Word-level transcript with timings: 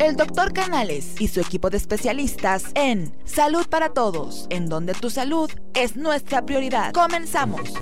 El 0.00 0.14
doctor 0.14 0.52
Canales 0.52 1.20
y 1.20 1.26
su 1.26 1.40
equipo 1.40 1.70
de 1.70 1.76
especialistas 1.76 2.70
en 2.76 3.12
Salud 3.24 3.66
para 3.68 3.88
Todos, 3.94 4.46
en 4.48 4.68
donde 4.68 4.94
tu 4.94 5.10
salud 5.10 5.50
es 5.74 5.96
nuestra 5.96 6.46
prioridad. 6.46 6.92
Comenzamos. 6.92 7.74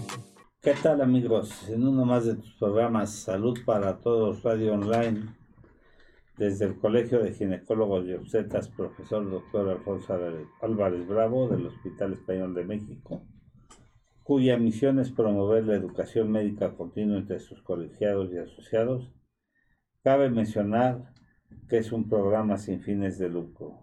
¿Qué 0.63 0.73
tal 0.83 1.03
amigos? 1.03 1.69
En 1.69 1.87
uno 1.87 2.07
más 2.07 2.25
de 2.25 2.37
tus 2.37 2.55
programas 2.55 3.11
Salud 3.11 3.59
para 3.67 3.99
Todos 3.99 4.43
Radio 4.43 4.73
Online, 4.73 5.27
desde 6.39 6.65
el 6.65 6.79
Colegio 6.79 7.23
de 7.23 7.35
Ginecólogos 7.35 8.07
y 8.07 8.15
Obstetras, 8.15 8.71
profesor 8.71 9.31
doctor 9.31 9.69
Alfonso 9.69 10.19
Álvarez 10.63 11.07
Bravo 11.07 11.49
del 11.49 11.67
Hospital 11.67 12.15
Español 12.15 12.55
de 12.55 12.65
México, 12.65 13.27
cuya 14.23 14.57
misión 14.57 14.99
es 15.01 15.13
promover 15.13 15.67
la 15.67 15.77
educación 15.77 16.33
médica 16.33 16.75
continua 16.77 17.19
entre 17.19 17.41
sus 17.41 17.61
colegiados 17.63 18.33
y 18.33 18.39
asociados, 18.39 19.13
cabe 20.03 20.31
mencionar 20.31 21.15
que 21.69 21.79
es 21.79 21.93
un 21.93 22.09
programa 22.09 22.59
sin 22.59 22.81
fines 22.81 23.19
de 23.19 23.29
lucro. 23.29 23.79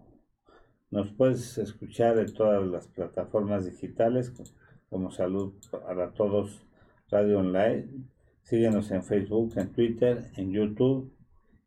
Nos 0.92 1.12
puedes 1.12 1.58
escuchar 1.58 2.20
en 2.20 2.34
todas 2.34 2.66
las 2.68 2.88
plataformas 2.88 3.66
digitales 3.66 4.32
como 4.90 5.12
Salud 5.12 5.54
para 5.72 6.12
Todos 6.12 6.66
Radio 7.10 7.40
Online. 7.40 7.88
Síguenos 8.44 8.92
en 8.92 9.04
Facebook, 9.04 9.54
en 9.56 9.72
Twitter, 9.72 10.32
en 10.38 10.52
YouTube, 10.52 11.12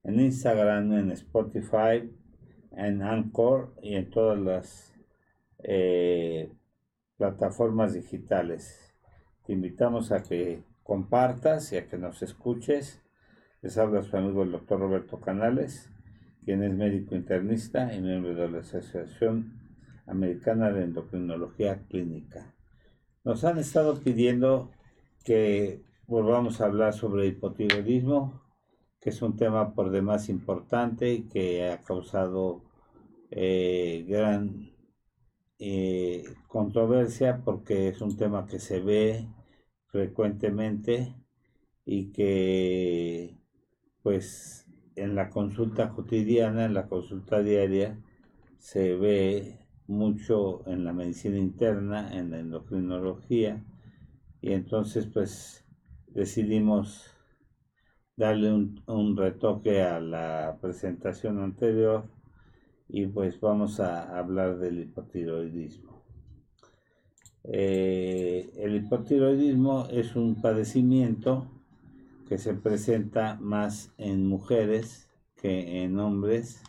en 0.04 0.20
Instagram, 0.20 0.92
en 0.92 1.10
Spotify, 1.10 2.08
en 2.70 3.02
Anchor 3.02 3.74
y 3.82 3.96
en 3.96 4.10
todas 4.10 4.38
las 4.38 4.94
eh, 5.58 6.52
plataformas 7.16 7.94
digitales. 7.94 8.94
Te 9.44 9.52
invitamos 9.52 10.12
a 10.12 10.22
que 10.22 10.62
compartas 10.82 11.72
y 11.72 11.78
a 11.78 11.88
que 11.88 11.98
nos 11.98 12.22
escuches. 12.22 13.02
Les 13.66 13.78
habla 13.78 14.00
su 14.04 14.16
amigo 14.16 14.44
el 14.44 14.52
doctor 14.52 14.78
Roberto 14.78 15.18
Canales, 15.18 15.90
quien 16.44 16.62
es 16.62 16.72
médico 16.72 17.16
internista 17.16 17.92
y 17.92 18.00
miembro 18.00 18.32
de 18.32 18.48
la 18.48 18.58
Asociación 18.60 19.58
Americana 20.06 20.70
de 20.70 20.84
Endocrinología 20.84 21.82
Clínica. 21.88 22.54
Nos 23.24 23.42
han 23.42 23.58
estado 23.58 23.98
pidiendo 23.98 24.70
que 25.24 25.82
volvamos 26.06 26.60
a 26.60 26.66
hablar 26.66 26.92
sobre 26.92 27.26
hipotiroidismo, 27.26 28.40
que 29.00 29.10
es 29.10 29.20
un 29.20 29.36
tema 29.36 29.74
por 29.74 29.90
demás 29.90 30.28
importante 30.28 31.12
y 31.12 31.22
que 31.22 31.68
ha 31.68 31.82
causado 31.82 32.62
eh, 33.32 34.06
gran 34.08 34.70
eh, 35.58 36.22
controversia 36.46 37.42
porque 37.44 37.88
es 37.88 38.00
un 38.00 38.16
tema 38.16 38.46
que 38.46 38.60
se 38.60 38.78
ve 38.78 39.26
frecuentemente 39.88 41.16
y 41.84 42.12
que 42.12 43.35
pues 44.06 44.68
en 44.94 45.16
la 45.16 45.30
consulta 45.30 45.90
cotidiana, 45.90 46.66
en 46.66 46.74
la 46.74 46.86
consulta 46.86 47.42
diaria, 47.42 47.98
se 48.56 48.94
ve 48.94 49.58
mucho 49.88 50.62
en 50.68 50.84
la 50.84 50.92
medicina 50.92 51.38
interna, 51.38 52.16
en 52.16 52.30
la 52.30 52.38
endocrinología, 52.38 53.64
y 54.40 54.52
entonces 54.52 55.08
pues 55.08 55.66
decidimos 56.06 57.10
darle 58.14 58.52
un, 58.52 58.80
un 58.86 59.16
retoque 59.16 59.82
a 59.82 59.98
la 59.98 60.56
presentación 60.60 61.42
anterior 61.42 62.04
y 62.88 63.08
pues 63.08 63.40
vamos 63.40 63.80
a 63.80 64.16
hablar 64.16 64.58
del 64.58 64.78
hipotiroidismo. 64.78 66.04
Eh, 67.42 68.52
el 68.56 68.76
hipotiroidismo 68.76 69.88
es 69.90 70.14
un 70.14 70.40
padecimiento 70.40 71.55
que 72.28 72.38
se 72.38 72.54
presenta 72.54 73.36
más 73.40 73.92
en 73.98 74.26
mujeres 74.26 75.10
que 75.36 75.82
en 75.82 75.98
hombres. 75.98 76.62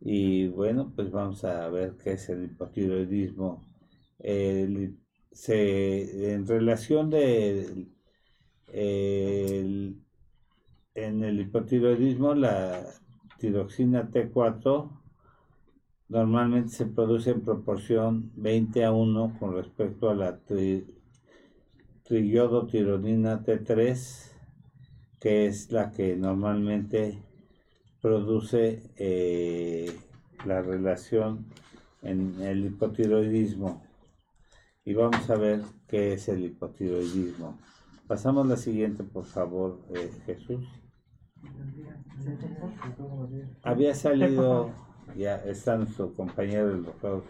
Y 0.00 0.48
bueno 0.48 0.92
pues 0.94 1.10
vamos 1.10 1.44
a 1.44 1.68
ver 1.68 1.96
qué 2.02 2.12
es 2.12 2.28
el 2.28 2.44
hipotiroidismo. 2.44 3.62
Se, 5.32 6.32
en 6.32 6.46
relación 6.46 7.10
de 7.10 7.86
en 10.94 11.24
el 11.24 11.40
hipotiroidismo 11.40 12.34
la 12.34 12.84
tiroxina 13.38 14.10
T4 14.10 14.90
normalmente 16.08 16.70
se 16.70 16.86
produce 16.86 17.30
en 17.30 17.42
proporción 17.42 18.32
20 18.36 18.84
a 18.84 18.92
1 18.92 19.36
con 19.38 19.54
respecto 19.54 20.10
a 20.10 20.14
la 20.14 20.38
tri, 20.38 20.86
triiodotironina 22.02 23.44
T3, 23.44 24.27
que 25.20 25.46
es 25.46 25.70
la 25.72 25.90
que 25.90 26.16
normalmente 26.16 27.18
produce 28.00 28.82
eh, 28.96 29.92
la 30.44 30.62
relación 30.62 31.46
en 32.02 32.40
el 32.40 32.66
hipotiroidismo. 32.66 33.82
Y 34.84 34.94
vamos 34.94 35.28
a 35.28 35.34
ver 35.34 35.62
qué 35.86 36.14
es 36.14 36.28
el 36.28 36.44
hipotiroidismo. 36.44 37.58
Pasamos 38.06 38.46
la 38.46 38.56
siguiente, 38.56 39.04
por 39.04 39.24
favor, 39.24 39.80
eh, 39.94 40.10
Jesús. 40.24 40.66
Había 43.62 43.94
salido 43.94 44.72
ya 45.16 45.36
está 45.36 45.76
nuestro 45.76 46.12
compañero, 46.12 46.70
el 46.70 46.84
doctor 46.84 47.24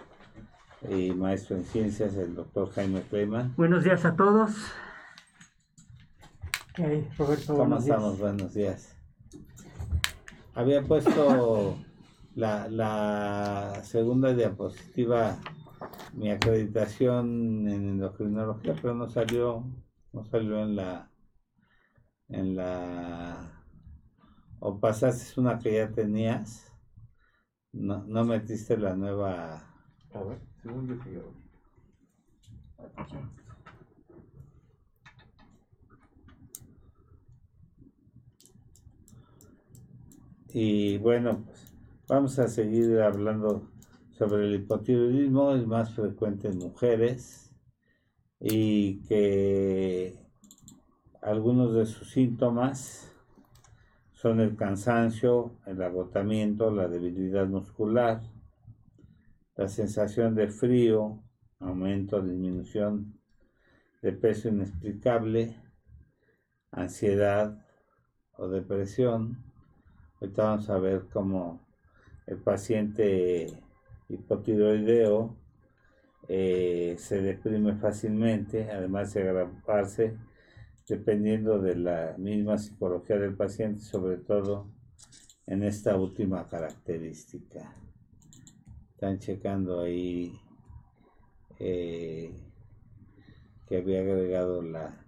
y 0.89 1.11
maestro 1.13 1.57
en 1.57 1.65
ciencias, 1.65 2.15
el 2.15 2.35
doctor 2.35 2.71
Jaime 2.71 3.03
Clayman. 3.03 3.55
Buenos 3.57 3.85
días 3.85 4.05
a 4.05 4.15
todos. 4.15 4.53
Roberto, 6.79 7.57
¿Cómo 7.57 7.79
estamos? 7.79 8.21
Buenos 8.21 8.55
días. 8.55 8.97
Había 10.55 10.81
puesto 10.83 11.77
la, 12.37 12.69
la 12.69 13.83
segunda 13.83 14.33
diapositiva, 14.33 15.39
mi 16.15 16.31
acreditación 16.31 17.67
en 17.67 17.89
endocrinología, 17.89 18.77
pero 18.81 18.95
no 18.95 19.09
salió, 19.09 19.65
no 20.13 20.25
salió 20.27 20.63
en 20.63 20.77
la, 20.77 21.11
en 22.29 22.55
la, 22.55 23.65
o 24.61 24.79
pasaste 24.79 25.41
una 25.41 25.59
que 25.59 25.75
ya 25.75 25.91
tenías. 25.91 26.73
No, 27.73 28.05
no 28.05 28.25
metiste 28.25 28.77
la 28.77 28.95
nueva. 28.95 29.65
A 30.15 30.23
ver, 30.23 30.41
según 30.63 30.87
yo 30.87 31.49
Y 40.53 40.97
bueno, 40.99 41.45
pues 41.45 41.75
vamos 42.09 42.39
a 42.39 42.49
seguir 42.49 43.01
hablando 43.01 43.71
sobre 44.11 44.47
el 44.47 44.55
hipotiroidismo, 44.55 45.55
es 45.55 45.67
más 45.67 45.95
frecuente 45.95 46.49
en 46.49 46.59
mujeres 46.59 47.55
y 48.41 49.01
que 49.03 50.19
algunos 51.21 51.75
de 51.75 51.85
sus 51.85 52.11
síntomas 52.11 53.13
son 54.13 54.41
el 54.41 54.57
cansancio, 54.57 55.53
el 55.67 55.83
agotamiento, 55.83 56.71
la 56.71 56.89
debilidad 56.89 57.47
muscular, 57.47 58.23
la 59.55 59.69
sensación 59.69 60.35
de 60.35 60.49
frío, 60.49 61.23
aumento, 61.61 62.23
disminución 62.23 63.21
de 64.03 64.13
peso 64.13 64.49
inexplicable, 64.49 65.57
ansiedad 66.71 67.65
o 68.37 68.49
depresión. 68.49 69.48
Ahorita 70.21 70.43
vamos 70.43 70.69
a 70.69 70.79
ver 70.79 71.07
cómo 71.13 71.65
el 72.27 72.39
paciente 72.39 73.47
hipotiroideo 74.09 75.37
eh, 76.27 76.97
se 76.99 77.23
deprime 77.23 77.77
fácilmente, 77.77 78.71
además 78.71 79.15
de 79.15 79.23
agravarse 79.23 80.19
dependiendo 80.89 81.61
de 81.61 81.77
la 81.77 82.15
misma 82.19 82.59
psicología 82.59 83.17
del 83.17 83.37
paciente, 83.37 83.81
sobre 83.83 84.17
todo 84.17 84.73
en 85.47 85.63
esta 85.63 85.97
última 85.97 86.47
característica. 86.49 87.77
Están 88.91 89.19
checando 89.19 89.81
ahí 89.83 90.33
eh, 91.59 92.35
que 93.67 93.77
había 93.77 94.01
agregado 94.01 94.63
la, 94.63 95.07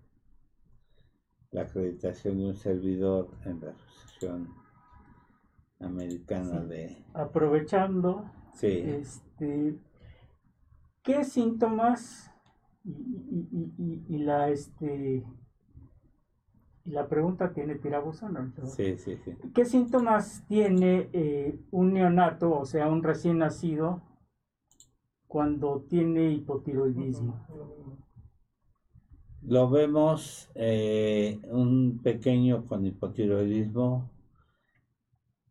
la 1.50 1.62
acreditación 1.62 2.38
de 2.38 2.46
un 2.46 2.56
servidor 2.56 3.30
en 3.46 3.60
la 3.60 3.70
Asociación 3.70 4.59
Americana 5.80 6.60
de... 6.60 7.04
Aprovechando, 7.14 8.30
este, 8.62 9.78
¿qué 11.02 11.24
síntomas 11.24 12.30
y, 12.84 14.04
y 14.08 14.18
la 14.18 14.48
este 14.50 15.24
la 16.84 17.08
pregunta 17.08 17.52
tiene 17.52 17.76
tirabuzón. 17.76 18.34
¿no? 18.34 18.66
Sí, 18.66 18.96
sí, 18.98 19.16
sí. 19.24 19.32
¿Qué 19.54 19.64
síntomas 19.64 20.44
tiene 20.48 21.08
eh, 21.12 21.58
un 21.70 21.92
neonato, 21.94 22.52
o 22.52 22.64
sea, 22.64 22.88
un 22.88 23.02
recién 23.02 23.38
nacido, 23.38 24.02
cuando 25.26 25.84
tiene 25.88 26.32
hipotiroidismo? 26.32 27.46
Lo 29.42 29.70
vemos 29.70 30.50
eh, 30.54 31.40
un 31.50 32.00
pequeño 32.02 32.66
con 32.66 32.84
hipotiroidismo 32.84 34.10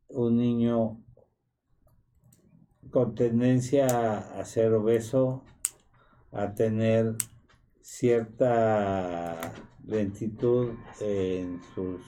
un 0.09 0.37
niño 0.37 0.97
con 2.91 3.13
tendencia 3.15 3.85
a 4.39 4.43
ser 4.45 4.73
obeso, 4.73 5.43
a 6.31 6.53
tener 6.55 7.15
cierta 7.81 9.53
lentitud 9.85 10.73
en 11.01 11.61
sus 11.75 12.01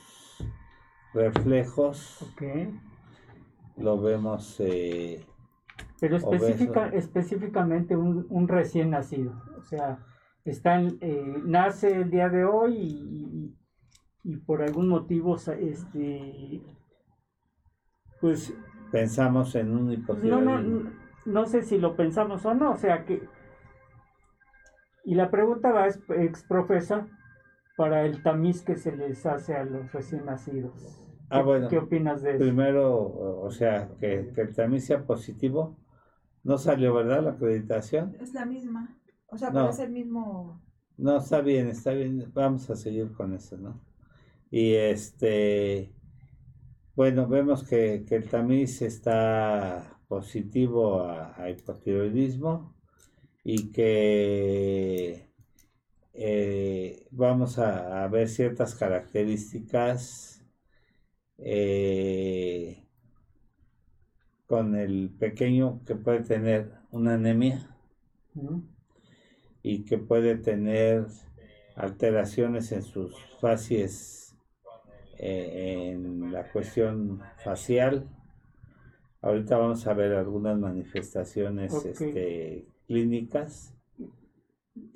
reflejos. 1.14 2.22
Ok. 2.22 2.44
Lo 3.78 4.00
vemos 4.02 4.56
eh, 4.60 5.26
Pero 6.00 6.18
específica, 6.18 6.88
específicamente 6.90 7.96
un, 7.96 8.26
un 8.30 8.48
recién 8.48 8.92
nacido. 8.92 9.42
O 9.58 9.64
sea, 9.64 10.06
eh, 11.02 11.36
nace 11.46 11.96
el 12.02 12.10
día 12.10 12.30
de 12.30 12.44
hoy 12.46 12.76
y, 12.78 13.24
y- 13.24 13.56
y 14.24 14.38
por 14.38 14.62
algún 14.62 14.88
motivo, 14.88 15.36
este, 15.36 16.62
pues 18.22 18.54
pensamos 18.92 19.56
en 19.56 19.72
un 19.76 19.88
no, 19.88 19.94
hipotiroidismo. 19.94 20.40
no, 20.58 20.62
no, 20.62 20.92
no 21.26 21.46
sé 21.48 21.64
si 21.64 21.78
lo 21.78 21.96
pensamos 21.96 22.46
o 22.46 22.54
no. 22.54 22.72
O 22.72 22.78
sea 22.78 23.04
que. 23.06 23.28
Y 25.04 25.16
la 25.16 25.32
pregunta 25.32 25.72
va 25.72 25.88
ex, 25.88 26.00
ex 26.10 26.44
profesa 26.44 27.08
para 27.76 28.06
el 28.06 28.22
tamiz 28.22 28.62
que 28.64 28.76
se 28.76 28.96
les 28.96 29.26
hace 29.26 29.56
a 29.56 29.64
los 29.66 29.92
recién 29.92 30.26
nacidos. 30.26 30.74
Ah, 31.30 31.40
¿Qué- 31.40 31.44
bueno. 31.44 31.68
¿Qué 31.70 31.78
opinas 31.80 32.22
de 32.22 32.32
eso? 32.32 32.40
Primero, 32.40 33.40
o 33.42 33.50
sea, 33.52 33.90
que, 34.00 34.32
que 34.36 34.46
también 34.48 34.82
sea 34.82 35.04
positivo. 35.06 35.78
No 36.44 36.58
salió, 36.58 36.94
¿verdad? 36.94 37.24
La 37.24 37.32
acreditación. 37.32 38.16
Es 38.20 38.34
la 38.34 38.46
misma. 38.46 38.98
O 39.28 39.38
sea, 39.38 39.50
No. 39.50 39.54
pero 39.62 39.70
es 39.70 39.80
el 39.80 39.92
mismo. 39.92 40.62
No, 40.98 41.18
está 41.18 41.42
bien, 41.42 41.68
está 41.70 41.94
bien. 41.94 42.32
Vamos 42.34 42.70
a 42.70 42.76
seguir 42.76 43.12
con 43.14 43.34
eso, 43.34 43.58
¿no? 43.58 43.80
Y 44.52 44.74
este, 44.74 45.94
bueno, 46.96 47.28
vemos 47.28 47.64
que, 47.68 48.06
que 48.08 48.16
el 48.16 48.30
tamiz 48.30 48.82
está 48.82 50.00
positivo 50.08 51.02
a, 51.04 51.42
a 51.42 51.50
hipotiroidismo 51.50 52.76
y 53.44 53.72
que 53.72 55.32
eh, 56.14 57.08
vamos 57.12 57.58
a, 57.60 58.04
a 58.04 58.08
ver 58.08 58.30
ciertas 58.30 58.76
características 58.76 60.46
eh, 61.38 62.86
con 64.46 64.76
el 64.76 65.10
pequeño 65.18 65.82
que 65.86 65.96
puede 65.96 66.22
tener 66.22 66.72
una 66.92 67.16
anemia. 67.16 67.68
Y 69.64 69.86
que 69.86 69.98
puede 69.98 70.38
tener 70.38 71.06
alteraciones 71.76 72.72
en 72.72 72.84
sus 72.84 73.14
facies 73.40 74.21
eh, 75.24 75.92
en 75.92 76.32
la 76.32 76.52
cuestión 76.52 77.22
facial. 77.44 78.08
Ahorita 79.22 79.56
vamos 79.58 79.86
a 79.86 79.94
ver 79.94 80.14
algunas 80.14 80.58
manifestaciones 80.58 81.74
este, 81.86 82.66
clínicas. 82.88 83.76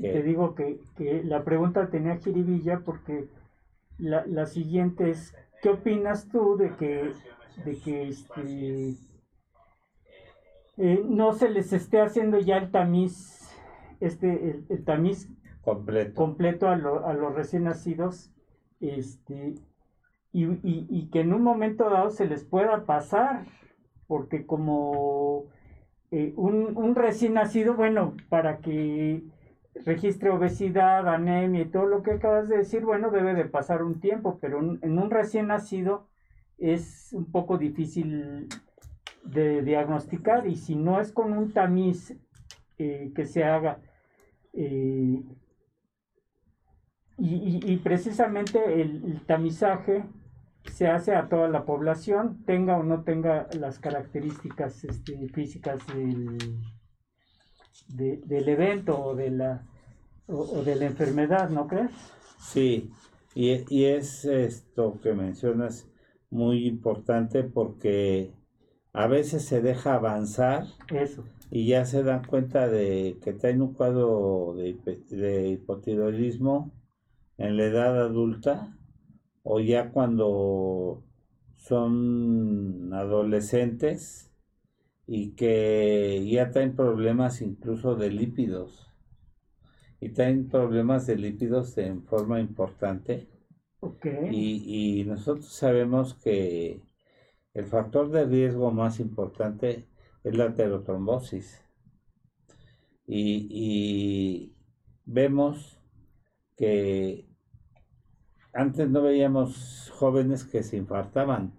Te 0.01 0.11
que- 0.13 0.23
digo 0.23 0.55
que, 0.55 0.79
que 0.97 1.23
la 1.23 1.43
pregunta 1.43 1.89
tenía 1.91 2.17
jiribilla 2.17 2.79
porque 2.79 3.27
la, 3.99 4.25
la 4.25 4.45
siguiente 4.47 5.11
es, 5.11 5.35
¿qué 5.61 5.69
opinas 5.69 6.27
tú 6.29 6.57
de 6.57 6.75
que, 6.75 7.11
de 7.63 7.77
que 7.83 8.07
este, 8.07 8.95
eh, 10.77 11.03
no 11.07 11.33
se 11.33 11.49
les 11.49 11.71
esté 11.71 12.01
haciendo 12.01 12.39
ya 12.39 12.57
el 12.57 12.71
tamiz, 12.71 13.47
este, 13.99 14.27
el, 14.49 14.65
el 14.69 14.83
tamiz 14.83 15.29
completo. 15.61 16.15
completo 16.15 16.67
a, 16.67 16.75
lo- 16.75 17.05
a 17.05 17.13
los 17.13 17.33
recién 17.35 17.65
nacidos, 17.65 18.31
este, 18.79 19.55
y, 20.37 21.09
que 21.11 21.21
en 21.21 21.33
un 21.33 21.43
momento 21.43 21.89
dado 21.89 22.09
se 22.09 22.25
les 22.25 22.43
pueda 22.43 22.85
pasar, 22.85 23.45
porque 24.07 24.45
como 24.45 25.45
eh, 26.11 26.33
un, 26.35 26.93
recién 26.95 27.33
nacido, 27.33 27.75
bueno, 27.75 28.13
para 28.27 28.57
que 28.57 29.23
registre 29.85 30.29
obesidad, 30.29 31.07
anemia 31.07 31.61
y 31.61 31.69
todo 31.69 31.85
lo 31.85 32.03
que 32.03 32.11
acabas 32.11 32.49
de 32.49 32.57
decir, 32.57 32.83
bueno, 32.83 33.11
debe 33.11 33.33
de 33.33 33.45
pasar 33.45 33.81
un 33.83 34.01
tiempo, 34.01 34.37
pero 34.41 34.59
en 34.59 34.99
un 34.99 35.09
recién 35.09 35.47
nacido 35.47 36.07
es 36.57 37.13
un 37.13 37.31
poco 37.31 37.57
difícil 37.57 38.47
de 39.23 39.61
diagnosticar 39.63 40.47
y 40.47 40.55
si 40.55 40.75
no 40.75 40.99
es 40.99 41.11
con 41.11 41.31
un 41.33 41.51
tamiz 41.53 42.13
eh, 42.77 43.11
que 43.15 43.25
se 43.25 43.43
haga 43.45 43.79
eh, 44.53 45.21
y, 47.17 47.73
y- 47.73 47.77
precisamente 47.77 48.81
el 48.81 49.21
tamizaje 49.25 50.03
se 50.71 50.87
hace 50.87 51.15
a 51.15 51.27
toda 51.29 51.47
la 51.47 51.65
población, 51.65 52.43
tenga 52.45 52.77
o 52.77 52.83
no 52.83 53.03
tenga 53.03 53.47
las 53.59 53.79
características 53.79 54.83
este, 54.83 55.27
físicas 55.29 55.79
del, 55.87 56.37
de- 57.89 58.21
del 58.25 58.49
evento 58.49 58.99
o 58.99 59.15
de 59.15 59.31
la 59.31 59.65
o, 60.27 60.37
o 60.39 60.63
de 60.63 60.75
la 60.75 60.85
enfermedad, 60.85 61.49
¿no 61.49 61.67
crees? 61.67 61.91
Sí, 62.39 62.89
y, 63.35 63.63
y 63.69 63.85
es 63.85 64.25
esto 64.25 64.99
que 65.01 65.13
mencionas 65.13 65.87
muy 66.31 66.65
importante 66.67 67.43
porque 67.43 68.33
a 68.91 69.07
veces 69.07 69.45
se 69.45 69.61
deja 69.61 69.93
avanzar 69.95 70.63
Eso. 70.91 71.23
y 71.51 71.67
ya 71.67 71.85
se 71.85 72.01
dan 72.03 72.23
cuenta 72.25 72.67
de 72.67 73.17
que 73.23 73.33
traen 73.33 73.61
un 73.61 73.73
cuadro 73.73 74.55
de, 74.57 74.73
de 75.09 75.49
hipotiroidismo 75.49 76.71
en 77.37 77.57
la 77.57 77.65
edad 77.65 78.01
adulta 78.01 78.75
o 79.45 79.61
ya 79.61 79.91
cuando 79.91 81.03
son 81.57 82.93
adolescentes 82.93 84.31
y 85.07 85.31
que 85.35 86.27
ya 86.29 86.51
traen 86.51 86.75
problemas 86.75 87.41
incluso 87.41 87.95
de 87.95 88.11
lípidos 88.11 88.91
y 89.99 90.09
traen 90.09 90.47
problemas 90.49 91.05
de 91.05 91.17
lípidos 91.17 91.77
en 91.77 92.03
forma 92.05 92.39
importante 92.39 93.27
Ok. 93.79 94.05
y, 94.29 94.99
y 95.01 95.05
nosotros 95.05 95.47
sabemos 95.53 96.13
que 96.15 96.81
el 97.53 97.65
factor 97.65 98.11
de 98.11 98.25
riesgo 98.25 98.71
más 98.71 98.99
importante 98.99 99.87
es 100.23 100.37
la 100.37 100.45
aterotrombosis. 100.45 101.61
Y, 103.07 103.47
y 103.51 104.55
vemos 105.05 105.79
que 106.57 107.27
antes 108.55 108.89
no 108.89 109.01
veíamos 109.01 109.91
jóvenes 109.93 110.45
que 110.45 110.63
se 110.63 110.77
infartaban 110.77 111.51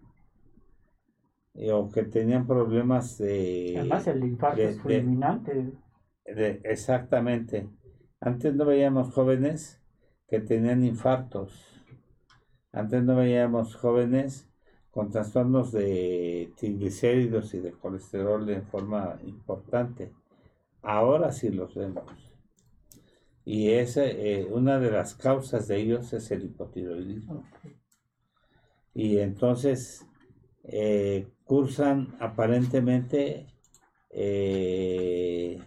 eh, 1.55 1.73
o 1.73 1.89
que 1.91 2.03
tenían 2.05 2.47
problemas 2.47 3.19
de... 3.19 3.75
Además 3.79 4.07
el 4.07 4.25
infarto 4.25 4.57
de- 4.57 4.65
es 4.71 4.77
de- 4.77 4.83
fulminante. 4.83 5.73
de- 6.25 6.61
exactamente. 6.65 7.69
Antes 8.21 8.55
no 8.55 8.65
veíamos 8.65 9.13
jóvenes 9.13 9.81
que 10.29 10.41
tenían 10.41 10.85
infartos. 10.85 11.85
Antes 12.73 13.03
no 13.05 13.17
veíamos 13.17 13.77
jóvenes 13.77 14.49
con 14.91 15.11
trastornos 15.11 15.73
de 15.73 16.53
triglicéridos 16.57 17.53
y 17.55 17.59
de 17.61 17.73
colesterol 17.73 18.49
en 18.49 18.65
forma 18.65 19.19
importante. 19.25 20.13
Ahora 20.83 21.31
sí 21.33 21.51
los 21.51 21.75
vemos. 21.75 22.05
Y 23.47 23.71
ese, 23.71 24.41
eh, 24.41 24.45
una 24.45 24.81
de 24.81 24.91
las 24.91 25.15
causas 25.15 25.69
de 25.69 25.77
ellos 25.77 26.13
es 26.13 26.33
el 26.33 26.47
hipotiroidismo. 26.47 27.45
Y 28.93 29.19
entonces 29.19 30.05
eh, 30.65 31.29
cursan 31.45 32.17
aparentemente 32.19 33.47
eh, 34.11 35.63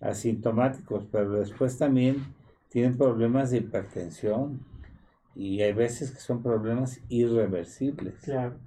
asintomáticos, 0.00 1.08
pero 1.10 1.40
después 1.40 1.76
también 1.76 2.22
tienen 2.68 2.96
problemas 2.96 3.50
de 3.50 3.58
hipertensión 3.58 4.64
y 5.34 5.62
hay 5.62 5.72
veces 5.72 6.12
que 6.12 6.20
son 6.20 6.40
problemas 6.40 7.00
irreversibles. 7.08 8.14
Claro. 8.20 8.60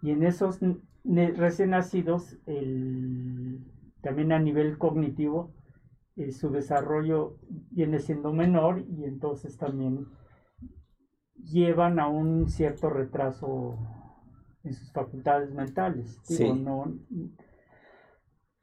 Y 0.00 0.12
en 0.12 0.22
esos 0.22 0.60
recién 1.04 1.70
nacidos, 1.70 2.38
el, 2.46 3.60
también 4.00 4.32
a 4.32 4.38
nivel 4.38 4.78
cognitivo, 4.78 5.52
eh, 6.18 6.32
su 6.32 6.50
desarrollo 6.50 7.36
viene 7.70 7.98
siendo 8.00 8.32
menor 8.32 8.80
y 8.80 9.04
entonces 9.04 9.56
también 9.56 10.06
llevan 11.34 11.98
a 12.00 12.08
un 12.08 12.48
cierto 12.48 12.90
retraso 12.90 13.78
en 14.64 14.74
sus 14.74 14.92
facultades 14.92 15.54
mentales. 15.54 16.20
Digo, 16.28 16.54
Sí. 16.54 16.60
no, 16.60 16.92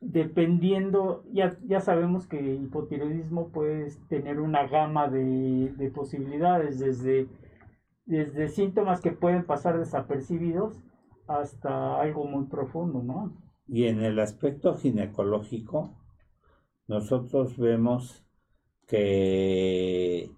dependiendo, 0.01 1.23
ya, 1.31 1.57
ya 1.65 1.79
sabemos 1.79 2.27
que 2.27 2.37
el 2.39 2.63
hipotiroidismo 2.63 3.49
puede 3.51 3.87
tener 4.09 4.39
una 4.39 4.67
gama 4.67 5.07
de, 5.07 5.73
de 5.77 5.91
posibilidades, 5.91 6.79
desde, 6.79 7.27
desde 8.05 8.49
síntomas 8.49 9.01
que 9.01 9.11
pueden 9.11 9.45
pasar 9.45 9.79
desapercibidos 9.79 10.83
hasta 11.27 11.99
algo 11.99 12.25
muy 12.25 12.45
profundo, 12.45 13.01
¿no? 13.01 13.33
Y 13.67 13.85
en 13.85 14.01
el 14.01 14.19
aspecto 14.19 14.75
ginecológico, 14.75 15.97
nosotros 16.87 17.57
vemos 17.57 18.25
que 18.87 20.31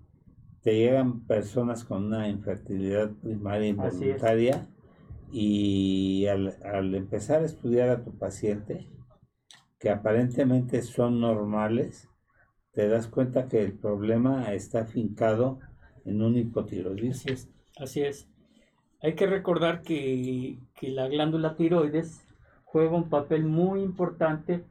te 0.62 0.76
llegan 0.76 1.26
personas 1.26 1.84
con 1.84 2.06
una 2.06 2.30
infertilidad 2.30 3.12
primaria 3.22 3.68
involuntaria 3.70 4.68
Y 5.32 6.26
al, 6.28 6.58
al 6.64 6.96
empezar 6.96 7.42
a 7.42 7.46
estudiar 7.46 7.90
a 7.90 8.04
tu 8.04 8.18
paciente, 8.18 8.88
que 9.80 9.90
aparentemente 9.90 10.82
son 10.82 11.20
normales, 11.20 12.10
te 12.72 12.88
das 12.88 13.08
cuenta 13.08 13.48
que 13.48 13.62
el 13.62 13.74
problema 13.78 14.54
está 14.54 14.82
afincado 14.82 15.60
en 16.06 16.22
un 16.22 16.38
hipotiroidismo. 16.38 17.32
Así 17.32 17.32
es, 17.32 17.50
así 17.78 18.02
es. 18.02 18.30
Hay 19.02 19.16
que 19.16 19.28
recordar 19.28 19.82
que, 19.84 20.60
que 20.76 20.90
la 20.90 21.08
glándula 21.08 21.56
tiroides 21.56 22.26
juega 22.64 22.96
un 22.96 23.10
papel 23.10 23.46
muy 23.46 23.82
importante 23.82 24.66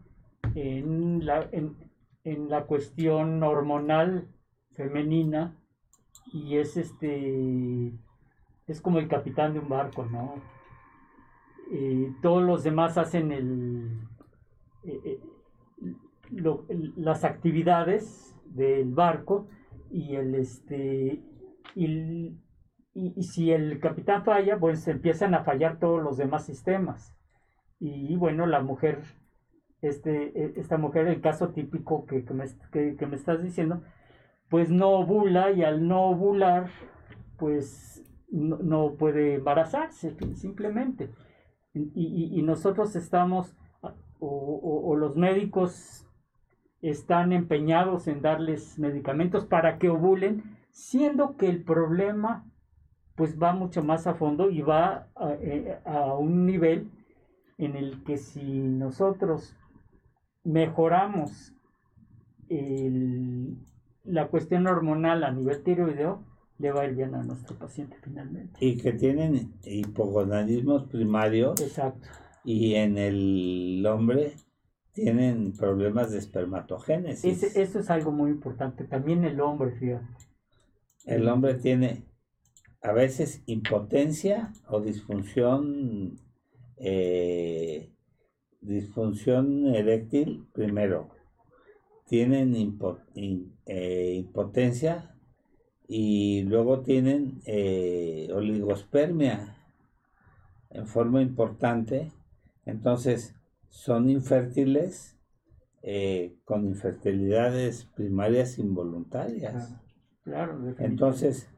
en 0.56 1.25
la, 1.26 1.48
en, 1.52 1.76
en 2.25 2.48
la 2.48 2.64
cuestión 2.64 3.42
hormonal 3.42 4.26
femenina 4.72 5.54
y 6.32 6.56
es 6.56 6.76
este 6.76 7.92
es 8.66 8.80
como 8.80 8.98
el 8.98 9.06
capitán 9.08 9.52
de 9.52 9.60
un 9.60 9.68
barco, 9.68 10.06
¿no? 10.06 10.34
Y 11.70 12.10
todos 12.22 12.42
los 12.42 12.62
demás 12.64 12.96
hacen 12.96 13.32
el, 13.32 14.00
eh, 14.84 15.00
eh, 15.04 15.20
lo- 16.30 16.64
las 16.96 17.25
actividades 17.25 18.34
del 18.46 18.92
barco 18.94 19.46
y 19.90 20.16
el 20.16 20.34
este 20.34 21.22
y, 21.75 21.86
y- 22.94 23.12
y 23.14 23.22
si 23.25 23.52
el 23.52 23.78
capitán 23.78 24.25
falla, 24.25 24.58
pues 24.58 24.88
empiezan 24.88 25.34
a 25.34 25.44
fallar 25.44 25.78
todos 25.78 26.02
los 26.02 26.16
demás 26.16 26.46
sistemas. 26.46 27.14
Y 27.78 28.16
bueno, 28.16 28.46
la 28.46 28.60
mujer, 28.62 29.02
este, 29.88 30.33
e- 30.40 30.52
esta 30.57 30.78
mujer, 30.78 31.07
el 31.09 31.21
caso 31.21 31.49
típico 31.50 32.07
que, 32.07 32.25
que 32.25 32.35
me, 32.35 32.45
que- 32.73 33.07
me 33.07 33.16
estás 33.16 33.43
diciendo, 33.43 33.83
pues 34.49 34.71
no 34.71 34.90
ovula 34.90 35.50
y 35.52 35.64
al 35.64 35.87
no 35.87 36.11
ovular, 36.11 36.71
pues 37.38 38.02
no, 38.31 38.95
puede 38.95 39.35
embarazarse, 39.35 40.16
simplemente. 40.35 41.11
Y, 41.75 41.90
y- 41.95 42.38
y 42.38 42.43
nosotros 42.43 42.97
estamos, 42.97 43.55
o, 43.81 44.28
o- 44.28 44.88
o 44.90 44.97
los 44.97 45.16
médicos 45.16 46.07
están 46.83 47.33
empeñados 47.33 48.07
en 48.09 48.23
darles 48.23 48.78
medicamentos 48.78 49.45
para 49.47 49.78
que 49.78 49.88
ovulen, 49.88 50.43
siendo 50.71 51.37
que 51.37 51.49
el 51.49 51.62
problema 51.64 52.45
pues 53.16 53.40
va 53.43 53.55
mucho 53.55 53.83
más 53.83 54.07
a 54.07 54.14
fondo 54.14 54.50
y 54.50 54.61
va 54.61 55.09
a, 55.16 55.33
eh, 55.40 55.78
a 55.87 56.12
un 56.14 56.45
nivel 56.45 56.90
en 57.57 57.75
el 57.75 58.05
que 58.05 58.19
si 58.19 58.43
nosotros 58.61 59.57
mejoramos 60.46 61.52
el- 62.48 63.56
la 64.04 64.28
cuestión 64.28 64.66
hormonal 64.66 65.24
a 65.24 65.32
nivel 65.32 65.62
tiroideo, 65.62 66.24
le 66.58 66.70
va 66.72 66.82
a 66.82 66.86
ir 66.86 66.94
bien 66.94 67.14
a 67.14 67.22
nuestro 67.22 67.56
paciente 67.56 67.96
finalmente. 68.02 68.64
Y 68.64 68.76
que 68.78 68.92
tienen 68.92 69.52
hipogonadismos 69.64 70.84
primarios 70.84 71.60
Exacto. 71.60 72.08
y 72.44 72.74
en 72.74 72.96
el 72.96 73.84
hombre 73.86 74.32
tienen 74.92 75.52
problemas 75.52 76.12
de 76.12 76.18
espermatogénesis. 76.18 77.42
Ese- 77.42 77.60
eso 77.60 77.80
es 77.80 77.90
algo 77.90 78.12
muy 78.12 78.30
importante. 78.30 78.84
También 78.84 79.24
el 79.24 79.40
hombre, 79.40 79.72
fíjate. 79.72 80.06
El 81.04 81.28
hombre 81.28 81.54
tiene 81.54 82.04
a 82.80 82.92
veces 82.92 83.42
impotencia 83.46 84.52
o 84.68 84.80
disfunción, 84.80 86.18
eh, 86.78 87.90
disfunción 88.60 89.75
eréctil 89.75 90.46
primero. 90.52 91.08
Tienen 92.06 92.54
impo- 92.54 93.00
in- 93.14 93.52
eh, 93.66 94.14
impotencia 94.16 95.14
y 95.88 96.42
luego 96.42 96.80
tienen 96.80 97.40
eh, 97.46 98.28
oligospermia 98.32 99.56
en 100.70 100.86
forma 100.86 101.22
importante. 101.22 102.12
Entonces 102.64 103.34
son 103.68 104.08
infértiles 104.10 105.16
eh, 105.82 106.36
con 106.44 106.66
infertilidades 106.66 107.84
primarias 107.84 108.58
involuntarias. 108.58 109.68
Claro, 109.68 109.82
claro, 110.25 110.52
definitivamente. 110.62 110.84
Entonces, 110.84 111.48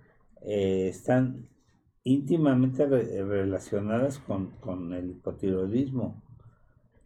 están 0.42 1.48
íntimamente 2.04 2.86
re- 2.86 3.22
relacionadas 3.24 4.18
con, 4.18 4.50
con 4.60 4.92
el 4.94 5.10
hipotiroidismo. 5.10 6.22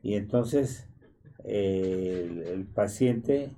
Y 0.02 0.14
entonces, 0.14 0.88
eh, 1.44 2.28
el, 2.28 2.42
el 2.42 2.66
paciente 2.66 3.52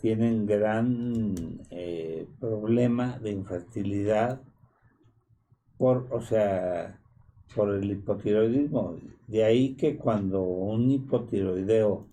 tiene 0.00 0.32
un 0.32 0.46
gran 0.46 1.34
eh, 1.70 2.26
problema 2.38 3.18
de 3.18 3.30
infertilidad 3.32 4.40
por, 5.76 6.08
o 6.10 6.20
sea, 6.20 6.98
por 7.54 7.74
el 7.74 7.90
hipotiroidismo. 7.90 8.96
De 9.26 9.44
ahí 9.44 9.74
que 9.74 9.96
cuando 9.96 10.42
un 10.42 10.90
hipotiroideo 10.90 12.06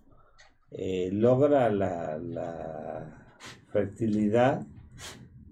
eh, 0.72 1.10
logra 1.14 1.70
la, 1.70 2.18
la 2.18 3.36
fertilidad, 3.72 4.66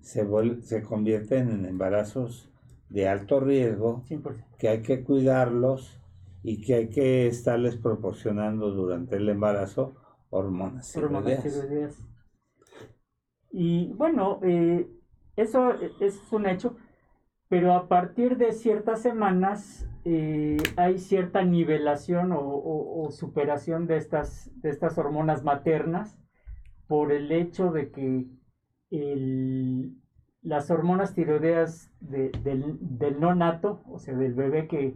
se, 0.01 0.27
se 0.62 0.84
convierten 0.84 1.50
en 1.50 1.65
embarazos 1.65 2.50
de 2.89 3.08
alto 3.08 3.39
riesgo 3.39 4.04
100%. 4.10 4.44
que 4.60 4.70
hay 4.70 4.82
que 4.82 5.04
cuidarlos 5.04 6.00
y 6.48 6.62
que 6.62 6.75
hay 6.75 6.90
que 6.90 7.28
estarles 7.28 7.75
proporcionando 7.75 8.72
durante 8.72 9.16
el 9.18 9.28
embarazo 9.30 9.96
hormonas 10.30 10.92
tiroideas. 10.94 11.44
tiroideas. 11.44 11.98
Y 13.52 13.94
bueno, 13.94 14.40
eh, 14.44 14.88
eso 15.36 15.72
es 16.00 16.22
un 16.32 16.46
hecho, 16.48 16.75
pero 17.48 17.74
a 17.74 17.88
partir 17.88 18.38
de 18.38 18.52
ciertas 18.52 19.02
semanas 19.02 19.88
eh, 20.04 20.58
hay 20.75 21.00
cierta 21.00 21.44
nivelación 21.44 22.32
o, 22.32 22.40
o- 22.42 23.06
o 23.08 23.12
superación 23.12 23.88
de 23.88 23.98
estas, 23.98 24.52
de 24.62 24.70
estas 24.70 24.98
hormonas 25.00 25.44
maternas 25.44 26.16
por 26.88 27.12
el 27.12 27.32
hecho 27.32 27.72
de 27.72 27.90
que 27.92 28.28
el- 28.92 29.96
las 30.44 30.70
hormonas 30.70 31.16
tiroideas 31.16 31.92
de- 32.02 32.30
del, 32.44 32.78
del 32.82 33.20
no 33.20 33.34
nato, 33.34 33.82
o 33.90 33.98
sea, 33.98 34.16
del 34.16 34.36
bebé 34.36 34.68
que, 34.68 34.96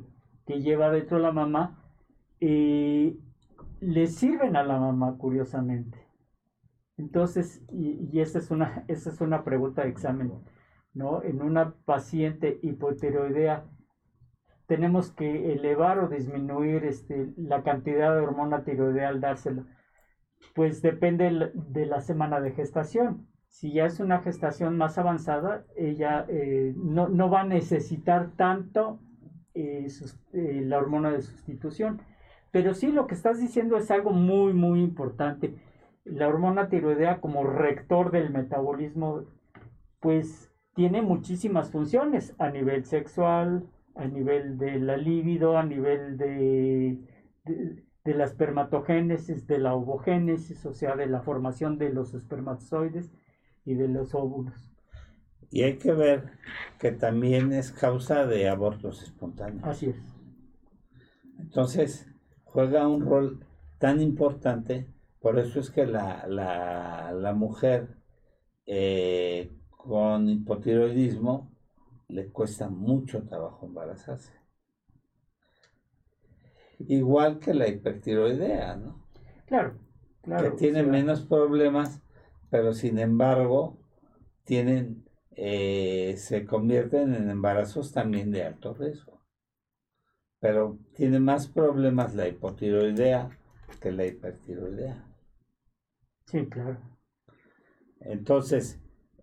que 0.50 0.62
lleva 0.62 0.90
dentro 0.90 1.20
la 1.20 1.32
mamá, 1.32 1.78
eh, 2.40 3.16
le 3.82 4.08
sirven 4.08 4.56
a 4.56 4.64
la 4.64 4.80
mamá, 4.80 5.16
curiosamente. 5.16 6.00
Entonces, 6.98 7.62
y, 7.72 8.10
y 8.12 8.20
esa, 8.20 8.40
es 8.40 8.50
una, 8.50 8.84
esa 8.88 9.12
es 9.12 9.22
una 9.22 9.44
pregunta 9.44 9.84
de 9.84 9.90
examen, 9.90 10.34
¿no? 10.96 11.22
En 11.22 11.44
una 11.44 11.76
paciente 11.86 12.60
hipotiroidea, 12.64 13.64
tenemos 14.66 15.12
que 15.12 15.54
elevar 15.54 16.00
o 16.00 16.08
disminuir 16.08 16.84
este, 16.84 17.32
la 17.38 17.62
cantidad 17.62 18.16
de 18.16 18.22
hormona 18.22 18.64
tiroidea 18.64 19.10
al 19.10 19.22
dárselo. 19.22 19.68
Pues 20.56 20.82
depende 20.82 21.52
de 21.54 21.86
la 21.86 22.02
semana 22.02 22.42
de 22.42 22.54
gestación. 22.54 23.28
Si 23.50 23.72
ya 23.72 23.86
es 23.86 24.00
una 24.00 24.22
gestación 24.22 24.78
más 24.78 24.98
avanzada, 24.98 25.64
ella 25.76 26.26
eh, 26.28 26.74
no, 26.76 27.08
no 27.08 27.30
va 27.30 27.42
a 27.42 27.46
necesitar 27.46 28.32
tanto 28.36 29.00
eh, 29.54 29.88
eh, 30.34 30.62
la 30.66 30.78
hormona 30.78 31.12
de 31.12 31.22
sustitución. 31.22 32.02
Pero 32.52 32.74
sí, 32.74 32.92
lo 32.92 33.08
que 33.08 33.16
estás 33.16 33.40
diciendo 33.40 33.78
es 33.78 33.92
algo 33.92 34.12
muy, 34.12 34.54
muy 34.54 34.82
importante. 34.82 35.56
La 36.04 36.28
hormona 36.28 36.70
tiroidea 36.70 37.22
como 37.22 37.44
rector 37.44 38.12
del 38.12 38.32
metabolismo, 38.32 39.26
pues 40.00 40.52
tiene 40.74 41.02
muchísimas 41.02 41.72
funciones 41.72 42.36
a 42.40 42.50
nivel 42.50 42.86
sexual, 42.86 43.70
a 43.96 44.06
nivel 44.06 44.58
de 44.58 44.80
la 44.80 44.98
libido, 44.98 45.58
a 45.58 45.64
nivel 45.64 46.18
de, 46.18 46.98
de, 47.46 47.84
de 48.06 48.14
la 48.14 48.24
espermatogénesis, 48.24 49.46
de 49.46 49.60
la 49.60 49.76
ovogénesis, 49.76 50.66
o 50.66 50.74
sea, 50.74 50.96
de 50.96 51.08
la 51.08 51.22
formación 51.22 51.78
de 51.78 51.90
los 51.90 52.14
espermatozoides 52.14 53.12
y 53.66 53.76
de 53.76 53.88
los 53.88 54.16
óvulos. 54.16 54.69
Y 55.52 55.64
hay 55.64 55.78
que 55.78 55.92
ver 55.92 56.32
que 56.80 56.92
también 56.92 57.54
es 57.54 57.72
causa 57.72 58.26
de 58.26 58.48
abortos 58.48 59.02
espontáneos. 59.02 59.64
Así 59.64 59.88
es. 59.88 59.98
Entonces, 61.40 62.08
juega 62.44 62.88
un 62.88 63.06
rol 63.06 63.46
tan 63.80 64.02
importante, 64.02 64.88
por 65.20 65.40
eso 65.40 65.60
es 65.60 65.72
que 65.72 65.86
la, 65.86 66.28
la, 66.28 67.12
la 67.14 67.34
mujer 67.34 67.96
eh, 68.66 69.52
con 69.70 70.30
hipotiroidismo 70.30 71.50
le 72.10 72.28
cuesta 72.28 72.70
mucho 72.70 73.24
trabajo 73.24 73.66
embarazarse. 73.66 74.34
Igual 76.88 77.40
que 77.40 77.54
la 77.54 77.68
hipertiroidea, 77.68 78.76
¿no? 78.76 79.04
Claro, 79.48 79.78
claro. 80.22 80.56
que 80.56 80.72
sea, 80.72 80.84
menos 80.84 81.22
problemas, 81.26 82.02
pero 82.50 82.74
sin 82.74 83.00
embargo 83.00 83.80
tienen, 84.44 85.09
eh, 85.40 86.18
se 86.18 86.46
convierten 86.46 87.16
en 87.16 87.30
embarazos 87.30 87.94
también 87.94 88.32
de 88.32 88.44
alto 88.44 88.74
riesgo. 88.74 89.22
Pero 90.42 90.78
tiene 90.96 91.22
más 91.22 91.48
problemas 91.48 92.14
la 92.14 92.28
hipotiroidea 92.28 93.30
que 93.80 93.94
la 93.94 94.06
hipertiroidea. 94.06 95.06
Sí, 96.26 96.48
claro. 96.48 96.80
Entonces, 98.02 98.82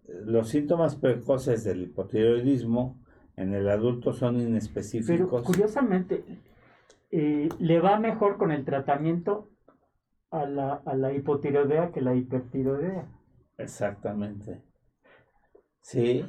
los 0.08 0.48
síntomas 0.48 0.96
precoces 0.96 1.62
del 1.64 1.82
hipotiroidismo 1.82 2.98
En 3.36 3.52
el 3.52 3.68
adulto 3.68 4.14
son 4.14 4.40
Pero 5.06 5.28
inespecíficos. 5.28 5.42
curiosamente, 5.42 6.24
eh, 7.10 7.48
le 7.60 7.80
va 7.80 7.98
mejor 8.00 8.38
con 8.38 8.52
el 8.52 8.64
tratamiento 8.64 9.50
a 10.30 10.46
la, 10.46 10.74
a 10.86 10.96
la 10.96 11.12
hipotiroidea 11.14 11.92
que 11.92 12.00
la 12.02 12.14
hipertiroidea. 12.14 13.06
Exactamente. 13.58 14.62
Sí, 15.86 16.24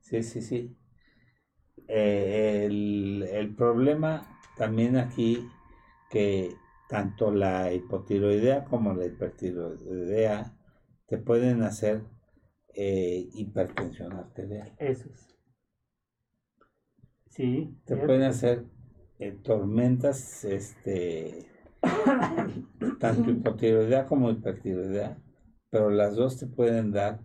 sí, 0.00 0.22
sí, 0.22 0.40
sí. 0.40 0.76
Eh, 1.88 2.64
el, 2.66 3.24
el 3.24 3.54
problema 3.56 4.38
también 4.56 4.96
aquí 4.96 5.48
que 6.10 6.54
tanto 6.88 7.32
la 7.32 7.72
hipotiroidea 7.72 8.64
como 8.66 8.94
la 8.94 9.06
hipertiroidea 9.06 10.56
te 11.08 11.18
pueden 11.18 11.62
hacer 11.62 12.02
eh, 12.72 13.28
hipertensión 13.34 14.12
arterial. 14.12 14.72
Eso 14.78 15.08
es. 15.12 15.34
Sí. 17.30 17.76
Te 17.84 17.94
cierto. 17.94 18.06
pueden 18.06 18.22
hacer 18.22 18.64
eh, 19.18 19.36
tormentas, 19.42 20.44
este, 20.44 21.48
tanto 23.00 23.30
hipotiroidea 23.30 24.06
como 24.06 24.30
hipertiroidea, 24.30 25.18
pero 25.70 25.90
las 25.90 26.14
dos 26.14 26.38
te 26.38 26.46
pueden 26.46 26.92
dar 26.92 27.18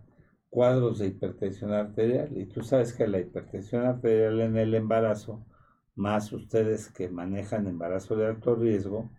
cuadros 0.50 0.98
de 0.98 1.06
hipertensión 1.06 1.72
arterial. 1.72 2.36
Y 2.36 2.46
tú 2.46 2.62
sabes 2.62 2.92
que 2.92 3.08
la 3.08 3.20
hipertensión 3.20 3.86
arterial 3.86 4.40
en 4.40 4.56
el 4.56 4.74
embarazo, 4.74 5.46
más 5.94 6.32
ustedes 6.32 6.90
que 6.90 7.08
manejan 7.08 7.66
embarazo 7.66 8.16
de 8.16 8.26
alto 8.26 8.54
riesgo, 8.54 9.10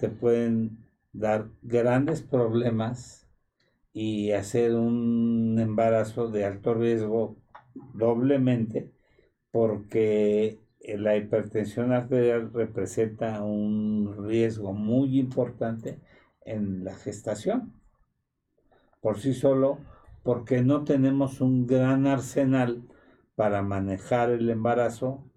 te 0.00 0.08
pueden 0.08 0.78
dar 1.12 1.48
grandes 1.62 2.22
problemas 2.22 3.28
y 3.92 4.32
hacer 4.32 4.74
un 4.74 5.56
embarazo 5.60 6.28
de 6.28 6.44
alto 6.44 6.74
riesgo 6.74 7.36
doblemente 7.94 8.90
porque 9.52 10.58
la 10.80 11.16
hipertensión 11.16 11.92
arterial 11.92 12.52
representa 12.52 13.42
un 13.42 14.26
riesgo 14.26 14.72
muy 14.72 15.18
importante 15.18 16.00
en 16.44 16.84
la 16.84 16.94
gestación. 16.94 17.72
Por 19.00 19.20
sí 19.20 19.32
solo, 19.32 19.78
porque 20.24 20.62
no 20.62 20.82
tenemos 20.84 21.40
un 21.40 21.66
gran 21.66 22.06
arsenal 22.06 22.82
para 23.36 23.62
manejar 23.62 24.30
el 24.30 24.48
embarazo 24.50 25.30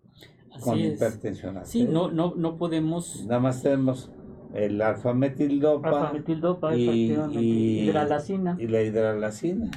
con 0.61 0.79
es. 0.79 0.95
hipertensión 0.95 1.59
Sí, 1.65 1.83
no, 1.83 2.09
no, 2.09 2.33
no 2.35 2.57
podemos. 2.57 3.25
Nada 3.27 3.39
más 3.41 3.61
tenemos 3.61 4.11
el 4.53 4.81
alfa-metildopa 4.81 5.89
Alfa-metildopa, 5.89 6.75
y, 6.75 7.11
y- 7.31 7.79
hidralacina 7.81 8.55
y 8.57 8.67
la 8.67 8.81
hidralacina. 8.81 9.69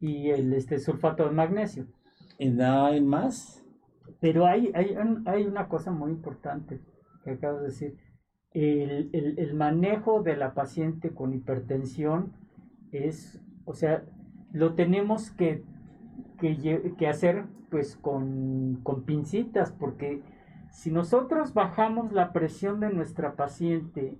y 0.00 0.30
el 0.30 0.52
este, 0.54 0.78
sulfato 0.80 1.24
de 1.24 1.30
magnesio. 1.30 1.86
Y 2.38 2.48
no 2.48 2.86
hay 2.86 3.00
más. 3.00 3.64
Pero 4.20 4.46
hay, 4.46 4.72
hay, 4.74 4.96
hay 5.26 5.44
una 5.44 5.68
cosa 5.68 5.90
muy 5.90 6.10
importante 6.10 6.80
que 7.24 7.30
acabas 7.32 7.60
de 7.60 7.66
decir. 7.68 7.96
El, 8.52 9.10
el- 9.12 9.38
el 9.38 9.54
manejo 9.54 10.22
de 10.22 10.36
la 10.36 10.54
paciente 10.54 11.12
con 11.12 11.34
hipertensión 11.34 12.32
es, 12.92 13.40
o 13.64 13.74
sea, 13.74 14.04
lo 14.54 14.74
tenemos 14.74 15.32
que, 15.32 15.64
que, 16.38 17.08
hacer 17.08 17.44
pues 17.70 17.96
con, 17.96 18.80
con 18.84 19.02
pincitas, 19.02 19.72
porque 19.72 20.22
si 20.70 20.92
nosotros 20.92 21.54
bajamos 21.54 22.12
la 22.12 22.32
presión 22.32 22.78
de 22.78 22.90
nuestra 22.90 23.34
paciente, 23.34 24.16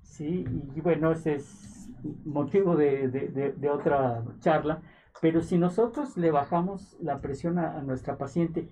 ¿sí? 0.00 0.46
Y 0.74 0.80
bueno, 0.80 1.12
ese 1.12 1.34
es 1.34 1.90
motivo 2.24 2.76
de, 2.76 3.08
de- 3.08 3.68
otra 3.68 4.24
charla, 4.40 4.80
pero 5.20 5.42
si 5.42 5.58
nosotros 5.58 6.16
le 6.16 6.30
bajamos 6.30 6.96
la 7.00 7.20
presión 7.20 7.58
a, 7.58 7.82
nuestra 7.82 8.16
paciente, 8.16 8.70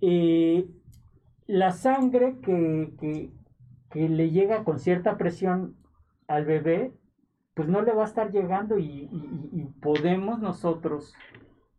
eh, 0.00 0.70
la 1.48 1.72
sangre 1.72 2.38
que- 2.40 3.32
que 3.90 4.08
le 4.08 4.30
llega 4.30 4.62
con 4.62 4.78
cierta 4.78 5.18
presión 5.18 5.76
al 6.28 6.44
bebé, 6.44 6.92
pues 7.54 7.68
no 7.68 7.82
le 7.82 7.92
va 7.92 8.02
a 8.02 8.06
estar 8.06 8.30
llegando 8.30 8.78
y, 8.78 9.08
podemos 9.80 10.38
nosotros, 10.38 11.14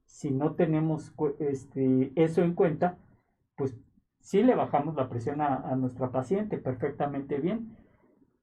si 0.05 0.31
no 0.31 0.55
tenemos 0.55 1.13
este, 1.39 2.11
eso 2.15 2.41
en 2.43 2.53
cuenta, 2.53 2.97
pues 3.55 3.75
sí 4.19 4.43
le 4.43 4.55
bajamos 4.55 4.95
la 4.95 5.09
presión 5.09 5.41
a, 5.41 5.75
nuestra 5.75 6.11
paciente 6.11 6.57
perfectamente 6.57 7.39
bien, 7.39 7.77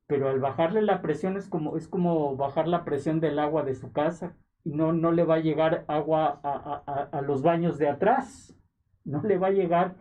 pero 0.06 0.28
al 0.28 0.40
bajarle 0.40 0.82
la 0.82 1.02
presión 1.02 1.36
es 1.36 1.48
como, 1.48 1.76
es 1.76 1.88
como 1.88 2.36
bajar 2.36 2.66
la 2.66 2.84
presión 2.84 3.20
del 3.20 3.38
agua 3.38 3.62
de 3.62 3.74
su 3.74 3.92
casa 3.92 4.34
y 4.64 4.72
no, 4.72 4.92
no 4.92 5.12
le 5.12 5.24
va 5.24 5.36
a 5.36 5.40
llegar 5.40 5.84
agua 5.88 6.40
a, 6.42 7.20
los 7.22 7.42
baños 7.42 7.78
de 7.78 7.88
atrás, 7.88 8.56
no 9.04 9.22
le 9.22 9.38
va 9.38 9.48
a 9.48 9.52
llegar 9.52 9.94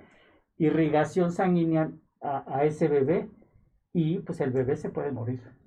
irrigación 0.58 1.32
sanguínea 1.32 1.92
a 2.22 2.66
ese 2.66 2.88
bebé 2.88 3.30
y 3.94 4.20
pues 4.20 4.42
el 4.42 4.52
bebé 4.52 4.76
se 4.76 4.90
puede 4.90 5.12
morir. 5.12 5.59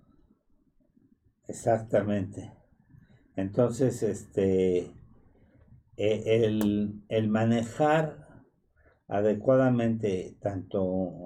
Exactamente. 1.49 2.53
Entonces, 3.37 4.03
este, 4.03 4.93
e- 5.97 6.45
el, 6.45 7.03
el 7.09 7.29
manejar 7.29 8.43
adecuadamente 9.09 10.37
tanto 10.41 10.81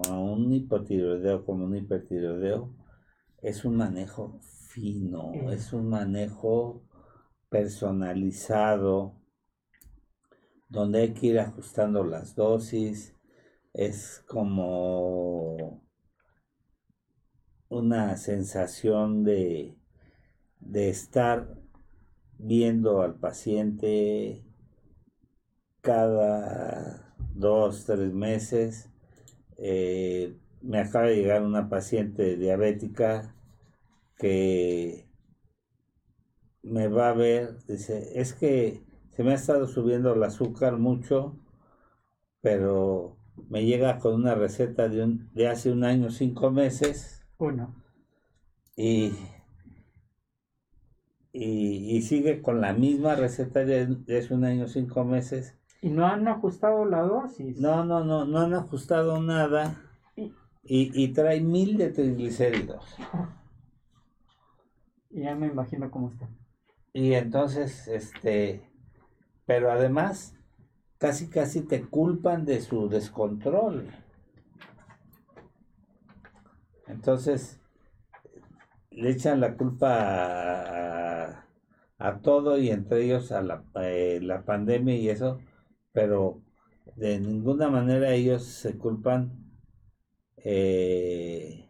a 0.09 0.19
un 0.21 0.53
hipotiroideo 0.53 1.45
como 1.45 1.65
un 1.67 1.77
hipertiroideo 1.77 2.75
es 3.43 3.65
un 3.65 3.77
manejo 3.77 4.41
fino, 4.43 5.33
Mm. 5.35 5.51
es 5.53 5.73
un 5.73 5.89
manejo 5.89 6.83
personalizado, 7.49 9.15
donde 10.69 11.01
hay 11.03 11.15
que 11.15 11.27
ir 11.29 11.39
ajustando 11.41 12.05
las 12.05 12.35
dosis, 12.35 13.15
es 13.73 14.25
como 14.29 15.83
una 17.69 18.17
sensación 18.17 19.23
de, 19.25 19.77
de 20.61 20.89
estar 20.89 21.55
viendo 22.39 23.03
al 23.03 23.15
paciente 23.15 24.45
cada 25.81 27.15
dos, 27.35 27.85
tres 27.85 28.13
meses. 28.13 28.91
Eh, 29.59 30.37
me 30.63 30.79
acaba 30.79 31.07
de 31.07 31.17
llegar 31.17 31.43
una 31.43 31.69
paciente 31.69 32.37
diabética 32.37 33.35
que 34.19 35.07
me 36.63 36.89
va 36.89 37.11
a 37.11 37.15
ver, 37.15 37.65
dice, 37.67 38.21
es 38.21 38.35
que 38.35 38.83
se 39.15 39.23
me 39.23 39.33
ha 39.33 39.35
estado 39.35 39.69
subiendo 39.69 40.15
el 40.15 40.23
azúcar 40.25 40.79
mucho, 40.79 41.39
pero 42.41 43.17
me 43.49 43.65
llega 43.65 43.99
con 43.99 44.15
una 44.15 44.35
receta 44.35 44.89
de, 44.89 45.05
un, 45.05 45.31
de 45.35 45.49
hace 45.49 45.71
un 45.71 45.85
año, 45.85 46.11
cinco 46.11 46.51
meses, 46.51 47.25
Uno. 47.39 47.75
y, 48.77 49.13
y, 51.39 51.97
y 51.97 52.03
sigue 52.03 52.41
con 52.41 52.61
la 52.61 52.73
misma 52.73 53.15
receta 53.15 53.65
de, 53.65 53.87
de 53.87 54.19
hace 54.19 54.33
un 54.35 54.45
año, 54.45 54.69
cinco 54.69 55.05
meses. 55.05 55.55
Y 55.83 55.91
no 55.91 56.07
han 56.07 56.27
ajustado 56.29 56.85
la 56.87 57.03
dosis. 57.03 57.59
No, 57.61 57.85
no, 57.85 58.03
no, 58.05 58.25
no 58.25 58.41
han 58.41 58.55
ajustado 58.55 59.21
nada 59.23 59.77
Y- 60.17 60.33
y, 60.65 61.09
trae 61.13 61.41
mil 61.41 61.77
de 61.77 61.91
triglicéridos. 61.91 62.97
Y 65.11 65.21
ya 65.23 65.35
me 65.35 65.47
imagino 65.47 65.91
cómo 65.91 66.09
está. 66.11 66.29
Y 66.93 67.13
entonces, 67.13 67.87
este, 67.89 68.69
pero 69.45 69.71
además, 69.71 70.35
casi 70.99 71.29
casi 71.29 71.61
te 71.61 71.83
culpan 71.83 72.45
de 72.47 72.61
su 72.63 72.89
descontrol. 72.89 73.91
Entonces, 76.87 77.61
le 78.97 79.11
echan 79.11 79.41
la 79.41 79.57
culpa 79.57 79.89
a, 81.29 81.47
a 81.99 82.21
todo 82.21 82.59
y 82.59 82.71
entre 82.71 83.05
ellos 83.05 83.33
a 83.33 83.43
la, 83.43 83.65
eh, 83.83 84.21
la 84.23 84.45
pandemia 84.45 84.97
y 84.97 85.09
eso, 85.09 85.41
pero 85.93 86.43
de 86.97 87.21
ninguna 87.21 87.69
manera 87.69 88.13
ellos 88.13 88.45
se 88.45 88.77
culpan 88.79 89.33
eh, 90.39 91.69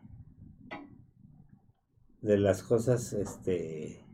de 2.20 2.38
las 2.38 2.62
cosas, 2.62 3.12
este, 3.12 4.04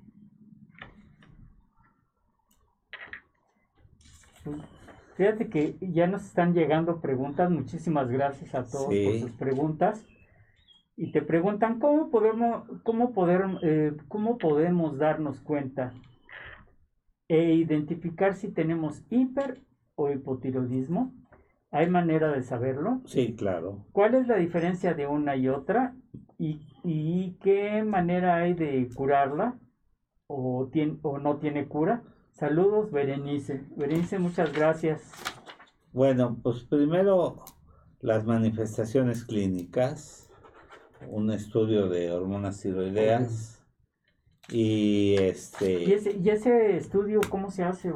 Fíjate 5.17 5.49
que 5.49 5.77
ya 5.81 6.07
nos 6.07 6.25
están 6.25 6.55
llegando 6.55 7.01
preguntas. 7.01 7.51
Muchísimas 7.51 8.09
gracias 8.09 8.55
a 8.55 8.65
todos 8.65 8.89
Sí. 8.91 9.05
por 9.05 9.21
sus 9.21 9.31
preguntas. 9.33 10.05
Y 10.97 11.11
te 11.13 11.23
preguntan 11.23 11.79
cómo 11.79 12.11
podemos, 12.11 12.65
cómo 12.83 13.13
poder, 13.13 13.45
eh, 13.63 13.93
cómo 14.09 14.39
podemos 14.39 14.99
darnos 14.99 15.41
cuenta 15.41 15.93
e 17.29 17.55
identificar 17.55 18.35
si 18.35 18.49
tenemos 18.53 19.03
hiper 19.11 19.61
o 19.95 20.11
hipotiroidismo. 20.11 21.15
¿Hay 21.71 21.89
manera 21.89 22.31
de 22.31 22.43
saberlo? 22.43 23.01
sí, 23.07 23.35
claro. 23.35 23.87
¿Cuál 23.93 24.15
es 24.15 24.27
la 24.29 24.37
diferencia 24.37 24.93
de 24.93 25.07
una 25.07 25.37
y 25.37 25.49
otra? 25.49 25.95
¿Y, 26.39 26.61
y 26.85 27.39
qué 27.43 27.83
manera 27.83 28.37
hay 28.37 28.53
de 28.53 28.87
curarla? 28.95 29.59
¿O, 30.27 30.69
tiene, 30.71 30.99
¿O 31.03 31.19
no 31.19 31.39
tiene 31.39 31.67
cura? 31.69 32.03
Saludos, 32.33 32.91
Berenice. 32.91 33.65
Berenice, 33.77 34.19
muchas 34.19 34.53
gracias. 34.53 35.11
Bueno, 35.93 36.39
pues 36.43 36.65
primero 36.65 37.45
las 38.01 38.25
manifestaciones 38.27 39.25
clínicas, 39.25 40.31
un 41.09 41.31
estudio 41.31 41.89
de 41.89 42.11
hormonas 42.13 42.61
tiroideas 42.61 43.65
y 44.51 45.15
este 45.19 45.85
¿Y 45.85 45.93
ese, 45.93 46.13
y 46.23 46.29
ese 46.31 46.77
estudio 46.77 47.21
cómo 47.29 47.51
se 47.51 47.63
hace? 47.65 47.93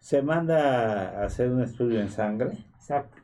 se 0.00 0.22
manda 0.22 1.20
a 1.20 1.24
hacer 1.24 1.50
un 1.50 1.62
estudio 1.62 2.00
en 2.00 2.10
sangre 2.10 2.58
Exacto. 2.76 3.16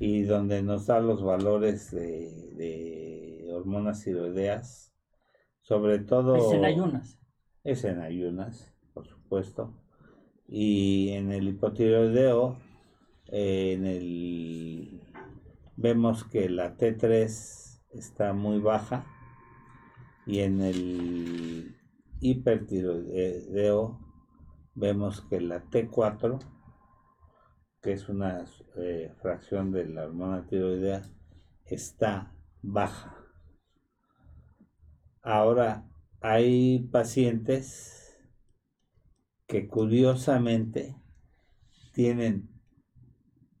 y 0.00 0.22
donde 0.22 0.62
nos 0.62 0.86
da 0.86 1.00
los 1.00 1.22
valores 1.22 1.90
de, 1.92 2.50
de 2.56 3.48
hormonas 3.52 4.02
tiroideas, 4.02 4.92
sobre 5.60 6.00
todo 6.00 6.36
Es 6.36 6.52
en 6.52 6.64
ayunas. 6.64 7.18
es 7.62 7.84
en 7.84 8.00
ayunas, 8.00 8.74
por 8.94 9.06
supuesto, 9.06 9.72
y 10.48 11.10
en 11.10 11.30
el 11.32 11.48
hipotiroideo, 11.48 12.56
eh, 13.28 13.72
en 13.74 13.86
el 13.86 15.00
vemos 15.76 16.24
que 16.24 16.48
la 16.48 16.76
T3 16.76 17.63
está 17.94 18.32
muy 18.32 18.58
baja 18.58 19.06
y 20.26 20.40
en 20.40 20.60
el 20.60 21.76
hipertiroideo 22.20 24.00
vemos 24.74 25.20
que 25.22 25.40
la 25.40 25.64
T4, 25.70 26.38
que 27.82 27.92
es 27.92 28.08
una 28.08 28.44
eh, 28.76 29.12
fracción 29.20 29.70
de 29.70 29.86
la 29.86 30.04
hormona 30.04 30.46
tiroidea, 30.46 31.02
está 31.64 32.34
baja. 32.62 33.16
Ahora, 35.22 35.88
hay 36.20 36.88
pacientes 36.90 38.18
que 39.46 39.68
curiosamente 39.68 40.96
tienen 41.92 42.48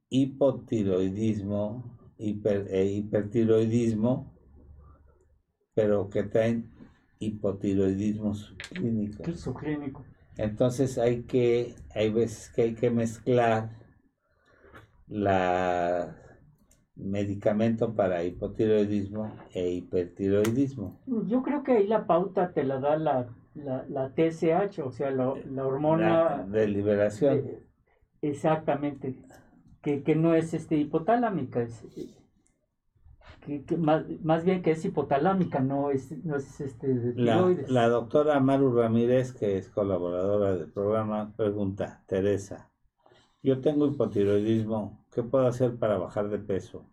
hipotiroidismo 0.08 1.93
hiper, 2.24 2.66
e 2.70 2.84
hipertiroidismo, 2.86 4.32
pero 5.74 6.08
que 6.08 6.22
traen 6.24 6.70
hipotiroidismo 7.18 8.34
subclínico. 8.34 9.24
Subclínico. 9.34 10.04
Entonces 10.36 10.98
hay 10.98 11.22
que, 11.22 11.74
hay 11.94 12.10
veces 12.10 12.50
que 12.50 12.62
hay 12.62 12.74
que 12.74 12.90
mezclar 12.90 13.70
la 15.06 16.16
medicamento 16.96 17.94
para 17.94 18.24
hipotiroidismo 18.24 19.32
e 19.52 19.70
hipertiroidismo. 19.70 21.00
Yo 21.26 21.42
creo 21.42 21.62
que 21.62 21.72
ahí 21.72 21.86
la 21.86 22.06
pauta 22.06 22.52
te 22.52 22.64
la 22.64 22.78
da 22.78 22.96
la, 22.96 23.28
la, 23.54 23.84
la 23.88 24.12
TSH, 24.14 24.80
o 24.80 24.92
sea, 24.92 25.10
la, 25.10 25.34
la 25.50 25.66
hormona. 25.66 26.44
De 26.48 26.68
liberación. 26.68 27.38
eh, 27.38 27.62
exactamente. 28.22 29.18
Que, 29.84 30.02
que 30.02 30.16
no 30.16 30.34
es 30.34 30.54
este 30.54 30.76
hipotalámica, 30.76 31.62
es, 31.62 31.84
eh, 31.96 32.16
que, 33.40 33.64
que 33.64 33.76
más, 33.76 34.04
más 34.22 34.44
bien 34.44 34.62
que 34.62 34.72
es 34.72 34.84
hipotalámica, 34.84 35.60
no 35.60 35.90
es, 35.90 36.10
no 36.24 36.36
es 36.36 36.60
este 36.60 36.88
de 36.88 37.14
La, 37.14 37.24
tiroides. 37.32 37.68
la 37.68 37.88
doctora 37.88 38.40
Maru 38.40 38.72
Ramírez, 38.74 39.32
que 39.32 39.58
es 39.58 39.70
colaboradora 39.70 40.56
del 40.56 40.72
programa, 40.72 41.34
pregunta, 41.36 42.04
Teresa, 42.06 42.72
yo 43.42 43.60
tengo 43.60 43.86
hipotiroidismo, 43.86 45.06
¿qué 45.12 45.22
puedo 45.22 45.46
hacer 45.46 45.78
para 45.78 45.98
bajar 45.98 46.28
de 46.30 46.38
peso? 46.38 46.90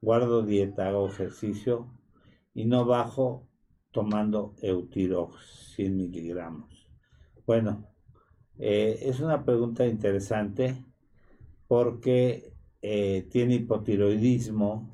Guardo 0.00 0.42
dieta, 0.42 0.88
hago 0.88 1.08
ejercicio 1.08 1.92
y 2.54 2.64
no 2.66 2.86
bajo 2.86 3.48
tomando 3.92 4.54
Eutirox 4.62 5.74
100 5.76 5.96
miligramos. 5.96 6.88
Bueno, 7.46 7.86
eh, 8.58 8.98
es 9.02 9.20
una 9.20 9.44
pregunta 9.44 9.86
interesante 9.86 10.84
porque 11.70 12.52
eh, 12.82 13.28
tiene 13.30 13.54
hipotiroidismo 13.54 14.90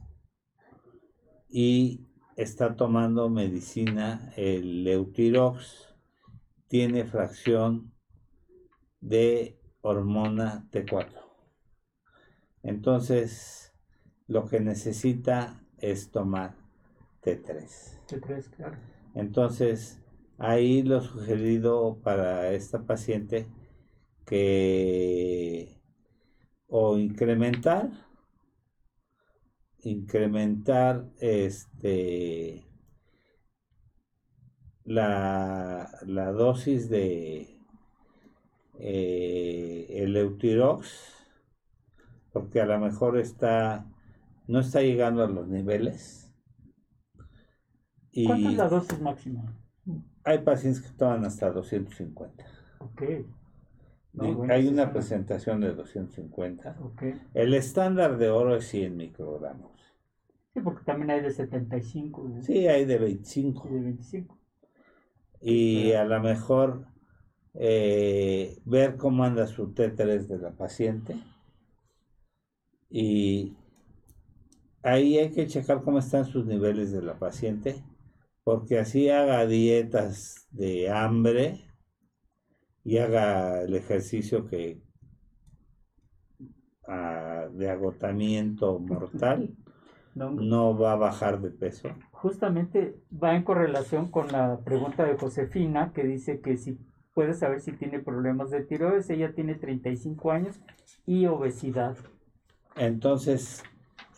y 1.48 2.06
está 2.36 2.76
tomando 2.76 3.30
medicina, 3.30 4.30
el 4.36 4.86
Eutirox 4.86 5.96
tiene 6.68 7.06
fracción 7.06 7.94
de 9.00 9.58
hormona 9.80 10.68
T4. 10.70 11.18
Entonces, 12.62 13.72
lo 14.26 14.44
que 14.44 14.60
necesita 14.60 15.64
es 15.78 16.10
tomar 16.10 16.58
T3. 17.22 18.06
T3, 18.06 18.50
claro. 18.50 18.76
Entonces, 19.14 20.02
ahí 20.36 20.82
lo 20.82 21.00
sugerido 21.00 22.02
para 22.02 22.52
esta 22.52 22.84
paciente 22.84 23.46
que 24.26 25.75
o 26.68 26.98
incrementar 26.98 27.90
incrementar 29.80 31.06
este 31.20 32.64
la, 34.84 35.90
la 36.06 36.32
dosis 36.32 36.88
de 36.88 37.58
eh, 38.78 39.86
el 39.90 40.16
Eutirox 40.16 41.14
porque 42.32 42.60
a 42.60 42.66
lo 42.66 42.78
mejor 42.78 43.18
está 43.18 43.86
no 44.46 44.60
está 44.60 44.82
llegando 44.82 45.24
a 45.24 45.28
los 45.28 45.48
niveles 45.48 46.32
y 48.12 48.26
¿Cuánto 48.26 48.48
es 48.48 48.56
la 48.56 48.68
dosis 48.68 49.00
máxima? 49.00 49.54
hay 50.24 50.38
pacientes 50.38 50.82
que 50.82 50.96
toman 50.96 51.24
hasta 51.24 51.50
250 51.50 52.44
Ok. 52.78 53.02
Y 54.20 54.36
No, 54.36 54.42
hay 54.48 54.68
una 54.68 54.92
presentación 54.92 55.60
de 55.60 55.72
250 55.74 56.76
Ok. 56.78 57.02
el 57.34 57.54
estándar 57.54 58.18
de 58.18 58.30
oro 58.30 58.56
es 58.56 58.66
100 58.68 58.96
microgramos. 58.96 59.72
Sí, 60.54 60.60
porque 60.60 60.84
también 60.84 61.10
hay 61.10 61.20
de 61.20 61.30
75 61.30 62.28
de, 62.28 62.40
sí 62.40 62.66
hay 62.68 62.84
de 62.86 62.98
y 62.98 62.98
25 62.98 63.68
de 63.68 63.80
25. 63.80 64.38
y 65.40 65.92
a 65.92 66.04
lo 66.04 66.20
mejor 66.20 66.86
eh, 67.54 68.58
ver 68.64 68.96
cómo 68.96 69.24
anda 69.24 69.46
su 69.46 69.72
T3 69.74 70.28
de 70.28 70.38
la 70.38 70.52
paciente. 70.52 71.16
Y 72.90 73.56
ahí 74.82 75.18
hay 75.18 75.30
que 75.32 75.46
checar 75.46 75.82
cómo 75.82 75.98
están 75.98 76.24
sus 76.24 76.46
niveles 76.46 76.92
de 76.92 77.02
la 77.02 77.18
paciente 77.18 77.82
porque 78.44 78.78
así 78.78 79.10
haga 79.10 79.46
dietas 79.46 80.46
de 80.50 80.90
hambre 80.90 81.65
y 82.86 82.98
haga 82.98 83.62
el 83.62 83.74
ejercicio 83.74 84.46
que 84.46 84.80
ah, 86.86 87.48
de 87.52 87.70
agotamiento 87.70 88.78
mortal 88.78 89.50
No, 90.14 90.30
no 90.30 90.78
va 90.78 90.92
a 90.92 90.96
bajar 90.96 91.42
de 91.42 91.50
peso 91.50 91.90
Justamente 92.10 92.96
va 93.12 93.36
en 93.36 93.42
correlación 93.42 94.10
con 94.10 94.32
la 94.32 94.60
pregunta 94.64 95.04
de 95.04 95.18
Josefina 95.18 95.92
que 95.94 96.04
dice 96.04 96.40
que 96.40 96.56
si 96.56 96.78
puede 97.12 97.34
saber 97.34 97.60
si 97.60 97.72
tiene 97.72 97.98
problemas 97.98 98.50
de 98.50 98.62
tiroides. 98.62 99.10
Ella 99.10 99.34
tiene 99.34 99.54
35 99.56 100.32
años 100.32 100.58
y 101.06 101.26
obesidad. 101.26 101.96
Entonces, 102.76 103.62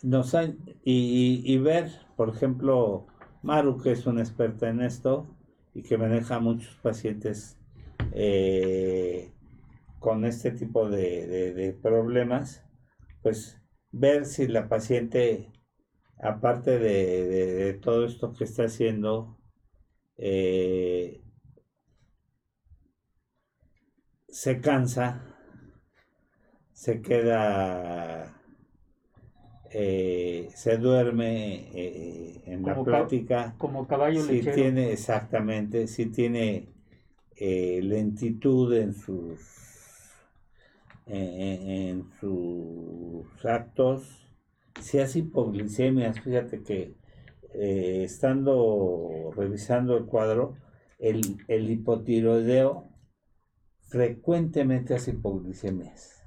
nos 0.03 0.35
han- 0.35 0.57
y, 0.85 1.41
y- 1.45 1.53
y 1.53 1.57
ver, 1.57 1.89
por 2.15 2.29
ejemplo, 2.29 3.07
Maru, 3.43 3.77
que 3.81 3.91
es 3.91 4.05
una 4.07 4.21
experta 4.21 4.69
en 4.69 4.81
esto 4.81 5.27
y 5.73 5.83
que 5.83 5.97
maneja 5.97 6.35
a 6.35 6.39
muchos 6.39 6.75
pacientes 6.81 7.58
eh, 8.13 9.31
con 9.99 10.25
este 10.25 10.51
tipo 10.51 10.89
de, 10.89 11.27
de- 11.27 11.53
de 11.53 11.73
problemas, 11.73 12.63
pues 13.23 13.61
ver 13.91 14.25
si 14.25 14.47
la 14.47 14.69
paciente, 14.69 15.51
aparte 16.19 16.79
de, 16.79 17.27
de- 17.27 17.73
todo 17.75 18.05
esto 18.05 18.33
que 18.33 18.45
está 18.45 18.65
haciendo, 18.65 19.39
eh, 20.17 21.23
se 24.41 24.59
cansa, 24.61 25.05
se 26.73 27.01
queda, 27.01 28.33
eh, 29.71 30.49
se 30.55 30.77
duerme 30.77 31.69
eh, 31.73 32.43
en 32.45 32.65
la 32.65 32.75
Como 32.75 32.83
plática, 32.83 33.55
Como 33.57 33.87
caballo 33.87 34.23
si 34.23 34.23
lechero. 34.23 34.53
tiene 34.53 34.91
exactamente, 34.93 35.87
si 35.87 36.07
tiene 36.07 36.69
eh, 37.39 37.81
lentitud 37.81 38.73
en 38.73 38.93
sus 38.93 39.39
en, 41.05 41.69
en 41.69 42.11
sus 42.19 43.45
actos, 43.45 44.27
si 44.79 44.99
hace 44.99 45.19
hipoglicemias, 45.19 46.19
fíjate 46.19 46.61
que 46.61 46.95
eh, 47.53 48.03
estando 48.03 49.31
revisando 49.35 49.97
el 49.97 50.05
cuadro, 50.05 50.57
el, 50.99 51.37
el 51.47 51.69
hipotiroideo 51.69 52.89
frecuentemente 53.87 54.93
hace 54.93 55.11
hipoglicemias. 55.11 56.23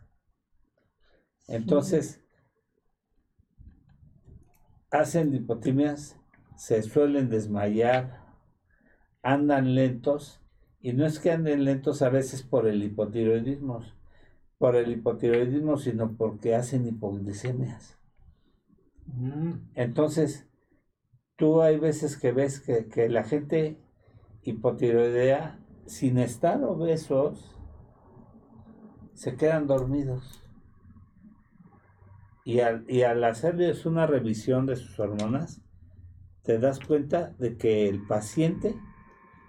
Entonces, 1.46 2.24
hacen 4.90 5.34
hipotimias, 5.34 6.18
se 6.56 6.82
suelen 6.82 7.28
desmayar, 7.28 8.24
andan 9.22 9.74
lentos, 9.74 10.41
y 10.82 10.92
no 10.92 11.06
es 11.06 11.18
que 11.20 11.30
anden 11.32 11.64
lentos 11.64 12.02
a 12.02 12.10
veces 12.10 12.42
por 12.42 12.68
el 12.68 12.82
hipotiroidismo, 12.84 13.82
por 14.58 14.76
el 14.76 14.92
hipotiroidismo, 14.92 15.78
sino 15.78 16.16
porque 16.16 16.54
hacen 16.56 16.86
hipoglicemias. 16.86 17.98
Mm, 19.06 19.70
Entonces, 19.74 20.48
tú 21.36 21.62
hay 21.62 21.78
veces 21.78 22.16
que 22.18 22.32
ves 22.32 22.60
que, 22.60 22.88
que 22.88 23.08
la 23.08 23.24
gente 23.24 23.78
hipotiroidea, 24.42 25.60
sin 25.86 26.18
estar 26.18 26.62
obesos, 26.64 27.56
se 29.14 29.36
quedan 29.36 29.66
dormidos. 29.66 30.42
Y 32.44 32.60
al, 32.60 32.84
y 32.88 33.02
al 33.02 33.22
hacerles 33.24 33.86
una 33.86 34.06
revisión 34.06 34.66
de 34.66 34.76
sus 34.76 34.98
hormonas, 34.98 35.60
te 36.42 36.58
das 36.58 36.80
cuenta 36.80 37.34
de 37.38 37.56
que 37.56 37.88
el 37.88 38.06
paciente 38.06 38.76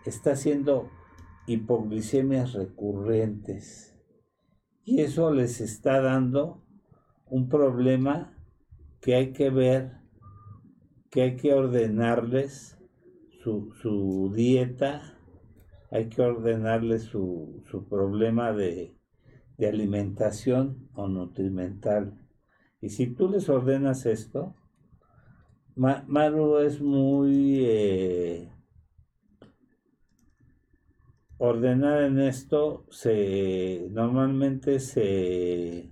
está 0.06 0.34
haciendo 0.34 0.90
hipoglicemias 1.48 2.54
recurrentes. 2.54 3.96
Y 4.84 5.02
eso 5.02 5.32
les 5.34 5.62
está 5.62 6.02
dando 6.02 6.64
un 7.26 7.50
problema 7.50 8.38
que 9.02 9.16
hay 9.16 9.34
que 9.34 9.50
ver, 9.50 9.98
que 11.10 11.22
hay 11.22 11.36
que 11.36 11.54
ordenarles 11.54 12.78
su, 13.42 13.72
su 13.82 14.32
dieta, 14.36 15.20
hay 15.92 16.10
que 16.10 16.22
ordenarles 16.22 17.04
su, 17.04 17.64
su 17.70 17.88
problema 17.88 18.52
de, 18.54 18.98
de 19.58 19.68
alimentación 19.68 20.90
o 20.94 21.08
nutrimental. 21.08 22.20
Y 22.82 22.90
si 22.90 23.08
tú 23.08 23.30
les 23.30 23.50
ordenas 23.50 24.06
esto, 24.06 24.56
Ma- 25.76 26.04
Maru 26.08 26.58
es 26.60 26.80
muy 26.82 27.66
eh, 27.66 28.53
ordenada 31.38 32.06
en 32.06 32.20
esto, 32.20 32.86
se 32.90 33.88
normalmente 33.92 34.80
se 34.80 35.92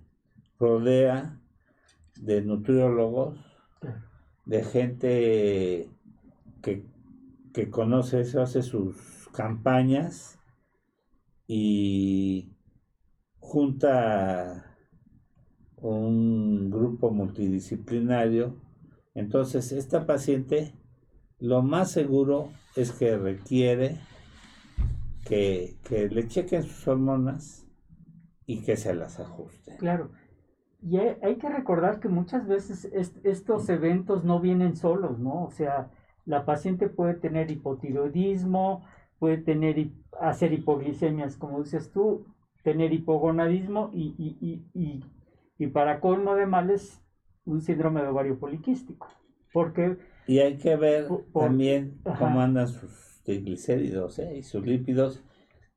rodea 0.59 1.39
de 2.15 2.41
nutriólogos, 2.41 3.39
de 4.45 4.63
gente 4.63 5.89
que, 6.61 6.85
que 7.53 7.69
conoce 7.69 8.21
eso, 8.21 8.41
hace 8.41 8.61
sus 8.61 9.27
campañas 9.33 10.39
y 11.47 12.53
junta 13.39 14.77
un 15.77 16.69
grupo 16.69 17.11
multidisciplinario. 17.11 18.55
Entonces, 19.15 19.71
esta 19.71 20.05
paciente 20.05 20.73
lo 21.39 21.63
más 21.63 21.91
seguro 21.91 22.51
es 22.75 22.91
que 22.91 23.17
requiere 23.17 23.97
que, 25.31 25.77
que 25.85 26.09
le 26.09 26.27
chequen 26.27 26.63
sus 26.63 26.87
hormonas 26.87 27.65
y 28.47 28.61
que 28.63 28.77
se 28.77 28.93
las 28.95 29.19
ajusten. 29.19 29.77
claro. 29.77 30.11
Y 30.81 30.97
hay, 30.97 31.17
hay 31.23 31.37
que 31.37 31.49
recordar 31.49 31.99
que 31.99 32.09
muchas 32.09 32.47
veces 32.47 32.85
est- 32.93 33.25
estos 33.25 33.69
eventos 33.69 34.23
no 34.25 34.39
vienen 34.41 34.75
solos, 34.77 35.19
¿no? 35.19 35.45
O 35.45 35.51
sea, 35.51 35.91
la 36.25 36.45
paciente 36.45 36.89
puede 36.89 37.15
tener 37.15 37.51
hipotiroidismo, 37.51 38.85
puede 39.19 39.37
tener 39.39 39.91
hacer 40.21 40.53
hipoglicemias, 40.53 41.37
como 41.37 41.63
dices 41.63 41.91
tú, 41.91 42.25
tener 42.63 42.93
hipogonadismo 42.93 43.91
y, 43.93 44.15
y, 44.17 44.65
y, 44.73 45.03
y, 45.59 45.67
para 45.69 45.99
colmo 46.01 46.35
de 46.35 46.45
males, 46.47 47.01
un 47.45 47.61
síndrome 47.61 48.01
de 48.03 48.09
ovario 48.09 48.39
poliquístico. 48.39 49.07
Porque 49.53 49.97
Y 50.25 50.39
hay 50.39 50.57
que 50.57 50.75
ver 50.75 51.07
Por- 51.07 51.25
también 51.35 52.01
ajá. 52.05 52.15
cómo 52.17 52.41
andan 52.41 52.67
sus 52.67 53.10
triglicéridos 53.23 54.19
¿eh? 54.19 54.37
y 54.37 54.43
sus 54.43 54.65
lípidos 54.65 55.23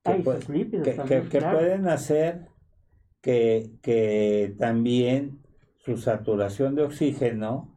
que, 0.03 0.23
sus 0.25 0.49
lípidos 0.49 0.85
que- 0.85 0.91
que- 0.93 0.97
también, 0.97 1.29
que 1.29 1.39
claro. 1.39 1.59
pueden 1.59 1.89
hacer 1.89 2.49
que, 3.23 3.71
que 3.83 4.55
también 4.59 5.41
su 5.79 5.97
saturación 5.97 6.75
de 6.75 6.83
oxígeno 6.83 7.75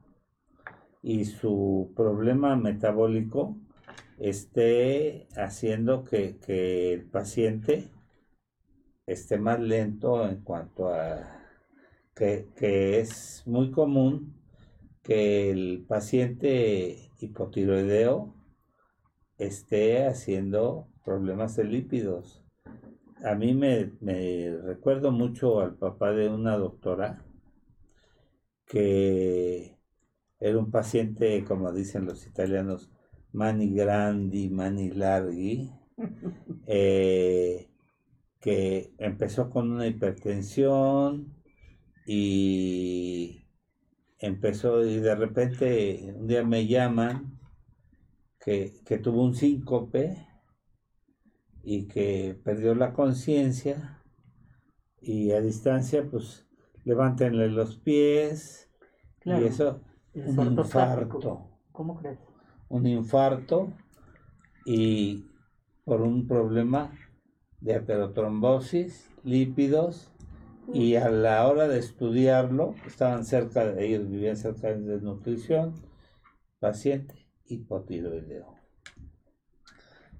y 1.01 1.25
su 1.25 1.93
problema 1.95 2.55
metabólico 2.55 3.57
esté 4.19 5.27
haciendo 5.35 6.03
que, 6.03 6.37
que 6.37 6.93
el 6.93 7.05
paciente 7.05 7.89
esté 9.05 9.37
más 9.37 9.59
lento 9.59 10.27
en 10.27 10.41
cuanto 10.41 10.89
a 10.89 11.33
que, 12.15 12.47
que 12.55 12.99
es 12.99 13.43
muy 13.45 13.71
común 13.71 14.33
que 15.03 15.51
el 15.51 15.85
paciente 15.87 17.11
hipotiroideo 17.19 18.33
esté 19.37 20.05
haciendo 20.07 20.87
problemas 21.03 21.55
de 21.55 21.65
lípidos. 21.65 22.43
A 23.23 23.35
mí 23.35 23.53
me, 23.53 23.91
me 24.01 24.55
recuerdo 24.57 25.11
mucho 25.11 25.59
al 25.59 25.75
papá 25.75 26.11
de 26.11 26.29
una 26.29 26.57
doctora 26.57 27.23
que 28.65 29.77
era 30.39 30.57
un 30.59 30.71
paciente, 30.71 31.43
como 31.45 31.71
dicen 31.71 32.05
los 32.05 32.27
italianos, 32.27 32.91
mani 33.31 33.73
grandi, 33.73 34.49
mani 34.49 34.91
larghi, 34.91 35.71
eh, 36.67 37.69
que 38.39 38.93
empezó 38.97 39.49
con 39.49 39.71
una 39.71 39.87
hipertensión 39.87 41.33
y 42.05 43.45
empezó 44.19 44.85
y 44.85 44.99
de 44.99 45.15
repente 45.15 46.13
un 46.15 46.27
día 46.27 46.43
me 46.43 46.67
llaman 46.67 47.36
que, 48.47 48.71
que 48.85 48.97
tuvo 48.97 49.25
un 49.25 49.35
síncope 49.35 50.25
y 51.63 51.89
que 51.89 52.39
perdió 52.45 52.75
la 52.75 52.93
conciencia 52.93 54.01
y 55.01 55.31
a 55.31 55.41
distancia 55.41 56.09
pues 56.09 56.47
levántenle 56.85 57.49
los 57.49 57.75
pies 57.75 58.71
Claro, 59.19 59.43
y 59.43 59.47
eso 59.49 59.81
es 60.13 60.37
un 60.37 60.53
infarto. 60.53 61.59
¿Cómo 61.73 61.97
crees? 61.97 62.19
un 62.69 62.87
infarto 62.87 63.73
y 64.65 65.25
por 65.83 66.01
un 66.01 66.25
problema 66.25 66.93
de 67.59 67.75
aterotrombosis, 67.75 69.11
lípidos, 69.25 70.13
y 70.73 70.95
a 70.95 71.09
la 71.09 71.45
hora 71.45 71.67
de 71.67 71.79
estudiarlo, 71.79 72.75
estaban 72.85 73.25
cerca 73.25 73.65
de 73.65 73.87
ellos, 73.87 74.09
vivían 74.09 74.37
cerca 74.37 74.69
de 74.69 74.79
desnutrición, 74.79 75.73
paciente 76.59 77.26
hipotiroideo. 77.47 78.55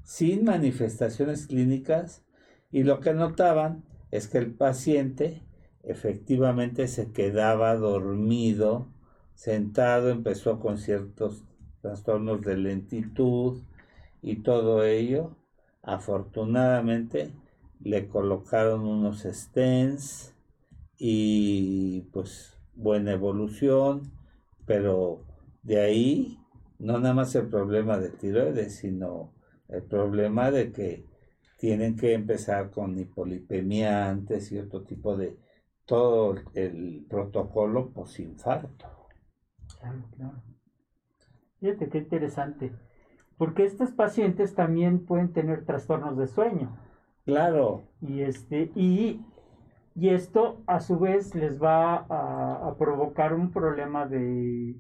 Sin 0.04 0.46
manifestaciones 0.46 1.48
clínicas, 1.48 2.24
y 2.72 2.84
lo 2.84 3.00
que 3.00 3.14
notaban 3.14 3.84
es 4.12 4.28
que 4.28 4.38
el 4.38 4.54
paciente 4.54 5.44
efectivamente 5.84 6.88
se 6.88 7.12
quedaba 7.12 7.76
dormido, 7.76 8.88
sentado, 9.36 10.10
empezó 10.10 10.60
con 10.60 10.78
ciertos 10.78 11.44
trastornos 11.82 12.42
de 12.42 12.58
lentitud 12.58 13.62
y 14.22 14.38
todo 14.38 14.84
ello. 14.84 15.38
Afortunadamente 15.82 17.32
le 17.80 18.08
colocaron 18.08 18.82
unos 18.82 19.24
stents 19.24 20.34
y 20.98 22.02
pues 22.12 22.58
buena 22.76 23.12
evolución, 23.12 24.12
pero 24.66 25.24
de 25.64 25.82
ahí 25.82 26.40
no 26.80 27.00
nada 27.00 27.14
más 27.14 27.36
el 27.36 27.48
problema 27.50 27.98
de 28.00 28.12
tiroides, 28.12 28.76
sino 28.78 29.34
el 29.68 29.84
problema 29.84 30.52
de 30.52 30.72
que 30.72 31.06
tienen 31.58 31.96
que 31.96 32.14
empezar 32.14 32.70
con 32.72 32.98
hipolipemia 32.98 34.10
antes 34.10 34.52
y 34.52 34.60
otro 34.60 34.84
tipo 34.84 35.16
de 35.18 35.38
todo 35.86 36.36
el 36.54 37.06
protocolo 37.10 37.92
posinfarto. 37.94 38.86
Claro, 39.80 40.04
claro. 40.16 40.44
Fíjate 41.60 41.90
qué 41.90 42.00
interesante. 42.00 42.74
Porque 43.38 43.66
estos 43.66 43.92
pacientes 43.92 44.56
también 44.56 45.06
pueden 45.06 45.34
tener 45.34 45.66
trastornos 45.66 46.18
de 46.18 46.28
sueño. 46.28 46.80
Claro, 47.26 47.84
Y, 48.02 48.22
este, 48.22 48.72
y, 48.76 49.26
y 49.96 50.10
esto 50.10 50.64
a 50.68 50.80
su 50.82 51.00
vez 51.00 51.36
les 51.36 51.62
va 51.62 51.98
a, 52.10 52.68
a 52.70 52.78
provocar 52.78 53.34
un 53.34 53.52
problema 53.52 54.08
de, 54.08 54.76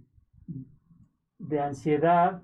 de 1.39 1.59
ansiedad 1.59 2.43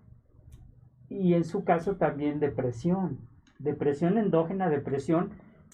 y 1.10 1.34
en 1.34 1.44
su 1.44 1.64
caso 1.64 1.96
también 1.98 2.40
depresión. 2.40 3.20
Depresión 3.60 4.18
endógena, 4.18 4.70
depresión 4.70 5.32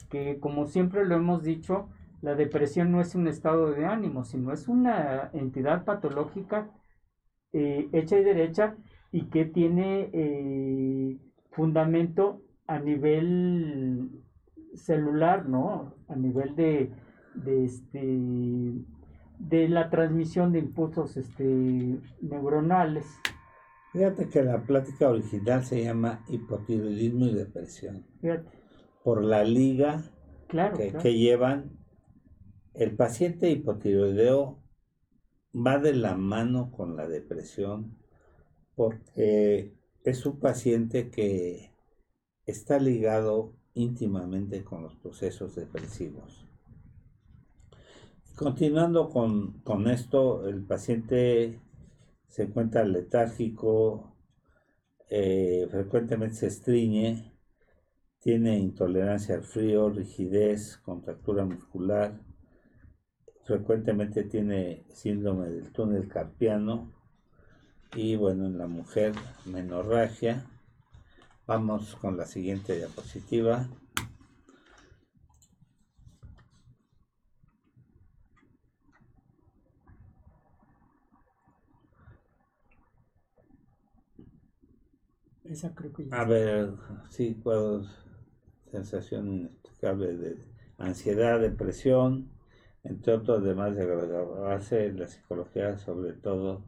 que 0.09 0.39
como 0.39 0.65
siempre 0.65 1.05
lo 1.05 1.15
hemos 1.15 1.43
dicho, 1.43 1.89
la 2.21 2.35
depresión 2.35 2.91
no 2.91 3.01
es 3.01 3.15
un 3.15 3.27
estado 3.27 3.71
de 3.71 3.85
ánimo, 3.85 4.23
sino 4.23 4.51
es 4.51 4.67
una 4.67 5.29
entidad 5.33 5.85
patológica 5.85 6.69
eh, 7.53 7.89
hecha 7.93 8.17
y 8.17 8.23
derecha 8.23 8.75
y 9.11 9.23
que 9.25 9.45
tiene 9.45 10.09
eh, 10.13 11.17
fundamento 11.51 12.41
a 12.67 12.79
nivel 12.79 14.23
celular, 14.75 15.47
¿no? 15.47 15.95
A 16.07 16.15
nivel 16.15 16.55
de, 16.55 16.91
de 17.33 17.65
este 17.65 17.99
de 19.39 19.69
la 19.69 19.89
transmisión 19.89 20.51
de 20.51 20.59
impulsos 20.59 21.17
este, 21.17 21.97
neuronales. 22.21 23.05
fíjate 23.93 24.29
que 24.29 24.43
la 24.43 24.61
plática 24.61 25.09
original 25.09 25.63
se 25.63 25.83
llama 25.83 26.23
hipotiroidismo 26.27 27.25
y 27.25 27.33
depresión, 27.33 28.05
Fíjate, 28.21 28.49
por 29.03 29.23
la 29.23 29.43
liga 29.43 30.03
claro, 30.47 30.77
que, 30.77 30.89
claro. 30.89 31.03
que 31.03 31.17
llevan 31.17 31.71
el 32.73 32.95
paciente 32.95 33.49
hipotiroideo 33.49 34.59
va 35.55 35.79
de 35.79 35.93
la 35.93 36.15
mano 36.15 36.71
con 36.71 36.95
la 36.95 37.07
depresión 37.07 37.97
porque 38.75 39.73
es 40.03 40.25
un 40.25 40.39
paciente 40.39 41.09
que 41.09 41.73
está 42.45 42.79
ligado 42.79 43.53
íntimamente 43.73 44.63
con 44.63 44.83
los 44.83 44.95
procesos 44.95 45.55
depresivos. 45.55 46.48
Continuando 48.39 49.09
con, 49.09 49.59
con 49.63 49.89
esto, 49.89 50.47
el 50.47 50.63
paciente 50.63 51.59
se 52.29 52.43
encuentra 52.43 52.85
letárgico, 52.85 54.15
eh, 55.09 55.67
frecuentemente 55.69 56.35
se 56.37 56.47
estriñe, 56.47 57.33
tiene 58.21 58.57
intolerancia 58.57 59.35
al 59.35 59.43
frío, 59.43 59.89
rigidez, 59.89 60.77
contractura 60.77 61.43
muscular, 61.43 62.17
frecuentemente 63.43 64.23
tiene 64.23 64.85
síndrome 64.89 65.49
del 65.49 65.73
túnel 65.73 66.07
carpiano 66.07 66.93
y 67.93 68.15
bueno, 68.15 68.45
en 68.45 68.57
la 68.57 68.67
mujer 68.67 69.15
menorragia. 69.43 70.45
Vamos 71.45 71.97
con 71.97 72.15
la 72.15 72.25
siguiente 72.25 72.77
diapositiva. 72.77 73.67
Esa 85.49 85.73
creo 85.73 85.91
que 85.91 86.05
ya 86.05 86.21
A 86.21 86.25
ver, 86.25 86.73
sí, 87.09 87.33
puedo. 87.33 87.83
Sensación 88.71 89.27
inexplicable 89.29 90.15
de 90.15 90.45
ansiedad, 90.77 91.39
depresión, 91.39 92.29
entre 92.83 93.13
otros, 93.13 93.39
además 93.39 93.75
de 93.75 93.81
agravarse 93.81 94.93
la 94.93 95.07
psicología, 95.07 95.79
sobre 95.79 96.13
todo 96.13 96.63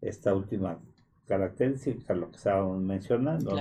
esta 0.00 0.34
última 0.36 0.80
característica, 1.26 2.14
lo 2.14 2.30
que 2.30 2.36
estábamos 2.36 2.80
mencionando. 2.80 3.56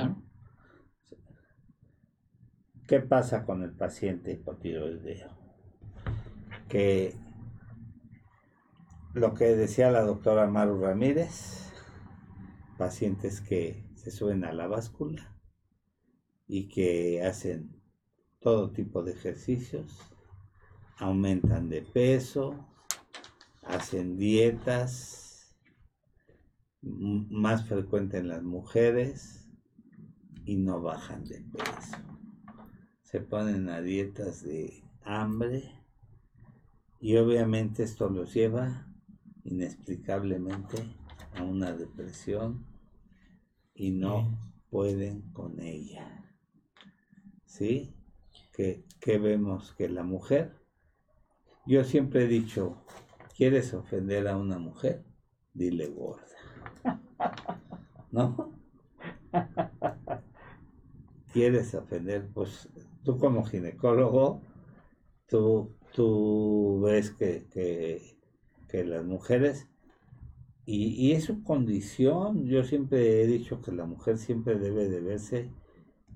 ¿Qué 2.87 2.99
pasa 2.99 3.45
con 3.45 3.63
el 3.63 3.71
paciente 3.71 4.31
hipotiroideo? 4.31 5.31
Que 6.69 7.15
lo 9.15 9.33
que 9.33 9.55
decía 9.55 9.89
la 9.89 10.03
doctora 10.03 10.45
Maru 10.45 10.79
Ramírez, 10.81 11.71
pacientes 12.77 13.41
que 13.41 13.90
se 14.01 14.09
suben 14.09 14.43
a 14.45 14.51
la 14.51 14.65
báscula 14.65 15.37
y 16.47 16.67
que 16.69 17.23
hacen 17.23 17.79
todo 18.39 18.71
tipo 18.71 19.03
de 19.03 19.11
ejercicios, 19.11 19.95
aumentan 20.97 21.69
de 21.69 21.83
peso, 21.83 22.67
hacen 23.61 24.17
dietas, 24.17 25.55
más 26.81 27.67
frecuente 27.67 28.17
en 28.17 28.29
las 28.29 28.41
mujeres 28.41 29.47
y 30.45 30.55
no 30.55 30.81
bajan 30.81 31.23
de 31.25 31.41
peso. 31.41 31.97
Se 33.03 33.19
ponen 33.19 33.69
a 33.69 33.81
dietas 33.81 34.41
de 34.41 34.83
hambre 35.03 35.75
y 36.99 37.17
obviamente 37.17 37.83
esto 37.83 38.09
los 38.09 38.33
lleva 38.33 38.87
inexplicablemente 39.43 40.77
a 41.35 41.43
una 41.43 41.71
depresión 41.73 42.70
y 43.73 43.91
no 43.91 44.37
pueden 44.69 45.21
con 45.33 45.59
ella. 45.59 46.25
¿Sí? 47.45 47.93
Que, 48.53 48.85
que 48.99 49.17
vemos 49.17 49.73
que 49.73 49.89
la 49.89 50.03
mujer, 50.03 50.55
yo 51.65 51.83
siempre 51.83 52.23
he 52.23 52.27
dicho, 52.27 52.83
¿quieres 53.35 53.73
ofender 53.73 54.27
a 54.27 54.37
una 54.37 54.59
mujer? 54.59 55.03
Dile 55.53 55.87
gorda. 55.87 56.25
¿No? 58.11 58.53
¿Quieres 61.33 61.73
ofender? 61.75 62.29
Pues 62.33 62.69
tú 63.03 63.17
como 63.17 63.45
ginecólogo, 63.45 64.41
tú, 65.27 65.75
tú 65.93 66.81
ves 66.83 67.11
que, 67.11 67.47
que, 67.51 68.17
que 68.67 68.83
las 68.83 69.05
mujeres 69.05 69.70
y, 70.75 71.11
es 71.13 71.25
su 71.25 71.43
condición. 71.43 72.45
Yo 72.45 72.63
siempre 72.63 73.21
he 73.23 73.27
dicho 73.27 73.61
que 73.61 73.71
la 73.71 73.85
mujer 73.85 74.17
siempre 74.17 74.57
debe 74.59 74.87
de 74.89 75.01
verse 75.01 75.49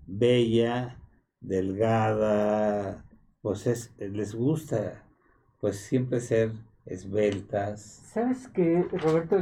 bella, 0.08 1.00
delgada, 1.42 3.06
pues 3.42 3.68
es, 3.68 3.94
les 4.00 4.36
gusta 4.36 5.04
pues 5.60 5.78
siempre 5.80 6.20
ser 6.22 6.54
esbeltas. 6.86 8.04
¿Sabes 8.04 8.48
qué, 8.50 8.84
Roberto? 8.92 9.38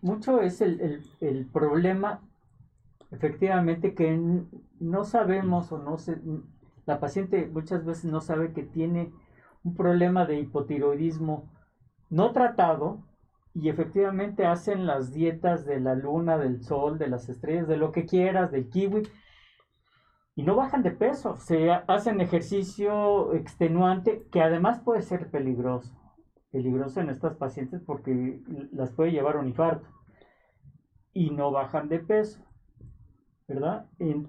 Mucho 0.00 0.40
es 0.40 0.60
el, 0.60 0.80
el- 0.80 1.04
el 1.20 1.46
problema, 1.46 2.20
efectivamente, 3.12 3.94
que 3.94 4.18
no 4.80 5.04
sabemos 5.04 5.72
o 5.72 5.78
no 5.78 5.98
se, 5.98 6.18
la 6.86 7.00
paciente 7.00 7.46
muchas 7.48 7.84
veces 7.84 8.06
no 8.06 8.20
sabe 8.20 8.52
que 8.52 8.62
tiene 8.64 9.12
un 9.64 9.74
problema 9.74 10.26
de 10.26 10.40
hipotiroidismo 10.40 11.50
no 12.10 12.32
tratado 12.32 13.00
y 13.60 13.68
efectivamente 13.68 14.46
hacen 14.46 14.86
las 14.86 15.12
dietas 15.12 15.64
de 15.66 15.80
la 15.80 15.94
luna, 15.94 16.38
del 16.38 16.62
sol, 16.62 16.98
de 16.98 17.08
las 17.08 17.28
estrellas, 17.28 17.66
de 17.68 17.76
lo 17.76 17.92
que 17.92 18.06
quieras, 18.06 18.50
del 18.52 18.68
kiwi, 18.68 19.02
y 20.36 20.42
no 20.44 20.54
bajan 20.54 20.82
de 20.82 20.92
peso, 20.92 21.36
se 21.36 21.70
ha- 21.70 21.84
hacen 21.88 22.20
ejercicio 22.20 23.34
extenuante 23.34 24.24
que 24.30 24.40
además 24.40 24.80
puede 24.80 25.02
ser 25.02 25.30
peligroso 25.30 25.94
peligroso 26.50 27.00
en 27.00 27.10
estas 27.10 27.36
pacientes 27.36 27.82
porque 27.84 28.40
las 28.72 28.90
puede 28.92 29.12
llevar 29.12 29.36
un 29.36 29.48
infarto 29.48 29.86
y 31.12 31.30
no 31.30 31.50
bajan 31.50 31.88
de 31.88 31.98
peso, 31.98 32.40
¿verdad? 33.46 33.86
En- 33.98 34.28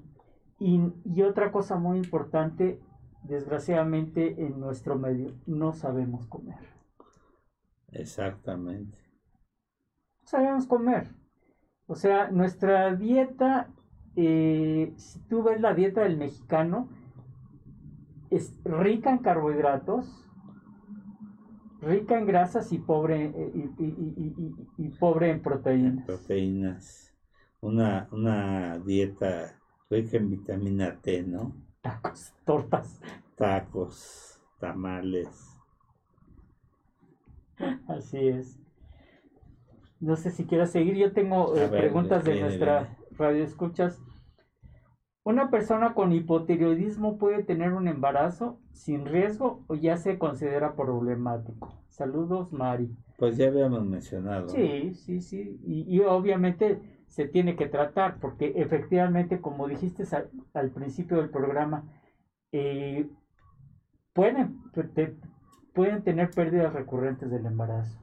y 0.60 1.22
otra 1.22 1.52
cosa 1.52 1.78
muy 1.78 1.98
importante, 2.00 2.80
desgraciadamente 3.24 4.46
en 4.46 4.60
nuestro 4.60 4.98
medio, 4.98 5.32
no 5.46 5.72
sabemos 5.72 6.28
comer. 6.28 6.58
Exactamente. 7.92 8.98
No 10.32 10.38
sabemos 10.38 10.68
comer. 10.68 11.08
O 11.88 11.96
sea, 11.96 12.30
nuestra 12.30 12.96
dieta, 12.96 13.68
eh, 14.16 14.94
si 14.96 15.20
tú 15.22 15.42
ves 15.42 15.60
la 15.60 15.74
dieta 15.74 16.02
del 16.02 16.18
mexicano, 16.18 16.88
es 18.30 18.54
rica 18.64 19.10
en 19.10 19.18
carbohidratos, 19.18 20.28
rica 21.82 22.20
en 22.20 22.28
grasas 22.28 22.72
y 22.72 22.78
pobre, 22.78 23.26
eh, 23.26 23.52
y, 23.56 23.84
y- 23.84 24.14
y- 24.18 24.34
y- 24.38 24.86
y 24.86 24.90
pobre 24.90 25.32
en 25.32 25.42
proteínas. 25.42 26.06
Proteínas. 26.06 27.12
Una, 27.62 28.08
una 28.12 28.78
dieta 28.78 29.60
rica 29.90 30.18
en 30.18 30.30
vitamina 30.30 30.96
T, 31.02 31.24
¿no? 31.24 31.54
Tacos, 31.82 32.34
tortas. 32.46 33.02
Tacos, 33.36 34.40
tamales. 34.60 35.56
Así 37.88 38.28
es. 38.28 38.59
No 40.00 40.16
sé 40.16 40.32
si 40.32 40.46
quieras 40.46 40.72
seguir. 40.72 40.96
Yo 40.96 41.12
tengo 41.12 41.56
eh, 41.56 41.68
ver, 41.68 41.82
preguntas 41.82 42.24
de 42.24 42.40
nuestra 42.40 42.98
radio 43.18 43.44
escuchas. 43.44 44.02
¿Una 45.24 45.52
persona 45.52 45.94
con 45.94 46.14
hipotiroidismo 46.14 47.18
puede 47.18 47.44
tener 47.44 47.74
un 47.74 47.88
embarazo 47.88 48.60
sin 48.72 49.06
riesgo 49.06 49.64
o 49.68 49.76
ya 49.76 49.98
se 49.98 50.18
considera 50.18 50.76
problemático? 50.76 51.74
Saludos, 51.90 52.52
Mari. 52.54 52.90
Pues 53.18 53.36
ya 53.38 53.48
habíamos 53.48 53.86
mencionado. 53.86 54.48
Sí, 54.48 54.94
sí, 54.94 55.22
sí. 55.22 55.60
Y, 55.66 55.82
y 55.94 56.00
obviamente 56.02 56.80
se 57.08 57.28
tiene 57.28 57.56
que 57.58 57.68
tratar 57.68 58.20
porque 58.20 58.54
efectivamente, 58.56 59.42
como 59.42 59.68
dijiste 59.68 60.04
al, 60.16 60.30
al 60.54 60.72
principio 60.72 61.18
del 61.18 61.30
programa, 61.30 61.84
eh, 62.54 63.10
pueden, 64.14 64.62
te- 64.96 65.16
pueden 65.74 66.02
tener 66.04 66.30
pérdidas 66.32 66.74
recurrentes 66.74 67.30
del 67.30 67.46
embarazo. 67.46 68.00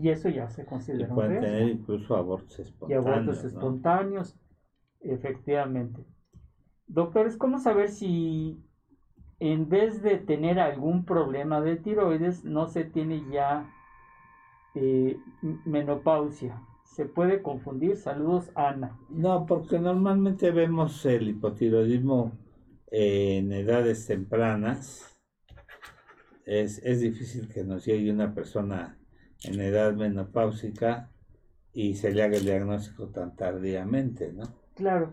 Y 0.00 0.08
eso 0.10 0.28
ya 0.28 0.48
se 0.48 0.64
Y 0.64 0.66
considera 0.66 1.08
un 1.08 1.14
pueden 1.14 1.32
riesgo. 1.32 1.46
tener 1.46 1.68
incluso 1.68 2.16
abortos 2.16 2.58
Y 2.58 2.62
espontáneos. 2.62 3.06
abortos 3.06 3.42
¿no? 3.42 3.48
espontáneos, 3.48 4.36
efectivamente. 5.00 6.04
Doctores, 6.86 7.36
¿cómo 7.36 7.58
saber 7.58 7.88
si 7.90 8.62
en 9.40 9.68
vez 9.68 10.02
de 10.02 10.18
tener 10.18 10.60
algún 10.60 11.04
problema 11.04 11.60
de 11.60 11.76
tiroides 11.76 12.44
no 12.44 12.66
se 12.68 12.84
tiene 12.84 13.22
ya 13.30 13.70
eh, 14.74 15.18
menopausia? 15.64 16.60
Se 16.84 17.06
puede 17.06 17.42
confundir. 17.42 17.96
Saludos, 17.96 18.50
Ana. 18.54 18.98
No, 19.08 19.46
porque 19.46 19.78
normalmente 19.78 20.50
vemos 20.50 21.04
el 21.06 21.28
hipotiroidismo 21.28 22.32
en 22.90 23.52
edades 23.52 24.06
tempranas. 24.06 25.08
Es, 26.44 26.78
es 26.84 27.00
difícil 27.00 27.48
que 27.48 27.64
nos 27.64 27.84
llegue 27.86 28.10
una 28.12 28.34
persona 28.34 28.98
en 29.44 29.60
edad 29.60 29.94
menopáusica 29.94 31.10
y 31.72 31.94
se 31.94 32.12
le 32.12 32.22
haga 32.22 32.36
el 32.36 32.44
diagnóstico 32.44 33.08
tan 33.08 33.34
tardíamente, 33.36 34.32
¿no? 34.32 34.44
Claro. 34.74 35.12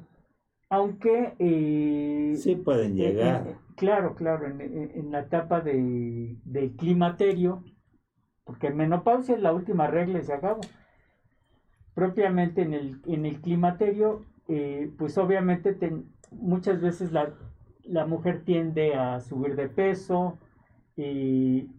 Aunque... 0.69 1.33
eh, 1.39 2.35
Sí 2.37 2.55
pueden 2.55 2.93
eh, 2.93 2.95
llegar. 2.95 3.47
eh, 3.47 3.55
claro, 3.75 4.15
claro, 4.15 4.45
en, 4.45 5.11
la 5.11 5.21
etapa 5.21 5.61
de, 5.61 6.35
del 6.43 6.75
climaterio, 6.75 7.63
porque 8.43 8.69
menopausia 8.69 9.35
es 9.35 9.41
la 9.41 9.53
última 9.53 9.87
regla 9.87 10.19
y 10.19 10.23
se 10.23 10.33
acabó. 10.33 10.61
Propiamente 11.95 12.61
en 12.61 12.73
el, 12.73 13.01
en 13.07 13.25
el 13.25 13.41
climaterio, 13.41 14.25
eh, 14.47 14.91
pues 14.97 15.17
obviamente 15.17 15.73
ten- 15.73 16.05
muchas 16.31 16.81
veces 16.81 17.11
la, 17.11 17.33
la 17.83 18.05
mujer 18.05 18.43
tiende 18.45 18.93
a 18.95 19.19
subir 19.21 19.55
de 19.55 19.69
peso, 19.69 20.37
y 20.95 21.69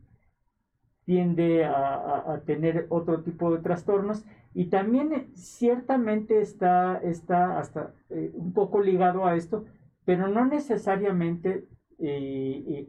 tiende 1.10 1.64
a, 1.64 2.40
tener 2.46 2.86
otro 2.88 3.24
tipo 3.24 3.50
de 3.50 3.60
trastornos. 3.60 4.24
Y 4.54 4.66
también 4.66 5.12
eh, 5.12 5.28
ciertamente 5.34 6.40
está, 6.40 6.98
está 6.98 7.58
hasta 7.58 7.94
eh, 8.10 8.30
un 8.32 8.52
poco 8.52 8.80
ligado 8.80 9.26
a 9.26 9.34
esto, 9.34 9.64
pero 10.04 10.28
no 10.28 10.44
necesariamente 10.44 11.66
eh, 11.98 12.88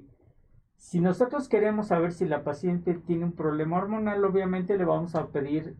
si 0.75 1.01
nosotros 1.01 1.49
queremos 1.49 1.87
saber 1.87 2.11
si 2.11 2.27
la 2.27 2.43
paciente 2.43 2.93
tiene 2.93 3.25
un 3.25 3.31
problema 3.31 3.79
hormonal, 3.79 4.23
obviamente 4.23 4.77
le 4.77 4.85
vamos 4.85 5.15
a 5.15 5.29
pedir 5.31 5.75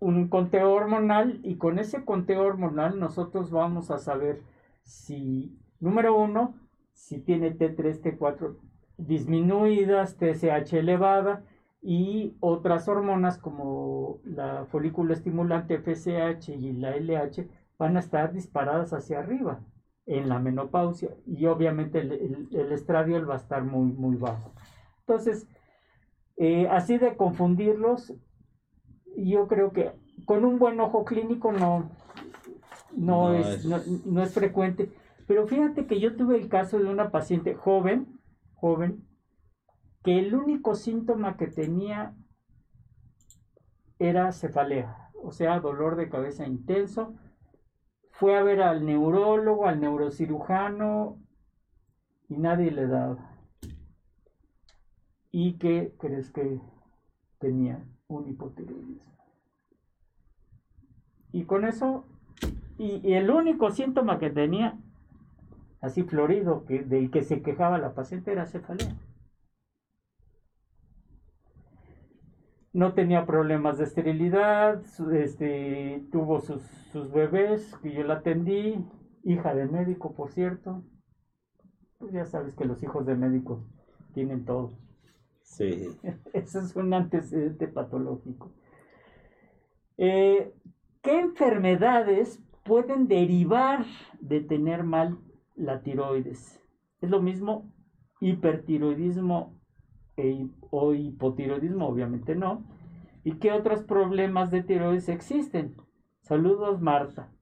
un 0.00 0.26
conteo 0.26 0.72
hormonal 0.72 1.38
y 1.44 1.58
con 1.58 1.78
ese 1.78 2.04
conteo 2.04 2.42
hormonal 2.42 2.98
nosotros 2.98 3.52
vamos 3.52 3.92
a 3.92 3.98
saber 3.98 4.42
si, 4.82 5.56
número 5.78 6.18
uno, 6.18 6.56
si 6.92 7.20
tiene 7.20 7.56
T3, 7.56 8.02
T4 8.02 8.56
disminuidas, 9.06 10.16
TSH 10.16 10.74
elevada 10.78 11.44
y 11.82 12.36
otras 12.40 12.88
hormonas 12.88 13.38
como 13.38 14.20
la 14.24 14.66
folículo 14.66 15.14
estimulante 15.14 15.78
FSH 15.78 16.50
y 16.50 16.72
la 16.74 16.96
LH 16.96 17.48
van 17.78 17.96
a 17.96 18.00
estar 18.00 18.32
disparadas 18.32 18.92
hacia 18.92 19.18
arriba 19.20 19.60
en 20.06 20.28
la 20.28 20.38
menopausia 20.38 21.10
y 21.26 21.46
obviamente 21.46 22.00
el, 22.00 22.12
el, 22.12 22.48
el 22.52 22.72
estradiol 22.72 23.28
va 23.28 23.34
a 23.34 23.38
estar 23.38 23.64
muy, 23.64 23.92
muy 23.92 24.16
bajo. 24.16 24.52
Entonces, 25.00 25.46
eh, 26.36 26.68
así 26.68 26.98
de 26.98 27.16
confundirlos, 27.16 28.14
yo 29.16 29.46
creo 29.48 29.72
que 29.72 29.92
con 30.26 30.44
un 30.44 30.58
buen 30.58 30.78
ojo 30.80 31.04
clínico 31.04 31.52
no, 31.52 31.90
no, 32.96 33.28
No 33.28 33.34
es, 33.34 33.46
es- 33.46 33.64
no, 33.66 33.78
no 34.06 34.22
es 34.22 34.34
frecuente. 34.34 34.90
Pero 35.26 35.46
fíjate 35.46 35.86
que 35.86 36.00
yo 36.00 36.16
tuve 36.16 36.36
el 36.36 36.48
caso 36.48 36.78
de 36.78 36.88
una 36.88 37.10
paciente 37.10 37.54
joven, 37.54 38.19
joven, 38.60 39.06
que 40.02 40.18
el 40.18 40.34
único 40.34 40.74
síntoma 40.74 41.36
que 41.36 41.46
tenía 41.46 42.14
era 43.98 44.32
cefalea, 44.32 45.10
o 45.22 45.32
sea, 45.32 45.60
dolor 45.60 45.96
de 45.96 46.08
cabeza 46.08 46.46
intenso. 46.46 47.14
Fue 48.12 48.36
a 48.36 48.42
ver 48.42 48.60
al 48.62 48.84
neurólogo, 48.84 49.66
al 49.66 49.80
neurocirujano 49.80 51.18
y 52.28 52.36
nadie 52.36 52.70
le 52.70 52.86
daba. 52.86 53.38
¿Y 55.30 55.54
qué 55.54 55.94
crees 55.98 56.30
que 56.30 56.60
tenía? 57.38 57.84
Un 58.08 58.28
hipotiroidismo. 58.28 59.14
Y 61.32 61.44
con 61.44 61.64
eso, 61.64 62.04
y, 62.76 63.06
y 63.06 63.14
el 63.14 63.30
único 63.30 63.70
síntoma 63.70 64.18
que 64.18 64.30
tenía, 64.30 64.78
así 65.80 66.02
florido, 66.02 66.64
que, 66.64 66.82
del 66.82 67.10
que 67.10 67.22
se 67.22 67.42
quejaba 67.42 67.78
la 67.78 67.94
paciente 67.94 68.32
era 68.32 68.46
cefalea. 68.46 68.94
No 72.72 72.94
tenía 72.94 73.26
problemas 73.26 73.78
de 73.78 73.84
esterilidad, 73.84 74.82
este, 75.12 76.04
tuvo 76.12 76.40
sus, 76.40 76.62
sus 76.92 77.10
bebés, 77.10 77.76
que 77.82 77.92
yo 77.92 78.04
la 78.04 78.14
atendí, 78.14 78.84
hija 79.24 79.54
de 79.54 79.66
médico, 79.66 80.14
por 80.14 80.30
cierto. 80.30 80.84
Pues 81.98 82.12
ya 82.12 82.24
sabes 82.24 82.54
que 82.54 82.64
los 82.64 82.82
hijos 82.82 83.04
de 83.06 83.16
médicos 83.16 83.66
tienen 84.14 84.44
todo. 84.44 84.70
Sí. 85.42 85.88
Ese 86.32 86.60
es 86.60 86.76
un 86.76 86.94
antecedente 86.94 87.66
patológico. 87.66 88.52
Eh, 89.98 90.54
¿Qué 91.02 91.18
enfermedades 91.18 92.40
pueden 92.64 93.08
derivar 93.08 93.84
de 94.20 94.40
tener 94.40 94.84
mal 94.84 95.18
la 95.60 95.82
tiroides? 95.82 96.60
Es 97.00 97.10
lo 97.10 97.20
mismo 97.22 97.72
hipertiroidismo 98.20 99.60
e 100.16 100.48
o 100.70 100.94
hipotiroidismo, 100.94 101.88
obviamente 101.88 102.34
no. 102.36 102.64
¿Y 103.24 103.38
qué 103.38 103.52
otros 103.52 103.82
problemas 103.84 104.50
de 104.50 104.62
tiroides 104.62 105.08
existen? 105.08 105.76
Saludos, 106.20 106.80
Marta. 106.80 107.32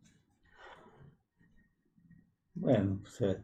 Bueno, 2.55 2.99
pues 3.03 3.21
eh, 3.23 3.43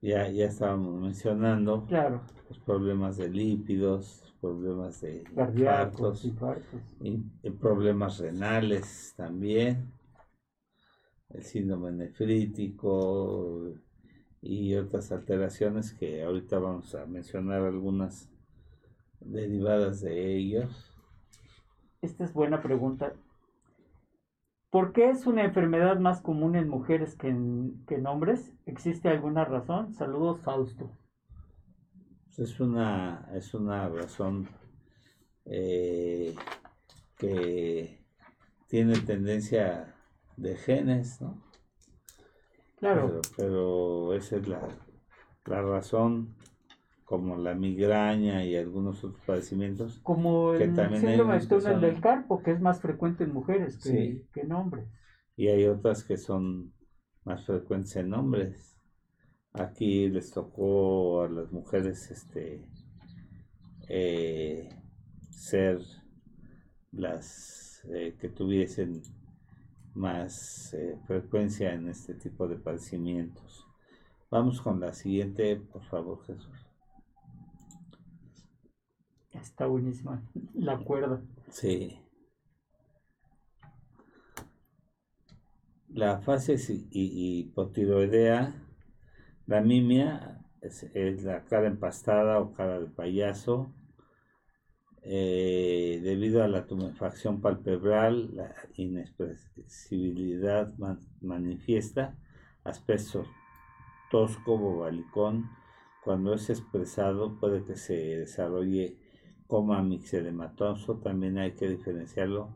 ya, 0.00 0.28
ya 0.30 0.46
estábamos 0.46 1.00
mencionando 1.00 1.86
Claro, 1.86 2.22
los 2.48 2.58
problemas 2.60 3.16
de 3.16 3.30
lípidos, 3.30 4.34
problemas 4.40 5.00
de 5.00 5.24
cardíacos, 5.34 6.24
infartos. 6.24 7.00
y, 7.00 7.24
y 7.42 7.50
problemas 7.50 8.18
renales 8.18 9.14
también, 9.16 9.92
el 11.30 11.42
síndrome 11.42 11.92
nefrítico 11.92 13.74
y 14.40 14.74
otras 14.74 15.12
alteraciones 15.12 15.92
que 15.92 16.22
ahorita 16.22 16.58
vamos 16.58 16.94
a 16.94 17.06
mencionar 17.06 17.62
algunas 17.62 18.30
derivadas 19.20 20.00
de 20.00 20.36
ellos. 20.36 20.92
Esta 22.00 22.24
es 22.24 22.32
buena 22.32 22.62
pregunta. 22.62 23.12
¿Por 24.70 24.92
qué 24.92 25.10
es 25.10 25.26
una 25.26 25.44
enfermedad 25.44 25.98
más 25.98 26.20
común 26.20 26.54
en 26.54 26.68
mujeres 26.68 27.16
que 27.16 27.28
en, 27.28 27.84
que 27.86 27.96
en 27.96 28.06
hombres? 28.06 28.52
¿Existe 28.66 29.08
alguna 29.08 29.44
razón? 29.44 29.94
Saludos, 29.94 30.40
Fausto. 30.40 30.90
Es 32.36 32.60
una, 32.60 33.28
es 33.34 33.54
una 33.54 33.88
razón 33.88 34.48
eh, 35.46 36.36
que 37.16 37.98
tiene 38.68 39.00
tendencia 39.00 39.97
de 40.38 40.56
genes, 40.56 41.20
¿no? 41.20 41.42
Claro, 42.76 43.06
Pero, 43.08 43.20
pero 43.36 44.14
esa 44.14 44.36
es 44.36 44.46
la, 44.48 44.60
la 45.46 45.62
razón, 45.62 46.36
como 47.04 47.36
la 47.36 47.54
migraña 47.54 48.44
y 48.44 48.54
algunos 48.54 49.02
otros 49.02 49.20
padecimientos. 49.26 49.98
como 50.02 50.52
que 50.52 50.64
el 50.64 50.74
también 50.74 51.02
hay 51.02 51.08
síndrome 51.16 51.40
que 51.40 51.46
túnel 51.46 51.62
son- 51.62 51.80
del 51.80 52.00
carpo, 52.00 52.42
que 52.42 52.52
es 52.52 52.60
más 52.60 52.80
frecuente 52.80 53.24
en 53.24 53.32
mujeres 53.32 53.78
que, 53.78 53.88
Sí. 53.88 54.26
que 54.32 54.40
en 54.42 54.52
hombres. 54.52 54.88
Y 55.36 55.48
hay 55.48 55.66
otras 55.66 56.04
que 56.04 56.16
son 56.16 56.72
más 57.24 57.44
frecuentes 57.46 57.96
en 57.96 58.12
hombres. 58.14 58.76
Aquí 59.54 60.08
les 60.08 60.30
tocó 60.30 61.22
a 61.22 61.28
las 61.28 61.50
mujeres 61.50 62.10
este 62.10 62.64
eh, 63.88 64.68
ser 65.30 65.80
las 66.92 67.82
eh, 67.92 68.16
que 68.20 68.28
tuviesen 68.28 69.00
más 69.98 70.72
eh, 70.74 70.96
frecuencia 71.06 71.74
en 71.74 71.88
este 71.88 72.14
tipo 72.14 72.46
de 72.46 72.56
padecimientos. 72.56 73.66
Vamos 74.30 74.60
con 74.60 74.78
la 74.78 74.92
siguiente, 74.92 75.56
por 75.56 75.82
favor, 75.84 76.24
Jesús. 76.24 76.66
Está 79.32 79.66
buenísima 79.66 80.22
la 80.54 80.78
cuerda. 80.78 81.20
Sí. 81.50 82.00
La 85.88 86.20
fase 86.20 86.56
hipotiroidea, 86.90 88.54
la 89.46 89.60
mimia, 89.62 90.44
es, 90.60 90.84
es 90.94 91.24
la 91.24 91.44
cara 91.44 91.66
empastada 91.66 92.38
o 92.40 92.52
cara 92.52 92.78
de 92.80 92.86
payaso, 92.86 93.72
eh, 95.02 96.00
debido 96.02 96.42
a 96.42 96.48
la 96.48 96.66
tumefacción 96.66 97.40
palpebral, 97.40 98.34
la 98.34 98.54
inexpresibilidad 98.76 100.76
man- 100.78 101.06
manifiesta, 101.20 102.16
aspecto 102.64 103.24
tosco, 104.10 104.58
bobalicón, 104.58 105.50
cuando 106.04 106.34
es 106.34 106.50
expresado 106.50 107.38
puede 107.38 107.64
que 107.64 107.76
se 107.76 107.94
desarrolle 107.94 108.98
coma 109.46 109.82
mixedematoso, 109.82 110.98
también 110.98 111.38
hay 111.38 111.52
que 111.52 111.68
diferenciarlo 111.68 112.54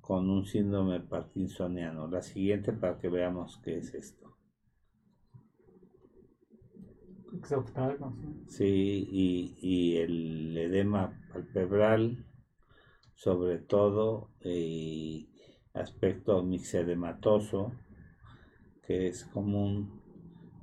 con 0.00 0.28
un 0.30 0.44
síndrome 0.44 1.00
parkinsoniano. 1.00 2.08
La 2.08 2.22
siguiente 2.22 2.72
para 2.72 2.98
que 2.98 3.08
veamos 3.08 3.60
qué 3.64 3.78
es 3.78 3.94
esto. 3.94 4.31
¿No? 7.98 8.16
Sí, 8.46 9.08
y, 9.10 9.56
y 9.60 9.96
el 9.98 10.56
edema 10.56 11.18
palpebral, 11.32 12.24
sobre 13.14 13.58
todo, 13.58 14.30
y 14.44 15.30
aspecto 15.74 16.42
mixedematoso, 16.42 17.72
que 18.82 19.08
es 19.08 19.24
común 19.24 20.02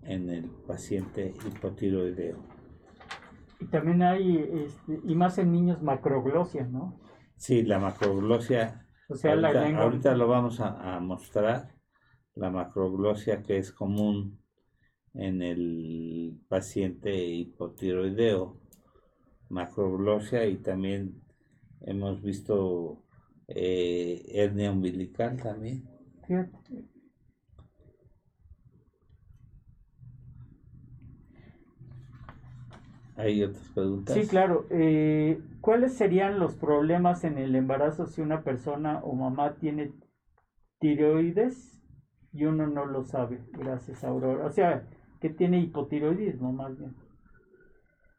en 0.04 0.30
el 0.30 0.50
paciente 0.68 1.34
hipotiroideo. 1.46 2.38
Y 3.60 3.68
también 3.68 4.02
hay, 4.02 4.38
este, 4.38 5.00
y 5.04 5.16
más 5.16 5.38
en 5.38 5.52
niños, 5.52 5.82
macroglosia, 5.82 6.66
¿no? 6.68 7.00
Sí, 7.38 7.64
la 7.64 7.80
macroglosia 7.80 8.88
O 9.10 9.16
sea, 9.16 9.36
la 9.36 9.52
ahorita, 9.52 9.62
lengua. 9.62 9.84
ahorita 9.84 10.16
lo 10.16 10.28
vamos 10.28 10.60
a, 10.60 10.96
a 10.96 11.00
mostrar. 11.00 11.76
la 12.36 12.50
macroglosia 12.50 13.44
que 13.44 13.58
es 13.58 13.72
común 13.72 14.39
en 15.14 15.42
el 15.42 16.40
paciente 16.48 17.26
hipotiroideo, 17.26 18.60
macroglosia 19.50 20.46
y 20.46 20.58
también 20.58 21.22
hemos 21.82 22.22
visto 22.22 23.04
eh, 23.48 24.24
hernia 24.34 24.72
umbilical 24.72 25.42
también. 25.42 25.84
Hay 33.16 33.44
otras 33.44 33.68
preguntas. 33.70 34.16
Sí, 34.16 34.28
claro. 34.28 34.66
Eh, 34.70 35.42
¿Cuáles 35.60 35.94
serían 35.94 36.40
los 36.40 36.56
problemas 36.56 37.26
en 37.26 37.38
el 37.38 37.54
embarazo 37.56 38.06
si 38.06 38.22
una 38.22 38.44
persona 38.44 39.00
o 39.04 39.14
mamá 39.14 39.56
tiene 39.56 39.92
tiroides 40.80 41.84
y 42.32 42.46
uno 42.46 42.68
no 42.68 42.86
lo 42.86 43.04
sabe? 43.04 43.42
Gracias, 43.52 44.06
Aurora. 44.06 44.46
O 44.46 44.52
sea, 44.52 44.88
que 45.20 45.30
tiene 45.30 45.60
hipotiroidismo 45.60 46.52
más 46.52 46.78
bien. 46.78 46.96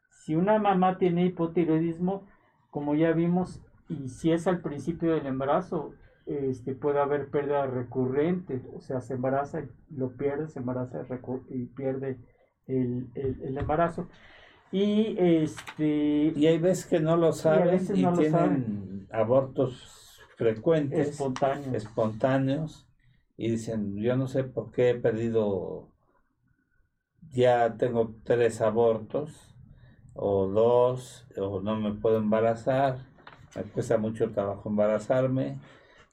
Si 0.09 0.35
una 0.35 0.59
mamá 0.59 0.97
tiene 0.97 1.25
hipotiroidismo, 1.25 2.27
como 2.69 2.95
ya 2.95 3.11
vimos, 3.11 3.61
y 3.89 4.09
si 4.09 4.31
es 4.31 4.47
al 4.47 4.61
principio 4.61 5.13
del 5.13 5.25
embarazo, 5.25 5.93
este, 6.25 6.75
puede 6.75 6.99
haber 6.99 7.29
pérdida 7.29 7.65
recurrente, 7.65 8.61
o 8.73 8.81
sea, 8.81 9.01
se 9.01 9.15
embaraza 9.15 9.61
y 9.61 9.95
lo 9.95 10.15
pierde, 10.15 10.47
se 10.47 10.59
embaraza 10.59 11.05
y 11.49 11.65
pierde 11.65 12.17
el, 12.67 13.07
el, 13.15 13.41
el 13.43 13.57
embarazo. 13.57 14.07
Y 14.71 15.17
este 15.19 16.31
y 16.33 16.47
hay 16.47 16.57
veces 16.57 16.85
que 16.85 16.99
no 17.01 17.17
lo 17.17 17.33
saben 17.33 17.81
y, 17.93 18.03
no 18.03 18.13
tienen 18.13 18.31
saben. 18.31 19.07
abortos 19.11 20.21
frecuentes, 20.37 21.09
espontáneos. 21.09 21.75
espontáneos, 21.75 22.87
y 23.35 23.51
dicen, 23.51 23.97
yo 23.97 24.15
no 24.15 24.27
sé 24.27 24.45
por 24.45 24.71
qué 24.71 24.91
he 24.91 24.95
perdido, 24.95 25.90
ya 27.31 27.77
tengo 27.77 28.15
tres 28.23 28.61
abortos, 28.61 29.55
o 30.13 30.47
dos, 30.47 31.25
o 31.37 31.61
no 31.61 31.75
me 31.77 31.93
puedo 31.93 32.17
embarazar, 32.17 32.99
me 33.55 33.63
cuesta 33.63 33.97
mucho 33.97 34.31
trabajo 34.31 34.69
embarazarme, 34.69 35.59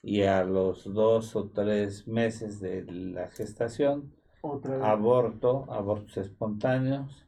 y 0.02 0.22
a 0.22 0.44
los 0.44 0.84
dos 0.92 1.34
o 1.36 1.48
tres 1.50 2.06
meses 2.06 2.60
de 2.60 2.84
la 2.84 3.28
gestación, 3.30 4.12
aborto, 4.82 5.66
abortos 5.70 6.16
espontáneos, 6.16 7.26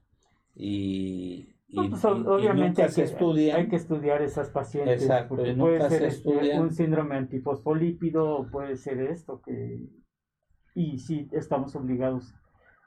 y, 0.54 1.48
y- 1.68 1.76
No, 1.76 1.90
pues, 1.90 2.04
y- 2.04 2.08
y 2.08 2.12
obviamente 2.26 2.82
nunca 2.82 2.84
hay 2.84 2.90
se 2.90 3.02
que, 3.04 3.08
estudian. 3.12 3.56
hay 3.56 3.68
que 3.68 3.76
estudiar 3.76 4.22
esas 4.22 4.50
pacientes 4.50 4.96
Exacto, 5.00 5.36
porque 5.36 5.52
puede 5.54 5.80
ser 5.88 6.02
se 6.02 6.06
este, 6.08 6.58
un 6.60 6.72
síndrome 6.72 7.16
antifosfolípido 7.16 8.46
puede 8.50 8.76
ser 8.76 9.00
esto 9.00 9.40
que 9.42 9.88
y 10.74 10.98
sí 10.98 11.28
estamos 11.32 11.74
obligados 11.76 12.32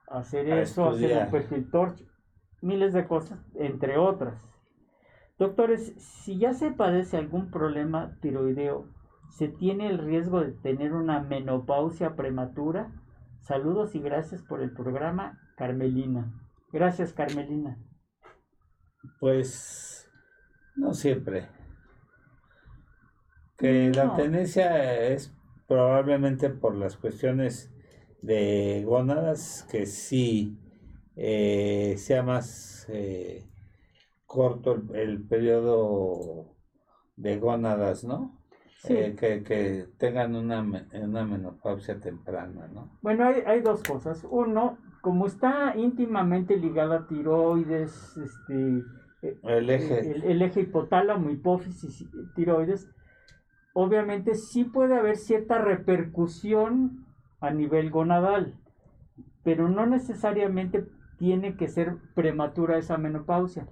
hacer 0.08 0.52
A 0.52 0.62
eso, 0.62 0.90
hacer 0.90 1.24
un 1.26 1.32
perfil 1.32 1.70
torch, 1.70 2.04
miles 2.62 2.94
de 2.94 3.08
cosas, 3.08 3.40
entre 3.56 3.98
otras. 3.98 4.42
Doctores, 5.40 5.94
si 5.98 6.38
ya 6.38 6.54
se 6.54 6.72
padece 6.72 7.18
algún 7.18 7.50
problema 7.50 8.18
tiroideo, 8.22 8.88
¿se 9.30 9.48
tiene 9.48 9.90
el 9.90 9.98
riesgo 9.98 10.42
de 10.42 10.52
tener 10.52 10.94
una 10.94 11.22
menopausia 11.22 12.16
prematura? 12.16 12.92
Saludos 13.42 13.96
y 13.96 14.00
gracias 14.00 14.42
por 14.44 14.62
el 14.62 14.72
programa, 14.72 15.40
Carmelina. 15.58 16.32
Gracias, 16.72 17.14
Carmelina. 17.14 17.78
Pues 19.20 20.10
no 20.76 20.94
siempre. 20.94 21.50
Que 23.58 23.92
la 23.94 24.16
tendencia 24.16 25.08
es 25.08 25.36
probablemente 25.68 26.50
por 26.50 26.76
las 26.76 26.98
cuestiones 26.98 27.73
de 28.24 28.84
gónadas 28.86 29.68
que 29.70 29.86
sí 29.86 30.58
eh, 31.16 31.96
sea 31.98 32.24
más 32.24 32.88
eh, 32.90 33.46
corto 34.26 34.74
el, 34.76 34.96
el 34.96 35.28
periodo 35.28 36.56
de 37.18 37.38
gónadas, 37.38 38.04
¿no? 38.06 38.40
Sí. 38.78 38.94
Eh, 38.94 39.16
que, 39.18 39.44
que 39.44 39.88
tengan 39.98 40.36
una, 40.36 40.62
una 40.62 41.26
menopausia 41.26 42.00
temprana, 42.00 42.68
¿no? 42.74 42.98
Bueno, 43.02 43.26
hay, 43.26 43.44
hay 43.46 43.62
dos 43.62 43.84
cosas. 43.84 44.26
Uno, 44.30 44.78
como 45.02 45.28
está 45.28 45.76
íntimamente 45.78 46.56
ligada 46.56 47.00
a 47.00 47.08
tiroides, 47.08 48.18
este, 48.18 48.84
El 49.44 49.70
eje, 49.70 50.12
el, 50.12 50.24
el 50.24 50.42
eje 50.42 50.62
hipotálamo, 50.62 51.30
hipófisis, 51.30 52.06
tiroides, 52.36 52.90
obviamente 53.74 54.36
sí 54.36 54.64
puede 54.64 54.96
haber 54.96 55.18
cierta 55.18 55.60
repercusión 55.60 57.06
a 57.44 57.52
nivel 57.52 57.90
gonadal, 57.92 58.56
pero 59.44 59.68
no 59.68 59.86
necesariamente 59.86 60.88
tiene 61.18 61.58
que 61.58 61.68
ser 61.68 61.98
prematura 62.16 62.78
esa 62.78 62.98
menopausia. 62.98 63.68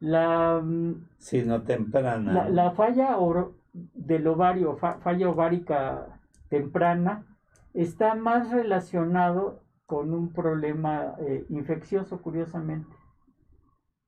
La, 0.00 0.60
mm, 0.62 1.06
sino 1.18 1.62
temprana. 1.62 2.48
la, 2.50 2.72
falla 2.72 3.16
oro- 3.18 3.54
del 3.72 4.26
ovario, 4.26 4.76
fa- 4.76 4.98
falla 5.00 5.28
ovárica 5.30 6.20
temprana, 6.48 7.24
está 7.72 8.16
más 8.16 8.50
relacionado 8.50 9.62
con 9.86 10.12
un 10.12 10.32
problema 10.32 11.14
eh, 11.20 11.46
infeccioso, 11.50 12.20
curiosamente. 12.20 12.94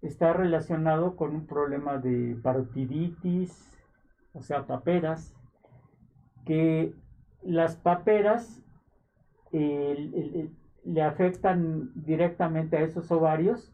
Está 0.03 0.33
relacionado 0.33 1.15
con 1.15 1.35
un 1.35 1.47
problema 1.47 1.99
de 1.99 2.37
parotiditis, 2.43 3.73
o 4.33 4.43
sea, 4.43 4.67
paperas, 4.67 5.33
que 6.45 6.93
las 7.43 7.77
paperas 7.77 8.63
le 9.59 11.03
afectan 11.03 11.91
directamente 11.95 12.77
a 12.77 12.83
esos 12.83 13.11
ovarios 13.11 13.73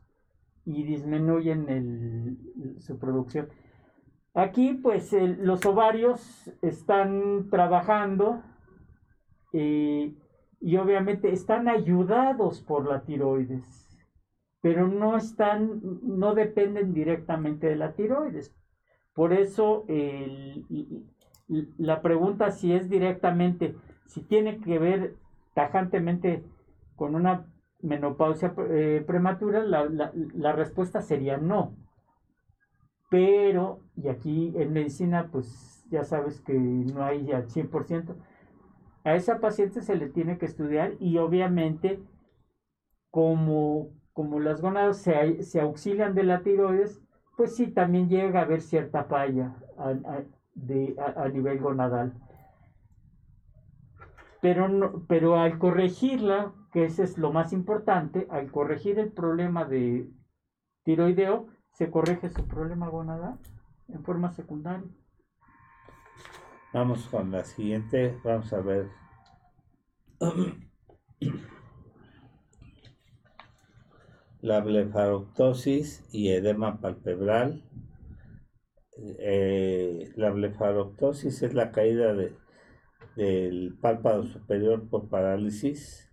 y 0.64 0.84
disminuyen 0.84 2.38
su 2.78 2.98
producción. 2.98 3.48
Aquí, 4.34 4.74
pues, 4.74 5.12
los 5.12 5.66
ovarios 5.66 6.50
están 6.62 7.48
trabajando 7.50 8.42
eh, 9.52 10.14
y 10.60 10.76
obviamente 10.76 11.32
están 11.32 11.68
ayudados 11.68 12.62
por 12.62 12.88
la 12.88 13.02
tiroides, 13.02 13.98
pero 14.62 14.88
no 14.88 15.16
están, 15.16 15.82
no 16.02 16.34
dependen 16.34 16.94
directamente 16.94 17.66
de 17.66 17.76
la 17.76 17.92
tiroides. 17.92 18.54
Por 19.12 19.34
eso, 19.34 19.84
la 21.76 22.00
pregunta 22.00 22.50
si 22.52 22.72
es 22.72 22.88
directamente, 22.88 23.76
si 24.06 24.22
tiene 24.22 24.60
que 24.60 24.78
ver 24.78 25.16
tajantemente 25.55 26.44
con 26.96 27.14
una 27.14 27.46
menopausia 27.80 28.55
eh, 28.70 29.03
prematura, 29.07 29.62
la, 29.64 29.84
la- 29.86 30.12
respuesta 30.53 31.00
sería 31.03 31.36
no. 31.36 31.76
Pero, 33.11 33.80
y 33.96 34.09
aquí 34.09 34.53
en 34.57 34.72
medicina, 34.72 35.28
pues 35.30 35.84
ya 35.90 36.03
sabes 36.05 36.40
que 36.40 36.55
no 36.55 37.05
hay 37.05 37.30
al 37.32 37.48
100%, 37.50 38.16
a 39.05 39.14
esa 39.16 39.40
paciente 39.40 39.82
se 39.82 39.96
le 39.96 40.09
tiene 40.09 40.38
que 40.38 40.46
estudiar 40.46 40.94
y 41.00 41.18
obviamente 41.18 42.00
como, 43.11 43.90
como 44.12 44.40
las 44.40 44.61
gónadas 44.61 44.98
se, 44.98 45.42
se 45.42 45.61
auxilian 45.61 46.14
de 46.14 46.24
la 46.24 46.42
tiroides, 46.42 47.00
pues 47.36 47.55
sí, 47.57 47.68
también 47.68 48.09
llega 48.09 48.40
a 48.40 48.42
haber 48.42 48.61
cierta 48.62 49.05
falla 49.05 49.55
a- 50.98 51.24
a 51.24 51.28
nivel 51.28 51.59
gonadal. 51.61 52.12
Pero, 54.43 55.05
pero 55.07 55.36
al 55.38 55.59
corregirla, 55.59 56.53
que 56.72 56.84
ese 56.84 57.05
es 57.05 57.16
lo 57.16 57.32
más 57.32 57.53
importante, 57.53 58.26
al 58.28 58.51
corregir 58.51 58.99
el 58.99 59.12
problema 59.12 59.64
de 59.64 60.11
tiroideo, 60.84 61.47
se 61.70 61.90
corrige 61.90 62.28
su 62.28 62.49
problema 62.49 62.88
gonadal 62.88 63.38
en 63.88 64.03
forma 64.03 64.32
secundaria. 64.32 64.90
Vamos 66.74 67.07
con 67.09 67.30
la 67.30 67.45
siguiente, 67.45 68.18
vamos 68.24 68.53
a 68.53 68.61
ver. 68.61 68.88
La 74.40 74.59
blefaroptosis 74.61 76.05
y 76.11 76.30
edema 76.30 76.80
palpebral. 76.80 77.62
Eh, 79.20 80.12
la 80.16 80.30
blefaroptosis 80.32 81.45
es 81.45 81.55
la 81.55 81.70
caída 81.70 82.12
de- 82.12 82.34
del 83.16 83.76
párpado 83.80 84.24
superior 84.24 84.88
por 84.88 85.08
parálisis 85.08 86.10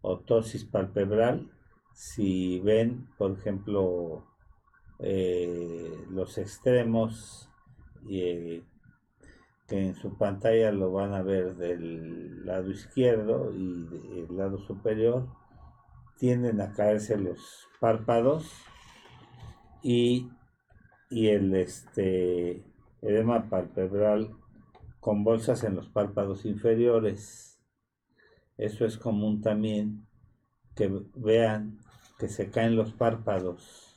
o 0.00 0.18
tosis 0.20 0.64
palpebral. 0.64 1.50
Si 1.92 2.60
ven, 2.60 3.08
por 3.18 3.32
ejemplo, 3.32 4.24
eh, 5.00 6.04
los 6.10 6.38
extremos 6.38 7.50
eh, 8.08 8.62
que 9.66 9.86
en 9.86 9.94
su 9.94 10.16
pantalla 10.16 10.72
lo 10.72 10.92
van 10.92 11.12
a 11.12 11.22
ver 11.22 11.56
del 11.56 12.46
lado 12.46 12.70
izquierdo 12.70 13.52
y 13.52 13.84
del 13.84 14.36
lado 14.36 14.58
superior, 14.58 15.28
tienden 16.16 16.60
a 16.60 16.72
caerse 16.72 17.18
los 17.18 17.68
párpados 17.78 18.50
y, 19.82 20.30
y 21.10 21.28
el 21.28 21.54
este, 21.54 22.64
edema 23.02 23.50
palpebral 23.50 24.37
con 25.08 25.24
bolsas 25.24 25.64
en 25.64 25.74
los 25.74 25.88
párpados 25.88 26.44
inferiores. 26.44 27.58
Eso 28.58 28.84
es 28.84 28.98
común 28.98 29.40
también 29.40 30.06
que 30.74 30.92
vean 31.14 31.78
que 32.18 32.28
se 32.28 32.50
caen 32.50 32.76
los 32.76 32.92
párpados. 32.92 33.96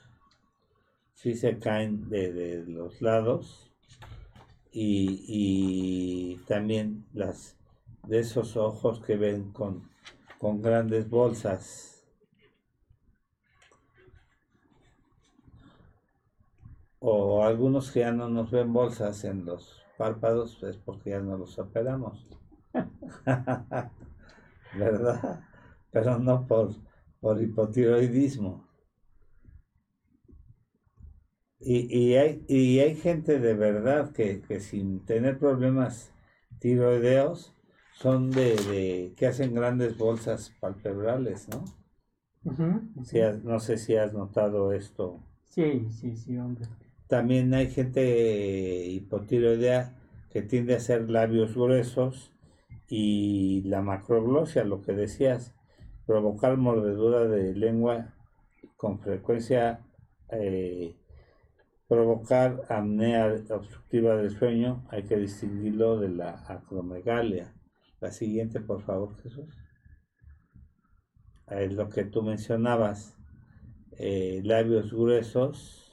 Sí 1.14 1.36
se 1.36 1.60
caen 1.60 2.08
de, 2.08 2.32
de 2.32 2.66
los 2.66 3.02
lados 3.02 3.74
y, 4.72 5.26
y 5.28 6.38
también 6.48 7.06
las 7.14 7.58
de 8.08 8.20
esos 8.20 8.56
ojos 8.56 9.02
que 9.02 9.18
ven 9.18 9.52
con, 9.52 9.90
con 10.38 10.62
grandes 10.62 11.10
bolsas. 11.10 12.08
O 17.00 17.44
algunos 17.44 17.92
que 17.92 18.00
ya 18.00 18.14
no 18.14 18.30
nos 18.30 18.50
ven 18.50 18.72
bolsas 18.72 19.26
en 19.26 19.44
los 19.44 19.81
párpados 20.02 20.64
es 20.64 20.78
porque 20.78 21.12
ya 21.12 21.20
no 21.22 21.38
los 21.38 21.60
operamos. 21.60 22.28
¿Verdad? 24.72 25.46
Pero 25.92 26.20
no 26.20 26.48
por, 26.48 26.76
por 27.22 27.42
hipotiroidismo. 27.42 28.68
Y, 31.62 31.88
y, 31.98 32.16
hay, 32.18 32.44
y 32.50 32.80
hay 32.80 32.96
gente 32.98 33.40
de 33.40 33.54
verdad 33.54 34.12
que, 34.12 34.42
que 34.42 34.60
sin 34.60 35.06
tener 35.06 35.40
problemas 35.40 36.12
tiroideos 36.60 37.56
son 37.94 38.32
de, 38.32 38.56
de, 38.58 39.14
que 39.16 39.28
hacen 39.28 39.54
grandes 39.54 39.98
bolsas 39.98 40.50
palpebrales, 40.60 41.48
¿no? 41.48 41.64
Si 43.04 43.20
has- 43.22 43.44
no 43.44 43.60
sé 43.60 43.78
si 43.78 43.96
has 43.96 44.12
notado 44.12 44.74
esto. 44.74 45.20
Sí, 45.46 45.88
sí, 45.92 46.16
sí, 46.18 46.36
hombre. 46.40 46.68
También 47.12 47.54
hay 47.54 47.70
gente 47.70 48.88
hipotiroidea 48.88 49.98
que 50.30 50.42
tiende 50.44 50.76
a 50.76 50.78
hacer 50.78 51.10
labios 51.10 51.56
gruesos 51.56 52.32
y 52.88 53.64
la 53.64 53.82
macroglosia, 53.82 54.64
lo 54.64 54.82
que 54.82 54.94
decías, 54.94 55.54
provocar 56.06 56.56
mordedura 56.56 57.26
de 57.28 57.54
lengua 57.54 58.16
con 58.78 59.02
frecuencia, 59.02 59.82
eh, 60.30 60.96
provocar 61.90 62.62
apnea 62.70 63.28
obstructiva 63.50 64.16
del 64.16 64.32
sueño, 64.32 64.88
hay 64.90 65.04
que 65.04 65.18
distinguirlo 65.18 66.00
de 66.00 66.08
la 66.08 66.46
acromegalia. 66.48 67.54
La 68.00 68.14
siguiente, 68.14 68.62
por 68.62 68.84
favor, 68.84 69.22
Jesús. 69.22 69.54
Es 71.50 71.74
lo 71.74 71.90
que 71.90 72.06
tú 72.06 72.24
mencionabas, 72.24 73.18
eh, 73.98 74.40
labios 74.46 74.94
gruesos 74.94 75.91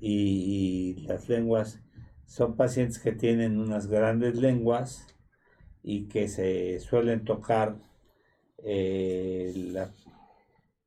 y, 0.00 0.94
y 0.98 1.06
las 1.06 1.28
lenguas 1.28 1.80
son 2.26 2.56
pacientes 2.56 2.98
que 2.98 3.12
tienen 3.12 3.58
unas 3.58 3.86
grandes 3.86 4.36
lenguas 4.36 5.06
y 5.82 6.08
que 6.08 6.28
se 6.28 6.78
suelen 6.80 7.24
tocar 7.24 7.76
eh, 8.58 9.52
la, 9.72 9.90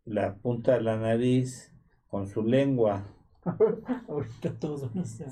la 0.05 0.35
punta 0.35 0.73
de 0.73 0.81
la 0.81 0.97
nariz 0.97 1.73
con 2.07 2.27
su 2.27 2.43
lengua. 2.43 3.03
Ahorita 4.07 4.59
todos 4.59 4.93
van 4.93 5.03
a 5.03 5.05
ser. 5.05 5.29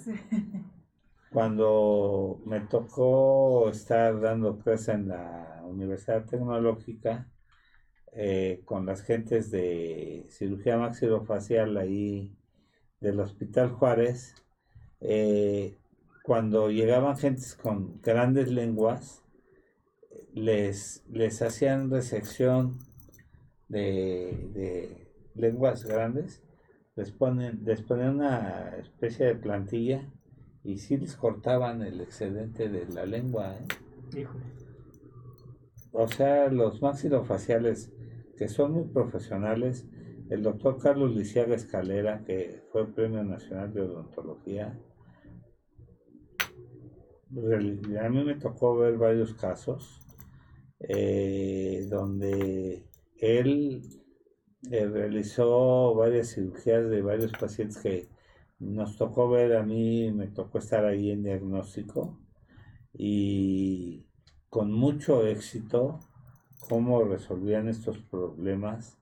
Cuando 1.31 2.41
me 2.45 2.61
tocó 2.61 3.69
estar 3.69 4.19
dando 4.19 4.57
clase 4.57 4.93
en 4.93 5.09
la 5.09 5.61
Universidad 5.63 6.25
Tecnológica 6.25 7.29
eh, 8.13 8.61
con 8.65 8.87
las 8.87 9.03
gentes 9.03 9.51
de 9.51 10.25
cirugía 10.29 10.77
maxilofacial 10.77 11.77
ahí 11.77 12.35
del 13.01 13.19
Hospital 13.19 13.71
Juárez, 13.71 14.35
eh, 15.01 15.77
cuando 16.23 16.69
llegaban 16.69 17.17
gentes 17.17 17.55
con 17.55 18.01
grandes 18.01 18.51
lenguas, 18.51 19.23
les, 20.33 21.03
les 21.09 21.41
hacían 21.41 21.89
resección 21.89 22.77
de, 23.67 24.49
de 24.53 25.11
lenguas 25.35 25.85
grandes, 25.85 26.43
les 26.95 27.11
ponen, 27.11 27.61
les 27.63 27.81
ponían 27.81 28.15
una 28.15 28.75
especie 28.77 29.27
de 29.27 29.35
plantilla 29.35 30.11
y 30.63 30.77
sí 30.77 30.97
les 30.97 31.15
cortaban 31.15 31.81
el 31.81 32.01
excedente 32.01 32.69
de 32.69 32.85
la 32.87 33.05
lengua. 33.05 33.55
¿eh? 33.55 34.19
Híjole. 34.19 34.45
O 35.91 36.07
sea, 36.07 36.49
los 36.49 36.81
maxilofaciales 36.81 37.91
que 38.37 38.47
son 38.47 38.73
muy 38.73 38.85
profesionales, 38.85 39.87
el 40.29 40.43
doctor 40.43 40.77
Carlos 40.77 41.15
Lisiaga 41.15 41.55
Escalera, 41.55 42.23
que 42.23 42.61
fue 42.71 42.93
Premio 42.93 43.23
Nacional 43.23 43.73
de 43.73 43.81
Odontología, 43.81 44.79
a 47.31 48.09
mí 48.09 48.23
me 48.23 48.35
tocó 48.35 48.77
ver 48.77 48.97
varios 48.97 49.33
casos 49.35 49.99
eh, 50.79 51.85
donde 51.89 52.87
él 53.17 53.83
eh, 54.71 54.87
realizó 54.87 55.93
varias 55.95 56.29
cirugías 56.29 56.89
de 56.89 57.01
varios 57.01 57.31
pacientes 57.33 57.77
que 57.77 58.09
nos 58.59 58.97
tocó 58.97 59.29
ver, 59.29 59.55
a 59.55 59.63
mí 59.63 60.11
me 60.11 60.27
tocó 60.27 60.57
estar 60.57 60.85
ahí 60.85 61.11
en 61.11 61.23
diagnóstico 61.23 62.19
y 62.93 64.05
con 64.49 64.71
mucho 64.71 65.25
éxito 65.25 65.99
cómo 66.67 67.03
resolvían 67.03 67.67
estos 67.67 67.99
problemas 67.99 68.98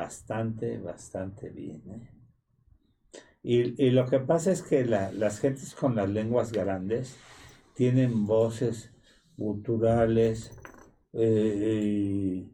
bastante, 0.00 0.78
bastante 0.78 1.48
bien. 1.50 1.82
¿eh? 1.90 2.10
Y, 3.42 3.82
y 3.82 3.90
lo 3.90 4.06
que 4.06 4.18
pasa 4.20 4.50
es 4.52 4.62
que 4.62 4.84
la- 4.84 5.12
las 5.12 5.40
gentes 5.40 5.74
con 5.74 5.94
las 5.96 6.08
lenguas 6.08 6.52
grandes 6.52 7.16
tienen 7.74 8.26
voces 8.26 8.90
guturales. 9.36 10.52
eh, 11.14 11.82
y 11.84 12.52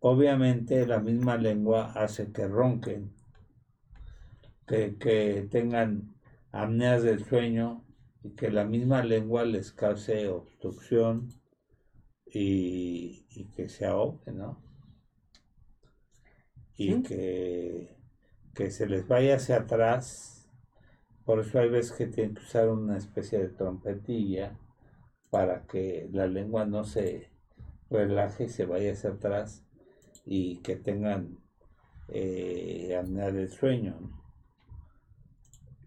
obviamente 0.00 0.86
la 0.86 0.98
misma 1.00 1.36
lengua 1.36 1.92
hace 1.94 2.32
que 2.32 2.48
ronquen, 2.48 3.12
que, 4.66 4.96
que 4.98 5.46
tengan 5.50 6.14
apneas 6.52 7.02
del 7.02 7.24
sueño 7.24 7.84
y 8.22 8.30
que 8.30 8.50
la 8.50 8.64
misma 8.64 9.02
lengua 9.04 9.44
les 9.44 9.72
cause 9.72 10.28
obstrucción 10.28 11.28
y, 12.26 13.26
y 13.30 13.44
que 13.54 13.68
se 13.68 13.86
ahogue, 13.86 14.32
¿no? 14.32 14.62
Y 16.76 16.96
Sí. 16.96 17.02
que, 17.02 17.96
que 18.54 18.70
se 18.70 18.86
les 18.88 19.06
vaya 19.08 19.36
hacia 19.36 19.58
atrás. 19.58 20.48
Por 21.24 21.40
eso 21.40 21.58
hay 21.60 21.68
veces 21.70 21.92
que 21.96 22.06
tienen 22.06 22.34
que 22.34 22.42
usar 22.42 22.68
una 22.70 22.98
especie 22.98 23.38
de 23.40 23.48
trompetilla 23.48 24.58
para 25.30 25.66
que 25.66 26.08
la 26.12 26.26
lengua 26.26 26.66
no 26.66 26.84
se 26.84 27.30
relaje 27.90 28.44
y 28.44 28.48
se 28.50 28.66
vaya 28.66 28.92
hacia 28.92 29.10
atrás 29.10 29.64
y 30.26 30.58
que 30.58 30.76
tengan 30.76 31.38
eh, 32.08 32.96
apnea 33.00 33.32
del 33.32 33.50
sueño. 33.50 33.96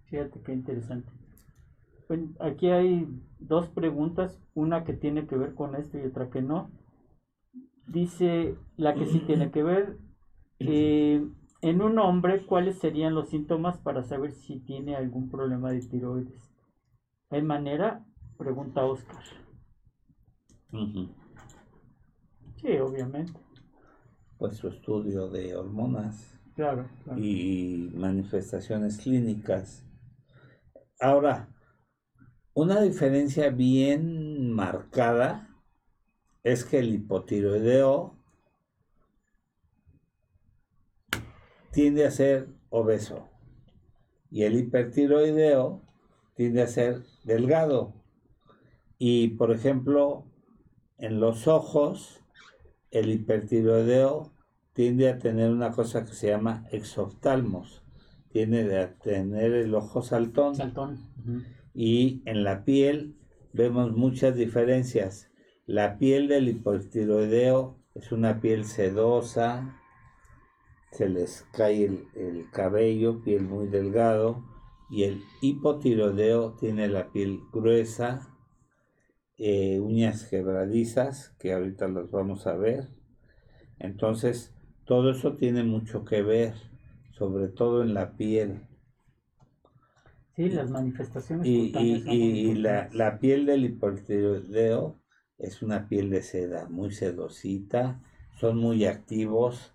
Fíjate 0.05 0.41
qué 0.41 0.53
interesante. 0.53 1.11
Bueno, 2.07 2.29
aquí 2.39 2.69
hay 2.69 3.07
dos 3.39 3.69
preguntas, 3.69 4.39
una 4.55 4.83
que 4.83 4.93
tiene 4.93 5.27
que 5.27 5.37
ver 5.37 5.53
con 5.55 5.75
esto 5.75 5.97
y 5.99 6.05
otra 6.05 6.29
que 6.29 6.41
no. 6.41 6.71
Dice 7.87 8.55
la 8.77 8.95
que 8.95 9.05
sí 9.05 9.19
tiene 9.21 9.51
que 9.51 9.63
ver. 9.63 9.97
Eh, 10.59 11.25
en 11.61 11.81
un 11.81 11.99
hombre, 11.99 12.45
¿cuáles 12.45 12.79
serían 12.79 13.15
los 13.15 13.29
síntomas 13.29 13.77
para 13.77 14.03
saber 14.03 14.33
si 14.33 14.59
tiene 14.59 14.95
algún 14.95 15.29
problema 15.29 15.71
de 15.71 15.81
tiroides? 15.81 16.51
¿Hay 17.29 17.41
manera? 17.41 18.05
Pregunta 18.37 18.85
Oscar. 18.85 19.23
Sí, 22.61 22.77
obviamente. 22.77 23.33
Pues 24.37 24.57
su 24.57 24.67
estudio 24.67 25.29
de 25.29 25.55
hormonas. 25.55 26.37
Claro, 26.55 26.87
claro. 27.03 27.19
y 27.19 27.91
manifestaciones 27.93 28.97
clínicas. 28.97 29.85
Ahora, 31.01 31.49
una 32.53 32.79
diferencia 32.79 33.49
bien 33.49 34.53
marcada 34.53 35.49
es 36.43 36.63
que 36.63 36.79
el 36.79 36.93
hipotiroideo 36.93 38.14
tiende 41.75 42.05
a 42.05 42.11
ser 42.11 42.47
obeso 42.69 43.27
y 44.31 44.43
el 44.43 44.55
hipertiroideo 44.55 45.81
tiende 46.33 46.61
a 46.61 46.67
ser 46.67 47.01
delgado. 47.25 47.93
Y 48.97 49.31
por 49.31 49.51
ejemplo, 49.51 50.25
en 50.97 51.19
los 51.19 51.49
ojos, 51.49 52.23
el 52.91 53.11
hipertiroideo 53.11 54.31
tiende 54.71 55.09
a 55.09 55.19
tener 55.19 55.51
una 55.51 55.71
cosa 55.71 56.05
que 56.05 56.13
se 56.13 56.29
llama 56.29 56.65
exoftalmos, 56.71 57.83
tiende 58.29 58.79
a 58.79 58.97
tener 58.97 59.51
el 59.51 59.75
ojo 59.75 60.01
saltón 60.01 60.55
Saltón. 60.55 60.97
Y 61.73 62.21
en 62.25 62.45
la 62.45 62.63
piel 62.63 63.17
vemos 63.51 63.91
muchas 63.91 64.37
diferencias. 64.37 65.29
La 65.65 65.97
piel 65.97 66.29
del 66.29 66.47
hipotiroideo 66.47 67.81
es 67.95 68.13
una 68.13 68.39
piel 68.39 68.63
sedosa, 68.63 69.81
se 70.97 71.09
les 71.09 71.45
cae 71.53 71.85
el, 71.85 72.07
el 72.15 72.49
cabello, 72.51 73.21
piel 73.23 73.43
muy 73.43 73.67
delgado, 73.67 74.43
y 74.89 75.03
el 75.03 75.21
hipotiroideo 75.41 76.53
tiene 76.53 76.87
la 76.87 77.11
piel 77.11 77.41
gruesa 77.53 78.27
eh, 79.37 79.79
uñas 79.79 80.25
quebradizas, 80.25 81.29
que 81.39 81.53
ahorita 81.53 81.87
las 81.87 82.11
vamos 82.11 82.47
a 82.47 82.55
ver. 82.57 82.89
Entonces, 83.79 84.53
todo 84.85 85.11
eso 85.11 85.37
tiene 85.37 85.63
mucho 85.63 86.05
que 86.05 86.21
ver, 86.23 86.55
sobre 87.11 87.49
todo 87.49 87.83
en 87.83 87.93
la 87.93 88.17
piel. 88.17 88.61
Sí, 90.35 90.49
las 90.49 90.69
manifestaciones. 90.69 91.51
Y, 91.51 91.71
y- 91.75 92.03
muy 92.03 92.51
y 92.51 92.55
la, 92.55 92.89
la 92.93 93.19
piel 93.19 93.45
del 93.45 93.65
hipotiroideo 93.65 94.99
es 95.37 95.61
una 95.61 95.87
piel 95.87 96.09
de 96.09 96.21
seda, 96.23 96.67
muy 96.69 96.91
sedosita, 96.91 98.01
son 98.39 98.57
muy 98.57 98.85
activos, 98.85 99.74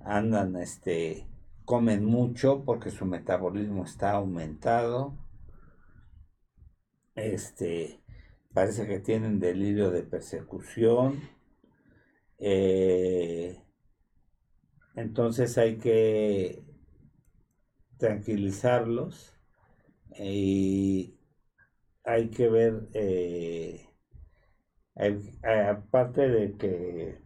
andan, 0.00 0.56
este, 0.56 1.26
comen 1.64 2.04
mucho 2.04 2.64
porque 2.64 2.90
su 2.90 3.04
metabolismo 3.06 3.84
está 3.84 4.12
aumentado. 4.12 5.14
Este, 7.16 8.00
parece 8.54 8.86
que 8.86 9.00
tienen 9.00 9.40
delirio 9.40 9.90
de 9.90 10.04
persecución. 10.04 11.20
eh, 12.38 13.62
entonces 14.96 15.58
hay 15.58 15.76
que 15.76 16.64
tranquilizarlos 17.98 19.34
y 20.18 21.18
hay 22.04 22.30
que 22.30 22.48
ver, 22.48 22.88
eh, 22.94 23.88
aparte 25.70 26.28
de 26.28 26.56
que 26.56 27.18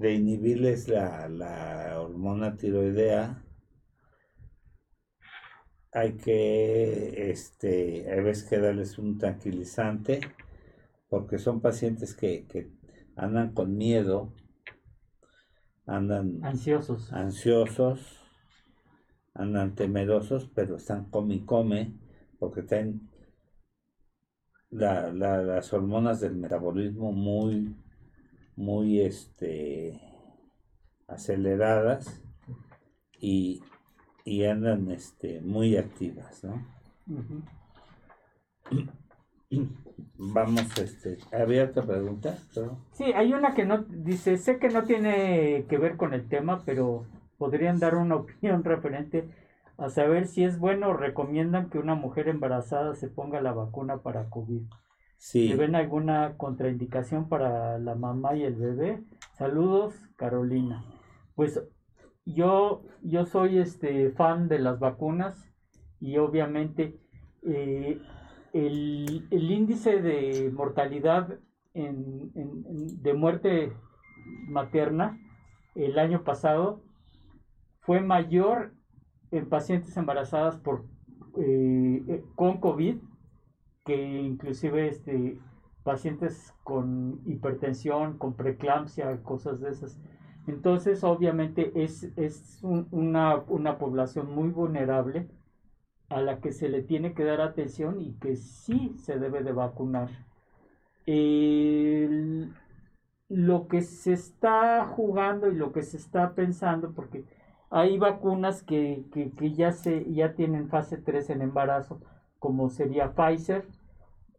de 0.00 0.14
inhibirles 0.14 0.88
la, 0.88 1.28
la 1.28 2.00
hormona 2.00 2.56
tiroidea, 2.56 3.44
hay 5.92 6.16
que, 6.16 7.30
este, 7.30 8.10
hay 8.10 8.20
veces 8.22 8.48
que 8.48 8.58
darles 8.58 8.98
un 8.98 9.18
tranquilizante, 9.18 10.20
porque 11.08 11.38
son 11.38 11.60
pacientes 11.60 12.14
que, 12.14 12.46
que 12.46 12.70
andan 13.16 13.52
con 13.54 13.76
miedo, 13.76 14.32
andan 15.86 16.40
Ansiosos. 16.42 17.12
ansiosos, 17.12 18.00
andan 19.34 19.74
temerosos, 19.74 20.48
pero 20.54 20.76
están 20.76 21.06
come 21.10 21.34
y 21.34 21.40
come, 21.44 21.94
porque 22.38 22.62
tienen 22.62 23.10
la- 24.70 25.12
la- 25.12 25.42
las 25.42 25.72
hormonas 25.72 26.20
del 26.20 26.34
metabolismo 26.34 27.12
muy, 27.12 27.76
muy 28.56 29.00
este, 29.00 30.00
aceleradas 31.08 32.22
y, 33.18 33.62
y 34.24 34.44
andan 34.44 34.90
este, 34.90 35.40
muy 35.40 35.76
activas, 35.76 36.44
¿no? 36.44 36.64
Vamos, 40.16 40.78
este, 40.78 41.18
¿había 41.32 41.64
otra 41.64 41.82
pregunta? 41.84 42.36
Pero- 42.54 42.78
Sí, 42.92 43.04
hay 43.14 43.32
una 43.32 43.54
que 43.54 43.64
no 43.64 43.78
dice, 43.78 44.36
sé 44.36 44.58
que 44.58 44.68
no 44.68 44.84
tiene 44.84 45.64
que 45.68 45.78
ver 45.78 45.96
con 45.96 46.14
el 46.14 46.28
tema, 46.28 46.62
pero 46.64 47.06
podrían 47.38 47.78
dar 47.80 47.96
una 47.96 48.16
opinión 48.16 48.62
referente 48.64 49.28
a 49.78 49.88
saber 49.88 50.26
si 50.26 50.44
es 50.44 50.58
bueno 50.58 50.90
o 50.90 50.92
recomiendan 50.92 51.70
que 51.70 51.78
una 51.78 51.94
mujer 51.94 52.28
embarazada 52.28 52.94
se 52.94 53.08
ponga 53.08 53.40
la 53.40 53.52
vacuna 53.52 53.98
para 54.02 54.28
COVID. 54.28 54.62
¿Le 55.50 55.56
ven 55.56 55.74
alguna 55.74 56.34
contraindicación 56.38 57.28
para 57.28 57.78
la 57.78 57.94
mamá 57.94 58.34
y 58.36 58.42
el 58.44 58.54
bebé? 58.54 59.02
Saludos, 59.34 59.94
Carolina. 60.16 60.82
Pues 61.34 61.62
yo, 62.24 62.82
yo 63.02 63.26
soy 63.26 63.58
este 63.58 64.10
fan 64.12 64.48
de 64.48 64.58
las 64.60 64.78
vacunas 64.78 65.46
y 66.00 66.16
obviamente 66.16 66.98
eh, 67.42 68.00
el, 68.54 69.26
el 69.30 69.50
índice 69.50 70.00
de 70.00 70.50
mortalidad 70.54 71.38
en- 71.74 72.32
en- 72.34 72.64
en- 72.66 73.02
de 73.02 73.14
muerte 73.14 73.72
materna 74.48 75.18
el 75.74 75.98
año 75.98 76.24
pasado 76.24 76.80
fue 77.80 78.00
mayor 78.00 78.72
en 79.30 79.48
pacientes 79.48 79.94
embarazadas 79.98 80.56
por, 80.56 80.86
eh, 81.38 82.02
eh, 82.08 82.24
con 82.34 82.58
COVID 82.58 82.96
que 83.84 83.96
inclusive 84.22 84.88
este, 84.88 85.38
pacientes 85.82 86.54
con 86.64 87.20
hipertensión, 87.26 88.18
con 88.18 88.34
preeclampsia, 88.34 89.22
cosas 89.22 89.60
de 89.60 89.70
esas. 89.70 89.98
Entonces, 90.46 91.04
obviamente, 91.04 91.72
es, 91.74 92.04
es 92.16 92.60
un- 92.62 92.88
una, 92.90 93.36
una 93.48 93.78
población 93.78 94.34
muy 94.34 94.48
vulnerable 94.48 95.28
a 96.10 96.20
la 96.22 96.40
que 96.40 96.52
se 96.52 96.68
le 96.68 96.82
tiene 96.82 97.14
que 97.14 97.24
dar 97.24 97.40
atención 97.42 98.00
y 98.00 98.14
que 98.14 98.36
sí 98.36 98.94
se 98.98 99.18
debe 99.18 99.42
de 99.44 99.52
vacunar. 99.52 100.10
Lo 103.30 103.66
que 103.68 103.80
se 103.82 104.12
está 104.12 104.84
jugando 104.86 105.48
y 105.48 105.54
lo 105.54 105.72
que 105.72 105.82
se 105.82 105.96
está 105.96 106.34
pensando, 106.34 106.92
porque 106.92 107.24
hay 107.70 107.96
vacunas 107.98 108.62
que, 108.62 109.04
que, 109.12 109.30
que 109.32 109.52
ya, 109.54 109.72
se, 109.72 110.12
ya 110.12 110.34
tienen 110.34 110.68
fase 110.68 110.96
3 110.98 111.30
en 111.30 111.40
embarazo, 111.42 112.00
como 112.40 112.68
sería 112.70 113.14
Pfizer, 113.14 113.66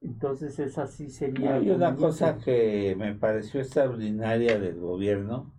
entonces 0.02 0.60
esa 0.60 0.88
sí 0.88 1.10
sería... 1.10 1.56
Hay 1.56 1.70
una 1.70 1.96
cosa 1.96 2.38
que 2.38 2.96
me 2.98 3.16
pareció 3.16 3.62
extraordinaria 3.62 4.60
del 4.60 4.80
gobierno, 4.80 5.54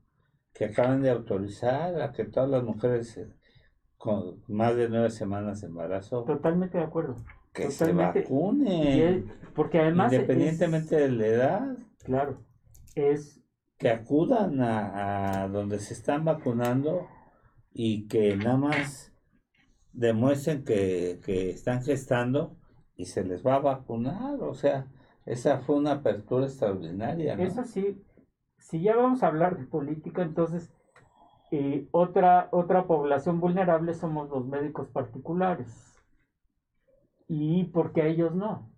que 0.52 0.66
acaban 0.66 1.00
de 1.00 1.10
autorizar 1.10 2.02
a 2.02 2.12
que 2.12 2.24
todas 2.24 2.50
las 2.50 2.62
mujeres 2.64 3.16
eh, 3.16 3.32
con 3.96 4.42
más 4.48 4.76
de 4.76 4.88
nueve 4.90 5.10
semanas 5.10 5.60
de 5.62 5.68
embarazo, 5.68 6.24
Totalmente 6.24 6.76
de 6.78 6.84
acuerdo. 6.84 7.16
que 7.54 7.70
se 7.70 7.86
totalmente. 7.86 8.22
Vacunen, 8.22 9.32
porque 9.54 9.78
además... 9.80 10.12
es- 10.12 10.18
independientemente 10.18 10.96
de 10.96 11.08
la 11.10 11.26
edad, 11.26 11.76
claro, 12.04 12.42
es... 12.96 13.40
que 13.78 13.90
acudan 13.90 14.60
a, 14.60 15.44
a 15.44 15.48
donde 15.48 15.78
se 15.78 15.94
están 15.94 16.24
vacunando 16.24 17.06
y 17.72 18.08
que 18.08 18.36
nada 18.36 18.56
más 18.56 19.11
demuestren 19.92 20.64
que, 20.64 21.20
que 21.24 21.50
están 21.50 21.82
gestando 21.82 22.56
y 22.96 23.06
se 23.06 23.24
les 23.24 23.44
va 23.44 23.56
a 23.56 23.60
vacunar, 23.60 24.42
o 24.42 24.54
sea, 24.54 24.86
esa 25.24 25.60
fue 25.60 25.76
una 25.76 25.92
apertura 25.92 26.46
extraordinaria, 26.46 27.36
¿no? 27.36 27.42
Eso 27.42 27.64
sí, 27.64 28.02
si 28.58 28.82
ya 28.82 28.96
vamos 28.96 29.22
a 29.22 29.28
hablar 29.28 29.58
de 29.58 29.66
política, 29.66 30.22
entonces 30.22 30.72
eh, 31.50 31.86
otra, 31.90 32.48
otra 32.50 32.86
población 32.86 33.38
vulnerable 33.38 33.92
somos 33.92 34.30
los 34.30 34.46
médicos 34.46 34.88
particulares. 34.88 36.02
¿Y 37.28 37.64
porque 37.64 38.02
a 38.02 38.06
ellos 38.06 38.34
no? 38.34 38.70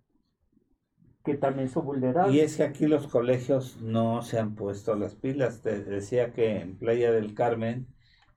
Que 1.23 1.35
también 1.35 1.69
son 1.69 1.85
vulnerables. 1.85 2.35
Y 2.35 2.41
es 2.41 2.57
que 2.57 2.63
aquí 2.63 2.87
los 2.87 3.07
colegios 3.07 3.81
no 3.81 4.21
se 4.21 4.39
han 4.39 4.55
puesto 4.55 4.93
las 4.95 5.15
pilas. 5.15 5.61
Te 5.61 5.83
decía 5.83 6.33
que 6.33 6.59
en 6.59 6.77
Playa 6.77 7.11
del 7.11 7.33
Carmen, 7.33 7.87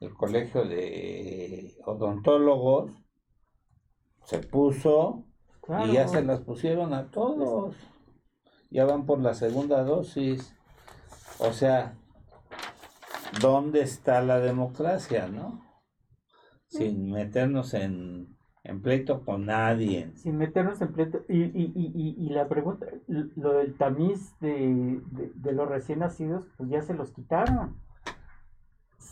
el 0.01 0.15
colegio 0.15 0.65
de 0.65 1.75
odontólogos 1.85 2.93
se 4.25 4.39
puso 4.39 5.25
y 5.89 5.93
ya 5.95 6.09
se 6.09 6.23
las 6.23 6.41
pusieron 6.41 6.95
a 6.95 7.11
todos. 7.11 7.77
Ya 8.71 8.85
van 8.85 9.07
por 9.07 9.19
la 9.21 9.35
segunda 9.35 9.83
dosis. 9.83 10.55
O 11.41 11.53
sea, 11.53 11.97
¿dónde 13.41 13.81
está 13.83 14.21
la 14.23 14.41
democracia, 14.41 15.29
no? 15.29 15.63
Sin 16.67 17.11
meternos 17.11 17.73
en, 17.75 18.37
en 18.63 18.83
pleito 18.83 19.25
con 19.25 19.47
nadie. 19.47 20.13
sin 20.17 20.37
meternos 20.37 20.81
en 20.83 20.93
pleito. 20.93 21.21
Y, 21.29 21.43
y, 21.45 21.73
y, 21.75 21.93
y- 21.95 22.27
y 22.27 22.29
la 22.31 22.47
pregunta, 22.49 22.87
lo 23.07 23.55
del 23.55 23.77
tamiz 23.77 24.39
de, 24.41 25.01
de- 25.11 25.33
de 25.35 25.53
los 25.53 25.67
recién 25.69 26.01
nacidos, 26.01 26.45
pues 26.59 26.69
ya 26.69 26.83
se 26.83 26.93
los 26.95 27.11
quitaron. 27.13 27.81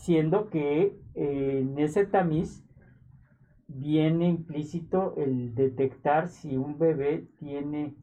Siendo 0.07 0.49
que 0.49 0.97
eh, 1.15 1.59
en 1.59 1.77
ese 1.79 2.05
tamiz 2.05 2.63
viene 3.67 4.29
implícito 4.29 5.13
el 5.17 5.53
detectar 5.53 6.29
si 6.29 6.55
un 6.55 6.79
bebé 6.79 7.27
tiene 7.39 7.93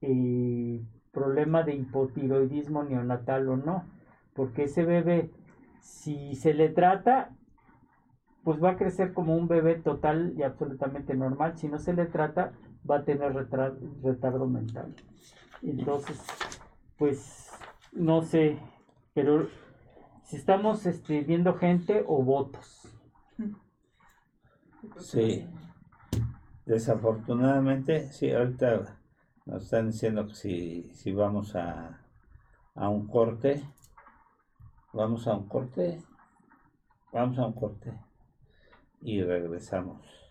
eh, 0.00 0.82
problema 1.12 1.62
de 1.62 1.76
hipotiroidismo 1.76 2.82
neonatal 2.82 3.48
o 3.48 3.56
no. 3.56 3.84
Porque 4.34 4.64
ese 4.64 4.84
bebé, 4.84 5.30
si 5.80 6.34
se 6.34 6.52
le 6.52 6.68
trata, 6.68 7.30
pues 8.42 8.60
va 8.60 8.70
a 8.70 8.76
crecer 8.76 9.12
como 9.12 9.36
un 9.36 9.46
bebé 9.46 9.76
total 9.76 10.34
y 10.36 10.42
absolutamente 10.42 11.14
normal. 11.14 11.56
Si 11.58 11.68
no 11.68 11.78
se 11.78 11.92
le 11.92 12.06
trata, 12.06 12.54
va 12.90 12.96
a 12.96 13.04
tener 13.04 13.34
retardo 13.34 14.48
mental. 14.48 14.96
Entonces, 15.62 16.20
pues, 16.98 17.52
no 17.92 18.22
sé, 18.22 18.58
pero 19.14 19.46
si 20.32 20.38
estamos 20.38 20.86
este, 20.86 21.20
viendo 21.20 21.52
gente 21.58 22.02
o 22.08 22.22
votos. 22.22 22.88
Sí. 24.96 25.46
Desafortunadamente, 26.64 28.10
sí, 28.14 28.30
ahorita 28.30 28.96
nos 29.44 29.64
están 29.64 29.90
diciendo 29.90 30.26
que 30.26 30.34
si, 30.34 30.90
si 30.94 31.12
vamos 31.12 31.54
a, 31.54 32.00
a 32.74 32.88
un 32.88 33.08
corte, 33.08 33.62
vamos 34.94 35.26
a 35.26 35.36
un 35.36 35.48
corte, 35.48 36.00
vamos 37.12 37.38
a 37.38 37.44
un 37.44 37.52
corte 37.52 37.92
y 39.02 39.22
regresamos. 39.22 40.21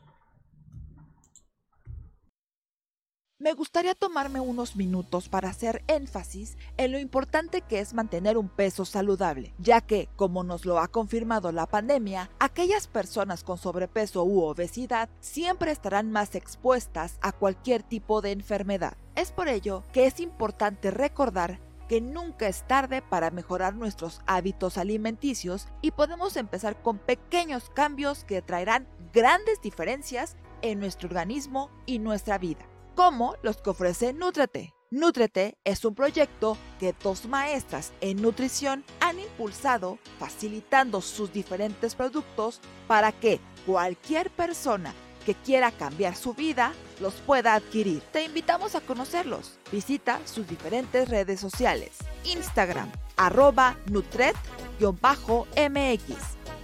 Me 3.41 3.53
gustaría 3.53 3.95
tomarme 3.95 4.39
unos 4.39 4.75
minutos 4.75 5.27
para 5.27 5.49
hacer 5.49 5.83
énfasis 5.87 6.57
en 6.77 6.91
lo 6.91 6.99
importante 6.99 7.61
que 7.61 7.79
es 7.79 7.95
mantener 7.95 8.37
un 8.37 8.49
peso 8.49 8.85
saludable, 8.85 9.55
ya 9.57 9.81
que, 9.81 10.09
como 10.15 10.43
nos 10.43 10.63
lo 10.63 10.77
ha 10.77 10.87
confirmado 10.87 11.51
la 11.51 11.65
pandemia, 11.65 12.29
aquellas 12.37 12.85
personas 12.85 13.43
con 13.43 13.57
sobrepeso 13.57 14.23
u 14.23 14.43
obesidad 14.43 15.09
siempre 15.21 15.71
estarán 15.71 16.11
más 16.11 16.35
expuestas 16.35 17.17
a 17.21 17.31
cualquier 17.31 17.81
tipo 17.81 18.21
de 18.21 18.31
enfermedad. 18.31 18.95
Es 19.15 19.31
por 19.31 19.47
ello 19.47 19.83
que 19.91 20.05
es 20.05 20.19
importante 20.19 20.91
recordar 20.91 21.59
que 21.89 21.99
nunca 21.99 22.47
es 22.47 22.67
tarde 22.67 23.01
para 23.01 23.31
mejorar 23.31 23.73
nuestros 23.73 24.21
hábitos 24.27 24.77
alimenticios 24.77 25.67
y 25.81 25.89
podemos 25.89 26.37
empezar 26.37 26.79
con 26.83 26.99
pequeños 26.99 27.71
cambios 27.71 28.23
que 28.23 28.43
traerán 28.43 28.87
grandes 29.11 29.59
diferencias 29.61 30.37
en 30.61 30.79
nuestro 30.79 31.09
organismo 31.09 31.71
y 31.85 31.99
nuestra 31.99 32.37
vida, 32.37 32.65
como 33.01 33.35
los 33.41 33.57
que 33.57 33.71
ofrece 33.71 34.13
Nútrete. 34.13 34.75
Nútrete 34.91 35.57
es 35.63 35.83
un 35.85 35.95
proyecto 35.95 36.55
que 36.79 36.93
dos 37.01 37.25
maestras 37.25 37.93
en 37.99 38.21
nutrición 38.21 38.83
han 38.99 39.19
impulsado 39.19 39.97
facilitando 40.19 41.01
sus 41.01 41.33
diferentes 41.33 41.95
productos 41.95 42.61
para 42.87 43.11
que 43.11 43.39
cualquier 43.65 44.29
persona 44.29 44.93
que 45.25 45.33
quiera 45.33 45.71
cambiar 45.71 46.15
su 46.15 46.35
vida 46.35 46.73
los 46.99 47.15
pueda 47.15 47.55
adquirir. 47.55 48.03
Te 48.11 48.23
invitamos 48.23 48.75
a 48.75 48.81
conocerlos. 48.81 49.57
Visita 49.71 50.19
sus 50.25 50.47
diferentes 50.47 51.09
redes 51.09 51.39
sociales. 51.39 51.97
Instagram, 52.25 52.91
arroba 53.17 53.77
Nutret-MX. 53.87 54.35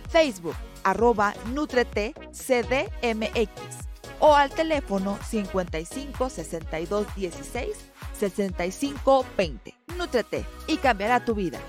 Facebook, 0.08 0.56
arroba 0.84 1.34
Nutrete 1.52 2.14
CDMX. 2.32 3.87
O 4.20 4.36
al 4.36 4.50
teléfono 4.50 5.20
55 5.30 6.30
62 6.30 7.16
16 7.16 7.78
65 8.18 9.26
20. 9.38 9.76
Nutrete 9.98 10.46
y 10.68 10.78
cambiará 10.78 11.24
tu 11.24 11.36
vida. 11.36 11.60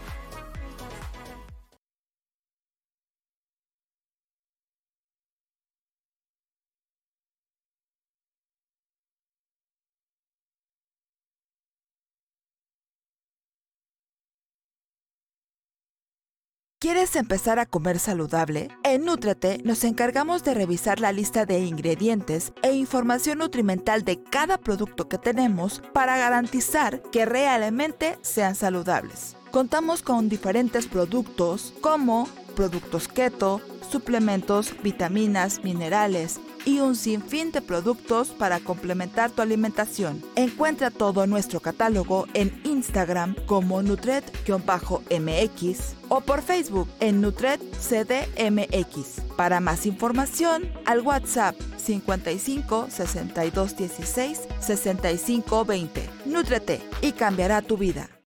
¿Quieres 16.88 17.16
empezar 17.16 17.58
a 17.58 17.66
comer 17.66 17.98
saludable? 17.98 18.68
En 18.82 19.04
Nútrete 19.04 19.60
nos 19.62 19.84
encargamos 19.84 20.42
de 20.42 20.54
revisar 20.54 21.00
la 21.00 21.12
lista 21.12 21.44
de 21.44 21.58
ingredientes 21.58 22.54
e 22.62 22.72
información 22.72 23.40
nutrimental 23.40 24.04
de 24.04 24.22
cada 24.22 24.56
producto 24.56 25.06
que 25.06 25.18
tenemos 25.18 25.82
para 25.92 26.16
garantizar 26.16 27.02
que 27.12 27.26
realmente 27.26 28.18
sean 28.22 28.54
saludables. 28.54 29.36
Contamos 29.50 30.00
con 30.00 30.30
diferentes 30.30 30.86
productos 30.86 31.74
como 31.82 32.26
productos 32.56 33.06
keto, 33.06 33.60
suplementos, 33.90 34.74
vitaminas, 34.82 35.62
minerales 35.62 36.40
y 36.68 36.80
un 36.80 36.94
sinfín 36.96 37.50
de 37.50 37.62
productos 37.62 38.28
para 38.28 38.60
complementar 38.60 39.30
tu 39.30 39.40
alimentación. 39.40 40.22
Encuentra 40.36 40.90
todo 40.90 41.26
nuestro 41.26 41.60
catálogo 41.60 42.26
en 42.34 42.60
Instagram 42.62 43.34
como 43.46 43.82
Nutret-MX 43.82 45.78
o 46.10 46.20
por 46.20 46.42
Facebook 46.42 46.86
en 47.00 47.22
Nutret 47.22 47.58
CDMX. 47.78 49.22
Para 49.34 49.60
más 49.60 49.86
información, 49.86 50.70
al 50.84 51.00
WhatsApp 51.00 51.56
55 51.78 52.88
62 52.90 53.76
16 53.78 54.40
65 54.60 55.64
20. 55.64 56.10
Nútrete 56.26 56.82
y 57.00 57.12
cambiará 57.12 57.62
tu 57.62 57.78
vida. 57.78 58.17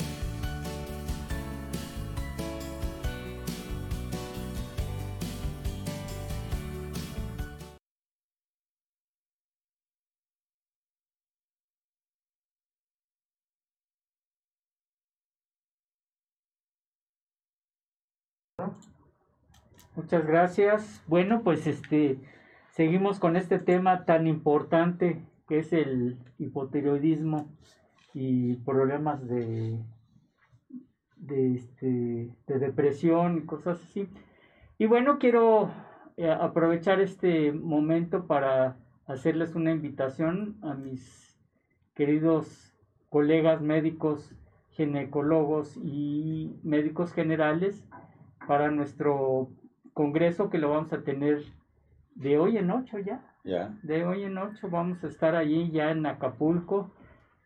Muchas 19.96 20.26
gracias. 20.26 21.04
Bueno, 21.08 21.42
pues 21.44 21.68
este 21.68 22.20
seguimos 22.70 23.20
con 23.20 23.36
este 23.36 23.60
tema 23.60 24.06
tan 24.06 24.28
importante 24.28 25.22
que 25.48 25.60
es 25.60 25.74
el 25.74 26.18
hipotiroidismo 26.38 27.50
y 28.14 28.56
problemas 28.58 29.28
de 29.28 29.80
de, 31.22 31.54
este, 31.54 32.36
de 32.48 32.60
depresión 32.60 33.38
y 33.38 33.46
cosas 33.46 33.82
así. 33.82 34.10
Y 34.78 34.88
bueno, 34.88 35.20
quiero 35.20 35.72
eh, 36.18 36.30
aprovechar 36.30 37.00
este 37.00 37.52
momento 37.52 38.28
para 38.28 38.78
hacerles 39.06 39.56
una 39.56 39.72
invitación 39.72 40.58
a 40.64 40.74
mis 40.74 41.40
queridos 41.94 42.76
colegas 43.10 43.62
médicos, 43.62 44.36
ginecólogos 44.72 45.78
y 45.78 46.60
médicos 46.64 47.14
generales 47.14 47.86
para 48.48 48.72
nuestro 48.72 49.50
congreso 49.94 50.50
que 50.50 50.58
lo 50.58 50.70
vamos 50.70 50.94
a 50.94 51.04
tener 51.04 51.44
de 52.16 52.38
hoy 52.38 52.58
en 52.58 52.72
ocho 52.72 53.00
ya. 53.00 53.28
De 53.84 54.06
hoy 54.06 54.24
en 54.24 54.38
ocho 54.38 54.70
vamos 54.70 55.04
a 55.04 55.08
estar 55.08 55.36
allí 55.36 55.72
ya 55.72 55.92
en 55.92 56.06
Acapulco. 56.06 56.92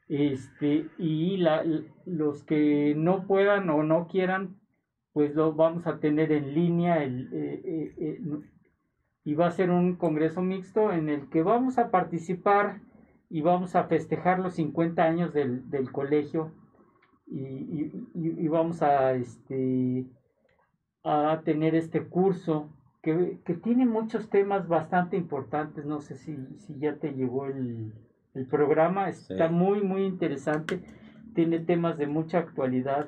Este, 0.08 0.88
y 0.98 1.38
la, 1.38 1.64
los 2.06 2.44
que 2.44 2.94
no 2.96 3.26
puedan 3.26 3.70
o 3.70 3.82
no 3.84 4.08
quieran, 4.08 4.58
pues 5.14 5.34
lo 5.34 5.54
vamos 5.54 5.88
a 5.88 6.00
tener 6.00 6.32
en 6.32 6.54
línea. 6.54 7.04
El, 7.04 7.30
eh, 7.34 7.62
eh, 7.66 7.96
eh, 7.98 8.20
y 9.24 9.34
va 9.34 9.48
a 9.48 9.52
ser 9.52 9.72
un 9.72 9.96
congreso 9.96 10.42
mixto 10.42 10.92
en 10.92 11.10
el 11.10 11.30
que 11.30 11.42
vamos 11.42 11.80
a 11.80 11.90
participar 11.90 12.82
y 13.30 13.42
vamos 13.42 13.76
a 13.76 13.86
festejar 13.86 14.40
los 14.40 14.54
50 14.56 15.04
años 15.04 15.34
del, 15.34 15.70
del 15.70 15.92
colegio. 15.92 16.52
Y, 17.28 17.40
y, 17.40 17.92
y, 18.14 18.48
vamos 18.48 18.84
a 18.84 19.14
este 19.14 20.06
a 21.06 21.42
tener 21.46 21.76
este 21.76 22.04
curso 22.04 22.70
que, 23.04 23.40
que, 23.46 23.54
tiene 23.54 23.86
muchos 23.86 24.30
temas 24.30 24.68
bastante 24.68 25.16
importantes. 25.16 25.86
No 25.86 26.02
sé 26.02 26.16
si, 26.16 26.36
si 26.58 26.80
ya 26.80 26.96
te 26.96 27.14
llegó 27.14 27.46
el, 27.46 27.94
el 28.34 28.48
programa, 28.48 29.08
está 29.10 29.48
sí. 29.48 29.54
muy, 29.54 29.82
muy 29.82 30.04
interesante. 30.04 30.82
Tiene 31.36 31.60
temas 31.60 32.00
de 32.00 32.08
mucha 32.08 32.40
actualidad 32.40 33.08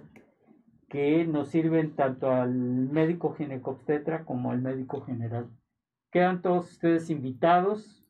que 0.90 1.26
nos 1.26 1.50
sirven 1.50 1.96
tanto 1.96 2.32
al 2.32 2.54
médico 2.54 3.34
ginecobstetra 3.34 4.26
como 4.26 4.52
al 4.52 4.62
médico 4.62 5.02
general. 5.02 5.50
Quedan 6.12 6.44
todos 6.44 6.72
ustedes 6.72 7.10
invitados 7.10 8.08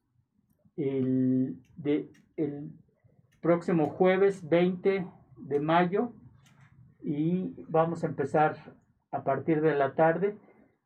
el, 0.76 1.56
de, 1.78 2.12
el 2.36 2.72
próximo 3.40 3.90
jueves 3.90 4.48
20 4.48 5.08
de 5.38 5.60
mayo 5.60 6.12
y 7.02 7.56
vamos 7.70 8.04
a 8.04 8.08
empezar 8.08 8.77
a 9.12 9.24
partir 9.24 9.62
de 9.62 9.76
la 9.76 9.96
tarde 9.96 10.38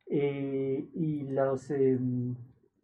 eh, 0.08 0.90
y 0.94 1.24
los 1.24 1.72
eh, 1.72 1.98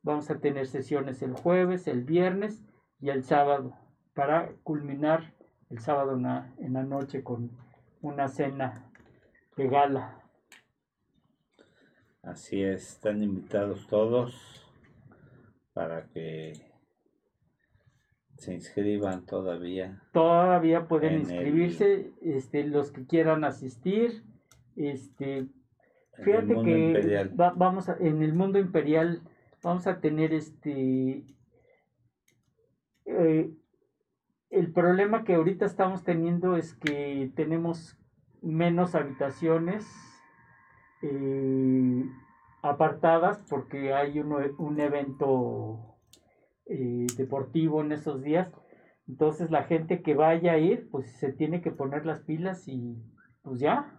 vamos 0.01 0.29
a 0.31 0.39
tener 0.39 0.67
sesiones 0.67 1.21
el 1.21 1.33
jueves, 1.33 1.87
el 1.87 2.03
viernes 2.03 2.63
y 2.99 3.09
el 3.09 3.23
sábado 3.23 3.73
para 4.13 4.53
culminar 4.63 5.33
el 5.69 5.79
sábado 5.79 6.15
en 6.15 6.23
la, 6.23 6.53
en 6.59 6.73
la 6.73 6.83
noche 6.83 7.23
con 7.23 7.51
una 8.01 8.27
cena 8.27 8.91
de 9.55 9.67
gala. 9.67 10.23
Así 12.23 12.61
es, 12.61 12.89
están 12.89 13.21
invitados 13.21 13.87
todos 13.87 14.63
para 15.73 16.07
que 16.07 16.53
se 18.37 18.53
inscriban 18.53 19.25
todavía. 19.25 20.01
Todavía 20.13 20.87
pueden 20.87 21.19
inscribirse 21.19 22.13
el... 22.21 22.33
este, 22.33 22.63
los 22.65 22.91
que 22.91 23.05
quieran 23.05 23.43
asistir. 23.43 24.23
Este, 24.77 25.47
fíjate 26.23 26.53
que 26.63 26.93
va, 27.39 27.51
vamos 27.51 27.89
a, 27.89 27.97
en 27.99 28.21
el 28.21 28.33
mundo 28.33 28.59
imperial 28.59 29.21
vamos 29.63 29.87
a 29.87 29.99
tener 29.99 30.33
este 30.33 31.25
eh, 33.05 33.49
el 34.49 34.71
problema 34.71 35.23
que 35.23 35.33
ahorita 35.35 35.65
estamos 35.65 36.03
teniendo 36.03 36.55
es 36.55 36.73
que 36.75 37.31
tenemos 37.35 37.97
menos 38.41 38.95
habitaciones 38.95 39.85
eh, 41.01 42.03
apartadas 42.61 43.39
porque 43.49 43.93
hay 43.93 44.19
uno- 44.19 44.39
un 44.57 44.79
evento 44.79 45.95
eh, 46.65 47.07
deportivo 47.17 47.81
en 47.81 47.91
esos 47.93 48.21
días. 48.21 48.51
Entonces 49.07 49.51
la 49.51 49.63
gente 49.63 50.01
que 50.01 50.15
vaya 50.15 50.53
a 50.53 50.57
ir, 50.57 50.89
pues 50.91 51.17
se 51.19 51.31
tiene 51.31 51.61
que 51.61 51.71
poner 51.71 52.05
las 52.05 52.21
pilas 52.21 52.67
y 52.67 52.97
pues 53.41 53.59
ya. 53.59 53.96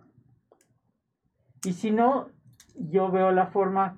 Y 1.64 1.72
si 1.72 1.90
no, 1.90 2.28
yo 2.76 3.10
veo 3.10 3.32
la 3.32 3.46
forma, 3.46 3.96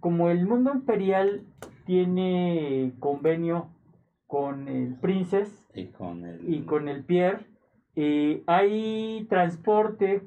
como 0.00 0.30
el 0.30 0.46
mundo 0.46 0.72
imperial 0.72 1.42
tiene 1.84 2.92
convenio 3.00 3.68
con 4.26 4.68
el 4.68 4.94
Princess 4.94 5.66
Y 5.74 5.86
con 5.86 6.24
el. 6.24 6.52
y 6.54 6.62
con 6.62 6.88
el 6.88 7.04
Pierre, 7.04 7.44
eh, 7.96 8.42
hay 8.46 9.26
transporte 9.28 10.22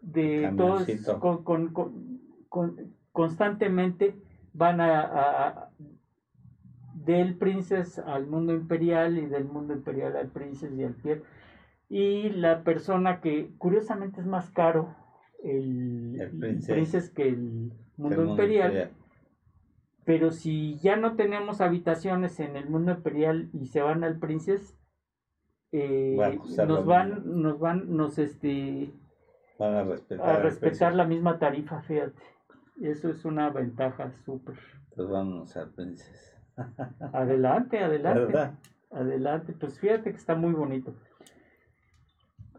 de 0.00 0.52
todos 0.56 0.84
Camioncito. 0.84 1.20
con, 1.20 1.44
con- 1.44 1.72
con- 1.72 2.20
con- 2.48 2.76
constantemente 3.12 4.14
van 4.54 4.80
a, 4.80 5.00
a- 5.02 5.48
a- 5.48 5.70
del 6.94 7.36
Princess 7.36 7.98
al 7.98 8.26
mundo 8.26 8.54
imperial 8.54 9.18
y 9.18 9.26
del 9.26 9.44
mundo 9.44 9.74
imperial 9.74 10.16
al 10.16 10.28
Princess 10.28 10.72
y 10.72 10.82
al 10.82 10.94
Pierre 10.94 11.22
y 11.88 12.30
la 12.30 12.62
persona 12.64 13.20
que 13.20 13.50
curiosamente 13.58 14.20
es 14.20 14.26
más 14.26 14.50
caro 14.50 14.94
el, 15.42 16.20
El. 16.20 16.60
Princess 16.66 17.10
que 17.10 17.28
el 17.28 17.72
mundo, 17.96 18.14
el 18.14 18.16
mundo 18.16 18.30
imperial 18.32 18.90
pero 20.06 20.30
si 20.30 20.78
ya 20.78 20.94
no 20.96 21.16
tenemos 21.16 21.60
habitaciones 21.60 22.38
en 22.38 22.54
el 22.54 22.70
mundo 22.70 22.92
imperial 22.92 23.50
y 23.52 23.66
se 23.66 23.82
van 23.82 24.04
al 24.04 24.20
Princess, 24.20 24.78
eh, 25.72 26.16
nos 26.64 26.86
van, 26.86 27.14
mismo. 27.14 27.34
nos 27.34 27.58
van, 27.58 27.96
nos 27.96 28.16
este, 28.18 28.94
Van 29.58 29.74
a 29.74 29.82
respetar. 29.82 30.28
a 30.28 30.38
respetar 30.40 30.94
la 30.94 31.04
misma 31.04 31.40
tarifa, 31.40 31.82
fíjate. 31.82 32.22
Eso 32.80 33.08
es 33.10 33.24
una 33.24 33.50
ventaja 33.50 34.12
súper. 34.12 34.54
Pues 34.94 35.08
vámonos 35.08 35.56
al 35.56 35.70
Princess. 35.74 36.36
Adelante, 37.12 37.80
adelante. 37.80 38.26
¿Verdad? 38.26 38.54
Adelante, 38.92 39.54
pues 39.54 39.80
fíjate 39.80 40.12
que 40.12 40.16
está 40.16 40.36
muy 40.36 40.52
bonito. 40.52 40.94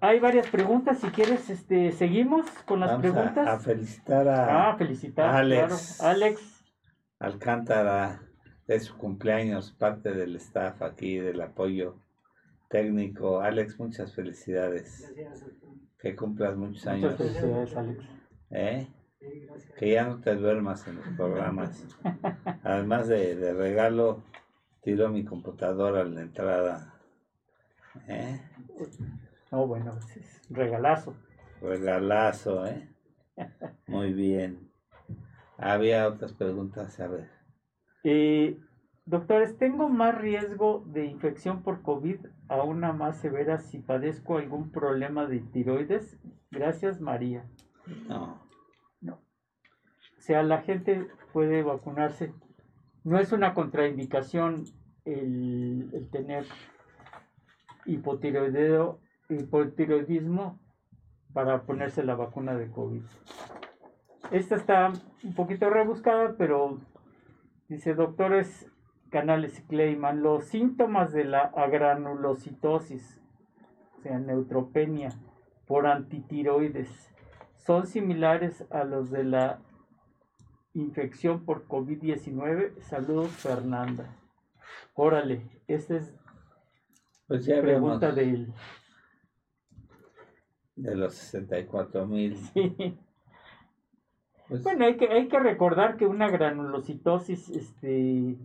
Hay 0.01 0.19
varias 0.19 0.47
preguntas, 0.49 0.99
si 0.99 1.07
quieres, 1.07 1.49
este, 1.49 1.91
seguimos 1.91 2.45
con 2.65 2.79
las 2.79 2.91
Vamos 2.91 3.05
a- 3.05 3.11
preguntas. 3.13 3.47
A, 3.47 3.59
felicitar 3.59 4.27
a 4.27 4.69
ah, 4.71 4.77
felicitar, 4.77 5.35
Alex. 5.35 5.95
claro. 5.99 6.11
Alex, 6.15 6.65
Alcántara 7.19 8.21
de 8.67 8.79
su 8.79 8.95
cumpleaños, 8.97 9.71
parte 9.71 10.11
del 10.13 10.35
staff 10.35 10.81
aquí, 10.83 11.17
del 11.17 11.41
apoyo 11.41 11.95
técnico. 12.69 13.39
Alex, 13.41 13.79
muchas 13.79 14.13
felicidades. 14.13 15.13
Que 15.99 16.15
cumplas 16.15 16.55
muchos 16.55 16.85
muchas 16.85 16.87
años. 16.93 17.15
felicidades, 17.15 17.75
Alex. 17.75 18.03
¿eh? 18.51 18.87
Que 19.79 19.91
ya 19.93 20.05
no 20.05 20.19
te 20.21 20.35
duermas 20.35 20.87
en 20.87 20.97
los 20.97 21.07
programas. 21.17 21.87
Además 22.63 23.07
de, 23.07 23.35
de 23.35 23.53
regalo, 23.53 24.21
tiro 24.83 25.09
mi 25.09 25.25
computadora 25.25 26.01
en 26.01 26.13
la 26.15 26.21
entrada. 26.21 26.93
¿eh? 28.07 28.39
No, 29.51 29.65
bueno, 29.67 29.97
es- 29.97 30.17
es 30.17 30.41
regalazo. 30.49 31.15
Regalazo, 31.61 32.65
¿eh? 32.67 32.87
Muy 33.87 34.13
bien. 34.13 34.69
Había 35.57 36.07
otras 36.07 36.33
preguntas, 36.33 36.99
a 36.99 37.07
ver. 37.07 37.29
Eh, 38.03 38.59
doctores, 39.05 39.57
¿tengo 39.57 39.89
más 39.89 40.15
riesgo 40.15 40.83
de 40.87 41.05
infección 41.05 41.63
por 41.63 41.81
COVID 41.81 42.19
a 42.47 42.61
una 42.63 42.93
más 42.93 43.17
severa 43.19 43.57
si 43.57 43.79
padezco 43.79 44.37
algún 44.37 44.71
problema 44.71 45.25
de 45.25 45.39
tiroides? 45.39 46.19
Gracias, 46.51 47.01
María. 47.01 47.45
No, 48.07 48.45
O 49.01 49.19
sea, 50.21 50.43
la 50.43 50.61
gente 50.61 51.07
puede 51.33 51.63
vacunarse. 51.63 52.33
No 53.03 53.17
es 53.17 53.31
una 53.31 53.53
contraindicación 53.53 54.65
el, 55.05 55.89
el 55.93 56.09
tener 56.09 56.45
hipotiroideo, 57.85 58.99
hipotiroidismo 59.29 60.59
para 61.33 61.63
ponerse 61.63 62.03
la 62.03 62.15
vacuna 62.15 62.55
de 62.55 62.71
COVID. 62.71 63.03
Esta 64.31 64.55
está 64.55 64.91
un 65.23 65.35
poquito 65.35 65.69
rebuscada, 65.69 66.35
pero 66.37 66.79
dice 67.69 67.93
doctores 67.93 68.69
Canales 69.09 69.59
y 69.59 69.61
Kleiman, 69.63 70.21
los 70.21 70.45
síntomas 70.45 71.13
de 71.13 71.23
la 71.23 71.41
agranulocitosis, 71.41 73.21
o 73.97 74.01
sea, 74.01 74.19
neutropenia 74.19 75.09
por 75.65 75.87
antitiroides, 75.87 77.13
son 77.55 77.87
similares 77.87 78.65
a 78.71 78.83
los 78.83 79.11
de 79.11 79.23
la 79.23 79.59
infección 80.73 81.45
por 81.45 81.67
COVID-19. 81.67 82.79
Saludos, 82.81 83.31
Fernanda. 83.31 84.15
Órale, 84.93 85.41
esta 85.67 85.95
es 85.95 86.13
pues 87.27 87.45
ya 87.45 87.61
pregunta 87.61 88.11
de 88.11 88.23
él. 88.23 88.53
De 90.77 90.95
los 90.95 91.13
64 91.15 92.05
mil. 92.07 92.37
Pues, 94.49 94.63
Bueno, 94.63 94.85
hay 94.85 94.95
que, 94.95 95.09
hay 95.09 95.27
que 95.27 95.39
recordar 95.39 95.97
que 95.97 96.05
una 96.05 96.29
granulocitosis, 96.29 97.49
este, 97.49 98.37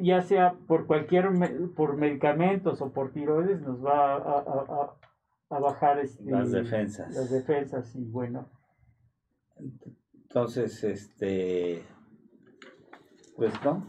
ya 0.00 0.20
sea 0.22 0.52
por 0.68 0.86
cualquier, 0.86 1.28
por 1.74 1.96
medicamentos 1.96 2.80
o 2.80 2.92
por 2.92 3.10
tiroides, 3.10 3.60
nos 3.60 3.84
va 3.84 4.12
a, 4.14 4.18
a- 4.18 4.82
a- 4.82 5.56
a 5.56 5.58
bajar 5.58 5.98
este, 5.98 6.30
Las 6.30 6.52
defensas. 6.52 7.12
Las 7.12 7.28
defensas, 7.28 7.96
y 7.96 8.04
bueno, 8.04 8.48
entonces, 10.14 10.84
este, 10.84 11.82
pues 13.36 13.52
no, 13.64 13.84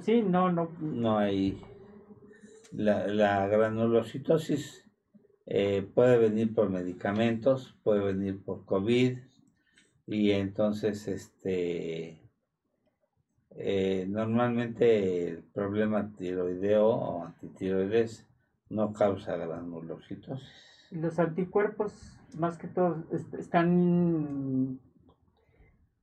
sí, 0.00 0.22
no, 0.22 0.50
no, 0.50 0.70
no 0.80 1.18
hay. 1.18 1.60
La, 2.72 3.06
la 3.08 3.46
granulocitosis 3.46 4.87
eh, 5.50 5.82
puede 5.94 6.18
venir 6.18 6.54
por 6.54 6.68
medicamentos, 6.70 7.74
puede 7.82 8.00
venir 8.00 8.42
por 8.42 8.64
COVID, 8.66 9.18
y 10.06 10.30
entonces, 10.32 11.08
este, 11.08 12.20
eh, 13.50 14.06
normalmente 14.08 15.28
el 15.28 15.42
problema 15.42 16.12
tiroideo 16.16 16.86
o 16.86 17.24
antitiroides 17.24 18.26
no 18.68 18.92
causa 18.92 19.36
granulocitosis. 19.36 20.46
los 20.90 21.18
anticuerpos, 21.18 21.92
más 22.36 22.58
que 22.58 22.68
todo, 22.68 23.04
est- 23.10 23.34
están 23.34 24.78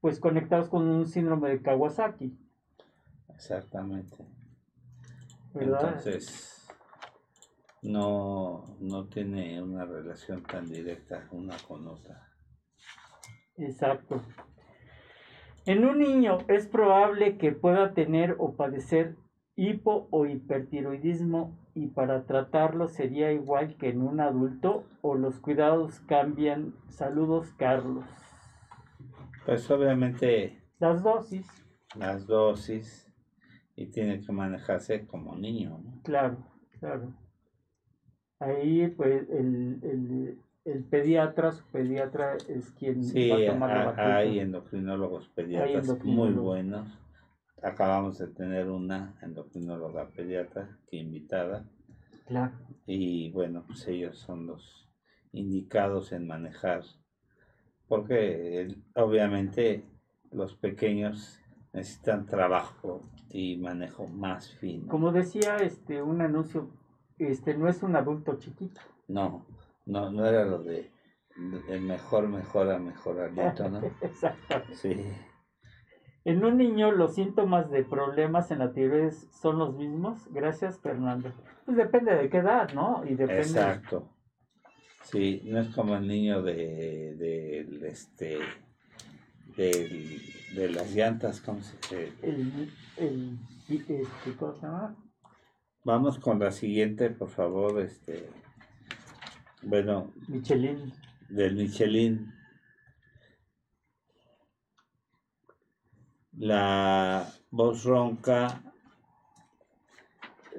pues 0.01 0.19
conectados 0.19 0.69
con 0.69 0.87
un 0.87 1.07
síndrome 1.07 1.49
de 1.49 1.61
Kawasaki, 1.61 2.37
Exactamente. 3.33 4.17
¿verdad? 5.53 5.81
Entonces, 5.93 6.64
no, 7.86 8.77
no 8.79 9.05
tiene 9.07 9.61
una 9.61 9.86
relación 9.86 10.43
tan 10.43 10.67
directa 10.67 11.27
una 11.31 11.55
con 11.67 11.88
otra. 11.88 12.29
Exacto. 13.57 14.21
En 15.65 15.86
un 15.86 15.99
niño 15.99 16.39
es 16.47 16.67
probable 16.67 17.38
que 17.38 17.51
pueda 17.51 17.93
tener 17.93 18.36
o 18.38 18.55
padecer 18.55 19.15
hipo 19.55 20.07
o 20.11 20.25
hipertiroidismo 20.25 21.57
y 21.73 21.88
para 21.88 22.25
tratarlo 22.25 22.88
sería 22.88 23.31
igual 23.31 23.75
que 23.77 23.89
en 23.89 24.01
un 24.01 24.19
adulto 24.19 24.86
o 25.01 25.15
los 25.15 25.39
cuidados 25.39 26.01
cambian. 26.01 26.73
Saludos, 26.89 27.51
Carlos. 27.57 28.05
Pues 29.45 29.69
obviamente 29.71 30.61
Las 30.79 31.03
dosis, 31.03 31.47
las 31.97 32.27
dosis 32.27 33.11
y 33.75 33.88
tiene 33.88 34.21
que 34.21 34.31
manejarse 34.31 35.05
como 35.05 35.36
niño, 35.36 35.79
¿no? 35.83 36.01
claro, 36.03 36.38
claro. 36.79 37.13
Ahí 38.39 38.88
pues 38.89 39.27
el, 39.29 39.79
el, 39.83 40.39
el 40.65 40.83
pediatra, 40.83 41.51
su 41.51 41.63
pediatra 41.67 42.36
es 42.49 42.71
quien 42.71 43.03
Sí, 43.03 43.29
va 43.29 43.38
a 43.38 43.45
tomar 43.53 43.69
la 43.69 43.86
batuta. 43.86 44.17
hay 44.17 44.39
endocrinólogos 44.39 45.29
pediatras 45.29 45.88
muy 45.88 45.89
endocrinólogos. 46.29 46.43
buenos. 46.43 46.99
Acabamos 47.61 48.17
de 48.17 48.27
tener 48.27 48.69
una 48.69 49.15
endocrinóloga 49.21 50.09
pediatra 50.09 50.77
que 50.88 50.97
invitada 50.97 51.65
Claro. 52.25 52.53
y 52.86 53.31
bueno, 53.31 53.63
pues 53.67 53.88
ellos 53.88 54.17
son 54.17 54.45
los 54.47 54.88
indicados 55.31 56.11
en 56.11 56.27
manejar, 56.27 56.83
porque 57.88 58.61
el- 58.61 58.83
obviamente 58.95 59.83
los 60.31 60.55
pequeños 60.55 61.39
necesitan 61.73 62.25
trabajo 62.25 63.03
y 63.29 63.57
manejo 63.57 64.07
más 64.07 64.53
fino. 64.55 64.88
Como 64.88 65.11
decía 65.11 65.57
este 65.57 66.01
un 66.01 66.21
anuncio, 66.21 66.69
este 67.20 67.55
no 67.55 67.68
es 67.70 67.82
un 67.84 67.95
adulto 67.95 68.38
chiquito. 68.38 68.82
No, 69.07 69.45
no, 69.86 70.09
no 70.11 70.26
era 70.26 70.45
lo 70.45 70.61
de 70.63 70.91
el 71.70 71.82
mejor 71.82 72.28
mejora 72.30 72.80
mejoralito, 72.80 73.70
¿no? 73.70 73.80
Exacto. 74.01 74.61
Sí, 74.74 74.95
En 76.24 76.43
un 76.45 76.57
niño 76.57 76.91
los 76.91 77.16
síntomas 77.16 77.70
de 77.70 77.84
problemas 77.84 78.49
en 78.51 78.59
la 78.59 78.72
tiroides 78.74 79.28
son 79.32 79.59
los 79.59 79.76
mismos. 79.76 80.28
Gracias, 80.32 80.80
Fernando. 80.80 81.32
Pues 81.66 81.78
depende 81.78 82.16
de 82.16 82.30
qué 82.30 82.38
edad, 82.38 82.74
¿no? 82.74 83.03
Y 83.05 83.16
depende. 83.16 83.41
Exacto. 83.41 84.09
Sí, 85.03 85.41
no 85.45 85.59
es 85.59 85.68
como 85.76 85.95
el 85.95 86.07
niño 86.07 86.41
de, 86.41 87.16
del, 87.16 87.84
este, 87.86 88.39
del- 89.55 90.22
de 90.55 90.70
las 90.72 90.95
llantas, 90.95 91.41
¿cómo 91.41 91.61
se 91.61 91.76
dice? 91.78 92.13
El, 92.24 92.72
el, 92.97 93.38
este, 93.70 94.03
¿cómo 94.39 94.53
se 94.53 94.61
llama? 94.66 94.95
Vamos 95.86 96.17
con 96.19 96.39
la 96.39 96.51
siguiente, 96.51 97.09
por 97.11 97.29
favor, 97.29 97.79
este, 97.79 98.27
bueno, 99.61 100.11
Michelin. 100.27 100.91
del 101.29 101.55
Michelin. 101.55 102.33
La 106.38 107.31
voz 107.51 107.83
ronca, 107.86 108.61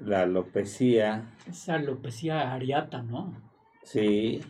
la 0.01 0.23
alopecia, 0.23 1.35
Esa 1.47 1.75
alopecia 1.75 2.53
areata, 2.53 3.03
¿no? 3.03 3.35
sí. 3.83 4.41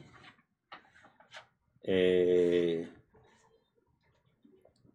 Eh, 1.89 2.89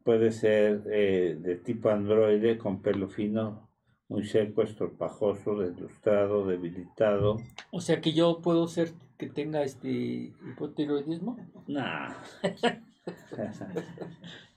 puede 0.03 0.31
ser 0.33 0.83
eh, 0.91 1.37
de 1.39 1.55
tipo 1.55 1.89
androide 1.89 2.57
con 2.57 2.81
pelo 2.81 3.07
fino, 3.07 3.70
muy 4.11 4.25
seco, 4.25 4.61
estropajoso, 4.61 5.57
deslustrado, 5.57 6.45
debilitado. 6.45 7.37
O 7.71 7.79
sea 7.79 8.01
que 8.01 8.11
yo 8.11 8.41
puedo 8.41 8.67
ser 8.67 8.91
que 9.17 9.27
tenga 9.29 9.63
este 9.63 9.89
hipotiroidismo. 9.89 11.37
Nah. 11.67 12.13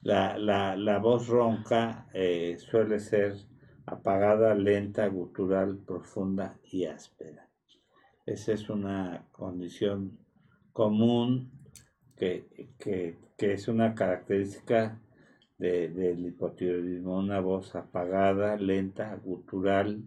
La, 0.02 0.36
la, 0.36 0.76
la 0.76 0.98
voz 0.98 1.28
ronca 1.28 2.06
eh, 2.12 2.58
suele 2.58 2.98
ser 3.00 3.36
apagada, 3.86 4.54
lenta, 4.54 5.06
gutural, 5.06 5.78
profunda 5.78 6.58
y 6.70 6.84
áspera. 6.84 7.48
Esa 8.26 8.52
es 8.52 8.68
una 8.68 9.24
condición 9.32 10.18
común 10.72 11.50
que, 12.16 12.44
que- 12.78 13.16
que 13.38 13.52
es 13.54 13.66
una 13.66 13.94
característica 13.94 15.00
de- 15.58 15.88
del 15.88 16.26
hipotiroidismo, 16.26 17.18
una 17.18 17.40
voz 17.40 17.74
apagada, 17.74 18.56
lenta, 18.56 19.14
gutural, 19.16 20.02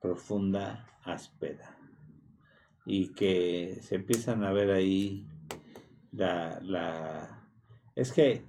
profunda, 0.00 0.86
áspera. 1.02 1.76
Y 2.86 3.12
que 3.12 3.78
se 3.82 3.96
empiezan 3.96 4.44
a 4.44 4.52
ver 4.52 4.70
ahí 4.70 5.26
la, 6.12 6.60
la... 6.62 7.46
Es 7.94 8.12
que 8.12 8.42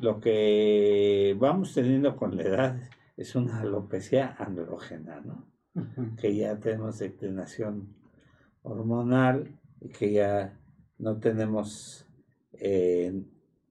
lo 0.00 0.20
que 0.20 1.36
vamos 1.38 1.72
teniendo 1.74 2.16
con 2.16 2.36
la 2.36 2.42
edad 2.42 2.80
es 3.16 3.34
una 3.34 3.60
alopecia 3.60 4.34
andrógena, 4.38 5.20
¿no? 5.20 5.46
Que 6.16 6.34
ya 6.34 6.58
tenemos 6.58 6.98
declinación 6.98 7.94
hormonal 8.62 9.58
y 9.80 9.88
que 9.90 10.12
ya 10.12 10.58
no 10.98 11.18
tenemos 11.18 12.06
eh, 12.54 13.22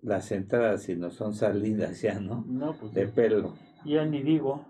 las 0.05 0.31
entradas, 0.31 0.83
sino 0.83 1.09
son 1.11 1.33
salidas 1.33 2.01
ya, 2.01 2.19
¿no? 2.19 2.45
No, 2.47 2.73
pues 2.79 2.93
De 2.93 3.07
pelo. 3.07 3.55
ya 3.83 4.05
ni 4.05 4.21
digo. 4.21 4.65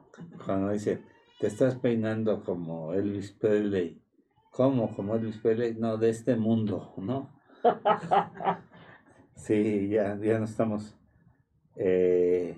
Cuando 0.46 0.72
dice, 0.72 1.02
te 1.40 1.48
estás 1.48 1.76
peinando 1.76 2.44
como 2.44 2.94
Elvis 2.94 3.32
Presley. 3.34 4.02
¿Cómo? 4.52 4.96
Como 4.96 5.16
Elvis 5.16 5.38
Presley? 5.38 5.76
No, 5.76 5.98
de 5.98 6.10
este 6.10 6.36
mundo, 6.36 6.94
¿no? 6.98 7.30
Sí, 9.36 9.90
ya, 9.90 10.18
ya 10.22 10.40
no 10.40 10.46
estamos. 10.46 10.96
eh, 11.76 12.58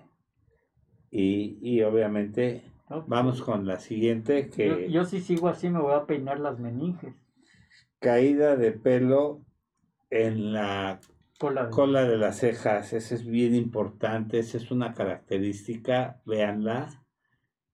y, 1.09 1.57
y 1.61 1.81
obviamente 1.81 2.61
¿no? 2.89 3.03
vamos 3.07 3.41
con 3.41 3.65
la 3.65 3.79
siguiente, 3.79 4.43
Yo, 4.49 4.55
que 4.55 4.91
yo 4.91 5.05
si 5.05 5.21
sigo 5.21 5.47
así 5.47 5.69
me 5.69 5.79
voy 5.79 5.93
a 5.95 6.05
peinar 6.05 6.39
las 6.39 6.59
meninges. 6.59 7.15
caída 7.99 8.55
de 8.57 8.71
pelo 8.73 9.41
en 10.11 10.53
la 10.53 10.99
Cola 11.37 11.65
de- 11.65 11.69
cola 11.71 12.03
de 12.05 12.17
las 12.17 12.39
cejas. 12.39 12.93
Esa 12.93 13.15
es 13.15 13.25
bien 13.25 13.53
importante, 13.55 14.39
esa 14.39 14.57
es 14.57 14.71
una 14.71 14.93
característica, 14.93 16.21
véanla, 16.25 17.05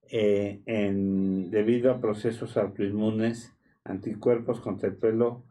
eh, 0.10 0.62
en, 0.66 1.50
debido 1.50 1.92
a 1.92 2.02
procesos 2.02 2.58
autoinmunes, 2.58 3.54
anticuerpos 3.86 4.60
contra 4.60 4.90
el 4.90 4.98
pelo, 4.98 5.46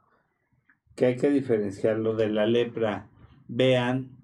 que 0.94 1.06
hay 1.06 1.16
que 1.16 1.30
diferenciarlo 1.30 2.14
de 2.14 2.28
la 2.28 2.46
lepra. 2.46 3.08
Vean 3.48 4.18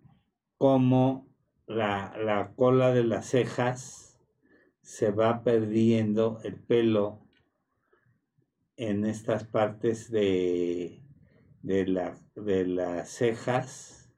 cómo 0.59 1.27
la, 1.67 2.15
la 2.19 2.53
cola 2.55 2.93
de 2.93 3.05
las 3.05 3.27
cejas 3.27 4.21
se 4.83 5.11
va 5.11 5.43
perdiendo 5.43 6.41
el 6.45 6.57
pelo 6.57 7.27
en 8.77 9.05
estas 9.05 9.45
partes 9.45 10.11
de, 10.11 11.03
de, 11.63 11.87
la, 11.87 12.17
de 12.35 12.67
las 12.67 13.11
cejas, 13.11 14.13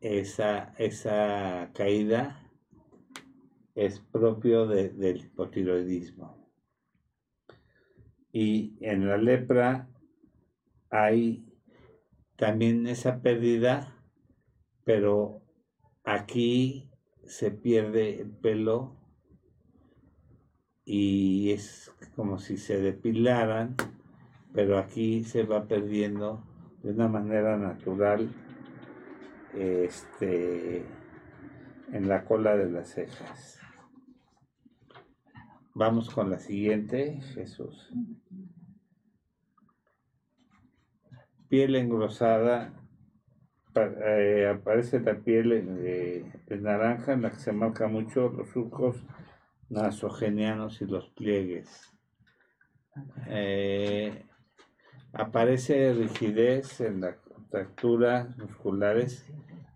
esa, 0.00 0.74
esa 0.78 1.70
caída 1.74 2.50
es 3.74 4.00
propio 4.00 4.66
de- 4.66 4.90
del 4.90 5.24
hipotiroidismo. 5.24 6.44
Y 8.32 8.76
en 8.80 9.08
la 9.08 9.16
lepra 9.16 9.88
hay 10.90 11.44
también 12.36 12.86
esa 12.86 13.22
pérdida, 13.22 14.02
pero 14.84 15.42
aquí 16.04 16.90
se 17.24 17.50
pierde 17.50 18.20
el 18.20 18.30
pelo 18.30 18.96
y 20.84 21.50
es 21.52 21.92
como 22.14 22.38
si 22.38 22.58
se 22.58 22.78
depilaran, 22.80 23.76
pero 24.54 24.78
aquí 24.78 25.24
se 25.24 25.42
va 25.42 25.66
perdiendo 25.66 26.44
de 26.82 26.92
una 26.92 27.08
manera 27.08 27.56
natural 27.56 28.30
este 29.52 30.86
en 31.92 32.08
la 32.08 32.24
cola 32.24 32.56
de 32.56 32.70
las 32.70 32.88
cejas. 32.88 33.58
Vamos 35.74 36.08
con 36.08 36.30
la 36.30 36.38
siguiente, 36.38 37.20
Jesús. 37.34 37.92
Piel 41.48 41.74
engrosada. 41.74 42.72
eh, 43.74 44.52
aparece 44.54 45.00
la 45.00 45.16
piel 45.16 45.52
eh, 45.52 46.32
de 46.46 46.56
naranja 46.58 47.12
en 47.12 47.22
la 47.22 47.30
que 47.30 47.40
se 47.40 47.52
marcan 47.52 47.92
mucho 47.92 48.28
los 48.28 48.48
surcos 48.50 49.04
nasogenianos 49.68 50.80
y 50.80 50.86
los 50.86 51.08
pliegues. 51.10 51.92
Eh, 53.26 54.24
aparece 55.14 55.92
rigidez 55.94 56.80
en 56.80 57.00
la 57.00 57.16
contractura 57.16 58.34
musculares, 58.36 59.26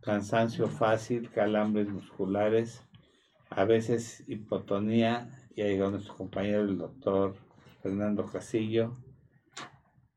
cansancio 0.03 0.69
fácil, 0.69 1.31
calambres 1.31 1.89
musculares, 1.89 2.83
a 3.51 3.65
veces 3.65 4.25
hipotonía, 4.27 5.29
ya 5.57 5.65
llegó 5.65 5.91
nuestro 5.91 6.17
compañero 6.17 6.63
el 6.63 6.79
doctor 6.79 7.37
Fernando 7.83 8.27
Casillo, 8.27 8.93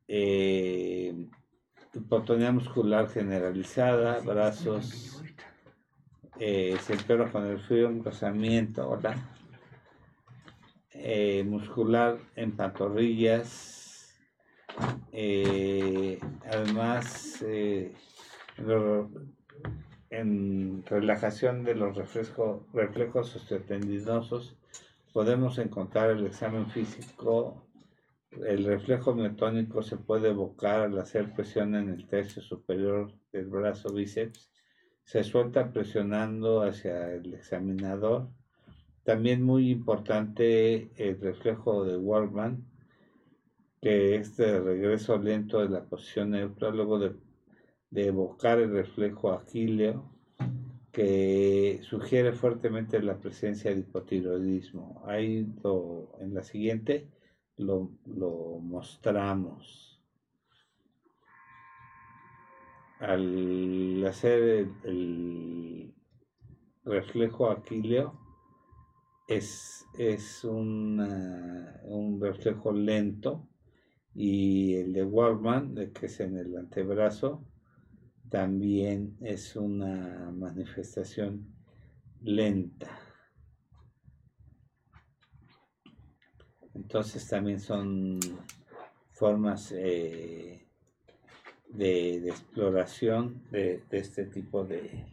eh, 0.08 1.30
hipotonía 1.94 2.52
muscular 2.52 3.08
generalizada, 3.08 4.20
brazos, 4.20 5.24
eh, 6.40 6.76
se 6.82 6.94
empeora 6.94 7.32
con 7.32 7.46
el 7.46 7.60
frío, 7.60 7.90
engrosamiento, 7.90 8.90
hola, 8.90 9.16
eh, 10.90 11.44
muscular 11.44 12.18
en 12.36 12.56
pantorrillas, 12.56 13.81
eh, 15.12 16.20
además 16.46 17.42
eh, 17.48 17.94
en 20.10 20.84
relajación 20.86 21.64
de 21.64 21.76
los 21.76 21.96
reflejo- 21.98 22.66
reflejos 22.74 23.36
osteotendinosos 23.36 24.56
podemos 25.14 25.58
encontrar 25.58 26.12
el 26.12 26.26
examen 26.26 26.68
físico 26.70 27.66
el 28.32 28.64
reflejo 28.64 29.14
miotónico 29.14 29.84
se 29.84 29.98
puede 29.98 30.30
evocar 30.30 30.82
al 30.82 30.98
hacer 31.00 31.34
presión 31.34 31.76
en 31.76 31.90
el 31.90 32.08
tercio 32.08 32.42
superior 32.42 33.12
del 33.34 33.48
brazo 33.48 33.94
bíceps. 33.94 34.50
Se 35.04 35.26
suelta 35.26 35.74
presionando 35.74 36.62
hacia 36.62 37.12
el 37.14 37.34
examinador. 37.34 38.30
También 39.04 39.44
muy 39.44 39.70
importante 39.70 40.92
el 40.96 41.20
reflejo 41.20 41.84
de 41.84 41.98
Waldman, 41.98 42.64
que 43.82 44.16
es 44.16 44.38
de 44.38 44.60
regreso 44.60 45.18
lento 45.18 45.60
de 45.60 45.70
la 45.70 45.84
posición 45.86 46.32
neutra, 46.32 46.70
luego 46.70 47.00
de, 47.00 47.16
de 47.90 48.08
evocar 48.08 48.60
el 48.60 48.72
reflejo 48.72 49.32
aquileo, 49.32 50.10
que 50.92 51.80
sugiere 51.84 52.34
fuertemente 52.34 53.02
la 53.02 53.18
presencia 53.18 53.72
de 53.74 53.80
hipotiroidismo. 53.80 55.04
Ahí 55.08 55.48
lo- 55.64 56.12
en 56.20 56.34
la 56.34 56.44
siguiente 56.44 57.08
lo, 57.58 57.92
lo 58.06 58.60
mostramos. 58.62 60.00
Al 63.00 64.06
hacer 64.06 64.42
el, 64.44 64.72
el 64.84 65.94
reflejo 66.84 67.50
aquíleo 67.50 68.20
es, 69.28 69.88
es 69.98 70.44
una- 70.44 71.80
un 71.86 72.22
reflejo 72.22 72.72
lento 72.74 73.48
y 74.14 74.76
el 74.76 74.94
de 74.94 75.04
Waldman, 75.04 75.74
de 75.76 75.92
que 75.92 76.08
es 76.08 76.20
en 76.20 76.38
el 76.38 76.58
antebrazo, 76.58 77.46
también 78.30 79.18
es 79.22 79.56
una 79.56 80.32
manifestación 80.32 81.54
lenta. 82.22 83.00
Entonces 86.74 87.28
también 87.28 87.60
son 87.60 88.20
formas 89.12 89.72
eh, 89.74 90.68
de, 91.70 92.20
de 92.22 92.30
exploración 92.30 93.44
de, 93.52 93.84
de 93.90 93.98
este 93.98 94.26
tipo 94.26 94.64
de, 94.64 95.06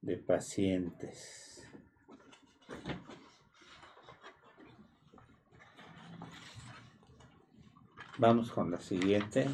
de 0.00 0.16
pacientes. 0.18 1.66
Vamos 8.18 8.50
con 8.50 8.70
la 8.70 8.80
siguiente. 8.80 9.46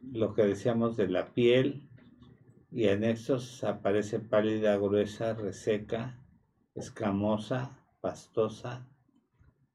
Lo 0.00 0.32
que 0.32 0.42
decíamos 0.42 0.96
de 0.96 1.08
la 1.08 1.26
piel 1.34 1.90
y 2.70 2.88
anexos 2.88 3.62
aparece 3.64 4.18
pálida, 4.18 4.76
gruesa, 4.78 5.34
reseca, 5.34 6.18
escamosa, 6.74 7.78
pastosa 8.00 8.88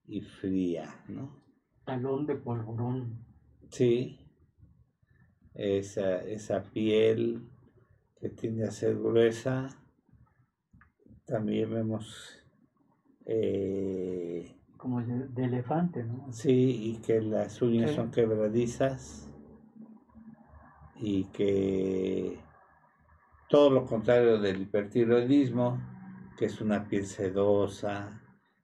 y 0.07 0.21
fría, 0.21 1.03
¿no? 1.07 1.43
Talón 1.85 2.25
de 2.25 2.35
polvorón. 2.35 3.23
Sí, 3.69 4.19
esa, 5.53 6.23
esa 6.23 6.63
piel 6.63 7.47
que 8.19 8.29
tiende 8.29 8.65
a 8.65 8.71
ser 8.71 8.97
gruesa. 8.97 9.69
También 11.23 11.69
vemos, 11.71 12.43
eh, 13.27 14.56
Como 14.77 15.01
de, 15.01 15.43
elefante, 15.43 16.03
¿no? 16.03 16.31
sí, 16.31 16.91
y 16.91 17.01
que 17.01 17.21
las 17.21 17.61
uñas 17.61 17.91
son 17.91 18.11
quebradizas 18.11 19.27
y 20.95 21.25
que 21.25 22.39
todo 23.49 23.69
lo 23.69 23.85
contrario 23.85 24.39
del 24.39 24.61
hipertiroidismo, 24.61 25.79
que 26.37 26.45
es 26.45 26.61
una 26.61 26.87
piel 26.87 27.05
sedosa, 27.05 28.21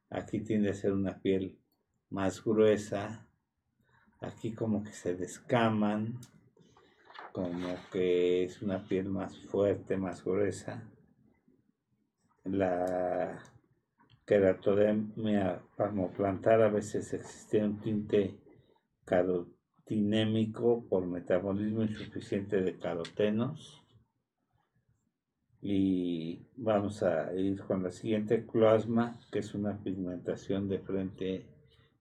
aquí 0.09 0.41
tiende 0.41 0.69
a 0.69 0.73
ser 0.73 0.93
una 0.93 1.19
piel 1.19 1.57
más 2.09 2.43
gruesa, 2.43 3.27
aquí 4.21 4.53
como 4.53 4.83
que 4.83 4.91
se 4.91 5.15
descaman, 5.15 6.19
como 7.31 7.75
que 7.91 8.43
es 8.43 8.61
una 8.61 8.83
piel 8.87 9.09
más 9.09 9.37
fuerte, 9.47 9.97
más 9.97 10.23
gruesa. 10.23 10.83
La 12.43 13.39
queratodermia 14.25 15.61
palmoplantar 15.75 16.61
a 16.61 16.69
veces 16.69 17.13
existe 17.13 17.63
un 17.63 17.79
tinte 17.79 18.39
carotinémico 19.05 20.85
por 20.87 21.05
metabolismo 21.05 21.83
insuficiente 21.83 22.61
de 22.61 22.77
carotenos. 22.77 23.79
Y 25.61 26.45
vamos 26.57 27.03
a 27.03 27.33
ir 27.33 27.61
con 27.63 27.83
la 27.83 27.91
siguiente, 27.91 28.45
cloasma, 28.45 29.17
que 29.31 29.39
es 29.39 29.53
una 29.53 29.77
pigmentación 29.81 30.67
de 30.67 30.79
frente. 30.79 31.45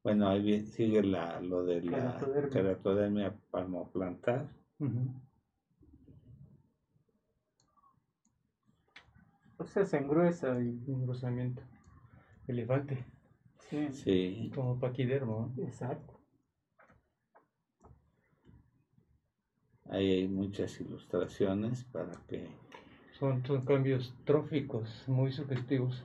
Bueno, 0.03 0.29
ahí 0.29 0.67
sigue 0.67 1.03
la, 1.03 1.41
lo 1.41 1.65
de 1.65 1.83
la 1.83 2.19
queratodermia 2.51 3.37
palmoplantar. 3.53 4.49
Ujú. 4.81 5.15
O 9.59 9.65
sea, 9.65 9.85
se 9.85 9.97
engruesa 9.97 10.61
y... 10.61 10.71
Engrosamiento. 10.89 11.63
Elefante. 12.53 13.05
Sí, 13.71 13.89
Sí, 13.93 14.53
Como 14.55 14.79
paquidermo. 14.79 15.53
exacto. 15.59 16.19
ahí 19.89 20.11
hay 20.11 20.29
muchas 20.29 20.81
ilustraciones 20.81 21.85
para 21.85 22.13
que 22.27 22.47
Son, 23.19 23.45
son 23.45 23.65
cambios 23.65 24.15
tróficos 24.25 25.05
muy 25.07 25.33
sugestivos, 25.33 26.03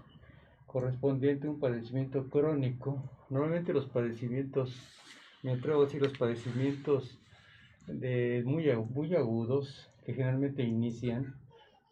correspondiente 0.66 1.48
a 1.48 1.52
un 1.52 1.60
padecimiento 1.60 2.30
crónico. 2.30 3.02
Normalmente 3.30 3.74
los 3.74 3.86
padecimientos, 3.88 4.76
me 5.44 5.52
atrevo 5.54 5.82
a 5.82 5.86
decir, 5.86 6.02
los 6.02 6.18
padecimientos 6.18 7.18
de 7.88 8.44
muy, 8.46 8.66
muy 8.94 9.16
agudos, 9.16 9.90
que 10.06 10.14
generalmente 10.14 10.64
inician, 10.64 11.36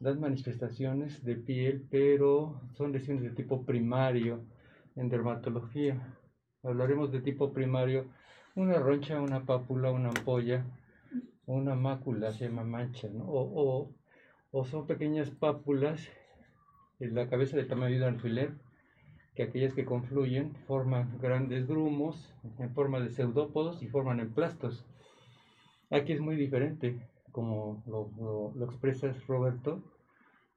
dan 0.05 0.19
manifestaciones 0.21 1.11
de 1.27 1.35
piel, 1.35 1.85
pero 1.91 2.61
son 2.77 2.91
lesiones 2.93 3.23
de 3.23 3.31
tipo 3.31 3.65
primario 3.65 4.33
en 4.95 5.09
dermatología. 5.09 5.93
Hablaremos 6.63 7.11
de 7.11 7.21
tipo 7.21 7.51
primario, 7.53 8.05
una 8.55 8.77
roncha, 8.79 9.19
una 9.21 9.45
pápula, 9.45 9.91
una 9.91 10.09
ampolla, 10.09 10.65
una 11.47 11.75
mácula, 11.75 12.31
se 12.33 12.45
llama 12.47 12.63
mancha, 12.63 13.07
¿no? 13.09 13.25
O, 13.25 13.91
o- 14.51 14.65
son 14.65 14.87
pequeñas 14.87 15.29
pápulas 15.31 15.99
en 16.99 17.15
la 17.15 17.29
cabeza 17.29 17.57
del 17.57 17.67
tamaño 17.67 17.99
de 17.99 18.05
alfiler, 18.05 18.51
que 19.35 19.43
aquellas 19.43 19.73
que 19.73 19.85
confluyen 19.85 20.55
forman 20.67 21.19
grandes 21.21 21.67
grumos 21.67 22.33
en 22.59 22.71
forma 22.73 22.99
de 23.01 23.11
pseudópodos 23.11 23.83
y 23.83 23.87
forman 23.87 24.19
emplastos. 24.19 24.85
Aquí 25.89 26.13
es 26.13 26.19
muy 26.21 26.35
diferente, 26.35 26.99
como 27.31 27.83
lo, 27.87 28.11
lo- 28.19 28.51
lo 28.55 28.65
expresas 28.65 29.25
Roberto, 29.27 29.81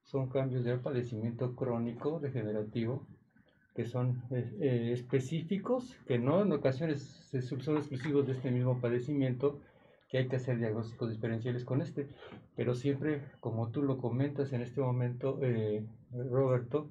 son 0.08 0.30
cambios 0.30 0.64
de 0.64 0.78
padecimiento 0.78 1.54
crónico 1.54 2.18
degenerativo 2.18 3.06
que 3.74 3.84
son 3.84 4.22
eh, 4.30 4.50
eh, 4.60 4.90
específicos, 4.92 5.96
que 6.06 6.18
no 6.18 6.42
en 6.42 6.50
ocasiones 6.50 7.00
son 7.60 7.76
exclusivos 7.76 8.26
de 8.26 8.32
este 8.32 8.50
mismo 8.50 8.80
padecimiento, 8.80 9.60
que 10.08 10.18
hay 10.18 10.28
que 10.28 10.36
hacer 10.36 10.58
diagnósticos 10.58 11.10
diferenciales 11.10 11.64
con 11.64 11.82
este, 11.82 12.08
pero 12.56 12.74
siempre, 12.74 13.22
como 13.38 13.70
tú 13.70 13.82
lo 13.82 13.98
comentas 13.98 14.52
en 14.52 14.62
este 14.62 14.80
momento, 14.80 15.38
eh, 15.42 15.86
Roberto, 16.10 16.90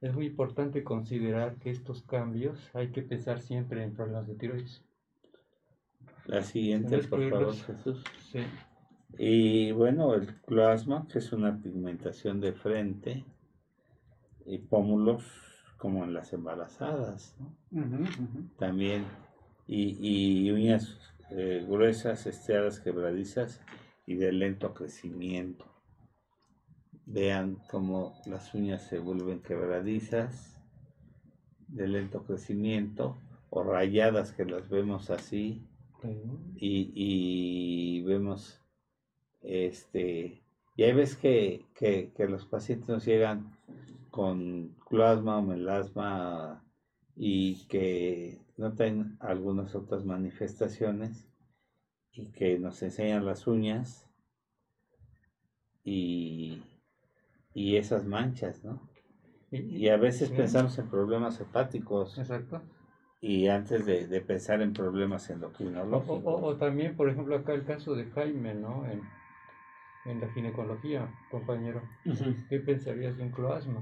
es 0.00 0.12
muy 0.12 0.26
importante 0.26 0.82
considerar 0.82 1.56
que 1.56 1.70
estos 1.70 2.02
cambios 2.02 2.70
hay 2.74 2.90
que 2.90 3.02
pensar 3.02 3.40
siempre 3.40 3.84
en 3.84 3.94
problemas 3.94 4.26
de 4.26 4.34
tiroides. 4.34 4.82
la 6.26 6.42
siguiente, 6.42 6.98
por 7.04 7.30
favor. 7.30 7.54
Jesús. 7.54 8.02
Sí. 8.32 8.40
Y 9.18 9.72
bueno, 9.72 10.14
el 10.14 10.34
cloasma, 10.42 11.06
que 11.08 11.18
es 11.18 11.32
una 11.32 11.60
pigmentación 11.60 12.40
de 12.40 12.52
frente 12.52 13.24
y 14.44 14.58
pómulos 14.58 15.24
como 15.78 16.04
en 16.04 16.14
las 16.14 16.32
embarazadas, 16.32 17.36
¿no? 17.38 17.54
También, 18.58 19.04
y, 19.66 19.96
y 20.00 20.50
uñas 20.50 20.98
eh, 21.30 21.64
gruesas, 21.68 22.26
estriadas, 22.26 22.80
quebradizas 22.80 23.60
y 24.06 24.14
de 24.16 24.32
lento 24.32 24.74
crecimiento. 24.74 25.66
Vean 27.06 27.58
cómo 27.70 28.14
las 28.26 28.54
uñas 28.54 28.82
se 28.82 28.98
vuelven 28.98 29.42
quebradizas, 29.42 30.60
de 31.68 31.86
lento 31.86 32.24
crecimiento, 32.24 33.18
o 33.50 33.62
rayadas 33.62 34.32
que 34.32 34.44
las 34.44 34.68
vemos 34.68 35.10
así, 35.10 35.62
y, 36.56 36.92
y 36.94 38.02
vemos 38.02 38.60
este 39.44 40.42
y 40.76 40.82
hay 40.82 40.92
veces 40.92 41.16
que, 41.16 41.66
que, 41.74 42.12
que 42.16 42.26
los 42.26 42.46
pacientes 42.46 42.88
nos 42.88 43.04
llegan 43.04 43.56
con 44.10 44.74
cloasma 44.88 45.38
o 45.38 45.42
melasma 45.42 46.64
y 47.16 47.64
que 47.66 48.40
notan 48.56 49.16
algunas 49.20 49.74
otras 49.76 50.04
manifestaciones 50.04 51.28
y 52.12 52.26
que 52.32 52.58
nos 52.58 52.82
enseñan 52.82 53.24
las 53.24 53.46
uñas 53.46 54.08
y, 55.84 56.62
y 57.54 57.76
esas 57.76 58.04
manchas, 58.04 58.64
¿no? 58.64 58.80
Y 59.50 59.88
a 59.88 59.96
veces 59.96 60.30
Sí. 60.30 60.34
pensamos 60.36 60.76
en 60.78 60.88
problemas 60.88 61.40
hepáticos 61.40 62.18
Exacto. 62.18 62.60
y 63.20 63.46
antes 63.46 63.86
de, 63.86 64.08
de 64.08 64.20
pensar 64.20 64.60
en 64.62 64.72
problemas 64.72 65.30
endocrinológicos. 65.30 66.24
o- 66.24 66.28
o- 66.28 66.44
o 66.46 66.56
también, 66.56 66.96
por 66.96 67.08
ejemplo, 67.08 67.36
acá 67.36 67.54
el 67.54 67.64
caso 67.64 67.94
de 67.94 68.06
Jaime, 68.06 68.54
¿no? 68.54 68.84
En, 68.90 69.02
en 70.04 70.20
la 70.20 70.28
ginecología, 70.30 71.08
compañero. 71.30 71.82
Ujú. 72.04 72.34
¿Qué 72.48 72.60
pensarías 72.60 73.16
de 73.16 73.22
un 73.24 73.30
cloasma? 73.30 73.80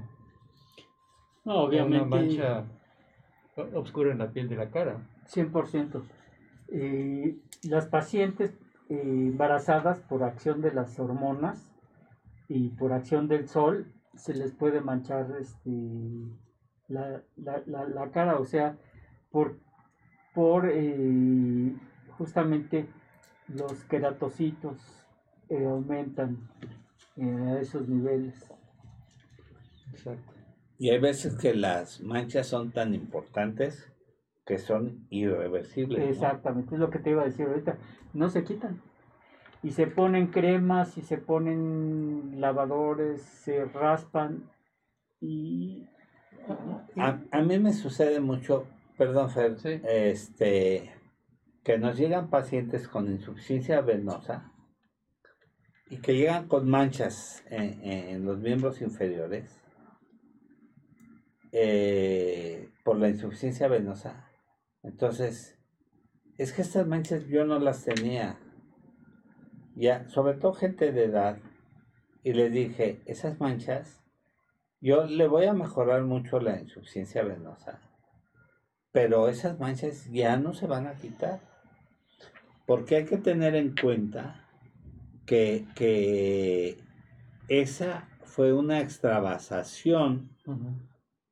No, 1.45 1.55
Una 1.55 1.63
obviamente. 1.63 2.05
mancha 2.05 2.65
o- 3.57 3.79
oscura 3.79 4.11
en 4.11 4.19
la 4.19 4.31
piel 4.31 4.47
de 4.49 4.55
la 4.55 4.69
cara. 4.69 5.07
100%. 5.27 6.03
Eh, 6.69 7.37
las 7.63 7.87
pacientes 7.87 8.57
eh, 8.89 9.01
embarazadas 9.01 9.99
por 9.99 10.23
acción 10.23 10.61
de 10.61 10.73
las 10.73 10.97
hormonas 10.99 11.71
y 12.47 12.69
por 12.69 12.93
acción 12.93 13.27
del 13.27 13.47
sol 13.47 13.87
se 14.15 14.33
les 14.33 14.51
puede 14.53 14.81
manchar 14.81 15.27
este, 15.39 15.69
la, 16.87 17.21
la- 17.37 17.63
la- 17.65 17.87
la 17.87 18.11
cara, 18.11 18.37
o 18.39 18.45
sea, 18.45 18.77
por, 19.31 19.57
por 20.33 20.69
eh, 20.71 21.73
justamente 22.17 22.87
los 23.47 23.83
queratocitos 23.85 25.02
eh, 25.53 25.65
aumentan 25.65 26.49
eh, 27.17 27.23
a 27.23 27.59
esos 27.59 27.87
niveles. 27.87 28.51
Exacto. 29.91 30.33
Y 30.79 30.89
hay 30.89 30.99
veces 30.99 31.35
que 31.37 31.53
las 31.53 32.01
manchas 32.01 32.47
son 32.47 32.71
tan 32.71 32.93
importantes 32.93 33.91
que 34.45 34.57
son 34.57 35.05
irreversibles. 35.09 35.99
¿no? 35.99 36.05
Exactamente, 36.05 36.75
es 36.75 36.79
lo 36.79 36.89
que 36.89 36.99
te 36.99 37.11
iba 37.11 37.21
a 37.21 37.25
decir 37.25 37.47
ahorita. 37.47 37.77
No 38.13 38.29
se 38.29 38.43
quitan. 38.43 38.81
Y 39.61 39.71
se 39.71 39.87
ponen 39.87 40.27
cremas 40.27 40.97
y 40.97 41.01
se 41.01 41.17
ponen 41.17 42.41
lavadores, 42.41 43.21
se 43.21 43.63
raspan 43.65 44.49
y... 45.21 45.87
A, 46.97 47.21
a 47.31 47.41
mí 47.41 47.57
me 47.59 47.71
sucede 47.71 48.19
mucho, 48.19 48.67
perdón 48.97 49.29
Fer, 49.29 49.57
Sí. 49.59 49.79
este, 49.85 50.91
que 51.63 51.77
nos 51.77 51.97
llegan 51.97 52.29
pacientes 52.29 52.89
con 52.89 53.07
insuficiencia 53.09 53.79
venosa 53.79 54.51
y 55.93 55.97
que 55.97 56.15
llegan 56.15 56.47
con 56.47 56.67
manchas 56.67 57.43
en, 57.51 57.83
en 57.83 58.25
los 58.25 58.39
miembros 58.39 58.81
inferiores 58.81 59.61
eh, 61.51 62.71
por 62.83 62.97
la 62.97 63.09
insuficiencia 63.09 63.67
venosa. 63.67 64.27
Entonces, 64.81 65.55
es 66.39 66.51
que 66.51 66.63
estas 66.63 66.87
manchas 66.87 67.27
yo 67.27 67.45
no 67.45 67.59
las 67.59 67.85
tenía. 67.85 68.39
Ya, 69.75 70.09
sobre 70.09 70.33
todo 70.33 70.53
gente 70.53 70.91
de 70.91 71.03
edad. 71.03 71.37
Y 72.23 72.33
les 72.33 72.51
dije, 72.51 73.03
esas 73.05 73.39
manchas, 73.39 74.03
yo 74.81 75.05
le 75.05 75.27
voy 75.27 75.45
a 75.45 75.53
mejorar 75.53 76.01
mucho 76.01 76.39
la 76.39 76.59
insuficiencia 76.59 77.21
venosa. 77.21 77.81
Pero 78.91 79.27
esas 79.27 79.59
manchas 79.59 80.09
ya 80.09 80.37
no 80.37 80.55
se 80.55 80.65
van 80.65 80.87
a 80.87 80.95
quitar. 80.95 81.39
Porque 82.65 82.95
hay 82.95 83.05
que 83.05 83.17
tener 83.17 83.53
en 83.53 83.75
cuenta 83.75 84.42
que, 85.25 85.65
que 85.75 86.77
esa 87.47 88.07
fue 88.23 88.53
una 88.53 88.79
extravasación 88.81 90.29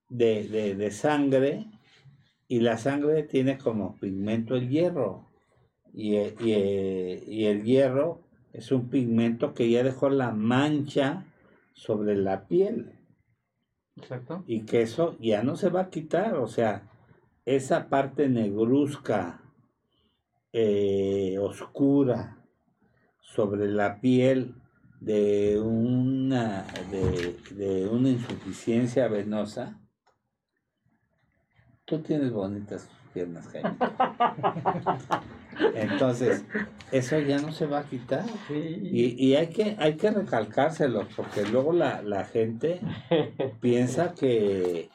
de, 0.09 0.47
de- 0.47 0.75
de 0.75 0.91
sangre 0.91 1.67
y 2.47 2.59
la 2.59 2.77
sangre 2.77 3.23
tiene 3.23 3.57
como 3.57 3.95
pigmento 3.95 4.55
el 4.55 4.69
hierro. 4.69 5.27
Y, 5.93 6.15
e- 6.15 6.35
y 6.39 6.51
e- 6.53 7.23
y 7.27 7.45
el 7.45 7.63
hierro 7.63 8.21
es 8.53 8.71
un 8.71 8.89
pigmento 8.89 9.53
que 9.53 9.69
ya 9.69 9.83
dejó 9.83 10.09
la 10.09 10.31
mancha 10.31 11.25
sobre 11.73 12.15
la 12.15 12.47
piel 12.47 12.91
Exacto. 13.95 14.43
y 14.47 14.61
que 14.65 14.81
eso 14.81 15.17
ya 15.19 15.43
no 15.43 15.55
se 15.55 15.69
va 15.69 15.81
a 15.81 15.89
quitar. 15.89 16.35
O 16.35 16.47
sea, 16.47 16.89
esa 17.45 17.89
parte 17.89 18.29
negruzca, 18.29 19.41
eh, 20.53 21.37
oscura, 21.39 22.37
sobre 23.21 23.67
la 23.67 24.01
piel 24.01 24.55
de 24.99 25.59
una, 25.59 26.65
de, 26.91 27.37
de 27.55 27.87
una 27.87 28.09
insuficiencia 28.09 29.07
venosa. 29.07 29.79
Tú 31.85 31.99
tienes 32.01 32.31
bonitas 32.31 32.89
piernas, 33.13 33.47
Jaime. 33.47 33.75
Entonces, 35.75 36.45
eso 36.91 37.19
ya 37.19 37.39
no 37.39 37.51
se 37.51 37.65
va 37.65 37.79
a 37.79 37.83
quitar. 37.83 38.25
Sí, 38.47 38.79
Y, 38.83 39.27
y 39.27 39.35
hay 39.35 39.47
que 39.47 39.75
hay 39.79 39.95
que 39.95 40.11
recalcárselo, 40.11 41.07
porque 41.15 41.45
luego 41.45 41.73
la, 41.73 42.01
la 42.01 42.23
gente 42.25 42.79
piensa 43.61 44.13
que, 44.13 44.89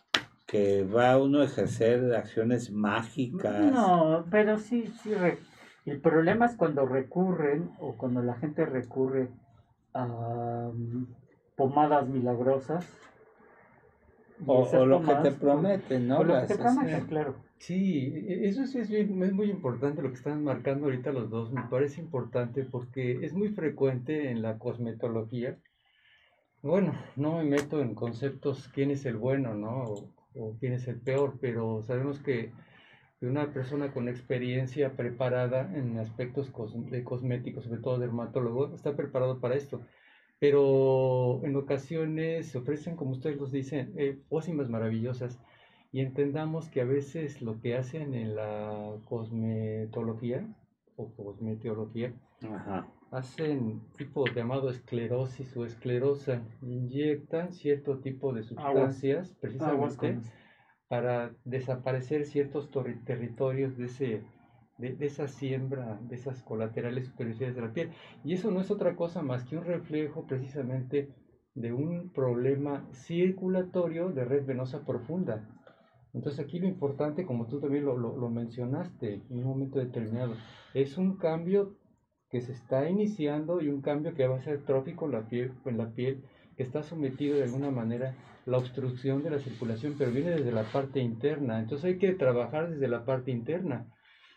que 0.46 0.84
va 0.84 1.18
uno 1.18 1.40
a 1.40 1.44
ejercer 1.44 2.14
acciones 2.14 2.70
mágicas. 2.70 3.72
No, 3.72 4.24
pero 4.30 4.58
sí, 4.58 4.92
sí. 5.02 5.10
El 5.86 6.00
problema 6.00 6.46
es 6.46 6.56
cuando 6.56 6.84
recurren 6.84 7.70
o 7.78 7.96
cuando 7.96 8.20
la 8.20 8.34
gente 8.34 8.66
recurre 8.66 9.28
a 9.94 10.70
mm, 10.74 11.06
pomadas 11.56 12.08
milagrosas. 12.08 12.84
O, 14.46 14.84
lo 14.84 15.00
que 15.00 15.14
te 15.14 15.30
prometen, 15.30 16.08
¿no? 16.08 16.18
o 16.18 16.24
lo 16.24 16.40
que 16.40 16.46
te 16.48 16.56
prometen, 16.56 16.94
este, 16.96 17.08
claro. 17.08 17.36
Sí, 17.58 18.12
e- 18.28 18.48
eso 18.48 18.66
sí 18.66 18.78
es, 18.80 18.90
bien- 18.90 19.22
es 19.22 19.32
muy 19.32 19.48
importante 19.48 20.02
lo 20.02 20.10
que 20.10 20.16
están 20.16 20.44
marcando 20.44 20.86
ahorita 20.86 21.12
los 21.12 21.30
dos. 21.30 21.52
Me 21.52 21.62
parece 21.62 22.00
importante 22.00 22.64
porque 22.64 23.24
es 23.24 23.32
muy 23.32 23.48
frecuente 23.50 24.30
en 24.30 24.42
la 24.42 24.58
cosmetología. 24.58 25.56
Bueno, 26.62 26.92
no 27.14 27.38
me 27.38 27.44
meto 27.44 27.80
en 27.80 27.94
conceptos 27.94 28.68
quién 28.74 28.90
es 28.90 29.06
el 29.06 29.16
bueno, 29.16 29.54
¿no? 29.54 29.84
O, 29.84 30.10
o 30.34 30.56
quién 30.58 30.72
es 30.74 30.86
el 30.88 31.00
peor, 31.00 31.38
pero 31.40 31.82
sabemos 31.84 32.18
que, 32.18 32.52
que 33.18 33.26
una 33.26 33.52
persona 33.52 33.92
con 33.92 34.08
experiencia 34.08 34.94
preparada 34.96 35.70
en 35.74 35.98
aspectos 35.98 36.52
cos- 36.52 36.74
de 36.90 37.02
cosméticos, 37.02 37.64
sobre 37.64 37.80
todo 37.80 37.98
dermatólogo, 37.98 38.74
está 38.74 38.94
preparado 38.94 39.40
para 39.40 39.54
esto. 39.54 39.80
Pero 40.38 41.40
en 41.44 41.56
ocasiones 41.56 42.48
se 42.48 42.58
ofrecen, 42.58 42.94
como 42.96 43.12
ustedes 43.12 43.38
los 43.38 43.50
dicen, 43.50 43.94
eh, 43.96 44.18
pócimas 44.28 44.68
maravillosas 44.68 45.40
y 45.92 46.00
entendamos 46.00 46.68
que 46.68 46.82
a 46.82 46.84
veces 46.84 47.40
lo 47.40 47.58
que 47.60 47.74
hacen 47.74 48.12
en 48.12 48.36
la 48.36 48.96
cosmetología 49.06 50.46
o 50.96 51.10
cosmeteología 51.14 52.12
Ajá. 52.42 52.86
hacen 53.10 53.80
tipo 53.96 54.26
llamado 54.26 54.68
esclerosis 54.68 55.56
o 55.56 55.64
esclerosa, 55.64 56.42
inyectan 56.60 57.52
cierto 57.52 57.98
tipo 57.98 58.34
de 58.34 58.42
sustancias 58.42 59.34
precisamente. 59.40 60.18
Para 60.88 61.34
desaparecer 61.44 62.24
ciertos 62.24 62.70
territorios 63.04 63.76
de 63.76 63.84
ese 63.86 64.22
de, 64.78 64.96
esa 65.00 65.26
siembra, 65.26 65.98
de 66.02 66.16
esas 66.16 66.42
colaterales 66.42 67.06
superficiales 67.06 67.56
de 67.56 67.62
la 67.62 67.72
piel. 67.72 67.90
Y 68.24 68.34
eso 68.34 68.50
no 68.50 68.60
es 68.60 68.70
otra 68.70 68.94
cosa 68.94 69.22
más 69.22 69.44
que 69.44 69.56
un 69.56 69.64
reflejo 69.64 70.26
precisamente 70.26 71.08
de 71.54 71.72
un 71.72 72.10
problema 72.10 72.86
circulatorio 72.92 74.10
de 74.10 74.24
red 74.24 74.44
venosa 74.44 74.84
profunda. 74.84 75.48
Entonces 76.12 76.40
aquí 76.44 76.58
lo 76.58 76.66
importante, 76.66 77.26
como 77.26 77.46
tú 77.46 77.60
también 77.60 77.84
lo, 77.84 77.96
lo- 77.96 78.30
mencionaste 78.30 79.14
en 79.30 79.38
un 79.38 79.44
momento 79.44 79.78
determinado, 79.78 80.34
es 80.74 80.96
un 80.98 81.16
cambio 81.16 81.76
que 82.30 82.40
se 82.40 82.52
está 82.52 82.88
iniciando 82.88 83.60
y 83.60 83.68
un 83.68 83.80
cambio 83.82 84.14
que 84.14 84.26
va 84.26 84.36
a 84.36 84.40
ser 84.40 84.64
trófico 84.64 85.06
en 85.06 85.12
la 85.78 85.90
piel 85.94 86.22
que 86.56 86.62
está 86.62 86.82
sometido 86.82 87.36
de 87.36 87.44
alguna 87.44 87.70
manera 87.70 88.14
la 88.46 88.58
obstrucción 88.58 89.22
de 89.22 89.30
la 89.30 89.38
circulación, 89.40 89.96
pero 89.98 90.12
viene 90.12 90.30
desde 90.30 90.52
la 90.52 90.62
parte 90.64 91.00
interna. 91.00 91.58
Entonces 91.58 91.84
hay 91.84 91.98
que 91.98 92.14
trabajar 92.14 92.70
desde 92.70 92.88
la 92.88 93.04
parte 93.04 93.30
interna. 93.30 93.86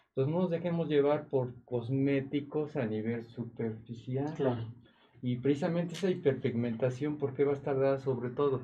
Entonces 0.09 0.33
no 0.33 0.41
nos 0.41 0.49
dejemos 0.49 0.89
llevar 0.89 1.27
por 1.27 1.53
cosméticos 1.63 2.75
a 2.75 2.85
nivel 2.85 3.25
superficial. 3.27 4.33
Claro. 4.35 4.65
Y 5.21 5.37
precisamente 5.37 5.93
esa 5.93 6.09
hiperpigmentación, 6.09 7.17
¿por 7.17 7.33
qué 7.33 7.43
va 7.43 7.53
a 7.53 7.57
estar 7.57 7.79
dada 7.79 7.99
sobre 7.99 8.29
todo? 8.29 8.61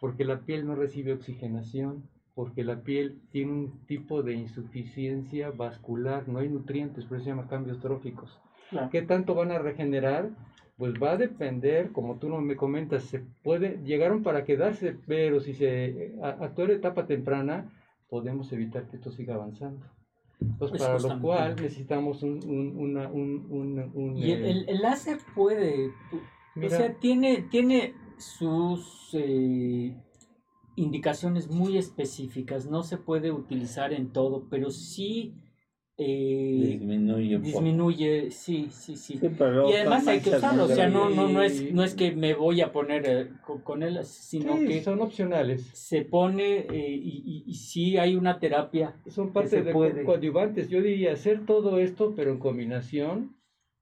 Porque 0.00 0.24
la 0.24 0.40
piel 0.40 0.66
no 0.66 0.76
recibe 0.76 1.12
oxigenación, 1.12 2.08
porque 2.34 2.62
la 2.62 2.82
piel 2.82 3.20
tiene 3.30 3.52
un 3.52 3.86
tipo 3.86 4.22
de 4.22 4.34
insuficiencia 4.34 5.50
vascular, 5.50 6.28
no 6.28 6.38
hay 6.38 6.48
nutrientes, 6.48 7.04
por 7.04 7.16
eso 7.16 7.24
se 7.24 7.30
llama 7.30 7.48
cambios 7.48 7.80
tróficos. 7.80 8.38
claro. 8.70 8.90
¿Qué 8.90 9.02
tanto 9.02 9.34
van 9.34 9.50
a 9.50 9.58
regenerar? 9.58 10.30
Pues 10.76 10.94
va 11.00 11.12
a 11.12 11.16
depender, 11.16 11.92
como 11.92 12.16
tú 12.16 12.28
no 12.28 12.40
me 12.40 12.56
comentas, 12.56 13.04
se 13.04 13.20
puede, 13.42 13.78
llegaron 13.84 14.22
para 14.24 14.44
quedarse, 14.44 14.96
pero 15.06 15.40
si 15.40 15.54
se 15.54 16.14
a- 16.20 16.44
actúa 16.44 16.64
en 16.64 16.70
etapa 16.72 17.06
temprana, 17.06 17.70
podemos 18.08 18.52
evitar 18.52 18.88
que 18.88 18.96
esto 18.96 19.12
siga 19.12 19.34
avanzando. 19.34 19.86
Entonces, 20.40 20.78
Pues 20.78 20.82
para 20.82 20.98
lo 20.98 21.20
cual 21.22 21.56
necesitamos 21.56 22.22
un, 22.24 22.40
un, 22.44 22.76
una- 22.76 23.08
un, 23.08 23.46
un- 23.94 24.16
Y 24.16 24.32
el, 24.32 24.44
eh, 24.44 24.50
el- 24.50 24.68
el 24.68 24.82
láser 24.82 25.18
puede, 25.34 25.88
o 26.12 26.20
mira, 26.56 26.76
sea, 26.76 26.94
tiene, 26.98 27.42
tiene 27.50 27.94
sus 28.18 29.10
eh, 29.14 29.96
indicaciones 30.76 31.48
muy 31.48 31.78
específicas, 31.78 32.66
no 32.66 32.82
se 32.82 32.96
puede 32.98 33.30
utilizar 33.30 33.92
en 33.92 34.12
todo, 34.12 34.46
pero 34.50 34.70
sí 34.70 35.34
eh, 35.96 36.76
Disminuye 36.78 37.38
disminuye, 37.38 38.30
sí, 38.30 38.68
sí, 38.70 38.96
sí. 38.96 39.18
Sí, 39.18 39.28
pero 39.38 39.52
luego 39.52 39.70
Y 39.70 39.74
además 39.74 40.06
hay 40.08 40.20
que 40.20 40.30
usarlo, 40.30 40.64
o 40.64 40.68
sea, 40.68 40.88
no, 40.88 41.08
no, 41.10 41.28
no, 41.28 41.42
es, 41.42 41.72
no 41.72 41.84
es 41.84 41.94
que 41.94 42.10
me 42.12 42.34
voy 42.34 42.60
a 42.62 42.72
poner 42.72 43.04
eh, 43.06 43.28
con, 43.46 43.60
con 43.60 43.82
él, 43.84 44.04
sino 44.04 44.56
sí, 44.56 44.66
que 44.66 44.82
son 44.82 45.00
opcionales. 45.00 45.70
se 45.72 46.02
pone 46.02 46.66
eh, 46.68 46.90
y, 46.90 47.22
y, 47.24 47.44
y 47.46 47.54
sí 47.54 47.96
hay 47.96 48.16
una 48.16 48.40
terapia. 48.40 48.96
Son 49.06 49.32
parte 49.32 49.62
de 49.62 49.72
puede. 49.72 50.04
coadyuvantes. 50.04 50.68
Yo 50.68 50.82
diría 50.82 51.12
hacer 51.12 51.46
todo 51.46 51.78
esto, 51.78 52.14
pero 52.16 52.32
en 52.32 52.38
combinación 52.38 53.36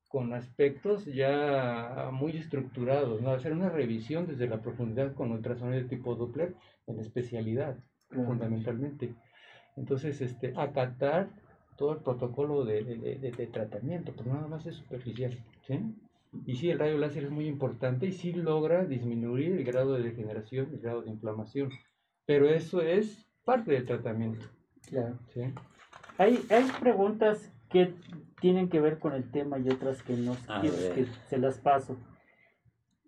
con 0.09 0.35
aspectos 0.35 1.07
ya 1.07 2.11
muy 2.13 2.37
estructurados, 2.37 3.23
¿no? 3.23 3.31
Hacer 3.31 3.53
una 3.53 3.71
revisión 3.71 4.27
desde 4.27 4.47
la 4.47 4.61
profundidad 4.61 5.15
con 5.15 5.33
ultrasonido 5.33 5.83
de 5.83 5.89
tipo 5.89 6.15
Doppler 6.15 6.55
en 6.87 7.01
especialidad, 7.01 7.79
fundamentalmente. 8.11 9.15
Entonces, 9.75 10.21
este, 10.21 10.53
acatar 10.55 11.31
todo 11.83 11.95
el 11.95 11.99
protocolo 11.99 12.65
de, 12.65 12.85
de- 12.85 13.33
de- 13.33 13.47
tratamiento, 13.49 14.13
pero 14.17 14.33
nada 14.35 14.47
más 14.47 14.65
es 14.67 14.77
superficial, 14.77 15.37
¿sí? 15.67 15.81
Y 16.47 16.55
sí, 16.55 16.71
el 16.71 16.79
rayo 16.79 16.97
láser 16.97 17.25
es 17.25 17.31
muy 17.33 17.49
importante 17.49 18.07
y 18.07 18.13
sí 18.13 18.33
logra 18.33 18.85
disminuir 18.85 19.51
el 19.55 19.65
grado 19.65 19.95
de 19.95 20.05
degeneración, 20.05 20.69
el 20.73 20.79
grado 20.79 21.03
de 21.03 21.11
inflamación, 21.11 21.71
pero 22.25 22.49
eso 22.49 22.81
es 22.83 23.27
parte 23.45 23.73
del 23.73 23.85
tratamiento, 23.85 24.47
claro. 24.89 25.19
¿sí? 25.35 25.41
Hay, 26.19 26.39
hay 26.51 26.67
preguntas 26.79 27.53
que 27.69 27.93
tienen 28.41 28.69
que 28.69 28.79
ver 28.81 29.01
con 29.01 29.13
el 29.15 29.29
tema 29.29 29.59
y 29.59 29.69
otras 29.69 30.05
que 30.05 30.17
no 30.17 30.37
A 30.47 30.61
que, 30.63 31.07
se 31.29 31.39
las 31.39 31.59
paso. 31.59 31.97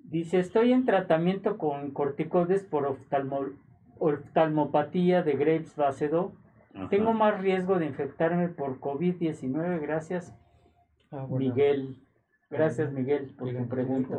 Dice, 0.02 0.40
estoy 0.40 0.72
en 0.72 0.84
tratamiento 0.84 1.58
con 1.58 1.92
corticoides 1.92 2.64
por 2.64 2.86
oftalmo- 2.86 3.52
oftalmopatía 4.00 5.22
de 5.22 5.34
Graves 5.34 5.72
fase 5.74 6.08
2. 6.08 6.32
Ajá. 6.74 6.88
Tengo 6.88 7.12
más 7.12 7.40
riesgo 7.40 7.78
de 7.78 7.86
infectarme 7.86 8.48
por 8.48 8.80
COVID-19. 8.80 9.80
Gracias, 9.80 10.34
Ah, 11.10 11.24
bueno. 11.28 11.46
Miguel. 11.54 12.00
Gracias, 12.50 12.92
Miguel, 12.92 13.26
por 13.36 13.36
tu 13.38 13.44
¿Quieren 13.44 13.68
pregunta. 13.68 14.16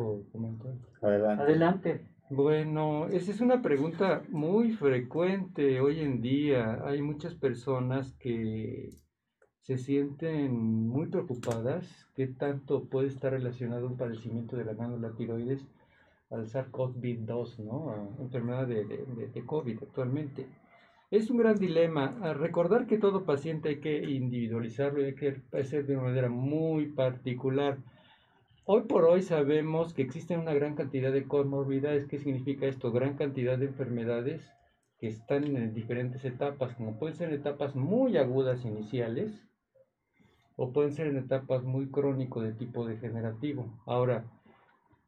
Adelante. 1.01 1.43
Adelante. 1.43 2.05
Bueno, 2.29 3.07
esa 3.07 3.31
es 3.31 3.39
una 3.39 3.61
pregunta 3.61 4.23
muy 4.29 4.71
frecuente 4.73 5.79
hoy 5.79 5.99
en 5.99 6.21
día. 6.21 6.79
Hay 6.85 7.01
muchas 7.01 7.35
personas 7.35 8.13
que 8.19 8.89
se 9.61 9.77
sienten 9.77 10.53
muy 10.87 11.07
preocupadas 11.07 12.07
qué 12.15 12.27
tanto 12.27 12.85
puede 12.89 13.07
estar 13.07 13.31
relacionado 13.31 13.87
un 13.87 13.97
padecimiento 13.97 14.55
de 14.55 14.65
la 14.65 14.73
glándula 14.73 15.11
tiroides 15.15 15.65
al 16.31 16.45
SARS-CoV-2, 16.47 17.59
¿no? 17.63 17.89
A 17.91 18.21
enfermedad 18.21 18.67
de, 18.67 18.85
de- 18.85 19.05
de- 19.05 19.27
de 19.27 19.45
COVID 19.45 19.83
actualmente. 19.83 20.47
Es 21.11 21.29
un 21.29 21.37
gran 21.37 21.55
dilema. 21.57 22.33
Recordar 22.33 22.87
que 22.87 22.97
todo 22.97 23.25
paciente 23.25 23.69
hay 23.69 23.79
que 23.79 24.03
individualizarlo 24.03 25.01
y 25.01 25.05
hay 25.05 25.15
que 25.15 25.41
hacer 25.53 25.85
de 25.85 25.95
una 25.95 26.07
manera 26.07 26.29
muy 26.29 26.87
particular. 26.87 27.77
Hoy 28.65 28.83
por 28.83 29.05
hoy 29.05 29.21
sabemos 29.21 29.93
que 29.93 30.01
existen 30.01 30.39
una 30.39 30.55
gran 30.55 30.73
cantidad 30.73 31.11
de 31.11 31.27
comorbidades. 31.27 32.07
¿Qué 32.07 32.17
significa 32.17 32.65
esto? 32.65 32.91
Gran 32.91 33.15
cantidad 33.17 33.59
de 33.59 33.67
enfermedades 33.67 34.41
que 34.97 35.07
están 35.07 35.43
en 35.43 35.75
diferentes 35.75 36.25
etapas, 36.25 36.73
como 36.73 36.97
pueden 36.97 37.15
ser 37.15 37.31
etapas 37.31 37.75
muy 37.75 38.17
agudas 38.17 38.65
iniciales 38.65 39.47
o 40.55 40.71
pueden 40.71 40.93
ser 40.93 41.07
en 41.07 41.17
etapas 41.17 41.63
muy 41.63 41.91
crónico 41.91 42.41
de 42.41 42.53
tipo 42.53 42.87
degenerativo. 42.87 43.77
Ahora, 43.85 44.25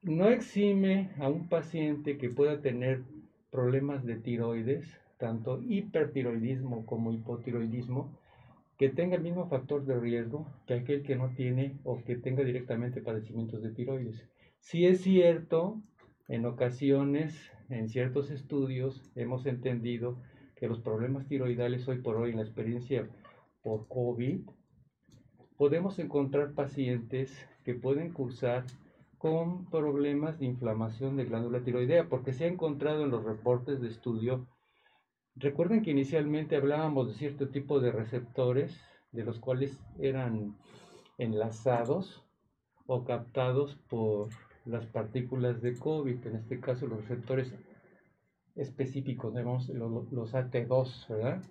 no 0.04 0.30
exime 0.30 1.10
a 1.20 1.28
un 1.28 1.50
paciente 1.50 2.20
que 2.20 2.30
pueda 2.30 2.62
tener 2.62 3.02
problemas 3.50 4.06
de 4.06 4.18
tiroides, 4.18 5.00
tanto 5.18 5.62
hipertiroidismo 5.62 6.86
como 6.86 7.12
hipotiroidismo, 7.12 8.12
que 8.78 8.90
tenga 8.90 9.16
el 9.16 9.24
mismo 9.24 9.48
factor 9.48 9.86
de 9.86 10.00
riesgo 10.00 10.48
que 10.68 10.76
aquel 10.76 11.02
que 11.02 11.16
no 11.16 11.30
tiene 11.30 11.78
o 11.84 12.04
que 12.04 12.16
tenga 12.16 12.44
directamente 12.44 13.02
padecimientos 13.02 13.64
de 13.64 13.72
tiroides. 13.72 14.24
Si 14.60 14.86
es 14.86 15.02
cierto, 15.02 15.82
en 16.28 16.46
ocasiones, 16.46 17.52
en 17.70 17.90
ciertos 17.90 18.30
estudios, 18.30 19.12
hemos 19.16 19.46
entendido 19.46 20.18
que 20.56 20.68
los 20.68 20.80
problemas 20.80 21.28
tiroidales 21.28 21.88
hoy 21.88 22.00
por 22.00 22.18
hoy, 22.18 22.32
en 22.32 22.38
la 22.38 22.44
experiencia 22.44 23.08
por 23.64 23.88
COVID, 23.88 24.42
podemos 25.58 25.98
encontrar 25.98 26.54
pacientes 26.54 27.36
que 27.64 27.74
pueden 27.74 28.12
cursar 28.12 28.66
con 29.18 29.66
problemas 29.66 30.40
de 30.40 30.46
inflamación 30.46 31.18
de 31.18 31.26
glándula 31.26 31.62
tiroidea, 31.62 32.08
porque 32.08 32.34
se 32.34 32.46
ha 32.46 32.48
encontrado 32.48 33.04
en 33.04 33.10
los 33.10 33.24
reportes 33.24 33.82
de 33.82 33.88
estudio 33.88 34.46
Recuerden 35.40 35.84
que 35.84 35.92
inicialmente 35.92 36.56
hablábamos 36.56 37.10
de 37.10 37.14
cierto 37.14 37.50
tipo 37.50 37.80
de 37.80 37.92
receptores, 37.92 38.82
de 39.12 39.24
los 39.24 39.40
cuales 39.40 39.80
eran 40.00 40.58
enlazados 41.20 42.24
o 42.88 43.04
captados 43.04 43.76
por 43.88 44.30
las 44.66 44.88
partículas 44.88 45.62
de 45.62 45.78
COVID, 45.78 46.26
en 46.26 46.36
este 46.38 46.60
caso 46.60 46.88
los 46.88 47.02
receptores 47.02 47.54
específicos, 48.56 49.34
digamos, 49.34 49.70
lo- 49.70 50.08
los 50.12 50.34
AT2, 50.34 51.08
¿verdad? 51.10 51.44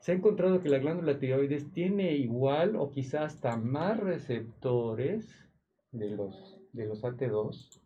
Se 0.00 0.12
ha 0.12 0.14
encontrado 0.14 0.62
que 0.62 0.70
la 0.70 0.78
glándula 0.78 1.18
tiroides 1.18 1.70
tiene 1.72 2.12
igual 2.12 2.76
o 2.76 2.90
quizás 2.90 3.34
hasta 3.34 3.56
más 3.58 3.98
receptores 4.00 5.28
de 5.92 6.10
los, 6.10 6.58
de 6.72 6.86
los 6.86 7.04
AT2 7.04 7.80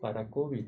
para 0.00 0.28
COVID. 0.28 0.66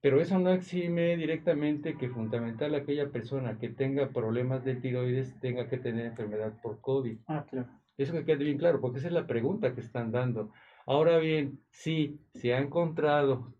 Pero 0.00 0.20
eso 0.20 0.38
no 0.38 0.50
exime 0.52 1.16
directamente 1.16 1.96
que 1.96 2.08
fundamental 2.08 2.74
aquella 2.74 3.10
persona 3.10 3.58
que 3.58 3.68
tenga 3.68 4.10
problemas 4.10 4.64
de 4.64 4.76
tiroides 4.76 5.38
tenga 5.40 5.68
que 5.68 5.78
tener 5.78 6.06
enfermedad 6.06 6.52
por 6.62 6.80
COVID. 6.80 7.18
Ah, 7.26 7.44
claro. 7.50 7.68
Eso 7.96 8.12
que 8.12 8.24
quede 8.24 8.44
bien 8.44 8.58
claro, 8.58 8.80
porque 8.80 8.98
esa 8.98 9.08
es 9.08 9.12
la 9.14 9.26
pregunta 9.26 9.74
que 9.74 9.80
están 9.80 10.12
dando. 10.12 10.52
Ahora 10.86 11.18
bien, 11.18 11.58
si 11.70 12.20
se 12.32 12.54
ha 12.54 12.60
encontrado 12.60 13.54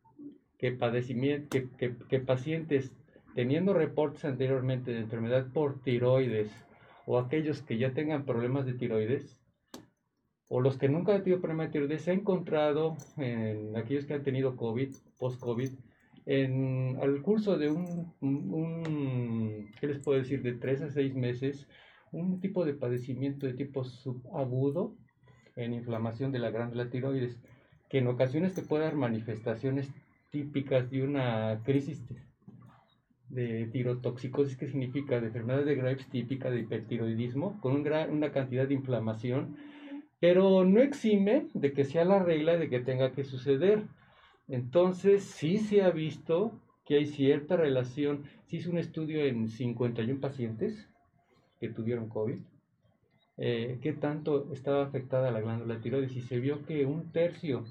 que, 0.58 0.70
padecimiento, 0.72 1.48
que, 1.50 1.68
que- 1.76 1.96
que 2.08 2.20
pacientes 2.20 2.92
teniendo 3.34 3.74
reportes 3.74 4.24
anteriormente 4.24 4.92
de 4.92 5.00
enfermedad 5.00 5.46
por 5.52 5.82
tiroides 5.82 6.50
o 7.04 7.18
aquellos 7.18 7.62
que 7.62 7.78
ya 7.78 7.92
tengan 7.94 8.24
problemas 8.24 8.64
de 8.64 8.74
tiroides, 8.74 9.40
o 10.48 10.60
los 10.60 10.78
que 10.78 10.88
nunca 10.88 11.14
han 11.14 11.22
tenido 11.22 11.40
problema 11.40 11.64
de 11.64 11.70
tiroides, 11.72 12.02
se 12.02 12.12
ha 12.12 12.14
encontrado 12.14 12.96
en 13.16 13.76
aquellos 13.76 14.06
que 14.06 14.14
han 14.14 14.22
tenido 14.22 14.56
COVID, 14.56 14.94
post-COVID, 15.18 15.70
en 16.28 16.98
al 17.00 17.22
curso 17.22 17.56
de 17.56 17.70
un, 17.70 18.12
¿qué 19.80 19.86
les 19.86 19.98
puedo 19.98 20.18
decir?, 20.18 20.42
de 20.42 20.52
tres 20.52 20.82
a 20.82 20.90
seis 20.90 21.14
meses, 21.14 21.66
un 22.12 22.38
tipo 22.38 22.66
de 22.66 22.74
padecimiento 22.74 23.46
de 23.46 23.54
tipo 23.54 23.82
subagudo 23.82 24.94
en 25.56 25.72
inflamación 25.72 26.30
de 26.30 26.38
la 26.38 26.50
glándula 26.50 26.90
tiroides, 26.90 27.40
que 27.88 27.98
en 27.98 28.08
ocasiones 28.08 28.54
te 28.54 28.60
puede 28.60 28.84
dar 28.84 28.94
manifestaciones 28.94 29.90
típicas 30.30 30.90
de 30.90 31.02
una 31.02 31.62
crisis 31.64 32.04
de 33.30 33.66
tirotoxicosis, 33.72 34.58
que 34.58 34.68
significa 34.68 35.20
de 35.20 35.28
enfermedad 35.28 35.64
de 35.64 35.76
Graves 35.76 36.06
típica 36.10 36.50
de 36.50 36.60
hipertiroidismo, 36.60 37.58
con 37.62 37.74
una 37.76 38.32
cantidad 38.32 38.68
de 38.68 38.74
inflamación, 38.74 39.56
pero 40.20 40.66
no 40.66 40.82
exime 40.82 41.46
de 41.54 41.72
que 41.72 41.84
sea 41.84 42.04
la 42.04 42.18
regla 42.22 42.58
de 42.58 42.68
que 42.68 42.80
tenga 42.80 43.12
que 43.12 43.24
suceder. 43.24 43.84
Entonces, 44.48 45.24
sí 45.24 45.58
se 45.58 45.82
ha 45.82 45.90
visto 45.90 46.52
que 46.86 46.96
hay 46.96 47.06
cierta 47.06 47.56
relación. 47.56 48.24
Se 48.46 48.56
hizo 48.56 48.70
un 48.70 48.78
estudio 48.78 49.24
en 49.24 49.48
51 49.48 50.20
pacientes 50.20 50.88
que 51.60 51.68
tuvieron 51.70 52.08
COVID. 52.08 52.38
eh, 53.38 53.78
qué 53.82 53.92
tanto 53.92 54.52
estaba 54.52 54.84
afectada 54.84 55.30
la 55.30 55.40
glándula 55.40 55.80
tiroides 55.80 56.16
y 56.16 56.22
se 56.22 56.40
vio 56.40 56.64
que 56.66 56.84
un 56.86 57.12
tercio 57.12 57.64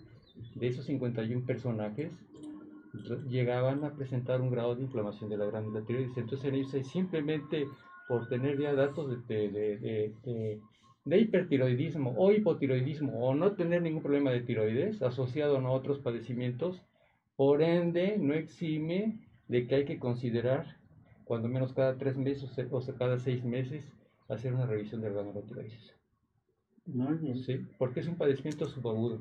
de 0.56 0.68
esos 0.68 0.86
51 0.86 1.46
personajes 1.46 2.12
llegaban 3.30 3.84
a 3.84 3.94
presentar 3.96 4.42
un 4.42 4.50
grado 4.52 4.76
de 4.76 4.84
inflamación 4.84 5.30
de 5.30 5.38
la 5.38 5.46
glándula 5.46 5.82
tiroides. 5.86 6.18
Entonces, 6.18 6.46
en 6.50 6.56
ellos 6.56 6.72
simplemente 6.88 7.68
por 8.08 8.28
tener 8.28 8.60
ya 8.60 8.74
datos 8.74 9.28
de, 9.28 9.50
de- 9.50 9.78
de- 10.24 10.62
de- 11.10 11.20
hipertiroidismo 11.20 12.14
o 12.18 12.32
hipotiroidismo 12.32 13.28
o 13.28 13.36
no 13.36 13.54
tener 13.54 13.82
ningún 13.82 14.02
problema 14.04 14.32
de 14.32 14.42
tiroides 14.42 15.02
asociado 15.02 15.58
a 15.58 15.72
otros 15.72 16.00
padecimientos, 16.00 16.82
por 17.36 17.62
ende 17.62 18.18
no 18.18 18.34
exime 18.34 19.20
de 19.48 19.68
que 19.68 19.76
hay 19.76 19.86
que 19.86 20.00
considerar 20.00 20.78
cuando 21.24 21.48
menos 21.48 21.74
cada 21.74 21.98
tres 21.98 22.18
meses 22.18 22.50
o 22.72 22.82
cada 22.98 23.18
seis 23.20 23.44
meses 23.44 23.86
hacer 24.30 24.54
una 24.54 24.66
revisión 24.66 25.02
de 25.02 25.10
la 25.10 25.16
glándula 25.16 25.46
tiroides. 25.46 25.94
Muy 26.86 27.18
bien. 27.18 27.38
¿sí? 27.38 27.60
Porque 27.78 28.00
es 28.00 28.08
un 28.08 28.16
padecimiento 28.16 28.66
subagudo. 28.68 29.20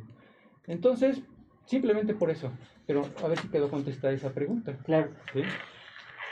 Entonces, 0.67 1.23
simplemente 1.65 2.15
por 2.15 2.31
eso. 2.31 2.51
Pero 2.87 3.03
a 3.23 3.29
ver 3.29 3.39
si 3.39 3.49
quedó 3.49 3.69
contestada 3.69 4.13
esa 4.15 4.33
pregunta. 4.33 4.79
Claro. 4.85 5.11
¿sí? 5.33 5.43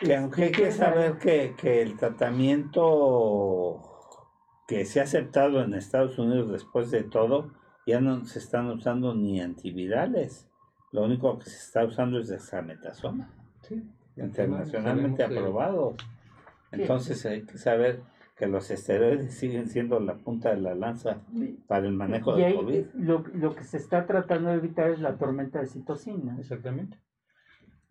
Que 0.01 0.17
aunque 0.17 0.45
hay 0.45 0.51
que 0.51 0.57
¿Quieres 0.57 0.77
saber 0.77 1.19
que, 1.19 1.55
que 1.61 1.83
el 1.83 1.97
tratamiento 1.97 3.94
que 4.67 4.85
se 4.85 5.01
ha 5.01 5.05
aceptado 5.05 5.63
en 5.63 5.75
Estados 5.75 6.19
Unidos 6.19 6.51
después 6.51 6.91
de 6.91 7.03
todo, 7.03 7.51
ya 7.87 8.01
no 8.01 8.25
se 8.25 8.39
están 8.39 8.67
usando 8.69 9.15
ni 9.15 9.41
antivirales. 9.41 10.49
Lo 10.93 11.05
único 11.05 11.39
que 11.39 11.47
se 11.51 11.57
está 11.59 11.85
usando 11.85 12.19
es 12.19 12.29
dexametasona, 12.29 13.31
Sí. 13.63 13.83
internacionalmente 14.17 15.25
aprobado. 15.25 15.97
Entonces 16.73 17.25
hay 17.27 17.43
que 17.43 17.59
saber 17.59 18.03
que 18.37 18.47
los 18.49 18.71
esteroides 18.71 19.35
siguen 19.35 19.69
siendo 19.69 20.01
la 20.01 20.17
punta 20.17 20.51
de 20.55 20.61
la 20.61 20.75
lanza 20.75 21.19
para 21.69 21.87
el 21.87 21.93
manejo 21.93 22.37
Y 22.37 22.43
del 22.43 22.45
ahí, 22.45 22.55
COVID. 22.57 22.85
lo, 22.95 23.25
lo 23.35 23.55
que 23.55 23.63
se 23.65 23.77
está 23.77 24.07
tratando 24.07 24.51
de 24.51 24.57
evitar 24.57 24.91
es 24.91 24.99
la 25.01 25.17
tormenta 25.17 25.61
de 25.61 25.67
citocina. 25.67 26.37
Exactamente. 26.39 26.99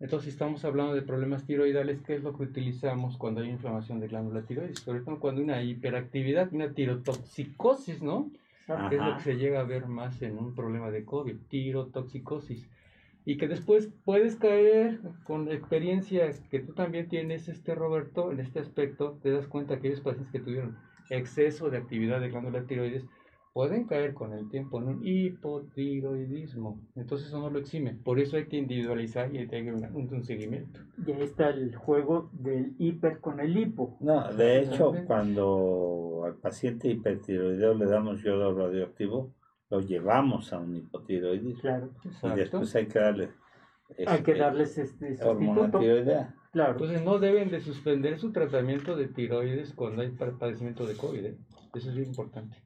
Entonces, 0.00 0.24
si 0.24 0.30
estamos 0.30 0.64
hablando 0.64 0.94
de 0.94 1.02
problemas 1.02 1.46
tiroidales, 1.46 2.00
¿qué 2.02 2.16
es 2.16 2.22
lo 2.22 2.36
que 2.36 2.42
utilizamos 2.42 3.16
cuando 3.16 3.40
hay 3.40 3.48
inflamación 3.48 4.00
de 4.00 4.08
glándula 4.08 4.42
tiroides? 4.42 4.80
Sobre 4.80 5.00
todo 5.00 5.20
cuando 5.20 5.40
hay 5.40 5.44
una 5.44 5.62
hiperactividad, 5.62 6.52
una 6.52 6.72
tirotoxicosis, 6.72 8.02
¿no? 8.02 8.30
que 8.66 8.96
es 8.96 9.02
lo 9.02 9.16
que 9.16 9.22
se 9.22 9.36
llega 9.36 9.60
a 9.60 9.64
ver 9.64 9.86
más 9.86 10.20
en 10.22 10.38
un 10.38 10.54
problema 10.54 10.90
de 10.90 11.04
COVID, 11.04 11.36
tirotoxicosis. 11.48 12.68
Y 13.26 13.36
que 13.36 13.48
después 13.48 13.88
puedes 14.04 14.36
caer 14.36 15.00
con 15.24 15.46
la 15.46 15.54
experiencia 15.54 16.30
que 16.50 16.60
tú 16.60 16.74
también 16.74 17.08
tienes, 17.08 17.48
este 17.48 17.74
Roberto, 17.74 18.32
en 18.32 18.40
este 18.40 18.60
aspecto, 18.60 19.18
te 19.22 19.30
das 19.30 19.46
cuenta 19.46 19.74
que 19.74 19.88
aquellos 19.88 20.00
pacientes 20.00 20.32
que 20.32 20.40
tuvieron 20.40 20.76
exceso 21.10 21.70
de 21.70 21.78
actividad 21.78 22.20
de 22.20 22.30
glándula 22.30 22.64
tiroides 22.64 23.04
pueden 23.54 23.86
caer 23.86 24.12
con 24.14 24.32
el 24.34 24.48
tiempo 24.50 24.78
en 24.82 24.88
un 24.88 25.00
hipotiroidismo. 25.06 26.80
Entonces 26.96 27.28
eso 27.28 27.38
no 27.38 27.48
lo 27.50 27.58
exime. 27.60 27.94
Por 28.04 28.18
eso 28.18 28.36
hay 28.36 28.46
que 28.46 28.56
individualizar 28.56 29.32
y 29.34 29.38
hay 29.38 29.46
que 29.48 29.62
dar 29.72 29.92
un, 29.92 30.12
un 30.12 30.24
seguimiento. 30.24 30.80
Y 31.06 31.12
ahí 31.12 31.22
está 31.22 31.50
el 31.50 31.74
juego 31.74 32.30
del 32.32 32.74
hiper 32.78 33.20
con 33.20 33.38
el 33.40 33.56
hipo. 33.56 33.96
No, 34.00 34.30
de 34.34 34.58
hecho, 34.60 34.92
cuando 35.06 36.22
al 36.26 36.34
paciente 36.34 36.88
hipertiroideo 36.88 37.74
le 37.74 37.86
damos 37.86 38.22
yodo 38.22 38.52
radioactivo, 38.58 39.32
lo 39.70 39.80
llevamos 39.80 40.52
a 40.52 40.58
un 40.58 40.74
hipotiroidismo. 40.76 41.60
Claro. 41.60 41.90
Y 42.04 42.08
Exacto. 42.08 42.36
después 42.36 42.74
hay 42.74 42.86
que 42.86 42.98
darle 42.98 43.28
Hay 44.06 44.22
que 44.22 44.32
este, 44.32 44.34
darles 44.38 44.78
este 44.78 45.24
hormona 45.24 45.54
sustituto. 45.60 45.78
tiroidea. 45.78 46.34
Claro. 46.52 46.72
Entonces 46.72 47.04
no 47.04 47.18
deben 47.20 47.50
de 47.50 47.60
suspender 47.60 48.18
su 48.18 48.32
tratamiento 48.32 48.96
de 48.96 49.06
tiroides 49.08 49.72
cuando 49.74 50.02
hay 50.02 50.10
pa- 50.10 50.36
padecimiento 50.38 50.86
de 50.86 50.96
COVID. 50.96 51.24
¿eh? 51.24 51.36
Eso 51.74 51.90
es 51.90 51.94
bien 51.96 52.08
importante. 52.08 52.56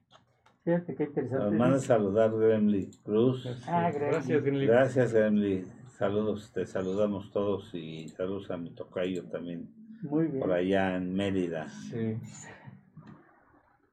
Fíjate 0.77 0.95
qué 0.95 1.21
Nos 1.23 1.51
manda 1.53 1.77
a 1.77 1.79
saludar 1.79 2.31
Gremly 2.31 2.91
Cruz. 3.03 3.45
Ah, 3.67 3.89
Sí. 3.91 3.97
gracias. 3.99 3.99
Gracias, 4.27 4.43
Glenly. 4.43 4.67
Gracias, 4.67 5.13
Gremly. 5.13 5.65
Saludos, 5.87 6.51
te 6.53 6.65
saludamos 6.65 7.31
todos 7.31 7.73
y 7.73 8.07
saludos 8.09 8.51
a 8.51 8.57
mi 8.57 8.69
tocayo 8.69 9.25
también 9.25 9.67
Muy 10.03 10.27
bien. 10.27 10.39
por 10.39 10.51
allá 10.53 10.95
en 10.95 11.13
Mérida. 11.15 11.67
Sí. 11.69 12.17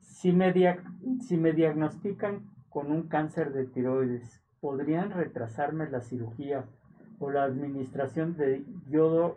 Si 0.01 0.33
me, 0.33 0.53
dia- 0.53 0.83
si 1.21 1.37
me 1.37 1.53
diagnostican 1.53 2.47
con 2.69 2.93
un 2.93 3.09
cáncer 3.09 3.53
de 3.53 3.65
tiroides, 3.67 4.43
¿podrían 4.61 5.11
retrasarme 5.11 5.89
la 5.91 6.01
cirugía 6.01 6.67
o 7.19 7.31
la 7.31 7.45
administración 7.45 8.37
de 8.37 8.65
yodo, 8.89 9.37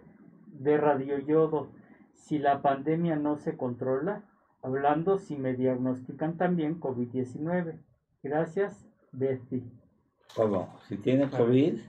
de 0.60 0.78
radioyodo, 0.78 1.70
si 2.14 2.38
la 2.38 2.61
pandemia 2.61 3.16
no 3.16 3.38
se 3.38 3.56
controla? 3.56 4.24
Hablando 4.61 5.18
si 5.18 5.36
me 5.38 5.53
diagnostican 5.53 6.38
también 6.38 6.80
COVID-19. 6.80 7.80
Gracias, 8.23 8.86
Betty. 9.11 9.64
¿Cómo? 10.36 10.77
Si 10.88 10.98
tiene 10.98 11.30
COVID, 11.30 11.80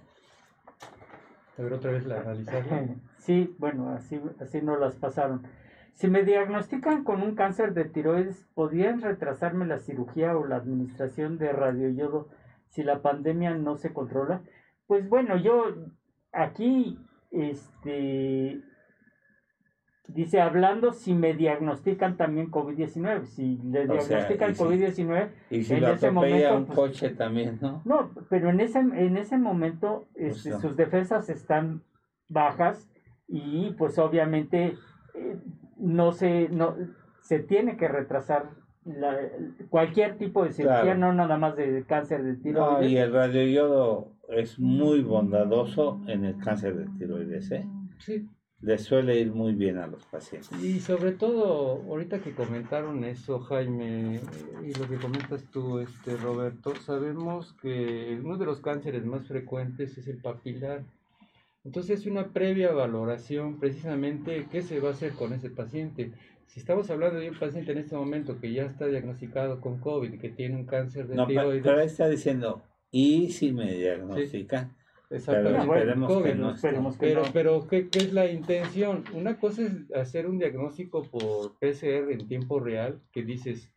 A 1.58 1.62
ver 1.62 1.72
otra 1.72 1.92
vez 1.92 2.06
la 2.06 2.20
analizarla. 2.20 2.88
Sí, 3.18 3.54
bueno, 3.58 3.90
así, 3.90 4.18
así 4.40 4.62
nos 4.62 4.80
las 4.80 4.96
pasaron. 4.96 5.42
Si 5.92 6.08
me 6.08 6.22
diagnostican 6.22 7.04
con 7.04 7.22
un 7.22 7.34
cáncer 7.34 7.74
de 7.74 7.84
tiroides, 7.84 8.46
¿podrían 8.54 9.02
retrasarme 9.02 9.66
la 9.66 9.78
cirugía 9.78 10.34
o 10.38 10.46
la 10.46 10.56
administración 10.56 11.36
de 11.36 11.52
radioyodo 11.52 12.30
si 12.68 12.82
la 12.82 13.02
pandemia 13.02 13.54
no 13.54 13.76
se 13.76 13.92
controla? 13.92 14.40
Pues 14.86 15.06
bueno, 15.10 15.36
yo 15.36 15.64
aquí, 16.32 16.98
este, 17.30 18.62
dice, 20.14 20.40
hablando 20.40 20.92
si 20.92 21.14
me 21.14 21.34
diagnostican 21.34 22.16
también 22.16 22.50
COVID-19, 22.50 23.24
si 23.26 23.58
le 23.58 23.80
O 23.88 23.92
diagnostican 23.92 24.50
y 24.50 24.54
si- 24.54 24.62
COVID-19, 24.62 25.28
y 25.50 25.62
si 25.64 25.74
En 25.74 25.80
lo 25.82 25.88
ese 25.88 26.10
momento, 26.10 26.56
un 26.56 26.66
pues, 26.66 26.78
coche 26.78 27.10
también, 27.10 27.58
¿no? 27.60 27.82
no, 27.84 28.10
pero 28.28 28.50
en 28.50 28.60
ese, 28.60 28.78
en 28.80 29.16
ese 29.16 29.38
momento 29.38 30.06
este, 30.14 30.50
no. 30.50 30.60
sus 30.60 30.76
defensas 30.76 31.28
están 31.28 31.82
bajas 32.28 32.88
y 33.28 33.70
pues 33.78 33.98
obviamente 33.98 34.76
eh, 35.14 35.36
no 35.76 36.12
se, 36.12 36.48
no, 36.48 36.74
se 37.22 37.38
tiene 37.40 37.76
que 37.76 37.88
retrasar 37.88 38.50
la- 38.84 39.18
cualquier 39.68 40.16
tipo 40.16 40.42
de 40.44 40.52
cirugía, 40.52 40.82
Claro. 40.82 40.98
no 40.98 41.12
nada 41.12 41.36
más 41.36 41.54
de 41.56 41.84
cáncer 41.86 42.22
de 42.22 42.32
No, 42.34 42.40
tiroides. 42.42 42.90
y 42.90 42.96
el 42.96 43.12
radioyodo 43.12 44.12
es 44.28 44.58
muy 44.58 45.02
bondadoso 45.02 46.00
en 46.06 46.24
el 46.24 46.38
cáncer 46.38 46.76
de 46.76 46.86
tiroides, 46.98 47.50
¿eh? 47.50 47.66
Sí. 47.98 48.26
Le 48.62 48.76
suele 48.76 49.18
ir 49.18 49.32
muy 49.32 49.54
bien 49.54 49.78
a 49.78 49.86
los 49.86 50.04
pacientes. 50.04 50.52
Y 50.62 50.80
sobre 50.80 51.12
todo, 51.12 51.82
ahorita 51.88 52.20
que 52.20 52.32
comentaron 52.32 53.04
eso, 53.04 53.40
Jaime, 53.40 54.16
eh, 54.16 54.20
y 54.66 54.78
lo 54.78 54.86
que 54.86 54.96
comentas 54.96 55.44
tú, 55.50 55.78
este 55.78 56.14
Roberto, 56.16 56.74
sabemos 56.76 57.54
que 57.62 58.20
uno 58.22 58.36
de 58.36 58.44
los 58.44 58.60
cánceres 58.60 59.04
más 59.06 59.26
frecuentes 59.26 59.96
es 59.96 60.06
el 60.08 60.18
papilar. 60.18 60.82
Entonces, 61.64 62.04
una 62.06 62.28
previa 62.28 62.72
valoración, 62.72 63.58
precisamente, 63.58 64.46
¿qué 64.50 64.60
se 64.60 64.78
va 64.78 64.90
a 64.90 64.92
hacer 64.92 65.12
con 65.12 65.32
ese 65.32 65.48
paciente? 65.48 66.12
Si 66.46 66.60
estamos 66.60 66.90
hablando 66.90 67.18
de 67.18 67.30
un 67.30 67.38
paciente 67.38 67.72
en 67.72 67.78
este 67.78 67.96
momento 67.96 68.38
que 68.40 68.52
ya 68.52 68.64
está 68.64 68.86
diagnosticado 68.86 69.60
con 69.60 69.78
COVID, 69.78 70.18
que 70.18 70.30
tiene 70.30 70.56
un 70.56 70.66
cáncer 70.66 71.06
de 71.06 71.14
No, 71.14 71.26
tiroides, 71.26 71.62
pero 71.62 71.78
ahí 71.78 71.86
está 71.86 72.08
diciendo, 72.08 72.62
y 72.90 73.30
si 73.30 73.52
me 73.52 73.72
diagnostican, 73.72 74.74
exactamente, 75.10 75.66
pero 75.68 75.74
esperemos 75.74 76.08
que 76.08 76.14
COVID, 76.14 76.34
no 76.34 76.50
esperemos 76.54 76.96
que 76.98 77.06
Pero, 77.06 77.22
no. 77.22 77.28
pero 77.32 77.66
¿qué, 77.68 77.88
qué 77.88 77.98
es 77.98 78.12
la 78.12 78.30
intención? 78.30 79.04
Una 79.14 79.38
cosa 79.38 79.62
es 79.62 79.72
hacer 79.94 80.26
un 80.26 80.38
diagnóstico 80.38 81.02
por 81.02 81.58
PCR 81.58 82.10
en 82.12 82.26
tiempo 82.26 82.60
real, 82.60 83.00
que 83.12 83.22
dices, 83.22 83.70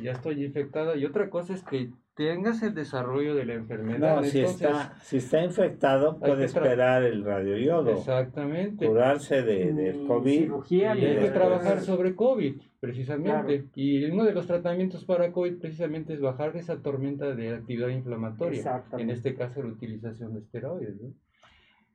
ya 0.00 0.12
estoy 0.12 0.44
infectada, 0.44 0.96
y 0.96 1.04
otra 1.04 1.28
cosa 1.30 1.54
es 1.54 1.62
que 1.62 1.90
tengas 2.14 2.62
el 2.62 2.74
desarrollo 2.74 3.34
de 3.34 3.46
la 3.46 3.54
enfermedad. 3.54 4.16
No, 4.16 4.24
si 4.24 4.40
Entonces, 4.40 4.66
está, 4.68 4.94
si 5.02 5.16
está 5.16 5.42
infectado, 5.44 6.18
Hay 6.22 6.30
puede 6.30 6.44
esperar 6.44 7.02
el 7.04 7.24
radioyodo, 7.24 7.90
Exactamente. 7.98 8.86
curarse 8.86 9.42
de, 9.42 9.72
del 9.72 10.02
Ni 10.02 10.06
COVID. 10.06 10.38
cirugía, 10.40 10.94
Y 10.96 11.04
hay 11.06 11.16
que 11.18 11.30
trabajar 11.30 11.80
sobre 11.80 12.14
COVID, 12.14 12.60
precisamente. 12.82 13.66
Y 13.76 14.04
uno 14.06 14.24
de 14.24 14.32
los 14.32 14.48
tratamientos 14.48 15.04
para 15.04 15.30
COVID 15.30 15.60
precisamente 15.60 16.14
es 16.14 16.20
bajar 16.20 16.56
esa 16.56 16.82
tormenta 16.82 17.32
de 17.32 17.54
actividad 17.54 17.86
inflamatoria. 17.86 18.82
En 18.98 19.08
este 19.08 19.36
caso, 19.36 19.62
la 19.62 19.68
utilización 19.68 20.34
de 20.34 20.40
esteroides. 20.40 21.00
¿no? 21.00 21.12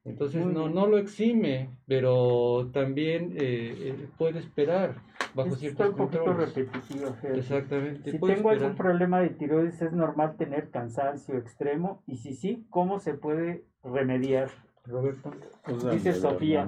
Entonces, 0.05 0.45
no, 0.45 0.69
no 0.69 0.88
lo 0.88 0.97
exime, 0.97 1.72
pero 1.88 2.69
también 2.72 3.34
eh, 3.34 3.73
eh, 3.77 4.07
puede 4.18 4.39
esperar 4.39 4.95
bajo 5.35 5.49
Está 5.49 5.59
ciertos 5.59 5.89
un 5.89 5.95
poquito 5.97 6.23
controles. 6.23 6.55
repetitivo. 6.55 7.18
Exactamente. 7.35 8.11
Si 8.11 8.18
tengo 8.18 8.30
esperar. 8.30 8.53
algún 8.53 8.76
problema 8.77 9.19
de 9.19 9.30
tiroides, 9.31 9.81
es 9.81 9.91
normal 9.91 10.38
tener 10.38 10.69
cansancio 10.69 11.38
extremo 11.38 12.01
y 12.07 12.15
si 12.15 12.31
sí, 12.34 12.65
¿cómo 12.69 12.99
se 12.99 13.14
puede 13.14 13.65
remediar? 13.84 14.51
Roberto, 14.85 15.34
Usando 15.65 15.91
Dice 15.91 16.14
Sofía. 16.14 16.65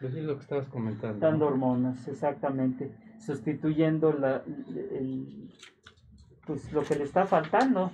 Pues 0.00 0.14
es 0.14 0.24
lo 0.24 0.34
que 0.36 0.42
estabas 0.42 0.68
comentando. 0.68 1.18
Dando 1.18 1.46
¿no? 1.46 1.52
hormonas, 1.52 2.06
exactamente. 2.08 2.94
Sustituyendo 3.18 4.12
la, 4.12 4.42
el- 4.46 5.50
pues 6.46 6.72
lo 6.72 6.82
que 6.82 6.96
le 6.96 7.04
está 7.04 7.24
faltando. 7.26 7.90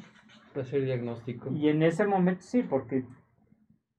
Hacer 0.55 0.85
diagnóstico. 0.85 1.51
Y 1.51 1.69
en 1.69 1.83
ese 1.83 2.07
momento 2.07 2.43
sí, 2.43 2.63
porque, 2.63 3.07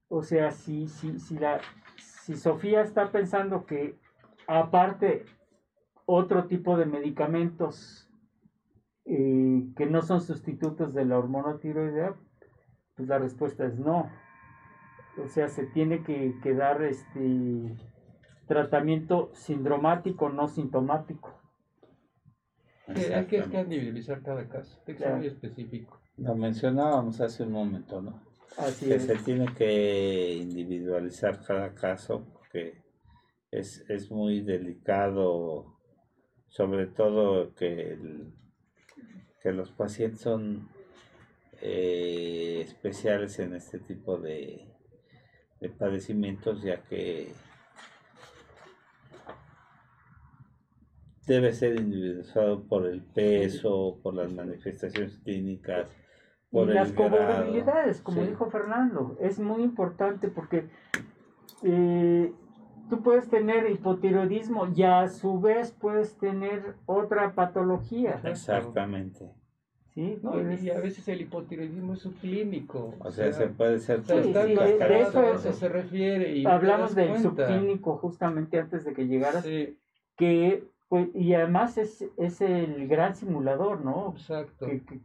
o 0.09 0.21
sea, 0.21 0.51
si, 0.51 0.87
si, 0.87 1.19
si, 1.19 1.37
la, 1.39 1.59
si 1.97 2.35
Sofía 2.35 2.81
está 2.81 3.11
pensando 3.11 3.65
que 3.65 3.95
aparte 4.47 5.25
otro 6.05 6.45
tipo 6.45 6.77
de 6.77 6.85
medicamentos 6.85 8.07
eh, 9.05 9.63
que 9.75 9.85
no 9.87 10.01
son 10.01 10.21
sustitutos 10.21 10.93
de 10.93 11.05
la 11.05 11.17
hormona 11.17 11.57
tiroidea, 11.57 12.13
pues 12.95 13.07
la 13.07 13.17
respuesta 13.17 13.65
es 13.65 13.79
no. 13.79 14.11
O 15.23 15.27
sea, 15.27 15.47
se 15.47 15.65
tiene 15.65 16.03
que, 16.03 16.35
que 16.43 16.53
dar 16.53 16.83
este 16.83 17.75
tratamiento 18.47 19.31
sindromático, 19.33 20.29
no 20.29 20.47
sintomático. 20.47 21.33
Hay 22.87 23.25
que, 23.27 23.41
hay 23.41 23.61
individualizar 23.61 24.21
cada 24.21 24.47
caso. 24.47 24.79
Tiene 24.85 24.97
que 24.99 25.05
ser 25.05 25.15
muy 25.15 25.27
específico. 25.27 25.99
Lo 26.17 26.35
mencionábamos 26.35 27.21
hace 27.21 27.43
un 27.43 27.51
momento, 27.51 28.01
¿no? 28.01 28.21
Así 28.57 28.85
que 28.87 28.95
es. 28.95 29.05
se 29.05 29.15
tiene 29.17 29.45
que 29.55 30.35
individualizar 30.35 31.41
cada 31.43 31.73
caso 31.73 32.27
porque 32.33 32.81
es, 33.51 33.83
es 33.89 34.11
muy 34.11 34.41
delicado, 34.41 35.77
sobre 36.47 36.87
todo 36.87 37.55
que, 37.55 37.93
el- 37.93 38.33
que 39.41 39.51
los 39.53 39.71
pacientes 39.71 40.21
son 40.21 40.69
eh, 41.61 42.61
especiales 42.65 43.39
en 43.39 43.55
este 43.55 43.79
tipo 43.79 44.17
de, 44.17 44.67
de 45.61 45.69
padecimientos, 45.69 46.61
ya 46.61 46.83
que 46.83 47.31
debe 51.25 51.53
ser 51.53 51.79
individualizado 51.79 52.63
por 52.63 52.85
el 52.85 53.01
peso, 53.01 53.97
por 54.03 54.13
las 54.13 54.33
manifestaciones 54.33 55.17
clínicas, 55.23 55.87
Y 56.51 56.55
por 56.55 56.69
el 56.69 56.75
las 56.75 56.91
comorbilidades, 56.91 58.01
como 58.01 58.21
Sí. 58.21 58.27
dijo 58.29 58.49
Fernando, 58.49 59.17
es 59.19 59.39
muy 59.39 59.63
importante 59.63 60.27
porque 60.27 60.65
eh, 61.63 62.31
tú 62.89 63.01
puedes 63.01 63.29
tener 63.29 63.69
hipotiroidismo 63.71 64.67
y 64.75 64.83
a 64.83 65.07
su 65.07 65.39
vez 65.39 65.71
puedes 65.71 66.17
tener 66.17 66.75
otra 66.85 67.31
patología. 67.33 68.19
Exactamente. 68.25 69.31
¿sí? 69.93 70.17
No, 70.23 70.33
y 70.41 70.69
a 70.71 70.79
veces 70.79 71.07
el 71.07 71.21
hipotiroidismo 71.21 71.93
es 71.93 71.99
subclínico. 71.99 72.95
O 72.99 73.11
sea, 73.11 73.31
se 73.31 73.47
puede 73.47 73.79
ser 73.79 74.01
Sí, 74.03 74.13
sí, 74.23 74.33
de- 74.33 74.53
eso- 75.01 75.19
a 75.19 75.29
eso 75.35 75.53
se 75.53 75.69
refiere. 75.69 76.35
Y 76.35 76.45
Hablamos 76.45 76.95
del 76.95 77.09
cuenta. 77.11 77.47
subclínico 77.47 77.97
justamente 77.97 78.59
antes 78.59 78.83
de 78.85 78.93
que 78.93 79.05
llegaras, 79.07 79.43
Sí, 79.45 79.77
que 80.17 80.63
pues, 80.89 81.09
y 81.15 81.33
además 81.33 81.77
es, 81.77 82.05
es 82.17 82.41
el 82.41 82.87
gran 82.87 83.15
simulador, 83.15 83.83
¿no? 83.83 84.11
exacto. 84.15 84.65
que, 84.67 84.83
que 84.83 84.99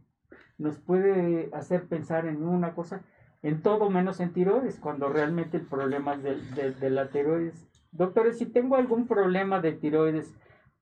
nos 0.57 0.77
puede 0.79 1.49
hacer 1.53 1.87
pensar 1.87 2.25
en 2.25 2.43
una 2.45 2.73
cosa, 2.75 3.03
en 3.41 3.61
todo 3.61 3.89
menos 3.89 4.19
en 4.19 4.33
tiroides, 4.33 4.79
cuando 4.79 5.09
realmente 5.09 5.57
el 5.57 5.65
problema 5.65 6.13
es 6.15 6.23
de, 6.23 6.35
de- 6.55 6.71
de 6.73 6.89
la 6.89 7.09
tiroides. 7.09 7.67
Doctores, 7.91 8.37
si 8.37 8.45
tengo 8.45 8.75
algún 8.75 9.07
problema 9.07 9.61
de 9.61 9.71
tiroides, 9.71 10.33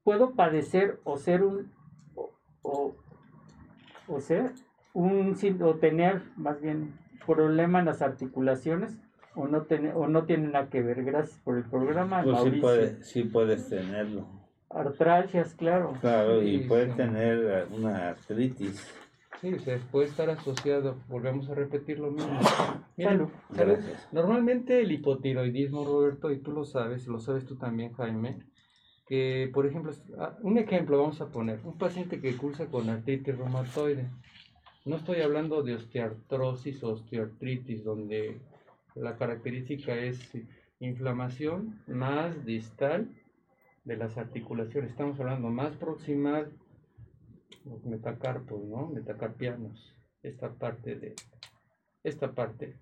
¿puedo 0.03 0.33
padecer 0.33 0.99
o 1.03 1.17
ser 1.17 1.43
un, 1.43 1.71
o, 2.15 2.31
o, 2.63 2.95
o 4.07 4.19
ser 4.19 4.51
un, 4.93 5.35
o 5.61 5.75
tener 5.75 6.21
más 6.35 6.59
bien 6.59 6.97
problema 7.25 7.79
en 7.79 7.85
las 7.85 8.01
articulaciones? 8.01 8.97
O 9.35 9.47
no, 9.47 9.61
tiene, 9.61 9.93
o 9.93 10.07
no 10.07 10.25
tiene 10.25 10.47
nada 10.47 10.67
que 10.69 10.81
ver. 10.81 11.03
Gracias 11.03 11.37
por 11.43 11.57
el 11.57 11.63
programa, 11.65 12.23
Pues 12.23 12.37
sí, 12.39 12.43
Mauricio. 12.45 12.61
puede, 12.61 13.03
sí 13.03 13.23
puedes 13.23 13.69
tenerlo. 13.69 14.27
Artralgias, 14.69 15.53
claro. 15.55 15.93
Claro, 16.01 16.41
y 16.43 16.59
Sí, 16.59 16.65
puedes 16.67 16.91
sí. 16.91 16.97
tener 16.97 17.67
una 17.71 18.09
artritis. 18.09 18.93
Sí, 19.41 19.53
o 19.53 19.59
sea, 19.59 19.77
puede 19.91 20.07
estar 20.07 20.29
asociado, 20.31 20.97
volvemos 21.07 21.47
a 21.49 21.53
repetir 21.55 21.99
lo 21.99 22.09
mismo. 22.11 22.39
Mira. 22.97 23.27
Normalmente 24.11 24.81
el 24.81 24.91
hipotiroidismo, 24.91 25.85
Roberto, 25.85 26.31
y 26.31 26.39
tú 26.39 26.51
lo 26.51 26.65
sabes, 26.65 27.07
lo 27.07 27.19
sabes 27.19 27.45
tú 27.45 27.55
también, 27.55 27.93
Jaime, 27.93 28.39
que 29.07 29.49
por 29.53 29.67
ejemplo, 29.67 29.91
ah, 30.17 30.35
un 30.41 30.57
ejemplo 30.57 30.97
vamos 30.97 31.21
a 31.21 31.27
poner, 31.27 31.59
un 31.63 31.77
paciente 31.77 32.19
que 32.19 32.35
cursa 32.35 32.65
con 32.65 32.89
artritis 32.89 33.37
reumatoide. 33.37 34.09
No 34.85 34.95
estoy 34.95 35.21
hablando 35.21 35.61
de 35.61 35.75
osteoartrosis 35.75 36.83
o 36.83 36.93
osteoartritis, 36.93 37.83
donde 37.83 38.39
la 38.95 39.17
característica 39.17 39.93
es 39.95 40.31
inflamación 40.79 41.79
más 41.87 42.43
distal 42.45 43.09
de 43.87 43.95
las 43.95 44.17
articulaciones. 44.17 44.91
Estamos 44.91 45.17
hablando 45.19 45.49
más 45.49 45.75
proximal, 45.77 46.51
los 47.63 47.85
metacarpos, 47.85 48.61
¿no? 48.65 48.89
Metacarpianos. 48.89 49.95
Esta 50.21 50.53
parte 50.53 50.95
de, 50.95 51.15
esta 52.03 52.33
parte, 52.33 52.75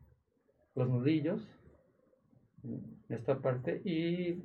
los 0.74 0.90
nudillos, 0.90 1.48
esta 3.10 3.40
parte 3.40 3.84
y, 3.86 4.42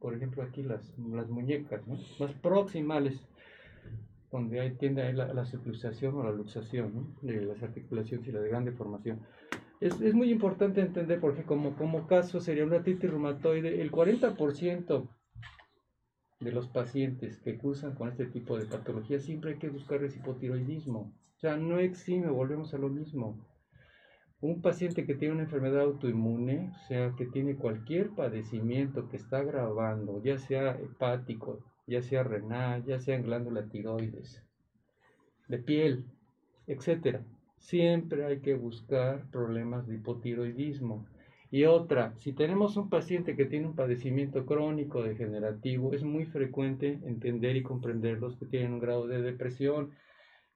por 0.00 0.14
ejemplo, 0.16 0.42
aquí 0.42 0.64
las, 0.64 0.98
las 0.98 1.28
muñecas, 1.28 1.86
¿no? 1.86 1.96
Más 2.18 2.32
proximales, 2.42 3.20
donde 4.32 4.58
ahí 4.58 4.72
tiende 4.72 5.12
la, 5.12 5.32
la 5.32 5.44
subluxación 5.44 6.16
o 6.16 6.24
la 6.24 6.32
luxación, 6.32 6.94
¿no? 6.94 7.16
De 7.22 7.42
las 7.42 7.62
articulaciones 7.62 8.26
y 8.26 8.32
la 8.32 8.40
de 8.40 8.48
gran 8.48 8.64
deformación. 8.64 9.20
Es, 9.80 10.00
es 10.00 10.14
muy 10.14 10.32
importante 10.32 10.80
entender, 10.80 11.20
porque 11.20 11.44
como, 11.44 11.76
como 11.76 12.08
caso 12.08 12.40
sería 12.40 12.64
una 12.64 12.76
artritis 12.78 13.08
reumatoide, 13.08 13.80
el 13.80 13.92
40% 13.92 15.08
de 16.42 16.52
los 16.52 16.68
pacientes 16.68 17.38
que 17.38 17.56
cursan 17.56 17.94
con 17.94 18.08
este 18.08 18.26
tipo 18.26 18.58
de 18.58 18.66
patología 18.66 19.20
siempre 19.20 19.52
hay 19.52 19.58
que 19.58 19.68
buscar 19.68 20.02
el 20.02 20.14
hipotiroidismo. 20.14 21.12
O 21.36 21.38
sea, 21.38 21.56
no 21.56 21.78
exime, 21.78 22.28
volvemos 22.28 22.74
a 22.74 22.78
lo 22.78 22.88
mismo. 22.88 23.36
Un 24.40 24.60
paciente 24.60 25.06
que 25.06 25.14
tiene 25.14 25.34
una 25.34 25.44
enfermedad 25.44 25.82
autoinmune, 25.82 26.72
o 26.74 26.86
sea, 26.88 27.14
que 27.16 27.26
tiene 27.26 27.56
cualquier 27.56 28.10
padecimiento 28.10 29.08
que 29.08 29.16
está 29.16 29.38
agravando, 29.38 30.20
ya 30.22 30.38
sea 30.38 30.72
hepático, 30.72 31.60
ya 31.86 32.02
sea 32.02 32.24
renal, 32.24 32.84
ya 32.84 32.98
sea 32.98 33.16
en 33.16 33.22
glándula 33.22 33.68
tiroides, 33.68 34.42
de 35.48 35.58
piel, 35.58 36.06
etcétera, 36.66 37.24
siempre 37.58 38.24
hay 38.24 38.40
que 38.40 38.54
buscar 38.54 39.30
problemas 39.30 39.86
de 39.86 39.96
hipotiroidismo. 39.96 41.06
Y 41.52 41.66
otra, 41.66 42.14
si 42.16 42.32
tenemos 42.32 42.78
un 42.78 42.88
paciente 42.88 43.36
que 43.36 43.44
tiene 43.44 43.66
un 43.66 43.76
padecimiento 43.76 44.46
crónico 44.46 45.02
degenerativo, 45.02 45.92
es 45.92 46.02
muy 46.02 46.24
frecuente 46.24 46.98
entender 47.04 47.56
y 47.56 47.62
comprender 47.62 48.20
los 48.20 48.38
que 48.38 48.46
tienen 48.46 48.72
un 48.72 48.80
grado 48.80 49.06
de 49.06 49.20
depresión. 49.20 49.90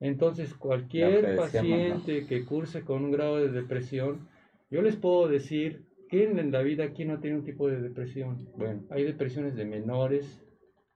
Entonces, 0.01 0.55
cualquier 0.55 1.37
paciente 1.37 2.25
que 2.27 2.47
curse 2.47 2.81
con 2.81 3.05
un 3.05 3.11
grado 3.11 3.37
de 3.37 3.51
depresión, 3.51 4.27
yo 4.71 4.81
les 4.81 4.97
puedo 4.97 5.29
decir 5.29 5.85
que 6.09 6.25
en 6.25 6.51
la 6.51 6.63
vida 6.63 6.85
aquí 6.85 7.05
no 7.05 7.21
tiene 7.21 7.37
un 7.37 7.45
tipo 7.45 7.69
de 7.69 7.79
depresión. 7.79 8.49
Bueno, 8.57 8.85
hay 8.89 9.05
depresiones 9.05 9.55
de 9.55 9.67
menores 9.67 10.43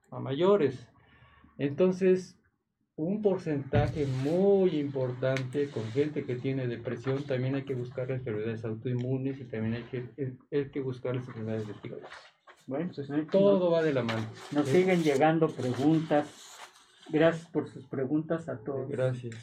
a 0.09 0.19
mayores. 0.19 0.89
Entonces, 1.59 2.40
un 3.03 3.21
porcentaje 3.21 4.05
muy 4.23 4.69
importante 4.79 5.69
con 5.69 5.83
gente 5.91 6.23
que 6.23 6.35
tiene 6.35 6.67
depresión, 6.67 7.23
también 7.23 7.55
hay 7.55 7.63
que 7.63 7.73
buscar 7.73 8.11
enfermedades 8.11 8.63
autoinmunes 8.63 9.39
y 9.39 9.45
también 9.45 9.73
hay 9.75 9.83
que, 9.83 10.05
hay- 10.17 10.37
hay 10.51 10.69
que 10.69 10.81
buscar 10.81 11.15
las 11.15 11.27
enfermedades 11.27 11.67
de 11.67 11.73
tiroides. 11.75 12.07
Bueno, 12.67 12.85
Entonces, 12.85 13.09
no- 13.09 13.25
todo 13.25 13.71
va 13.71 13.81
de 13.81 13.93
la 13.93 14.03
mano. 14.03 14.23
Nos 14.51 14.67
siguen 14.67 15.01
llegando 15.03 15.49
preguntas. 15.49 16.27
Gracias 17.09 17.47
por 17.49 17.67
sus 17.67 17.85
preguntas 17.87 18.47
a 18.47 18.57
todos. 18.57 18.87
Gracias. 18.89 19.35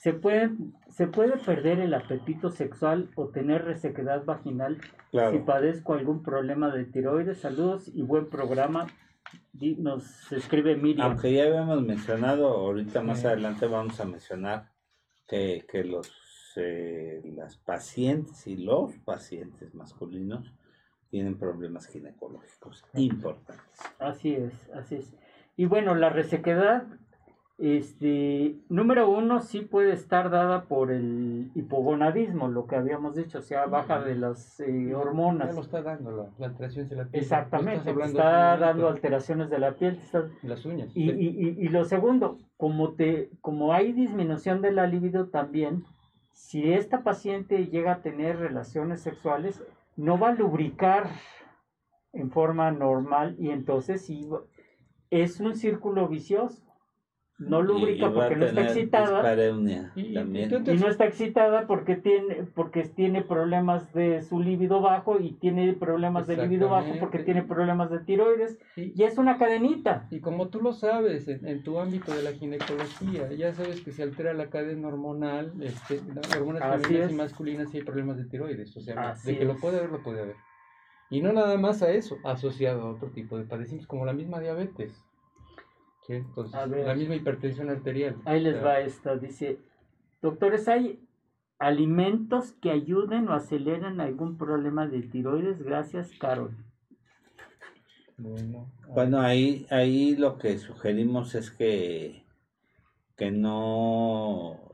¿Se 0.00 0.12
puede, 0.14 0.50
¿Se 0.88 1.06
puede 1.06 1.36
perder 1.36 1.80
el 1.80 1.92
apetito 1.92 2.50
sexual 2.50 3.10
o 3.16 3.28
tener 3.28 3.64
resequedad 3.64 4.24
vaginal 4.24 4.78
si 5.12 5.38
padezco 5.40 5.92
algún 5.92 6.22
problema 6.22 6.74
de 6.74 6.84
tiroides? 6.84 7.38
Saludos 7.38 7.90
y 7.94 8.02
buen 8.02 8.26
programa. 8.30 8.86
Nos 9.78 10.32
escribe 10.32 10.76
Miriam. 10.76 11.10
Aunque 11.10 11.32
ya 11.32 11.44
habíamos 11.44 11.82
mencionado, 11.82 12.48
ahorita 12.48 13.02
más 13.02 13.24
adelante 13.24 13.66
vamos 13.66 13.98
a 14.00 14.04
mencionar 14.04 14.70
que, 15.26 15.66
que 15.70 15.84
los, 15.84 16.12
eh, 16.56 17.20
las 17.34 17.56
pacientes 17.56 18.46
y 18.46 18.56
los 18.56 18.96
pacientes 18.98 19.74
masculinos 19.74 20.52
tienen 21.10 21.38
problemas 21.38 21.86
ginecológicos 21.86 22.84
importantes. 22.94 23.80
Así 23.98 24.34
es, 24.34 24.52
así 24.74 24.96
es. 24.96 25.14
Y 25.56 25.66
bueno, 25.66 25.94
la 25.94 26.10
resequedad, 26.10 26.84
este, 27.58 28.54
número 28.68 29.10
uno, 29.10 29.40
sí 29.40 29.62
puede 29.62 29.92
estar 29.92 30.30
dada 30.30 30.62
por 30.62 30.92
el 30.92 31.50
hipogonadismo, 31.56 32.46
lo 32.48 32.66
que 32.68 32.76
habíamos 32.76 33.16
dicho, 33.16 33.38
o 33.38 33.42
sea, 33.42 33.66
baja 33.66 34.00
de 34.00 34.14
las 34.14 34.60
eh, 34.60 34.86
Ya 34.90 34.96
hormonas. 34.96 35.54
lo 35.56 35.62
está 35.62 35.82
dando 35.82 36.12
la, 36.12 36.26
la 36.38 36.46
alteración 36.46 36.88
de 36.88 36.96
la 36.96 37.04
piel. 37.06 37.20
Exactamente, 37.22 37.90
está 37.90 38.56
dando 38.56 38.88
alteraciones 38.88 39.50
de 39.50 39.58
la 39.58 39.72
piel. 39.74 39.98
está- 40.00 40.28
Las 40.42 40.64
uñas. 40.64 40.90
Y, 40.94 41.10
sí. 41.10 41.16
y, 41.18 41.26
y, 41.48 41.66
y 41.66 41.68
lo 41.68 41.84
segundo, 41.84 42.38
como, 42.56 42.92
te, 42.92 43.30
como 43.40 43.72
hay 43.72 43.92
disminución 43.92 44.62
de 44.62 44.70
la 44.70 44.86
libido 44.86 45.26
también, 45.26 45.84
si 46.32 46.72
esta 46.72 47.02
paciente 47.02 47.66
llega 47.66 47.94
a 47.94 48.02
tener 48.02 48.38
relaciones 48.38 49.00
sexuales, 49.00 49.60
no 49.96 50.16
va 50.16 50.28
a 50.28 50.34
lubricar 50.34 51.08
en 52.12 52.30
forma 52.30 52.70
normal 52.70 53.34
y 53.40 53.50
entonces 53.50 54.06
sí 54.06 54.28
es 55.10 55.40
un 55.40 55.56
círculo 55.56 56.06
vicioso. 56.06 56.62
No 57.38 57.62
lubrica 57.62 58.06
Y- 58.06 58.10
y 58.10 58.12
va 58.12 58.12
porque 58.14 58.36
no 58.36 58.44
está 58.46 58.54
tener 58.56 58.70
excitada 58.76 59.22
Y- 59.94 60.00
y- 60.18 60.76
no 60.80 60.88
está 60.88 61.04
excitada 61.04 61.66
porque 61.68 61.94
tiene 61.94 62.48
porque 62.54 62.82
tiene 62.82 63.22
problemas 63.22 63.92
de 63.94 64.22
su 64.22 64.40
libido 64.40 64.80
bajo 64.80 65.20
y 65.20 65.34
tiene 65.34 65.72
problemas 65.74 66.26
de 66.26 66.36
libido 66.36 66.68
bajo 66.68 66.88
porque 66.98 67.18
tiene 67.20 67.42
problemas 67.44 67.90
de 67.90 68.00
tiroides 68.00 68.58
Y- 68.76 68.92
y 69.00 69.04
es 69.04 69.18
una 69.18 69.38
cadenita. 69.38 70.08
Y 70.10 70.18
como 70.18 70.48
tú 70.48 70.60
lo 70.60 70.72
sabes, 70.72 71.28
en, 71.28 71.46
en 71.46 71.62
tu 71.62 71.78
ámbito 71.78 72.12
de 72.12 72.22
la 72.24 72.32
ginecología, 72.32 73.30
ya 73.32 73.52
sabes 73.54 73.82
que 73.82 73.92
se 73.92 74.02
altera 74.02 74.34
la 74.34 74.50
cadena 74.50 74.88
hormonal, 74.88 75.52
este, 75.62 76.00
las 76.12 76.34
hormonas 76.36 76.62
Así 76.62 76.82
femeninas 76.82 77.06
es. 77.06 77.12
y 77.12 77.16
masculinas 77.16 77.74
y 77.74 77.76
hay 77.78 77.82
problemas 77.84 78.16
de 78.16 78.24
tiroides. 78.24 78.76
O 78.76 78.80
sea, 78.80 79.10
Así 79.10 79.32
de 79.32 79.38
que 79.38 79.44
lo 79.44 79.56
puede 79.56 79.78
haber, 79.78 79.90
lo 79.90 80.02
puede 80.02 80.22
haber. 80.22 80.34
Y 81.10 81.22
no 81.22 81.32
nada 81.32 81.56
más 81.56 81.82
a 81.82 81.90
eso, 81.90 82.18
asociado 82.24 82.82
a 82.82 82.90
otro 82.90 83.10
tipo 83.10 83.38
de 83.38 83.44
padecimientos, 83.44 83.86
como 83.86 84.04
la 84.04 84.12
misma 84.12 84.40
diabetes. 84.40 85.04
¿Sí? 86.08 86.14
Entonces, 86.14 86.54
A 86.54 86.66
ver. 86.66 86.86
la 86.86 86.94
misma 86.94 87.14
hipertensión 87.14 87.70
arterial. 87.70 88.16
Ahí 88.24 88.40
les 88.40 88.62
va 88.64 88.80
esta, 88.80 89.16
dice, 89.16 89.60
doctores, 90.20 90.66
¿hay 90.66 90.98
alimentos 91.58 92.52
que 92.52 92.70
ayuden 92.70 93.28
o 93.28 93.34
aceleren 93.34 94.00
algún 94.00 94.36
problema 94.38 94.86
de 94.88 95.02
tiroides? 95.02 95.62
Gracias, 95.62 96.10
Carol. 96.18 96.56
Bueno, 98.16 98.72
a 98.82 98.86
Bueno, 98.88 99.20
ahí, 99.20 99.66
ahí 99.70 100.16
lo 100.16 100.38
que 100.38 100.58
sugerimos 100.58 101.34
es 101.36 101.52
que, 101.52 102.24
que 103.16 103.30
no 103.30 104.72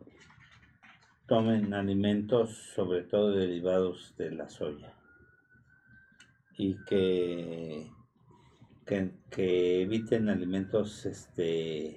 tomen 1.27 1.74
alimentos, 1.74 2.56
sobre 2.74 3.02
todo 3.02 3.32
derivados 3.32 4.15
de 4.16 4.31
la 4.31 4.48
soya, 4.48 4.94
y 6.56 6.77
que, 6.85 7.90
que, 8.86 9.11
que 9.31 9.82
eviten 9.82 10.28
alimentos, 10.28 11.06
este, 11.06 11.97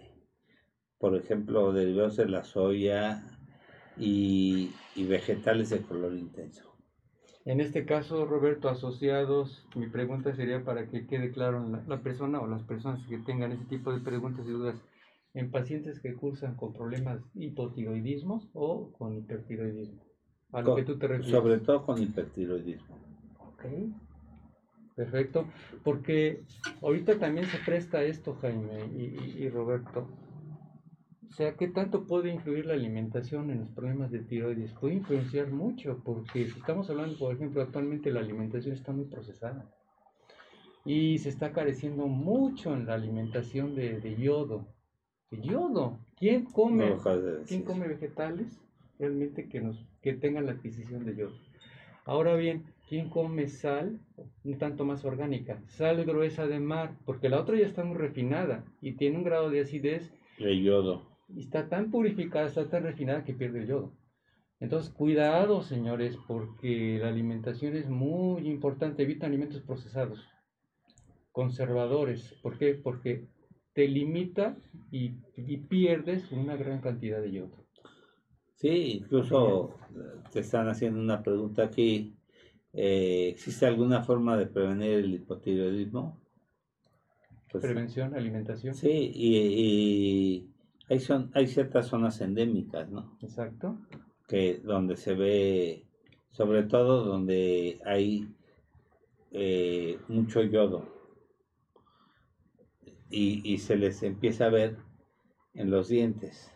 por 0.97 1.15
ejemplo, 1.15 1.73
derivados 1.73 2.18
de 2.18 2.27
la 2.30 2.43
soya 2.43 3.23
y, 3.97 4.72
y 4.95 5.05
vegetales 5.05 5.69
de 5.69 5.81
color 5.81 6.14
intenso. 6.14 6.64
En 7.45 7.61
este 7.61 7.85
caso, 7.85 8.26
Roberto, 8.26 8.68
asociados, 8.68 9.65
mi 9.76 9.88
pregunta 9.88 10.35
sería 10.35 10.64
para 10.65 10.88
que 10.89 11.07
quede 11.07 11.31
claro 11.31 11.65
la, 11.68 11.81
la 11.88 12.01
persona 12.01 12.41
o 12.41 12.47
las 12.47 12.64
personas 12.64 13.05
que 13.07 13.19
tengan 13.19 13.51
ese 13.53 13.64
tipo 13.65 13.93
de 13.93 14.01
preguntas 14.01 14.45
y 14.45 14.51
dudas, 14.51 14.76
en 15.34 15.51
pacientes 15.51 15.99
que 16.01 16.15
cursan 16.15 16.55
con 16.55 16.73
problemas 16.73 17.22
hipotiroidismos 17.35 18.49
o 18.53 18.91
con 18.97 19.15
hipertiroidismo. 19.18 20.01
A 20.51 20.61
lo 20.61 20.68
Con- 20.68 20.76
que 20.77 20.84
tú 20.84 20.97
te 20.97 21.07
refieres. 21.07 21.31
sobre 21.31 21.59
todo 21.59 21.85
con 21.85 22.01
hipertiroidismo. 22.01 22.97
Ok. 23.39 23.65
Perfecto, 24.97 25.45
porque 25.83 26.41
ahorita 26.81 27.19
también 27.19 27.45
se 27.45 27.59
presta 27.59 28.01
esto, 28.03 28.33
Jaime 28.41 28.83
y, 28.95 29.03
y- 29.03 29.43
y 29.43 29.49
Roberto. 29.49 30.09
O 31.29 31.33
sea, 31.33 31.55
¿qué 31.55 31.67
tanto 31.67 32.07
puede 32.07 32.31
influir 32.33 32.65
la 32.65 32.73
alimentación 32.73 33.51
en 33.51 33.59
los 33.59 33.69
problemas 33.69 34.09
de 34.09 34.19
tiroides? 34.23 34.73
Puede 34.73 34.95
influenciar 34.95 35.51
mucho, 35.51 36.01
porque 36.03 36.47
si 36.47 36.57
estamos 36.57 36.89
hablando, 36.89 37.15
por 37.19 37.35
ejemplo, 37.35 37.61
actualmente 37.61 38.09
la 38.11 38.21
alimentación 38.21 38.73
está 38.73 38.91
muy 38.91 39.05
procesada 39.05 39.69
y 40.83 41.19
se 41.19 41.29
está 41.29 41.51
careciendo 41.51 42.07
mucho 42.07 42.73
en 42.73 42.87
la 42.87 42.95
alimentación 42.95 43.75
de, 43.75 43.99
de 43.99 44.15
yodo. 44.15 44.65
De 45.29 45.41
yodo. 45.41 45.99
¿Quién 46.17 46.45
come? 46.45 46.89
No 46.89 46.97
¿Quién 47.47 47.61
come 47.61 47.87
vegetales 47.87 48.59
realmente 48.97 49.47
que, 49.47 49.61
nos, 49.61 49.85
que 50.01 50.13
tengan 50.13 50.47
la 50.47 50.53
adquisición 50.53 51.05
de 51.05 51.15
yodo? 51.17 51.35
Ahora 52.05 52.35
bien, 52.35 52.63
¿quién 52.88 53.09
come 53.09 53.47
sal 53.47 53.99
un 54.43 54.57
tanto 54.57 54.85
más 54.85 55.05
orgánica? 55.05 55.61
Sal 55.68 56.05
gruesa 56.05 56.47
de 56.47 56.59
mar, 56.59 56.97
porque 57.05 57.30
la 57.30 57.39
otra 57.41 57.57
ya 57.57 57.65
está 57.68 57.84
muy 57.84 57.97
refinada 57.97 58.65
y 58.81 58.93
tiene 58.93 59.18
un 59.18 59.23
grado 59.23 59.49
de 59.49 59.61
acidez 59.61 60.11
De 60.38 60.61
yodo. 60.64 61.03
y 61.30 61.41
está 61.41 61.69
tan 61.69 61.91
purificada, 61.91 62.47
está 62.47 62.69
tan 62.69 62.84
refinada 62.84 63.23
que 63.23 63.34
pierde 63.34 63.59
el 63.59 63.68
yodo. 63.68 63.93
Entonces, 64.59 64.91
cuidado, 64.91 65.61
señores, 65.61 66.18
porque 66.27 66.97
la 66.99 67.09
alimentación 67.09 67.76
es 67.76 67.89
muy 67.89 68.47
importante. 68.47 69.03
Evita 69.03 69.27
alimentos 69.27 69.61
procesados, 69.61 70.27
conservadores. 71.31 72.34
¿Por 72.41 72.57
qué? 72.57 72.73
Porque 72.76 73.27
te 73.73 73.88
limita 73.88 74.57
y, 74.91 75.19
y 75.35 75.57
pierdes 75.57 76.31
una 76.31 76.55
gran 76.57 76.81
cantidad 76.81 77.22
de 77.22 77.31
yodo. 77.31 77.68
Sí, 78.55 78.93
incluso 79.03 79.76
te 80.31 80.39
están 80.39 80.68
haciendo 80.68 80.99
una 80.99 81.22
pregunta 81.22 81.64
aquí. 81.64 82.16
Eh, 82.77 83.29
¿Existe 83.29 83.65
alguna 83.65 84.03
forma 84.03 84.37
de 84.37 84.45
prevenir 84.45 84.91
el 84.99 85.13
hipotiroidismo? 85.15 86.21
Pues, 87.51 87.63
Prevención, 87.63 88.13
alimentación. 88.13 88.73
sí, 88.75 89.11
y, 89.15 89.37
y 89.37 90.51
hay, 90.87 90.99
son, 90.99 91.31
hay 91.33 91.47
ciertas 91.47 91.87
zonas 91.87 92.21
endémicas, 92.21 92.87
¿no? 92.89 93.17
Exacto. 93.21 93.79
que 94.27 94.59
donde 94.59 94.95
se 94.95 95.15
ve, 95.15 95.87
sobre 96.31 96.63
todo 96.63 97.03
donde 97.03 97.79
hay 97.85 98.27
eh, 99.31 99.97
mucho 100.07 100.43
yodo 100.43 100.85
y, 103.09 103.41
y 103.51 103.57
se 103.57 103.75
les 103.77 104.03
empieza 104.03 104.45
a 104.45 104.49
ver 104.49 104.77
en 105.53 105.71
los 105.71 105.87
dientes 105.87 106.51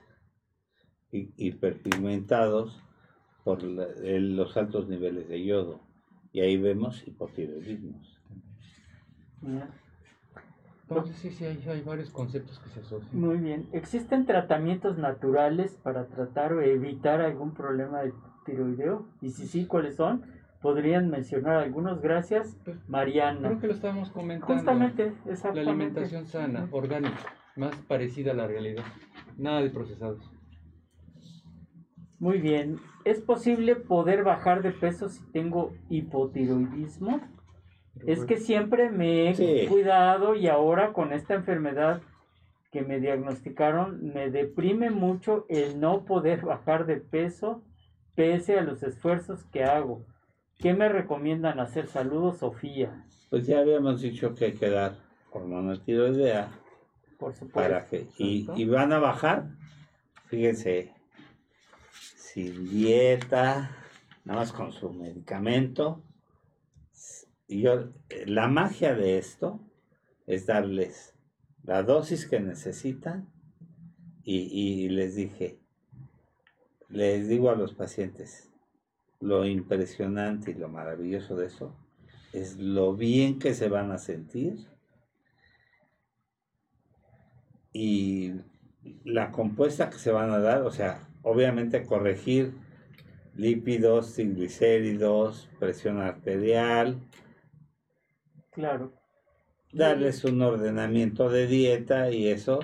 hi- 1.11 1.33
hiperpigmentados 1.37 2.79
por 3.43 3.63
la- 3.63 3.87
los 4.03 4.55
altos 4.57 4.87
niveles 4.87 5.27
de 5.29 5.43
yodo 5.43 5.81
y 6.33 6.41
ahí 6.41 6.57
vemos 6.57 7.05
hipotiroidismos. 7.07 8.19
Entonces, 10.89 11.15
sí, 11.17 11.29
sí, 11.31 11.45
hay, 11.45 11.63
hay 11.67 11.81
varios 11.81 12.09
conceptos 12.09 12.59
que 12.59 12.69
se 12.69 12.81
asocian. 12.81 13.19
Muy 13.19 13.37
bien. 13.37 13.67
¿Existen 13.71 14.25
tratamientos 14.25 14.97
naturales 14.97 15.77
para 15.83 16.07
tratar 16.07 16.53
o 16.53 16.61
evitar 16.61 17.21
algún 17.21 17.53
problema 17.53 18.01
de 18.01 18.13
tiroideo? 18.45 19.07
Y 19.21 19.29
si 19.29 19.47
sí, 19.47 19.65
¿cuáles 19.65 19.95
son? 19.95 20.23
¿Podrían 20.61 21.09
mencionar 21.09 21.57
algunos? 21.57 22.01
Gracias, 22.01 22.57
Pues, 22.65 22.77
Mariana. 22.89 23.47
Creo 23.47 23.59
que 23.59 23.67
lo 23.67 23.73
estábamos 23.73 24.11
comentando. 24.11 24.53
Justamente, 24.53 25.13
La 25.25 25.31
exactamente. 25.31 25.69
alimentación 25.71 26.25
sana, 26.27 26.67
orgánica, 26.71 27.17
más 27.55 27.75
parecida 27.87 28.31
a 28.31 28.35
la 28.35 28.47
realidad. 28.47 28.83
Nada 29.37 29.61
de 29.61 29.69
procesados. 29.69 30.29
Muy 32.21 32.37
bien. 32.37 32.79
¿Es 33.03 33.19
posible 33.19 33.75
poder 33.75 34.23
bajar 34.23 34.61
de 34.61 34.69
peso 34.71 35.09
si 35.09 35.23
tengo 35.31 35.73
hipotiroidismo? 35.89 37.19
Es 38.05 38.23
que 38.25 38.37
siempre 38.37 38.91
me 38.91 39.29
he 39.31 39.33
Sí. 39.35 39.65
cuidado 39.67 40.35
y 40.35 40.47
ahora 40.47 40.93
con 40.93 41.13
esta 41.13 41.33
enfermedad 41.33 41.99
que 42.71 42.83
me 42.83 42.99
diagnosticaron, 42.99 44.13
me 44.13 44.29
deprime 44.29 44.91
mucho 44.91 45.47
el 45.49 45.79
no 45.79 46.05
poder 46.05 46.41
bajar 46.45 46.85
de 46.85 46.97
peso 46.97 47.63
pese 48.15 48.59
a 48.59 48.61
los 48.61 48.83
esfuerzos 48.83 49.43
que 49.45 49.63
hago. 49.63 50.05
¿Qué 50.59 50.75
me 50.75 50.89
recomiendan 50.89 51.59
hacer? 51.59 51.87
Saludos, 51.87 52.37
Sofía. 52.37 53.03
Pues 53.31 53.47
ya 53.47 53.61
habíamos 53.61 53.99
dicho 53.99 54.35
que 54.35 54.45
hay 54.45 54.53
que 54.53 54.69
dar 54.69 54.93
hormona 55.31 55.83
tiroidea 55.83 56.51
Por 57.17 57.33
supuesto. 57.33 57.53
para 57.59 57.85
que 57.87 58.05
y, 58.19 58.47
y 58.55 58.65
van 58.65 58.93
a 58.93 58.99
bajar 58.99 59.45
fíjense 60.27 60.93
sin 62.33 62.69
dieta 62.69 63.71
nada 64.23 64.39
más 64.39 64.51
con 64.51 64.71
su 64.71 64.91
medicamento. 64.91 66.03
Y 67.47 67.61
yo 67.61 67.89
la 68.25 68.47
magia 68.47 68.95
de 68.95 69.17
esto 69.17 69.59
es 70.27 70.45
darles 70.45 71.13
la 71.63 71.83
dosis 71.83 72.25
que 72.25 72.39
necesitan 72.39 73.27
y, 74.23 74.37
y 74.37 74.89
les 74.89 75.15
dije 75.15 75.59
les 76.89 77.27
digo 77.27 77.49
a 77.49 77.55
los 77.55 77.73
pacientes 77.73 78.49
lo 79.19 79.45
impresionante 79.45 80.51
y 80.51 80.53
lo 80.55 80.69
maravilloso 80.69 81.35
de 81.35 81.47
eso 81.47 81.75
es 82.33 82.57
lo 82.57 82.95
bien 82.95 83.39
que 83.39 83.53
se 83.53 83.69
van 83.69 83.91
a 83.91 83.97
sentir 83.97 84.67
y 87.73 88.33
la 89.03 89.31
compuesta 89.31 89.89
que 89.89 89.97
se 89.97 90.11
van 90.11 90.31
a 90.31 90.39
dar, 90.39 90.63
o 90.63 90.71
sea, 90.71 91.10
obviamente 91.23 91.85
corregir 91.85 92.53
lípidos, 93.35 94.13
triglicéridos, 94.13 95.49
presión 95.59 95.99
arterial, 95.99 96.99
Claro. 98.51 98.93
darles 99.71 100.25
un 100.25 100.41
ordenamiento 100.41 101.29
de 101.29 101.47
dieta 101.47 102.11
y 102.11 102.27
eso, 102.27 102.59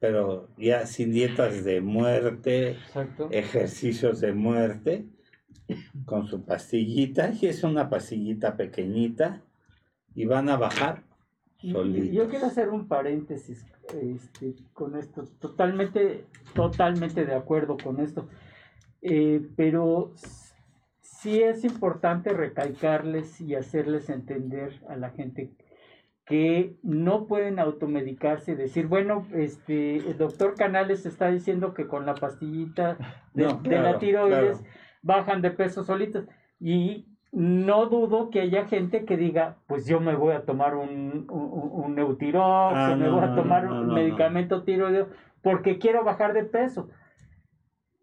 pero 0.00 0.48
ya 0.58 0.86
sin 0.86 1.12
dietas 1.12 1.64
de 1.64 1.80
muerte, 1.80 2.70
Exacto. 2.70 3.28
ejercicios 3.30 4.20
de 4.20 4.32
muerte, 4.32 5.06
con 6.04 6.26
su 6.26 6.44
pastillita, 6.44 7.32
y 7.40 7.46
es 7.46 7.62
una 7.62 7.88
pastillita 7.88 8.56
pequeñita, 8.56 9.44
y 10.14 10.24
van 10.26 10.48
a 10.48 10.56
bajar 10.56 11.04
solitos. 11.70 12.10
Yo 12.10 12.28
quiero 12.28 12.46
hacer 12.46 12.68
un 12.70 12.88
paréntesis 12.88 13.64
este, 14.00 14.54
con 14.72 14.96
esto. 14.96 15.24
Totalmente, 15.38 16.24
totalmente 16.54 17.24
de 17.24 17.34
acuerdo 17.34 17.76
con 17.76 18.00
esto. 18.00 18.28
Eh, 19.02 19.48
pero 19.56 20.12
sí 21.00 21.40
es 21.40 21.64
importante 21.64 22.30
recalcarles 22.30 23.40
y 23.40 23.54
hacerles 23.54 24.08
entender 24.08 24.80
a 24.88 24.96
la 24.96 25.10
gente 25.10 25.52
que 26.24 26.76
no 26.82 27.26
pueden 27.26 27.58
automedicarse 27.58 28.52
y 28.52 28.54
decir, 28.54 28.86
bueno, 28.86 29.26
este, 29.34 29.96
el 29.96 30.16
doctor 30.18 30.54
Canales 30.54 31.04
está 31.04 31.30
diciendo 31.30 31.74
que 31.74 31.86
con 31.86 32.06
la 32.06 32.14
pastillita 32.14 32.96
de, 33.34 33.44
No, 33.44 33.60
de 33.62 33.78
la 33.80 33.98
tiroides 33.98 34.58
claro. 34.58 34.74
bajan 35.02 35.42
de 35.42 35.50
peso 35.50 35.82
solitos. 35.82 36.26
Y 36.60 37.06
no 37.32 37.86
dudo 37.86 38.28
que 38.30 38.40
haya 38.42 38.66
gente 38.66 39.04
que 39.06 39.16
diga, 39.16 39.56
pues 39.66 39.86
yo 39.86 40.00
me 40.00 40.14
voy 40.14 40.34
a 40.34 40.44
tomar 40.44 40.74
un, 40.74 41.26
un, 41.30 41.70
un 41.84 41.98
Eutirox, 41.98 42.76
Ah, 42.76 42.90
o 42.92 42.96
me 42.96 43.06
no, 43.08 43.16
voy 43.16 43.24
a 43.24 43.34
tomar 43.34 43.64
no, 43.64 43.80
un 43.80 43.86
no, 43.88 43.94
medicamento 43.94 44.62
tiroideo 44.64 45.08
porque 45.42 45.78
quiero 45.78 46.04
bajar 46.04 46.34
de 46.34 46.44
peso. 46.44 46.88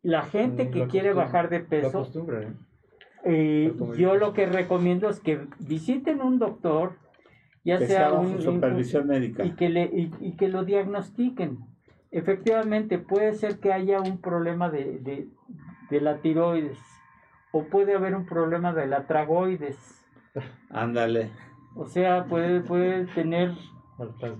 La 0.02 0.24
gente 0.24 0.66
Mm, 0.66 0.72
que 0.72 0.80
la 0.80 0.88
quiere 0.88 1.14
bajar 1.14 1.50
de 1.50 1.60
peso, 1.60 2.08
¿eh? 2.32 2.54
eh, 3.26 3.74
yo 3.98 4.16
lo 4.16 4.34
que 4.34 4.46
recomiendo 4.46 5.10
es 5.10 5.20
que 5.20 5.46
visiten 5.60 6.22
un 6.22 6.40
doctor, 6.40 6.94
ya 7.64 7.78
que 7.78 7.88
sea 7.88 8.14
un, 8.14 8.28
un- 8.34 8.42
supervisión 8.42 9.08
médica. 9.08 9.46
y 9.46 9.52
que, 9.52 9.70
le, 9.70 9.84
y, 9.84 10.12
y 10.22 10.32
que 10.38 10.48
lo 10.48 10.64
diagnostiquen. 10.64 11.60
Efectivamente, 12.12 12.98
puede 12.98 13.34
ser 13.34 13.60
que 13.60 13.72
haya 13.72 14.02
un 14.02 14.20
problema 14.20 14.70
de, 14.70 15.00
de, 15.00 15.28
de 15.92 16.02
la 16.02 16.18
tiroides 16.22 16.80
o 17.52 17.64
puede 17.66 17.96
haber 17.96 18.16
un 18.16 18.26
problema 18.26 18.74
de 18.74 18.88
la 18.88 19.06
tragoides. 19.08 20.06
Ándale. 20.70 21.32
O 21.76 21.86
sea, 21.86 22.26
puede, 22.26 22.62
puede 22.62 23.06
tener, 23.08 23.54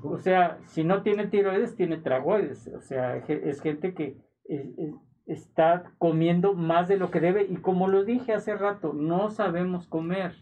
o 0.04 0.18
sea, 0.18 0.58
si 0.66 0.84
no 0.84 1.02
tiene 1.04 1.28
tiroides, 1.28 1.76
tiene 1.76 1.98
tragoides. 1.98 2.68
O 2.76 2.82
sea, 2.82 3.18
es 3.18 3.62
gente 3.62 3.94
que 3.94 4.18
es- 4.46 4.78
es- 4.78 4.96
está 5.26 5.84
comiendo 6.00 6.54
más 6.54 6.88
de 6.88 6.98
lo 6.98 7.12
que 7.12 7.20
debe 7.20 7.44
y 7.48 7.58
como 7.58 7.88
lo 7.88 8.04
dije 8.04 8.34
hace 8.34 8.56
rato, 8.56 8.94
no 8.94 9.30
sabemos 9.30 9.88
comer. 9.88 10.34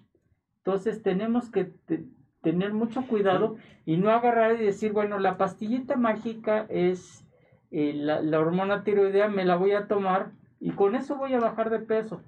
Entonces 0.60 1.02
tenemos 1.04 1.50
que 1.50 1.66
te- 1.66 2.06
tener 2.42 2.74
mucho 2.74 3.06
cuidado 3.06 3.58
y 3.86 3.98
no 3.98 4.10
agarrar 4.12 4.54
y 4.62 4.66
decir, 4.66 4.94
bueno, 4.94 5.20
la 5.20 5.38
pastillita 5.38 5.98
mágica 5.98 6.66
es 6.70 7.26
eh, 7.72 7.92
la, 7.94 8.22
la 8.22 8.40
hormona 8.40 8.86
tiroidea, 8.86 9.28
me 9.28 9.44
la 9.44 9.58
voy 9.58 9.74
a 9.74 9.88
tomar 9.88 10.32
y 10.62 10.72
con 10.72 10.96
eso 10.96 11.18
voy 11.18 11.34
a 11.34 11.40
bajar 11.42 11.70
de 11.70 11.80
peso. 11.80 12.22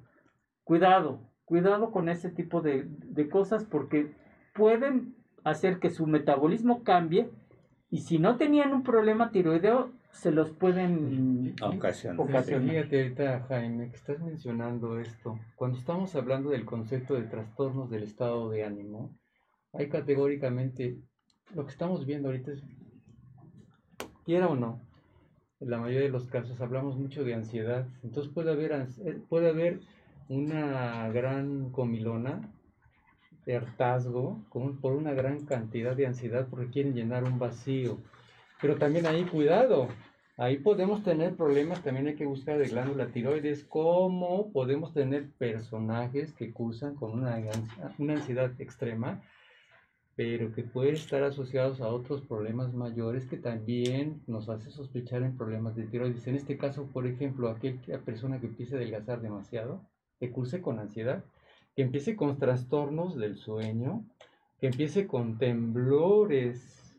Cuidado, 0.70 1.20
cuidado 1.46 1.90
con 1.90 2.10
ese 2.10 2.30
tipo 2.30 2.62
de, 2.62 2.84
de 2.86 3.28
cosas 3.28 3.66
porque 3.66 4.14
pueden 4.54 5.16
hacer 5.44 5.80
que 5.80 5.90
su 5.90 6.06
metabolismo 6.06 6.84
cambie 6.84 7.28
y 7.90 8.02
si 8.02 8.20
no 8.20 8.38
tenían 8.38 8.72
un 8.72 8.84
problema 8.84 9.32
tiroideo, 9.32 9.90
se 10.12 10.30
los 10.30 10.52
pueden 10.52 11.56
Ocasión. 11.60 12.20
Ocasión. 12.20 12.70
Fíjate 12.70 13.02
ahorita, 13.02 13.46
Jaime, 13.48 13.90
que 13.90 13.96
estás 13.96 14.20
mencionando 14.20 15.00
esto. 15.00 15.40
Cuando 15.56 15.80
estamos 15.80 16.14
hablando 16.14 16.52
del 16.52 16.66
concepto 16.66 17.16
de 17.16 17.24
trastornos 17.24 17.90
del 17.90 18.04
estado 18.04 18.52
de 18.52 18.64
ánimo, 18.64 19.18
hay 19.74 19.90
categóricamente, 19.90 21.00
lo 21.56 21.66
que 21.66 21.72
estamos 21.72 22.06
viendo 22.06 22.28
ahorita 22.30 22.52
es, 22.52 22.62
quiera 24.24 24.48
o 24.48 24.56
no, 24.56 24.80
en 25.62 25.72
la 25.72 25.80
mayoría 25.80 26.06
de 26.06 26.10
los 26.10 26.28
casos 26.28 26.62
hablamos 26.62 26.96
mucho 26.96 27.24
de 27.24 27.34
ansiedad. 27.34 27.88
Entonces 28.04 28.32
puede 28.32 28.52
haber, 28.52 28.88
eh, 29.04 29.20
puede 29.28 29.50
haber 29.50 29.80
una 30.30 31.10
gran 31.10 31.72
comilona 31.72 32.50
de 33.46 33.56
hartazgo 33.58 34.46
con- 34.50 34.78
por 34.80 34.94
una 34.94 35.14
gran 35.14 35.46
cantidad 35.46 35.96
de 35.96 36.06
ansiedad 36.08 36.48
porque 36.50 36.70
quieren 36.70 36.94
llenar 36.94 37.24
un 37.24 37.40
vacío. 37.40 37.98
Pero 38.62 38.76
también 38.78 39.08
ahí 39.08 39.24
cuidado, 39.26 39.88
ahí 40.38 40.58
podemos 40.58 41.04
tener 41.04 41.36
problemas, 41.36 41.82
también 41.84 42.08
hay 42.08 42.16
que 42.16 42.26
buscar 42.26 42.58
de 42.60 42.68
glándula 42.68 43.08
tiroides, 43.08 43.64
cómo 43.64 44.52
podemos 44.52 44.94
tener 44.94 45.30
personajes 45.32 46.32
que 46.34 46.54
cursan 46.54 46.96
con 46.96 47.12
una, 47.12 47.38
una 47.98 48.14
ansiedad 48.14 48.52
extrema, 48.60 49.22
pero 50.16 50.52
que 50.54 50.64
pueden 50.64 50.96
estar 50.96 51.24
asociados 51.24 51.80
a 51.82 51.88
otros 51.88 52.22
problemas 52.22 52.74
mayores 52.74 53.26
que 53.26 53.38
también 53.38 54.22
nos 54.28 54.50
hace 54.50 54.70
sospechar 54.70 55.24
en 55.24 55.38
problemas 55.38 55.76
de 55.76 55.88
tiroides. 55.88 56.28
En 56.28 56.36
este 56.36 56.58
caso, 56.58 56.88
por 56.92 57.08
ejemplo, 57.08 57.50
aquella 57.50 58.02
persona 58.02 58.40
que 58.40 58.48
empiece 58.48 58.76
a 58.76 58.78
adelgazar 58.78 59.22
demasiado, 59.22 59.82
que 60.20 60.32
curse 60.32 60.62
con 60.62 60.80
ansiedad, 60.80 61.24
que 61.76 61.82
empiece 61.84 62.16
con 62.16 62.38
trastornos 62.38 63.16
del 63.16 63.38
sueño, 63.38 64.06
que 64.60 64.68
empiece 64.68 65.08
con 65.08 65.38
temblores, 65.38 66.98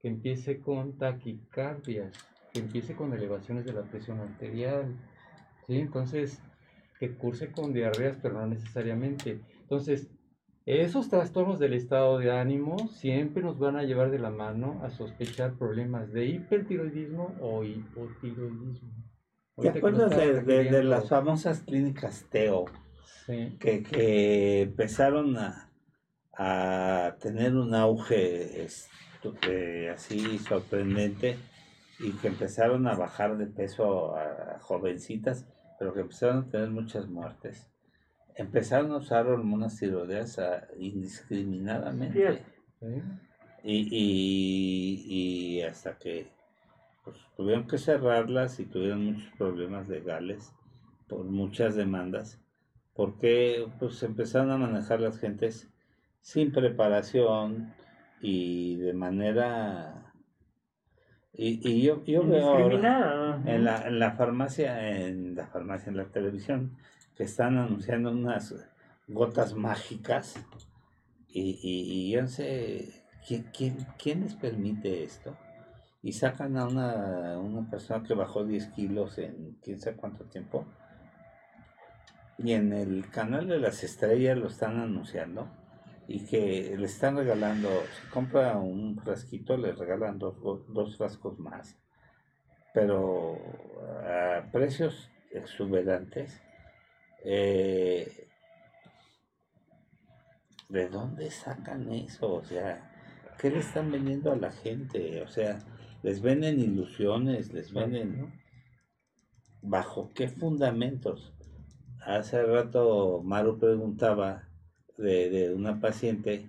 que 0.00 0.08
empiece 0.08 0.60
con 0.60 0.98
taquicardias, 0.98 2.12
que 2.52 2.60
empiece 2.60 2.96
con 2.96 3.12
elevaciones 3.12 3.64
de 3.64 3.72
la 3.72 3.82
presión 3.82 4.20
arterial, 4.20 4.96
¿sí? 5.66 5.78
Entonces, 5.78 6.42
que 6.98 7.14
curse 7.14 7.52
con 7.52 7.72
diarreas, 7.72 8.18
pero 8.20 8.34
no 8.34 8.46
necesariamente. 8.46 9.40
Entonces, 9.60 10.08
esos 10.64 11.08
trastornos 11.08 11.60
del 11.60 11.74
estado 11.74 12.18
de 12.18 12.32
ánimo 12.32 12.88
siempre 12.88 13.42
nos 13.42 13.58
van 13.58 13.76
a 13.76 13.84
llevar 13.84 14.10
de 14.10 14.18
la 14.18 14.30
mano 14.30 14.80
a 14.82 14.90
sospechar 14.90 15.54
problemas 15.54 16.12
de 16.12 16.26
hipertiroidismo 16.26 17.36
o 17.40 17.62
hipotiroidismo. 17.62 18.95
¿Te 19.60 19.68
acuerdas 19.70 20.10
de, 20.10 20.16
de- 20.16 20.32
de 20.42 20.62
refiriendo- 20.62 20.82
las 20.82 21.08
famosas 21.08 21.60
clínicas 21.60 22.26
Teo 22.30 22.66
Sí, 23.26 23.56
que, 23.58 23.82
que 23.82 24.62
empezaron 24.62 25.36
a, 25.38 25.70
a 26.36 27.16
tener 27.20 27.54
un 27.56 27.74
auge 27.74 28.66
así 29.92 30.38
sorprendente 30.38 31.36
y 31.98 32.12
que 32.12 32.28
empezaron 32.28 32.86
a 32.86 32.94
bajar 32.94 33.36
de 33.38 33.46
peso 33.46 34.14
a 34.16 34.58
jovencitas, 34.60 35.46
pero 35.78 35.92
que 35.94 36.00
empezaron 36.00 36.38
a 36.44 36.50
tener 36.50 36.68
muchas 36.70 37.08
muertes? 37.08 37.66
Empezaron 38.36 38.92
a 38.92 38.98
usar 38.98 39.26
hormonas 39.26 39.78
tiroideas 39.78 40.38
ah, 40.38 40.68
indiscriminadamente. 40.78 42.44
Sí. 42.78 42.86
Y, 43.64 43.88
y, 43.90 45.56
y 45.58 45.62
hasta 45.62 45.96
que 45.98 46.28
pues, 47.06 47.18
tuvieron 47.36 47.68
que 47.68 47.78
cerrarlas 47.78 48.58
y 48.58 48.66
tuvieron 48.66 49.04
muchos 49.04 49.32
problemas 49.38 49.88
legales 49.88 50.52
por 51.06 51.22
muchas 51.22 51.76
demandas, 51.76 52.40
porque 52.94 53.68
pues 53.78 54.02
empezaron 54.02 54.50
a 54.50 54.58
manejar 54.58 55.00
las 55.00 55.20
gentes 55.20 55.70
sin 56.20 56.50
preparación 56.50 57.72
y 58.20 58.76
de 58.78 58.92
manera... 58.92 60.12
Y, 61.32 61.60
y 61.70 61.82
yo, 61.82 62.02
yo 62.06 62.26
veo 62.26 62.48
ahora 62.48 63.40
en 63.44 63.62
la, 63.62 63.86
en 63.86 63.98
la 64.00 64.12
farmacia, 64.12 65.06
en 65.06 65.36
la 65.36 65.46
farmacia, 65.46 65.90
en 65.90 65.98
la 65.98 66.06
televisión, 66.06 66.76
que 67.14 67.22
están 67.22 67.56
anunciando 67.56 68.10
unas 68.10 68.68
gotas 69.06 69.54
mágicas 69.54 70.44
y, 71.28 71.60
y, 71.62 72.08
y 72.08 72.10
yo 72.10 72.22
no 72.22 72.28
sé 72.28 73.04
¿quién, 73.28 73.44
quién, 73.56 73.76
quién 73.96 74.22
les 74.22 74.34
permite 74.34 75.04
esto. 75.04 75.36
Y 76.06 76.12
sacan 76.12 76.56
a 76.56 76.68
una, 76.68 77.36
una 77.36 77.68
persona 77.68 78.04
que 78.06 78.14
bajó 78.14 78.44
10 78.44 78.68
kilos 78.68 79.18
en 79.18 79.58
quién 79.60 79.80
sabe 79.80 79.96
cuánto 79.96 80.22
tiempo. 80.26 80.64
Y 82.38 82.52
en 82.52 82.72
el 82.72 83.10
canal 83.10 83.48
de 83.48 83.58
las 83.58 83.82
estrellas 83.82 84.38
lo 84.38 84.46
están 84.46 84.78
anunciando. 84.78 85.48
Y 86.06 86.24
que 86.24 86.76
le 86.78 86.86
están 86.86 87.16
regalando, 87.16 87.68
si 87.68 88.08
compra 88.10 88.56
un 88.56 88.96
frasquito, 89.00 89.56
le 89.56 89.72
regalan 89.72 90.20
dos, 90.20 90.36
dos 90.68 90.96
frascos 90.96 91.40
más. 91.40 91.76
Pero 92.72 93.36
a 94.06 94.48
precios 94.52 95.10
exuberantes. 95.32 96.40
Eh, 97.24 98.28
¿De 100.68 100.88
dónde 100.88 101.32
sacan 101.32 101.90
eso? 101.90 102.32
O 102.32 102.44
sea, 102.44 102.92
¿qué 103.40 103.50
le 103.50 103.58
están 103.58 103.90
vendiendo 103.90 104.30
a 104.30 104.36
la 104.36 104.52
gente? 104.52 105.20
O 105.22 105.26
sea, 105.26 105.58
les 106.02 106.20
venden 106.20 106.60
ilusiones, 106.60 107.52
les 107.52 107.72
venden... 107.72 108.20
¿no? 108.20 108.32
¿Bajo 109.62 110.10
qué 110.14 110.28
fundamentos? 110.28 111.32
Hace 112.04 112.42
rato 112.44 113.20
Maru 113.24 113.58
preguntaba 113.58 114.48
de, 114.96 115.28
de 115.28 115.54
una 115.54 115.80
paciente 115.80 116.48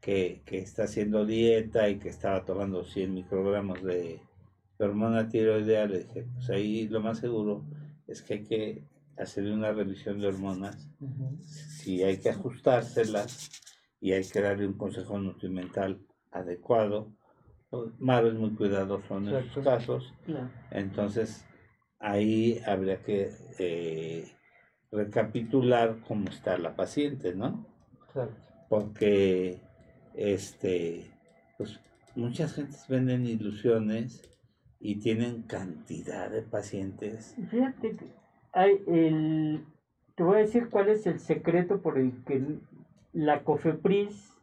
que, 0.00 0.42
que 0.46 0.58
está 0.58 0.84
haciendo 0.84 1.26
dieta 1.26 1.88
y 1.88 1.98
que 1.98 2.08
estaba 2.08 2.44
tomando 2.44 2.84
100 2.84 3.12
microgramos 3.12 3.82
de, 3.82 4.20
de 4.78 4.84
hormona 4.84 5.28
tiroidea. 5.28 5.86
Le 5.86 6.00
dije, 6.00 6.26
pues 6.34 6.50
ahí 6.50 6.88
lo 6.88 7.00
más 7.00 7.18
seguro 7.18 7.64
es 8.06 8.22
que 8.22 8.34
hay 8.34 8.44
que 8.44 8.84
hacerle 9.16 9.52
una 9.52 9.72
revisión 9.72 10.20
de 10.20 10.26
hormonas 10.26 10.88
si 11.36 12.02
hay 12.02 12.18
que 12.18 12.30
ajustárselas 12.30 13.50
y 14.00 14.12
hay 14.12 14.24
que 14.24 14.40
darle 14.40 14.66
un 14.66 14.74
consejo 14.74 15.18
nutrimental 15.18 16.00
adecuado. 16.30 17.12
Maro 17.98 18.28
es 18.28 18.34
muy 18.34 18.50
cuidadoso 18.50 19.18
en 19.18 19.28
esos 19.28 19.64
casos, 19.64 20.12
entonces 20.70 21.44
ahí 21.98 22.60
habría 22.66 23.02
que 23.02 23.30
eh, 23.58 24.26
recapitular 24.90 25.96
cómo 26.06 26.28
está 26.28 26.58
la 26.58 26.76
paciente, 26.76 27.34
¿no? 27.34 27.66
Exacto. 28.06 28.36
Porque 28.68 29.60
este, 30.14 31.10
pues 31.58 31.80
muchas 32.14 32.54
gentes 32.54 32.86
venden 32.88 33.26
ilusiones 33.26 34.22
y 34.80 34.96
tienen 35.00 35.42
cantidad 35.42 36.30
de 36.30 36.42
pacientes. 36.42 37.34
Fíjate 37.50 37.92
que 37.92 38.06
hay 38.52 38.82
el, 38.86 39.64
te 40.14 40.22
voy 40.22 40.36
a 40.36 40.40
decir 40.40 40.68
cuál 40.70 40.88
es 40.88 41.06
el 41.06 41.18
secreto 41.20 41.80
por 41.80 41.98
el 41.98 42.22
que 42.24 42.58
la 43.12 43.42
COFEPRIS, 43.42 44.33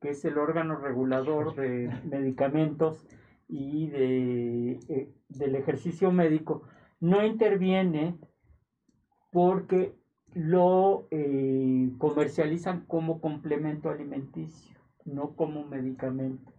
que 0.00 0.10
es 0.10 0.24
el 0.24 0.38
órgano 0.38 0.76
regulador 0.76 1.54
de 1.54 1.90
medicamentos 2.04 3.06
y 3.48 3.88
de, 3.88 4.72
eh, 4.88 5.12
del 5.28 5.56
ejercicio 5.56 6.10
médico, 6.12 6.62
no 7.00 7.24
interviene 7.24 8.18
porque 9.30 9.94
lo 10.34 11.08
eh, 11.10 11.90
comercializan 11.98 12.86
como 12.86 13.20
complemento 13.20 13.90
alimenticio, 13.90 14.78
no 15.04 15.34
como 15.34 15.66
medicamento. 15.66 16.52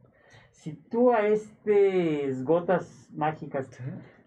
Si 0.51 0.73
tú 0.73 1.11
a 1.11 1.27
estas 1.27 2.43
gotas 2.43 3.09
mágicas 3.13 3.69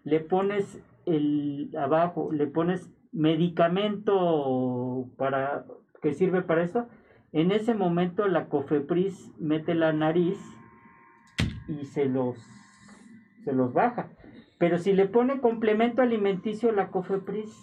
le 0.03 0.19
pones 0.19 0.81
el 1.05 1.71
abajo, 1.77 2.31
le 2.31 2.47
pones 2.47 2.89
medicamento 3.11 5.09
para 5.17 5.65
que 6.01 6.13
sirve 6.13 6.41
para 6.41 6.63
esto, 6.63 6.87
en 7.35 7.51
ese 7.51 7.73
momento 7.75 8.27
la 8.27 8.47
COFEPRIS 8.47 9.33
mete 9.39 9.75
la 9.75 9.91
nariz 9.91 10.39
y 11.67 11.83
se 11.85 12.05
los 12.05 12.37
se 13.43 13.51
los 13.53 13.73
baja. 13.73 14.09
Pero 14.57 14.77
si 14.79 14.93
le 14.93 15.05
pone 15.05 15.41
complemento 15.41 16.01
alimenticio 16.01 16.71
la 16.71 16.87
COFEPRIS 16.89 17.53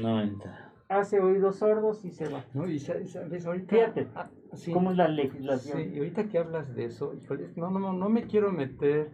No 0.00 0.20
entra. 0.20 0.72
hace 0.88 1.20
oídos 1.20 1.56
sordos 1.56 2.04
y 2.06 2.10
se 2.10 2.26
va. 2.28 2.42
No, 2.54 2.66
y 2.66 2.78
sa- 2.78 3.04
sabes, 3.06 3.44
ahorita... 3.46 3.76
Fíjate, 3.76 4.08
ah, 4.14 4.30
sí. 4.54 4.72
¿Cómo 4.72 4.90
es 4.92 4.96
la 4.96 5.08
legislación? 5.08 5.78
Sí, 5.78 5.90
y 5.94 5.98
ahorita 5.98 6.28
que 6.30 6.38
hablas 6.38 6.74
de 6.74 6.86
eso, 6.86 7.12
híjole, 7.14 7.50
no, 7.56 7.70
no, 7.70 7.78
no, 7.78 7.92
no 7.92 8.08
me 8.08 8.22
quiero 8.26 8.50
meter 8.50 9.10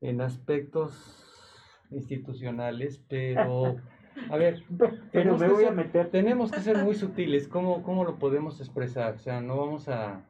en 0.00 0.20
aspectos 0.20 1.24
institucionales, 1.92 2.98
pero, 3.08 3.76
a 4.30 4.36
ver, 4.36 4.62
Pero 4.78 4.96
tenemos 5.10 5.40
me 5.40 5.46
que 5.46 5.52
voy 5.52 5.64
a 5.64 5.68
ser- 5.68 5.76
meter. 5.76 6.10
tenemos 6.10 6.50
que 6.52 6.60
ser 6.60 6.78
muy 6.78 6.94
sutiles, 6.94 7.48
¿cómo, 7.48 7.82
cómo 7.82 8.04
lo 8.04 8.16
podemos 8.16 8.60
expresar? 8.60 9.14
O 9.14 9.18
sea, 9.18 9.40
no 9.40 9.56
vamos 9.56 9.88
a 9.88 10.24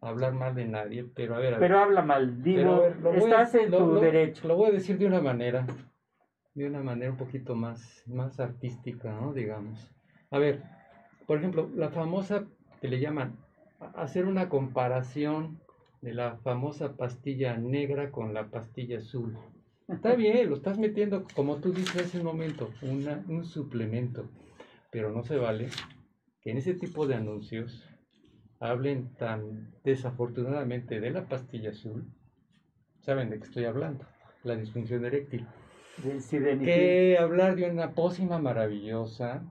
hablar 0.00 0.32
mal 0.34 0.54
de 0.54 0.66
nadie, 0.66 1.04
pero 1.14 1.34
a 1.34 1.38
ver, 1.38 1.54
a 1.54 1.58
ver. 1.58 1.68
Pero 1.68 1.78
habla 1.80 2.02
mal, 2.02 2.42
digo, 2.42 2.80
ver, 2.80 2.96
a- 3.06 3.16
estás 3.16 3.54
en 3.56 3.70
lo- 3.70 3.78
tu 3.78 3.86
lo- 3.94 4.00
derecho. 4.00 4.46
Lo 4.48 4.56
voy 4.56 4.68
a 4.68 4.72
decir 4.72 4.98
de 4.98 5.06
una 5.06 5.20
manera, 5.20 5.66
de 6.54 6.66
una 6.66 6.80
manera 6.82 7.10
un 7.10 7.16
poquito 7.16 7.54
más, 7.54 8.02
más 8.06 8.38
artística, 8.40 9.10
¿no? 9.12 9.32
Digamos. 9.32 9.90
A 10.30 10.38
ver, 10.38 10.62
por 11.26 11.38
ejemplo, 11.38 11.68
la 11.74 11.90
famosa 11.90 12.44
que 12.80 12.88
le 12.88 13.00
llaman 13.00 13.36
hacer 13.94 14.26
una 14.26 14.48
comparación 14.48 15.60
de 16.00 16.14
la 16.14 16.36
famosa 16.38 16.96
pastilla 16.96 17.56
negra 17.56 18.10
con 18.10 18.32
la 18.34 18.46
pastilla 18.46 18.98
azul. 18.98 19.36
Está 19.88 20.14
bien, 20.14 20.50
lo 20.50 20.56
estás 20.56 20.78
metiendo, 20.78 21.24
como 21.34 21.56
tú 21.56 21.72
dices 21.72 22.02
hace 22.02 22.18
un 22.18 22.24
momento, 22.24 22.70
una, 22.82 23.24
un 23.26 23.46
suplemento, 23.46 24.28
pero 24.90 25.10
no 25.10 25.22
se 25.22 25.36
vale 25.36 25.70
que 26.42 26.50
en 26.50 26.58
ese 26.58 26.74
tipo 26.74 27.06
de 27.06 27.14
anuncios 27.14 27.88
hablen 28.60 29.14
tan 29.14 29.74
desafortunadamente 29.84 31.00
de 31.00 31.10
la 31.10 31.26
pastilla 31.26 31.70
azul. 31.70 32.06
¿Saben 33.00 33.30
de 33.30 33.38
qué 33.38 33.44
estoy 33.44 33.64
hablando? 33.64 34.04
La 34.44 34.56
disfunción 34.56 35.06
eréctil. 35.06 35.46
Que 36.66 37.16
hablar 37.18 37.56
de 37.56 37.70
una 37.70 37.94
pócima 37.94 38.38
maravillosa, 38.38 39.42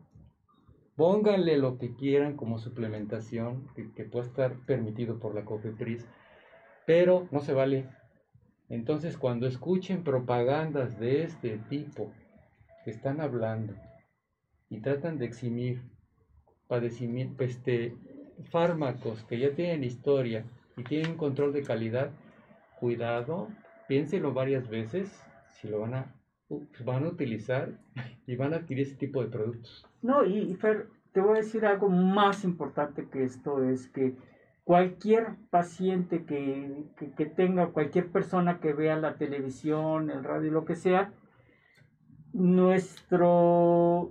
pónganle 0.96 1.58
lo 1.58 1.80
que 1.80 1.96
quieran 1.96 2.38
como 2.38 2.60
suplementación, 2.60 3.68
que, 3.76 3.92
que 3.92 4.04
pueda 4.04 4.28
estar 4.28 4.56
permitido 4.68 5.20
por 5.20 5.34
la 5.34 5.46
COFEPRIS, 5.46 6.06
pero 6.86 7.28
no 7.32 7.40
se 7.40 7.54
vale. 7.54 7.90
Entonces, 8.70 9.18
cuando 9.18 9.48
escuchen 9.48 10.04
propagandas 10.04 11.00
de 11.00 11.24
este 11.24 11.58
tipo 11.70 12.12
que 12.84 12.92
están 12.92 13.22
hablando 13.22 13.74
y 14.70 14.80
tratan 14.82 15.18
de 15.18 15.26
eximir 15.26 15.82
padecimientos, 16.68 17.48
este, 17.50 17.96
fármacos 18.52 19.24
que 19.24 19.40
ya 19.40 19.52
tienen 19.56 19.84
historia 19.84 20.44
y 20.76 20.84
tienen 20.84 21.16
control 21.16 21.54
de 21.54 21.64
calidad, 21.64 22.12
cuidado, 22.80 23.48
piénsenlo 23.88 24.34
varias 24.34 24.68
veces 24.70 25.10
si 25.50 25.68
lo 25.70 25.80
van 25.80 25.94
a, 25.96 26.14
u- 26.50 26.66
van 26.84 27.06
a 27.06 27.08
utilizar 27.08 27.72
y 28.28 28.36
van 28.36 28.54
a 28.54 28.58
adquirir 28.58 28.86
ese 28.86 28.96
tipo 28.96 29.24
de 29.24 29.30
productos. 29.30 29.86
No, 30.02 30.26
y 30.26 30.54
Fer, 30.56 30.88
te 31.14 31.22
voy 31.22 31.38
a 31.38 31.42
decir 31.42 31.66
algo 31.66 31.90
más 31.90 32.44
importante 32.44 33.08
que 33.10 33.24
esto, 33.24 33.64
es 33.64 33.88
que 33.88 34.14
cualquier 34.68 35.38
paciente 35.50 36.26
que, 36.26 36.84
que, 37.16 37.26
tenga, 37.26 37.68
cualquier 37.68 38.12
persona 38.12 38.60
que 38.60 38.74
vea 38.74 38.98
la 38.98 39.16
televisión, 39.16 40.10
el 40.10 40.26
radio, 40.26 40.52
lo 40.52 40.66
que 40.66 40.76
sea, 40.76 41.14
nuestro, 42.34 44.10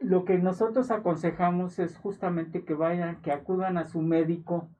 lo 0.00 0.24
que 0.24 0.38
nosotros 0.38 0.90
aconsejamos 0.90 1.78
es 1.78 1.96
justamente 1.96 2.64
que 2.64 2.74
vayan, 2.74 3.22
que 3.22 3.30
acudan 3.30 3.78
a 3.78 3.84
su 3.84 4.02
médico, 4.02 4.70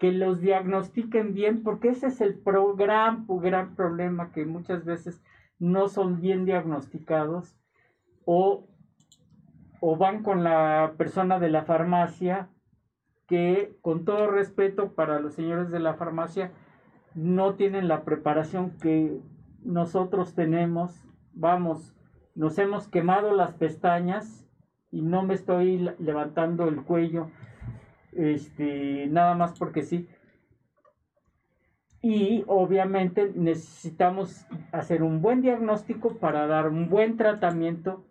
que 0.00 0.10
los 0.10 0.40
diagnostiquen 0.40 1.32
bien, 1.32 1.62
porque 1.62 1.90
ese 1.90 2.08
es 2.08 2.20
el 2.20 2.40
pro- 2.40 2.74
gran, 2.74 3.24
gran 3.28 3.76
problema 3.76 4.32
que 4.32 4.44
muchas 4.46 4.84
veces 4.84 5.22
no 5.60 5.86
son 5.88 6.20
bien 6.20 6.44
diagnosticados 6.44 7.56
o 8.24 8.66
o 9.80 9.96
van 9.96 10.24
con 10.24 10.42
la 10.42 10.94
persona 10.98 11.38
de 11.38 11.50
la 11.50 11.62
farmacia 11.62 12.48
que 13.28 13.76
con 13.82 14.04
todo 14.04 14.26
respeto 14.26 14.94
para 14.94 15.20
los 15.20 15.34
señores 15.34 15.70
de 15.70 15.78
la 15.78 15.94
farmacia 15.94 16.50
no 17.14 17.54
tienen 17.54 17.86
la 17.86 18.02
preparación 18.04 18.70
que 18.78 19.20
nosotros 19.62 20.34
tenemos. 20.34 21.04
Vamos, 21.34 21.94
nos 22.34 22.58
hemos 22.58 22.88
quemado 22.88 23.32
las 23.32 23.52
pestañas 23.52 24.48
y 24.90 25.02
no 25.02 25.22
me 25.22 25.34
estoy 25.34 25.90
levantando 25.98 26.66
el 26.66 26.82
cuello 26.82 27.30
este 28.12 29.06
nada 29.08 29.34
más 29.34 29.58
porque 29.58 29.82
sí. 29.82 30.08
Y 32.00 32.44
obviamente 32.46 33.32
necesitamos 33.34 34.46
hacer 34.72 35.02
un 35.02 35.20
buen 35.20 35.42
diagnóstico 35.42 36.16
para 36.16 36.46
dar 36.46 36.68
un 36.68 36.88
buen 36.88 37.16
tratamiento 37.16 38.04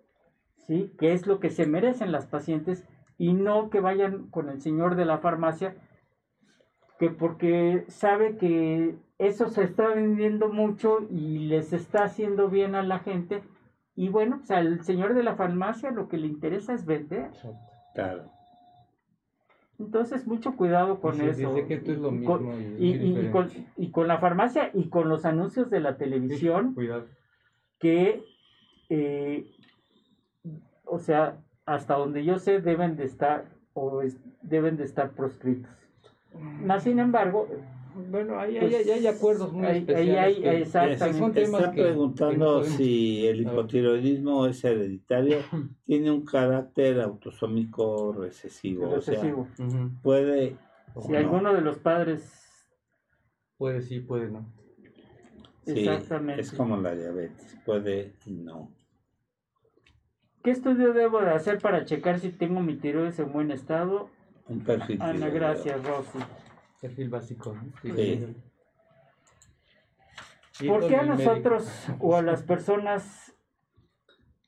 ¿sí? 0.67 0.93
Que 0.99 1.13
es 1.13 1.25
lo 1.25 1.39
que 1.39 1.49
se 1.49 1.65
merecen 1.65 2.11
las 2.11 2.27
pacientes 2.27 2.85
y 3.17 3.33
no 3.33 3.69
que 3.69 3.79
vayan 3.79 4.27
con 4.29 4.49
el 4.49 4.61
señor 4.61 4.95
de 4.95 5.05
la 5.05 5.17
farmacia 5.19 5.75
que 6.99 7.09
porque 7.09 7.85
sabe 7.87 8.37
que 8.37 8.95
eso 9.19 9.49
se 9.49 9.63
está 9.63 9.87
vendiendo 9.89 10.49
mucho 10.49 10.99
y 11.09 11.39
les 11.47 11.73
está 11.73 12.03
haciendo 12.05 12.49
bien 12.49 12.75
a 12.75 12.83
la 12.83 12.99
gente 12.99 13.43
y 13.95 14.09
bueno, 14.09 14.37
pues 14.37 14.51
al 14.51 14.83
señor 14.83 15.13
de 15.15 15.23
la 15.23 15.35
farmacia 15.35 15.91
lo 15.91 16.07
que 16.07 16.17
le 16.17 16.27
interesa 16.27 16.73
es 16.73 16.85
vender. 16.85 17.31
Claro. 17.95 18.29
Entonces, 19.79 20.25
mucho 20.25 20.55
cuidado 20.55 20.99
con 20.99 21.19
eso. 21.21 21.53
dice 21.53 21.67
que 21.67 21.75
esto 21.75 21.91
es 21.91 21.99
lo 21.99 22.11
Y 22.13 22.23
con- 22.23 22.77
mismo 22.79 23.31
con, 23.31 23.49
y 23.75 23.91
con 23.91 24.07
la 24.07 24.17
farmacia 24.19 24.71
y 24.73 24.89
con 24.89 25.07
los 25.09 25.23
anuncios 25.25 25.69
de 25.69 25.79
la 25.79 25.97
televisión 25.97 26.73
Cuidado. 26.73 27.05
que, 27.79 28.23
eh, 28.89 29.51
o 30.85 30.97
sea, 30.97 31.37
hasta 31.67 31.93
donde 31.95 32.25
yo 32.25 32.39
sé 32.39 32.59
deben 32.61 32.95
de 32.95 33.03
estar 33.05 33.45
o 33.75 34.01
es- 34.01 34.17
deben 34.41 34.75
de 34.77 34.85
estar 34.85 35.11
proscritos. 35.11 35.69
Más 36.63 36.83
sin 36.83 36.97
embargo, 36.99 37.47
Bueno, 38.11 38.39
ahí, 38.39 38.59
Pues, 38.59 38.75
ahí- 38.75 38.83
ahí 38.83 38.91
hay 38.99 39.07
acuerdos 39.07 39.51
muy 39.51 39.65
ahí- 39.65 39.71
ahí 39.71 39.79
especiales. 39.79 40.19
hay- 40.37 40.41
que- 40.43 40.61
exactamente. 40.61 41.17
son 41.17 41.33
temas 41.33 41.61
Está 41.61 41.71
que- 41.71 41.75
que 41.77 41.81
no 41.81 41.87
preguntando 41.87 42.45
podemos- 42.59 42.77
si 42.77 43.25
el 43.25 43.41
hipotiroidismo 43.41 44.45
es 44.45 44.63
hereditario, 44.63 45.37
tiene 45.87 46.11
un 46.11 46.23
carácter 46.23 47.01
autosómico 47.01 48.13
recesivo, 48.13 48.85
o 48.91 49.01
sea, 49.01 49.15
recesivo. 49.15 49.47
Puede 50.03 50.57
si 51.01 51.11
no. 51.11 51.17
alguno 51.17 51.53
de 51.55 51.61
los 51.61 51.79
padres, 51.79 52.21
Puede 53.57 53.81
sí, 53.81 53.99
puede 53.99 54.29
no. 54.29 54.45
Sí, 55.65 55.79
exactamente. 55.79 56.41
es 56.43 56.51
como 56.51 56.77
la 56.77 56.93
diabetes, 56.93 57.57
puede 57.65 58.13
y 58.27 58.33
no. 58.33 58.69
¿Qué 60.43 60.51
estudio 60.51 60.93
debo 60.93 61.19
de 61.21 61.31
hacer 61.31 61.59
para 61.59 61.85
checar 61.85 62.19
si 62.19 62.29
tengo 62.31 62.61
mi 62.61 62.75
tiroides 62.75 63.19
en 63.19 63.31
buen 63.33 63.51
estado? 63.51 64.09
Un 64.47 64.61
perfil. 64.61 65.01
Ana, 65.01 65.29
gracias, 65.29 65.83
Rosy. 65.83 66.19
Perfil 66.81 67.09
básico. 67.09 67.53
¿no? 67.53 67.71
Sí, 70.51 70.67
¿Por 70.67 70.87
qué 70.87 70.95
a 70.95 71.03
nosotros 71.03 71.85
médico. 71.87 72.07
o 72.07 72.15
a 72.15 72.21
las 72.21 72.41
personas 72.43 73.35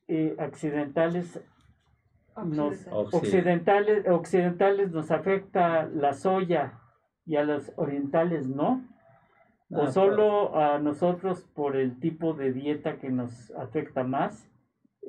eh, 0.07 0.35
accidentales 0.39 1.39
nos, 2.43 2.87
occidentales, 2.91 4.07
occidentales 4.07 4.91
nos 4.91 5.11
afecta 5.11 5.85
la 5.85 6.13
soya 6.13 6.79
y 7.25 7.35
a 7.35 7.43
los 7.43 7.71
orientales 7.75 8.47
no? 8.47 8.85
¿O 9.71 9.83
Ah, 9.83 9.91
solo 9.91 10.57
a 10.57 10.79
nosotros 10.79 11.43
por 11.53 11.75
el 11.75 11.99
tipo 11.99 12.33
de 12.33 12.53
dieta 12.53 12.97
que 12.97 13.09
nos 13.11 13.51
afecta 13.51 14.03
más? 14.03 14.49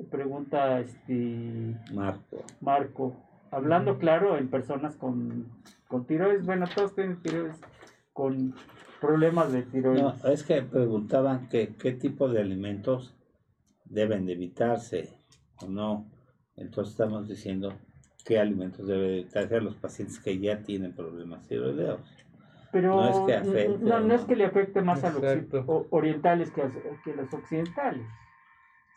Pregunta 0.09 0.79
este 0.79 1.75
Marco. 1.93 2.43
Marco. 2.59 3.15
Hablando 3.51 3.97
claro 3.97 4.37
en 4.37 4.49
personas 4.49 4.95
con, 4.95 5.45
con 5.87 6.05
tiroides, 6.05 6.45
bueno, 6.45 6.65
todos 6.73 6.95
tienen 6.95 7.21
tiroides 7.21 7.59
con 8.13 8.55
problemas 9.01 9.51
de 9.51 9.63
tiroides. 9.63 10.01
No, 10.01 10.29
es 10.29 10.43
que 10.43 10.61
preguntaban 10.61 11.49
que 11.49 11.75
qué 11.75 11.91
tipo 11.91 12.29
de 12.29 12.39
alimentos 12.39 13.13
deben 13.85 14.25
de 14.25 14.33
evitarse 14.33 15.09
o 15.61 15.67
no. 15.67 16.05
Entonces 16.55 16.93
estamos 16.93 17.27
diciendo 17.27 17.73
qué 18.25 18.39
alimentos 18.39 18.87
deben 18.87 19.11
evitarse 19.11 19.57
a 19.57 19.61
los 19.61 19.75
pacientes 19.75 20.19
que 20.19 20.39
ya 20.39 20.63
tienen 20.63 20.93
problemas 20.93 21.45
tiroideos. 21.47 21.99
Pero 22.71 22.95
no 22.95 23.09
es 23.09 23.19
que 23.25 23.35
afecte, 23.35 23.77
no, 23.83 23.99
no 23.99 24.13
es 24.13 24.21
que 24.21 24.35
le 24.35 24.45
afecte 24.45 24.81
más 24.81 25.03
a 25.03 25.11
los 25.11 25.23
orientales 25.89 26.51
que 26.51 26.61
a, 26.61 26.71
que 27.03 27.11
a 27.11 27.15
los 27.15 27.33
occidentales. 27.33 28.05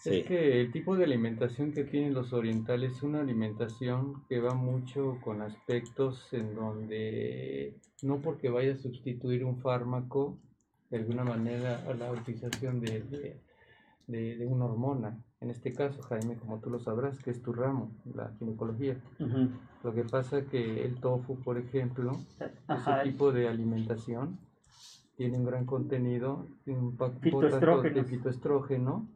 Sí, 0.04 0.16
Es 0.20 0.26
que 0.26 0.60
el 0.60 0.70
tipo 0.70 0.96
de 0.96 1.04
alimentación 1.04 1.72
que 1.72 1.84
tienen 1.84 2.12
los 2.12 2.34
orientales 2.34 2.92
es 2.92 3.02
una 3.02 3.20
alimentación 3.22 4.22
que 4.28 4.38
va 4.38 4.52
mucho 4.54 5.16
con 5.22 5.40
aspectos 5.40 6.30
en 6.32 6.54
donde 6.54 7.74
no 8.02 8.18
porque 8.18 8.50
vaya 8.50 8.74
a 8.74 8.76
sustituir 8.76 9.44
un 9.46 9.56
fármaco 9.60 10.36
de 10.90 10.98
alguna 10.98 11.24
manera 11.24 11.82
a 11.88 11.94
la 11.94 12.12
utilización 12.12 12.80
de, 12.80 13.00
de, 13.00 13.40
de- 14.06 14.36
de 14.36 14.46
una 14.46 14.66
hormona. 14.66 15.16
En 15.40 15.48
este 15.50 15.72
caso, 15.72 16.02
Jaime, 16.02 16.36
como 16.36 16.60
tú 16.60 16.68
lo 16.68 16.80
sabrás, 16.80 17.18
que 17.22 17.30
es 17.30 17.40
tu 17.42 17.54
ramo, 17.54 17.90
la 18.14 18.30
ginecología. 18.38 18.98
Lo 19.82 19.94
que 19.94 20.04
pasa 20.04 20.42
que 20.44 20.84
el 20.84 20.96
tofu, 21.00 21.36
por 21.40 21.56
ejemplo, 21.56 22.12
Ajá, 22.66 23.00
ese 23.00 23.10
tipo 23.10 23.32
de 23.32 23.48
alimentación 23.48 24.38
tiene 25.16 25.38
un 25.38 25.44
gran 25.46 25.64
contenido, 25.64 26.46
tiene 26.64 26.80
un 26.80 26.94
pa- 26.96 27.10
Fitoestrógenos. 27.10 27.94
de 27.94 28.04
fitoestrógeno 28.04 29.08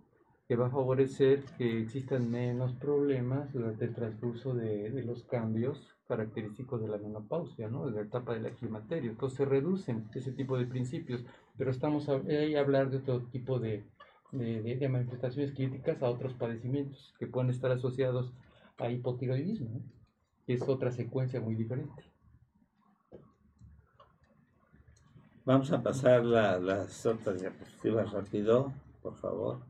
que 0.49 0.57
va 0.57 0.67
a 0.69 0.71
favorecer 0.71 1.45
que 1.59 1.81
existan 1.83 2.31
menos 2.31 2.73
problemas 2.75 3.53
durante 3.53 3.85
el 3.85 3.95
transcurso 3.95 4.55
de, 4.55 4.91
de 4.91 5.05
los 5.05 5.23
cambios 5.25 5.95
característicos 6.09 6.81
de 6.81 6.89
la 6.89 6.97
menopausia, 6.97 7.69
¿no? 7.69 7.85
de 7.87 7.93
la 7.93 8.01
etapa 8.01 8.33
del 8.35 8.55
climaterio. 8.55 9.11
Entonces 9.11 9.37
se 9.37 9.45
reducen 9.45 10.09
ese 10.15 10.33
tipo 10.33 10.57
de 10.57 10.65
principios, 10.67 11.23
pero 11.59 11.71
estamos 11.71 12.09
a- 12.09 12.23
ahí 12.27 12.55
a 12.57 12.61
hablar 12.61 12.91
de 12.91 12.97
otro 12.97 13.21
tipo 13.27 13.59
de, 13.61 13.85
de, 14.33 14.63
de- 14.63 14.77
de 14.77 14.89
manifestaciones 14.89 15.53
críticas 15.55 16.03
a 16.03 16.09
otros 16.09 16.33
padecimientos 16.35 17.15
que 17.19 17.27
pueden 17.27 17.51
estar 17.51 17.71
asociados 17.71 18.33
a 18.79 18.91
hipotiroidismo, 18.91 19.83
que 20.47 20.55
es 20.55 20.63
otra 20.67 20.91
secuencia 20.93 21.41
muy 21.43 21.57
diferente. 21.57 22.05
vamos 25.45 25.73
a 25.73 25.83
pasar 25.83 26.25
la- 26.25 26.59
las 26.59 27.05
otras 27.07 27.41
diapositivas 27.41 28.13
rápido, 28.13 28.73
por 29.03 29.15
favor. 29.17 29.68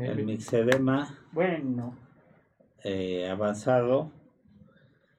El 0.00 0.24
mixedema 0.24 1.18
Bueno, 1.32 1.96
eh, 2.84 3.28
avanzado 3.28 4.12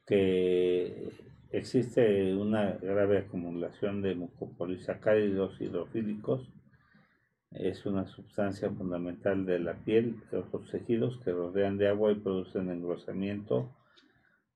que 0.07 1.11
existe 1.51 2.33
una 2.33 2.77
grave 2.81 3.17
acumulación 3.17 4.01
de 4.01 4.15
mucopolisacáridos 4.15 5.59
hidrofílicos. 5.59 6.47
Es 7.51 7.85
una 7.85 8.05
sustancia 8.05 8.69
fundamental 8.69 9.45
de 9.45 9.59
la 9.59 9.73
piel, 9.73 10.15
de 10.31 10.37
otros 10.37 10.71
tejidos 10.71 11.19
que 11.25 11.33
rodean 11.33 11.77
de 11.77 11.89
agua 11.89 12.13
y 12.13 12.15
producen 12.15 12.69
engrosamiento 12.69 13.75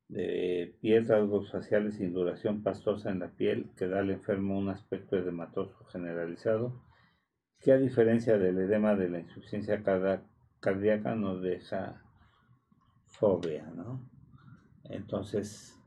de 0.08 0.74
piel, 0.80 1.06
rasgos 1.06 1.52
faciales 1.52 2.00
y 2.00 2.06
duración 2.06 2.64
pastosa 2.64 3.12
en 3.12 3.20
la 3.20 3.28
piel 3.28 3.72
que 3.76 3.88
da 3.88 4.00
al 4.00 4.10
enfermo 4.10 4.58
un 4.58 4.70
aspecto 4.70 5.18
edematoso 5.18 5.84
generalizado 5.92 6.82
que 7.64 7.72
a 7.72 7.78
diferencia 7.78 8.38
del 8.38 8.58
edema 8.60 8.96
de 8.96 9.10
la 9.10 9.20
insuficiencia 9.20 9.82
cardíaca 10.60 11.16
no 11.16 11.38
deja 11.40 12.04
fobia, 13.08 13.66
¿no? 13.74 14.02
Entonces 14.86 15.80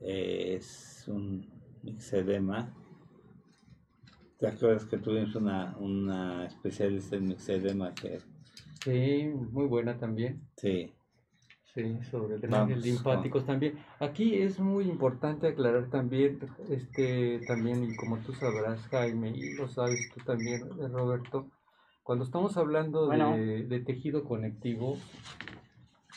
eh, 0.00 0.54
es 0.56 1.04
un 1.08 1.46
mixedema. 1.82 2.74
¿Te 4.38 4.46
acuerdas 4.48 4.86
que 4.86 4.98
tuvimos 4.98 5.34
una, 5.34 5.76
una 5.78 6.46
especialista 6.46 7.16
en 7.16 7.28
mixedema 7.28 7.94
que 7.94 8.20
Sí, 8.82 9.24
muy 9.52 9.66
buena 9.66 9.96
también. 9.98 10.48
sí, 10.56 10.97
Sí, 11.74 11.98
sobre 12.10 12.34
el 12.36 12.40
drenaje 12.40 12.72
Vamos, 12.72 12.84
linfáticos 12.84 13.44
también. 13.46 13.78
Aquí 14.00 14.34
es 14.36 14.58
muy 14.58 14.84
importante 14.86 15.48
aclarar 15.48 15.90
también, 15.90 16.40
este, 16.70 17.40
también, 17.46 17.84
y 17.84 17.94
como 17.96 18.18
tú 18.18 18.32
sabrás, 18.32 18.80
Jaime, 18.88 19.30
y 19.30 19.54
lo 19.54 19.68
sabes 19.68 20.10
tú 20.14 20.24
también, 20.24 20.62
Roberto, 20.90 21.46
cuando 22.02 22.24
estamos 22.24 22.56
hablando 22.56 23.06
Bueno. 23.06 23.36
de, 23.36 23.64
de 23.64 23.80
tejido 23.80 24.24
conectivo, 24.24 24.96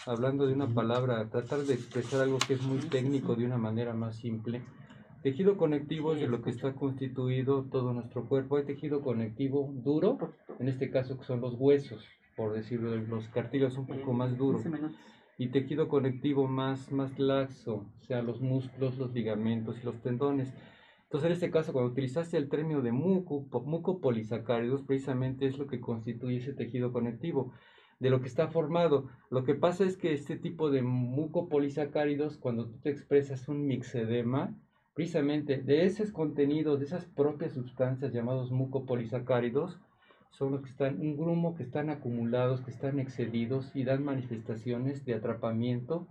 hablando 0.06 0.48
de 0.48 0.54
una 0.54 0.68
palabra, 0.68 1.30
tratar 1.30 1.60
de 1.60 1.74
expresar 1.74 2.22
algo 2.22 2.38
que 2.40 2.54
es 2.54 2.62
muy 2.62 2.80
técnico 2.80 3.36
de 3.36 3.46
una 3.46 3.58
manera 3.58 3.94
más 3.94 4.16
simple. 4.16 4.62
Tejido 5.22 5.56
conectivo 5.58 6.14
es 6.14 6.22
de 6.22 6.28
lo 6.28 6.42
que 6.42 6.50
está 6.50 6.74
constituido 6.74 7.66
todo 7.66 7.94
nuestro 7.94 8.28
cuerpo. 8.28 8.58
Hay 8.58 8.66
tejido 8.66 9.02
conectivo 9.02 9.72
duro, 9.72 10.18
en 10.60 10.68
este 10.68 10.90
caso 10.90 11.18
que 11.20 11.26
son 11.26 11.42
los 11.42 11.54
huesos, 11.60 12.04
por 12.36 12.54
decirlo, 12.54 12.96
los 12.96 13.28
cartílagos 13.28 13.78
un 13.78 13.86
poco 13.86 14.14
más 14.14 14.36
duros 14.36 14.64
15 14.64 14.78
minutos. 14.78 15.00
Y 15.42 15.48
tejido 15.50 15.88
conectivo 15.88 16.48
más, 16.48 16.92
más 16.92 17.18
laxo, 17.18 17.88
o 18.00 18.04
sea, 18.06 18.22
los 18.22 18.42
músculos, 18.42 19.00
los 19.00 19.12
ligamentos 19.12 19.76
y 19.82 19.86
los 19.86 20.00
tendones. 20.04 20.54
Entonces, 21.06 21.26
en 21.26 21.34
este 21.34 21.50
caso, 21.50 21.74
cuando 21.74 21.92
utilizaste 21.92 22.38
el 22.38 22.48
término 22.48 22.84
de 22.84 22.92
muco, 22.92 23.48
po- 23.50 23.64
mucopolisacáridos, 23.64 24.84
precisamente 24.84 25.48
es 25.48 25.58
lo 25.58 25.66
que 25.66 25.82
constituye 25.82 26.38
ese 26.38 26.54
tejido 26.54 26.94
conectivo, 26.94 27.54
de 28.00 28.12
lo 28.12 28.22
que 28.22 28.28
está 28.28 28.50
formado. 28.50 29.10
Lo 29.32 29.44
que 29.44 29.56
pasa 29.56 29.84
es 29.84 29.98
que 29.98 30.14
este 30.14 30.36
tipo 30.36 30.70
de 30.70 30.84
mucopolisacáridos, 30.84 32.38
cuando 32.38 32.68
tú 32.68 32.78
te 32.78 32.92
expresas 32.92 33.48
un 33.48 33.66
mixedema, 33.66 34.56
precisamente 34.94 35.58
de 35.58 35.86
esos 35.86 36.12
contenidos, 36.12 36.78
de 36.78 36.86
esas 36.86 37.06
propias 37.06 37.54
sustancias 37.54 38.14
llamados 38.14 38.52
mucopolisacáridos, 38.52 39.80
son 40.32 40.54
los 40.54 40.62
que 40.62 40.70
están, 40.70 41.00
un 41.00 41.18
grumo 41.18 41.56
que 41.56 41.64
están 41.64 41.90
acumulados, 41.90 42.62
que 42.62 42.72
están 42.72 43.00
excedidos 43.00 43.76
y 43.76 43.84
dan 43.84 44.04
manifestaciones 44.04 45.06
de 45.06 45.16
atrapamiento 45.16 46.08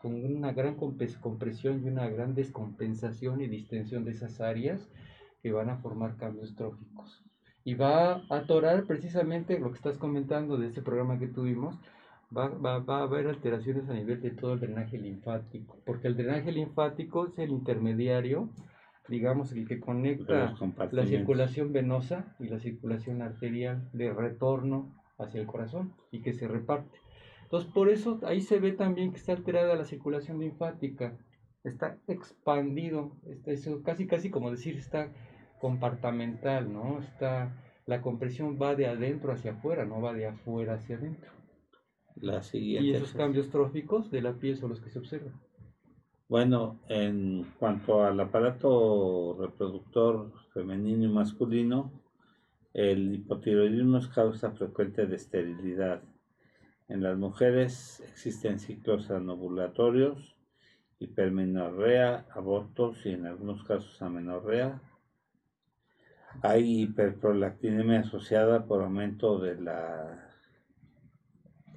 con 0.00 0.24
una 0.24 0.52
gran 0.52 0.74
compresión 0.74 1.82
y 1.82 1.88
una 1.88 2.08
gran 2.08 2.34
descompensación 2.34 3.40
y 3.40 3.46
distensión 3.46 4.04
de 4.04 4.10
esas 4.10 4.40
áreas 4.40 4.88
que 5.42 5.52
van 5.52 5.70
a 5.70 5.76
formar 5.76 6.16
cambios 6.16 6.54
tróficos. 6.54 7.22
Y 7.64 7.74
va 7.74 8.14
a 8.14 8.22
atorar 8.28 8.84
precisamente 8.84 9.58
lo 9.58 9.70
que 9.70 9.76
estás 9.76 9.98
comentando 9.98 10.56
de 10.56 10.66
este 10.66 10.82
programa 10.82 11.18
que 11.18 11.28
tuvimos, 11.28 11.78
va, 12.36 12.48
va, 12.48 12.80
va 12.80 12.98
a 12.98 13.02
haber 13.04 13.28
alteraciones 13.28 13.88
a 13.88 13.94
nivel 13.94 14.20
de 14.20 14.32
todo 14.32 14.54
el 14.54 14.60
drenaje 14.60 14.98
linfático, 14.98 15.78
porque 15.84 16.08
el 16.08 16.16
drenaje 16.16 16.50
linfático 16.50 17.28
es 17.28 17.38
el 17.38 17.50
intermediario, 17.50 18.48
digamos, 19.08 19.52
el 19.52 19.66
que 19.66 19.80
conecta 19.80 20.54
la 20.90 21.06
circulación 21.06 21.72
venosa 21.72 22.36
y 22.38 22.48
la 22.48 22.58
circulación 22.58 23.22
arterial 23.22 23.88
de 23.92 24.12
retorno 24.12 24.94
hacia 25.18 25.40
el 25.40 25.46
corazón 25.46 25.94
y 26.10 26.22
que 26.22 26.32
se 26.32 26.48
reparte. 26.48 26.98
Entonces, 27.44 27.70
por 27.70 27.88
eso 27.88 28.20
ahí 28.24 28.40
se 28.40 28.58
ve 28.58 28.72
también 28.72 29.10
que 29.10 29.18
está 29.18 29.32
alterada 29.32 29.74
la 29.74 29.84
circulación 29.84 30.38
linfática, 30.40 31.18
está 31.64 31.98
expandido, 32.08 33.12
está 33.26 33.50
eso, 33.50 33.82
casi 33.82 34.06
casi 34.06 34.30
como 34.30 34.50
decir 34.50 34.76
está 34.76 35.12
compartamental, 35.60 36.72
¿no? 36.72 37.00
Está 37.00 37.52
la 37.86 38.00
compresión 38.00 38.58
va 38.60 38.74
de 38.74 38.86
adentro 38.86 39.32
hacia 39.32 39.52
afuera, 39.52 39.84
no 39.84 40.00
va 40.00 40.12
de 40.12 40.26
afuera 40.26 40.74
hacia 40.74 40.96
adentro. 40.96 41.30
La 42.16 42.42
siguiente. 42.42 42.88
Y 42.88 42.94
esos 42.94 43.12
cambios 43.12 43.50
tróficos 43.50 44.10
de 44.10 44.22
la 44.22 44.34
piel 44.34 44.56
son 44.56 44.70
los 44.70 44.80
que 44.80 44.90
se 44.90 44.98
observan. 44.98 45.40
Bueno, 46.32 46.80
en 46.88 47.44
cuanto 47.58 48.04
al 48.04 48.18
aparato 48.18 49.36
reproductor 49.38 50.32
femenino 50.54 51.04
y 51.04 51.08
masculino, 51.08 51.92
el 52.72 53.16
hipotiroidismo 53.16 53.98
es 53.98 54.08
causa 54.08 54.50
frecuente 54.52 55.04
de 55.04 55.16
esterilidad. 55.16 56.00
En 56.88 57.02
las 57.02 57.18
mujeres 57.18 58.00
existen 58.08 58.60
ciclos 58.60 59.10
anovulatorios, 59.10 60.34
hipermenorrea, 61.00 62.24
abortos 62.30 63.04
y 63.04 63.10
en 63.10 63.26
algunos 63.26 63.62
casos 63.64 64.00
amenorrea. 64.00 64.80
Hay 66.40 66.84
hiperprolactinemia 66.84 68.00
asociada 68.00 68.64
por 68.64 68.80
aumento 68.82 69.38
de 69.38 69.60
la 69.60 70.30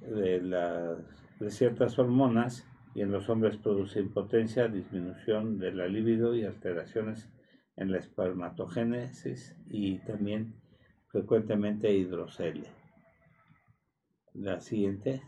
de, 0.00 0.40
las- 0.40 1.38
de 1.40 1.50
ciertas 1.50 1.98
hormonas 1.98 2.66
y 2.96 3.02
en 3.02 3.12
los 3.12 3.28
hombres 3.28 3.58
produce 3.58 4.00
impotencia, 4.00 4.68
disminución 4.68 5.58
de 5.58 5.70
la 5.70 5.86
libido 5.86 6.34
y 6.34 6.46
alteraciones 6.46 7.28
en 7.76 7.92
la 7.92 7.98
espermatogénesis 7.98 9.54
y 9.68 9.98
también 9.98 10.54
frecuentemente 11.08 11.92
hidrocelia. 11.92 12.72
La 14.32 14.62
siguiente. 14.62 15.20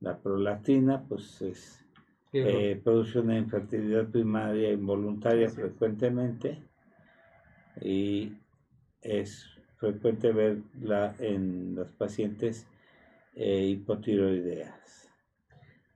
La 0.00 0.18
prolactina, 0.18 1.04
pues 1.08 1.40
es, 1.42 1.86
eh, 2.32 2.80
produce 2.82 3.20
una 3.20 3.38
infertilidad 3.38 4.08
primaria 4.08 4.72
involuntaria 4.72 5.48
frecuentemente 5.48 6.60
y 7.80 8.32
es 9.00 9.46
frecuente 9.76 10.32
verla 10.32 11.14
en 11.20 11.76
los 11.76 11.92
pacientes 11.92 12.66
eh, 13.36 13.64
hipotiroideas. 13.64 15.03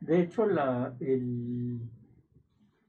De 0.00 0.20
hecho, 0.20 0.46
la, 0.46 0.94
el- 1.00 1.80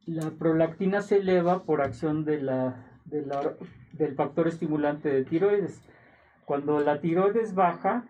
la 0.06 0.32
prolactina 0.32 1.02
se 1.02 1.18
eleva 1.18 1.64
por 1.64 1.82
acción 1.82 2.24
de 2.26 2.42
la, 2.42 2.86
de 3.06 3.26
la- 3.26 3.54
del 3.94 4.16
factor 4.16 4.48
estimulante 4.48 5.10
de 5.10 5.24
tiroides. 5.26 5.82
Cuando 6.46 6.80
la 6.80 7.00
tiroides 7.00 7.54
baja, 7.54 8.06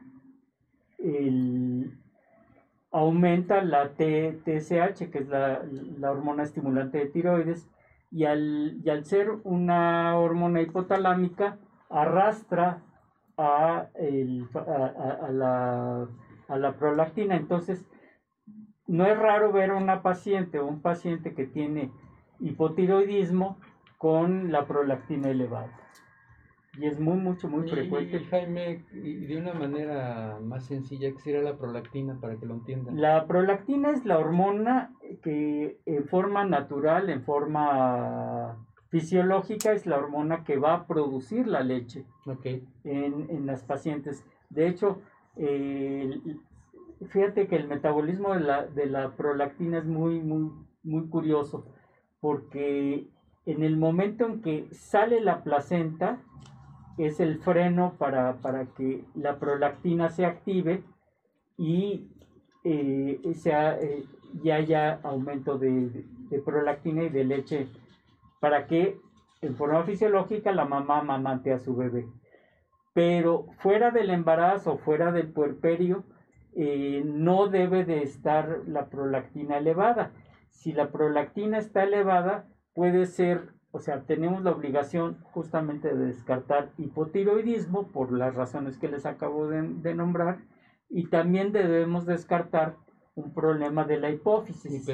el- 0.97 1.97
aumenta 2.91 3.61
la 3.63 3.89
T- 3.89 4.39
TSH, 4.43 5.09
que 5.11 5.19
es 5.19 5.27
la, 5.27 5.63
la 5.99 6.11
hormona 6.11 6.43
estimulante 6.43 6.97
de 6.97 7.05
tiroides, 7.07 7.67
y 8.11 8.26
al, 8.26 8.80
y 8.84 8.89
al 8.89 9.05
ser 9.05 9.30
una 9.43 10.17
hormona 10.17 10.61
hipotalámica, 10.61 11.57
arrastra 11.89 12.81
a, 13.38 13.88
el- 13.95 14.47
a- 14.55 14.59
a- 14.59 15.27
a 15.27 15.31
la, 15.31 16.07
a 16.47 16.57
la 16.57 16.73
prolactina. 16.73 17.35
Entonces, 17.35 17.85
no 18.89 19.05
es 19.05 19.17
raro 19.17 19.51
ver 19.51 19.71
a 19.71 19.75
una 19.75 20.01
paciente 20.01 20.59
o 20.59 20.65
un 20.65 20.81
paciente 20.81 21.33
que 21.33 21.45
tiene 21.45 21.91
hipotiroidismo 22.39 23.57
con 23.97 24.51
la 24.51 24.65
prolactina 24.65 25.29
elevada. 25.29 25.71
Y 26.77 26.85
es 26.85 26.99
muy, 26.99 27.17
mucho, 27.17 27.49
muy 27.49 27.67
Y- 27.67 27.69
frecuente. 27.69 28.17
y, 28.17 28.23
Jaime, 28.25 28.85
y 28.93 29.25
de 29.25 29.37
una 29.37 29.53
manera 29.53 30.37
más 30.41 30.65
sencilla, 30.65 31.11
¿qué 31.11 31.19
sería 31.19 31.41
la 31.41 31.57
prolactina 31.57 32.15
para 32.21 32.37
que 32.37 32.45
lo 32.45 32.53
entiendan? 32.53 32.99
La 33.01 33.25
prolactina 33.27 33.89
es 33.91 34.05
la 34.05 34.17
hormona 34.17 34.91
que 35.21 35.77
en 35.85 36.05
forma 36.05 36.45
natural, 36.45 37.09
en 37.09 37.23
forma 37.23 38.57
fisiológica, 38.89 39.71
es 39.73 39.85
la 39.85 39.97
hormona 39.97 40.43
que 40.43 40.57
va 40.57 40.73
a 40.73 40.87
producir 40.87 41.47
la 41.47 41.61
leche 41.61 42.05
en, 42.85 43.27
en 43.29 43.45
las 43.45 43.63
pacientes. 43.63 44.25
De 44.49 44.67
hecho, 44.67 45.01
fíjate 47.07 47.47
que 47.47 47.55
el 47.55 47.67
metabolismo 47.67 48.34
de 48.34 48.41
la, 48.41 48.65
de 48.65 48.85
la 48.85 49.11
prolactina 49.11 49.77
es 49.80 49.85
muy, 49.85 50.19
muy, 50.19 50.51
muy 50.84 51.07
curioso, 51.07 51.65
porque 52.19 53.07
en 53.45 53.63
el 53.63 53.77
momento 53.77 54.26
en 54.26 54.41
que 54.41 54.67
sale 54.71 55.21
la 55.21 55.43
placenta, 55.43 56.19
es 56.97 57.21
el 57.21 57.39
freno 57.39 57.93
para, 57.97 58.34
para 58.41 58.65
que 58.65 59.05
la 59.15 59.39
prolactina 59.39 60.09
se 60.09 60.26
active 60.26 60.84
y 61.57 62.09
eh, 62.65 63.21
sea, 63.35 63.80
eh, 63.80 64.03
haya 64.51 64.99
aumento 65.03 65.57
de, 65.57 65.89
de- 66.30 66.39
prolactina 66.39 67.03
y 67.03 67.09
de 67.09 67.23
leche 67.23 67.67
para 68.41 68.67
que 68.67 68.99
en 69.41 69.55
forma 69.55 69.84
fisiológica 69.84 70.51
la 70.51 70.65
mamá 70.65 70.99
amamante 70.99 71.53
a 71.53 71.59
su 71.59 71.76
bebé. 71.76 72.05
Pero 72.93 73.45
fuera 73.59 73.91
del 73.91 74.09
embarazo, 74.09 74.77
fuera 74.77 75.11
del 75.13 75.27
puerperio, 75.31 76.03
eh, 76.61 77.03
no 77.06 77.48
debe 77.48 77.86
de 77.86 78.03
estar 78.03 78.64
la 78.68 78.90
prolactina 78.90 79.57
elevada. 79.60 80.11
Si 80.49 80.73
la 80.73 80.91
prolactina 80.91 81.57
está 81.57 81.84
elevada, 81.84 82.49
puede 82.73 83.06
ser, 83.06 83.53
o 83.72 83.80
sea, 83.80 84.02
tenemos 84.02 84.44
la 84.44 84.52
obligación 84.52 85.19
justamente 85.31 85.88
de 85.95 86.07
descartar 86.07 86.72
hipotiroidismo 86.77 87.88
por 87.88 88.11
las 88.11 88.36
razones 88.36 88.77
que 88.77 88.90
les 88.90 89.06
acabo 89.06 89.48
de, 89.48 89.61
de 89.61 89.95
nombrar 89.95 90.40
y 90.90 91.07
también 91.07 91.53
debemos 91.53 92.06
descartar 92.06 92.76
un 93.15 93.34
problema 93.34 93.86
de 93.86 93.99
la 94.02 94.10
hipófisis. 94.10 94.90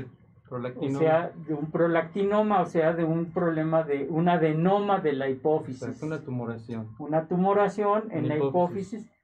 O 0.52 1.00
sea, 1.00 1.32
de 1.48 1.56
un 1.56 1.72
prolactinoma, 1.72 2.62
o 2.62 2.66
sea, 2.68 2.94
de 2.94 3.04
un 3.04 3.32
problema 3.34 3.82
de 3.82 4.08
un 4.10 4.30
adenoma 4.30 5.00
de 5.00 5.14
la 5.14 5.26
O 5.26 5.30
hipófisis 5.30 5.80
sea, 5.80 5.90
es 5.90 6.04
una 6.04 6.20
tumoración. 6.22 6.90
una 7.00 7.28
tumoración 7.28 8.04
en 8.12 8.20
En 8.20 8.28
la 8.28 8.38
hipófisis. 8.38 8.94
hipófisis 9.02 9.15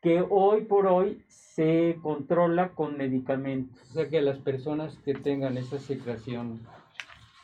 que 0.00 0.24
hoy 0.28 0.62
por 0.62 0.86
hoy 0.86 1.22
se 1.28 1.98
controla 2.02 2.70
con 2.70 2.96
medicamentos 2.96 3.78
O 3.90 3.92
sea 3.92 4.08
que 4.08 4.22
las 4.22 4.38
personas 4.38 4.96
que 5.04 5.14
tengan 5.14 5.58
esa 5.58 5.78
secreción 5.78 6.60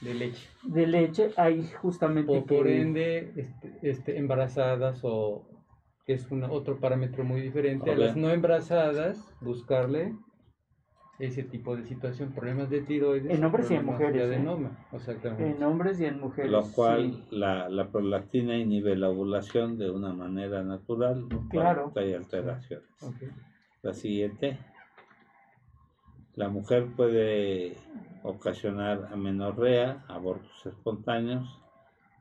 de 0.00 0.14
leche, 0.14 0.48
de 0.62 0.86
leche. 0.86 1.30
Hay 1.36 1.66
justamente 1.80 2.30
o 2.30 2.44
que 2.44 2.54
por 2.54 2.68
ende 2.68 3.32
este, 3.36 3.78
este, 3.82 4.18
embarazadas 4.18 5.00
o 5.02 5.46
que 6.06 6.14
es 6.14 6.30
una, 6.30 6.50
otro 6.50 6.78
parámetro 6.78 7.24
muy 7.24 7.40
diferente, 7.40 7.90
a 7.90 7.96
las 7.96 8.16
no 8.16 8.30
embarazadas, 8.30 9.18
buscarle 9.40 10.14
ese 11.18 11.42
tipo 11.42 11.76
de 11.76 11.84
situación, 11.84 12.32
problemas 12.32 12.68
de 12.68 12.82
tiroides. 12.82 13.30
En 13.30 13.44
hombres 13.44 13.70
y 13.70 13.74
en 13.74 13.86
mujeres, 13.86 14.14
De 14.14 14.20
¿eh? 14.20 14.36
adenoma, 14.36 14.86
exactamente. 14.92 15.50
En 15.50 15.62
hombres 15.62 15.98
y 16.00 16.04
en 16.04 16.20
mujeres. 16.20 16.50
Lo 16.50 16.62
cual 16.72 17.12
sí. 17.12 17.24
la, 17.30 17.68
la 17.68 17.88
prolactina 17.88 18.56
inhibe 18.56 18.96
la 18.96 19.08
ovulación 19.08 19.78
de 19.78 19.90
una 19.90 20.12
manera 20.12 20.62
natural. 20.62 21.26
Claro. 21.50 21.90
cuando 21.92 22.00
Hay 22.00 22.14
alteraciones. 22.14 22.88
Ok. 23.00 23.16
La 23.82 23.94
siguiente. 23.94 24.58
La 26.34 26.50
mujer 26.50 26.86
puede 26.94 27.76
ocasionar 28.22 29.08
amenorrea, 29.10 30.04
abortos 30.08 30.66
espontáneos 30.66 31.62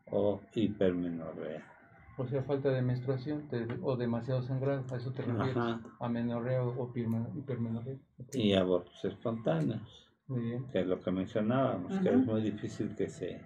o 0.09 0.39
hipermenorrea. 0.53 1.74
O 2.17 2.25
sea, 2.25 2.41
falta 2.43 2.69
de 2.69 2.81
menstruación 2.81 3.47
te- 3.49 3.67
o 3.81 3.97
demasiado 3.97 4.41
sangrado, 4.41 4.85
a 4.91 4.95
eso 4.97 5.11
te 5.11 5.21
refieres. 5.23 5.57
Ajá. 5.57 5.81
Amenorrea 5.99 6.63
o 6.63 6.69
o 6.83 6.93
hiperme- 6.93 7.27
hipermenorrea. 7.37 7.97
Y 8.33 8.53
abortos 8.53 9.03
espontáneos, 9.03 10.09
Muy 10.27 10.41
bien. 10.41 10.65
que 10.71 10.79
es 10.79 10.87
lo 10.87 10.99
que 11.01 11.11
mencionábamos, 11.11 11.99
que 11.99 12.09
es 12.09 12.17
muy 12.25 12.41
difícil 12.41 12.95
que 12.95 13.09
se 13.09 13.41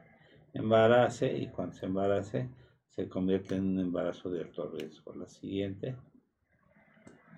embarace 0.53 1.35
y 1.35 1.47
cuando 1.47 1.73
se 1.75 1.85
embarace 1.87 2.49
se 2.89 3.07
convierte 3.09 3.55
en 3.55 3.65
un 3.69 3.79
embarazo 3.79 4.29
de 4.29 4.41
alto 4.41 4.69
riesgo. 4.69 5.15
La 5.15 5.27
siguiente. 5.27 5.95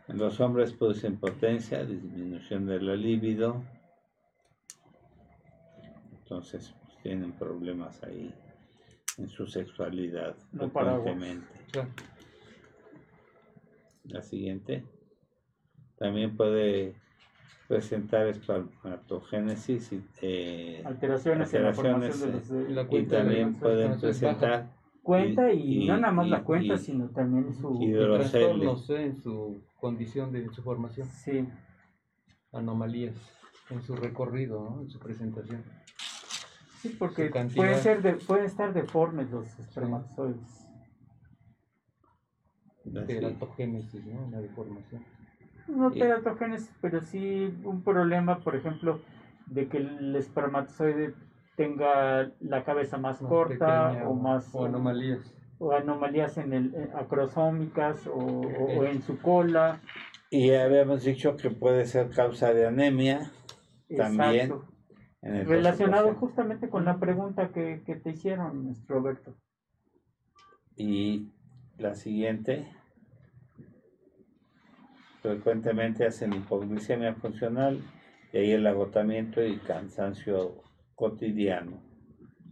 En 0.09 0.17
los 0.17 0.39
hombres 0.41 0.73
produce 0.73 1.07
impotencia, 1.07 1.85
disminución 1.85 2.65
de 2.65 2.81
la 2.81 2.95
libido. 2.95 3.63
Entonces 6.11 6.73
pues, 6.83 6.97
tienen 7.03 7.31
problemas 7.33 8.01
ahí 8.03 8.33
en 9.17 9.29
su 9.29 9.45
sexualidad 9.47 10.35
No 10.51 10.69
frecuentemente. 10.69 11.47
Claro. 11.71 11.89
La 14.05 14.21
siguiente. 14.21 14.83
También 15.97 16.35
puede 16.35 16.95
presentar 17.67 18.27
espermatogénesis 18.27 19.93
y, 19.93 20.03
eh, 20.21 20.81
Alteraciones, 20.85 21.53
en 21.53 21.63
la 21.63 21.73
formación 21.73 22.19
de 22.19 22.39
los 22.39 22.69
Y 22.69 22.73
la 22.73 22.81
y 22.81 22.85
cuenta 22.87 23.15
de 23.17 23.21
también 23.23 23.53
pueden 23.55 23.99
presentar 23.99 24.69
cuenta 25.03 25.53
y, 25.53 25.83
y- 25.83 25.87
no 25.87 25.97
nada 25.97 26.11
más 26.13 26.27
y- 26.27 26.29
la 26.29 26.43
cuenta, 26.43 26.73
y- 26.73 26.77
sino 26.79 27.09
también 27.09 27.53
su... 27.53 27.79
trastornos 28.17 28.89
eh, 28.89 29.03
en 29.05 29.21
su 29.21 29.61
condición 29.79 30.31
de 30.31 30.49
su 30.49 30.61
formación, 30.63 31.07
Sí, 31.07 31.47
anomalías 32.51 33.15
en 33.69 33.81
su 33.83 33.95
recorrido, 33.95 34.69
¿no? 34.69 34.81
en 34.81 34.89
su 34.89 34.99
presentación. 34.99 35.63
Sí, 36.81 36.89
porque 36.97 37.29
pueden, 37.55 37.75
ser 37.83 38.01
de, 38.01 38.13
pueden 38.13 38.45
estar 38.45 38.73
deformes 38.73 39.29
los 39.29 39.59
espermatozoides. 39.59 40.67
Teratogénesis, 43.05 44.05
¿no? 44.05 44.25
Una 44.25 44.41
deformación. 44.41 45.03
No 45.67 45.91
teratogénesis, 45.91 46.73
pero 46.81 47.01
sí 47.01 47.55
un 47.63 47.83
problema, 47.83 48.39
por 48.39 48.55
ejemplo, 48.55 48.99
de 49.45 49.67
que 49.67 49.77
el 49.77 50.15
espermatozoide 50.15 51.13
tenga 51.55 52.31
la 52.39 52.63
cabeza 52.63 52.97
más, 52.97 53.21
Más 53.21 53.29
corta 53.29 53.89
pequeña 53.89 54.07
o 54.09 54.13
más 54.15 54.49
o 54.53 54.65
anomalías. 54.65 55.33
o 55.59 55.71
anomalías 55.73 56.37
en 56.37 56.53
el 56.53 56.73
eh, 56.75 56.89
acrosómicas 56.95 58.07
o, 58.07 58.13
o- 58.15 58.79
o 58.79 58.83
en 58.85 59.01
su 59.03 59.19
cola. 59.21 59.79
Y 60.31 60.51
habíamos 60.53 61.03
dicho 61.03 61.35
que 61.35 61.51
puede 61.51 61.85
ser 61.85 62.09
causa 62.09 62.53
de 62.53 62.65
anemia 62.65 63.31
también. 63.95 64.53
En 65.21 65.45
Relacionado 65.45 66.13
justamente 66.15 66.69
con 66.69 66.83
la 66.83 66.99
pregunta 66.99 67.51
que, 67.51 67.83
que 67.85 67.95
te 67.95 68.11
hicieron, 68.11 68.65
nuestro 68.65 68.95
Roberto. 68.95 69.35
Y 70.75 71.29
la 71.77 71.95
siguiente. 71.95 72.67
Frecuentemente 75.21 76.07
hacen 76.07 76.33
hipoglicemia 76.33 77.13
funcional 77.13 77.79
y 78.33 78.37
ahí 78.37 78.51
el 78.51 78.65
agotamiento 78.65 79.43
y 79.43 79.57
cansancio 79.59 80.63
cotidiano. 80.95 81.83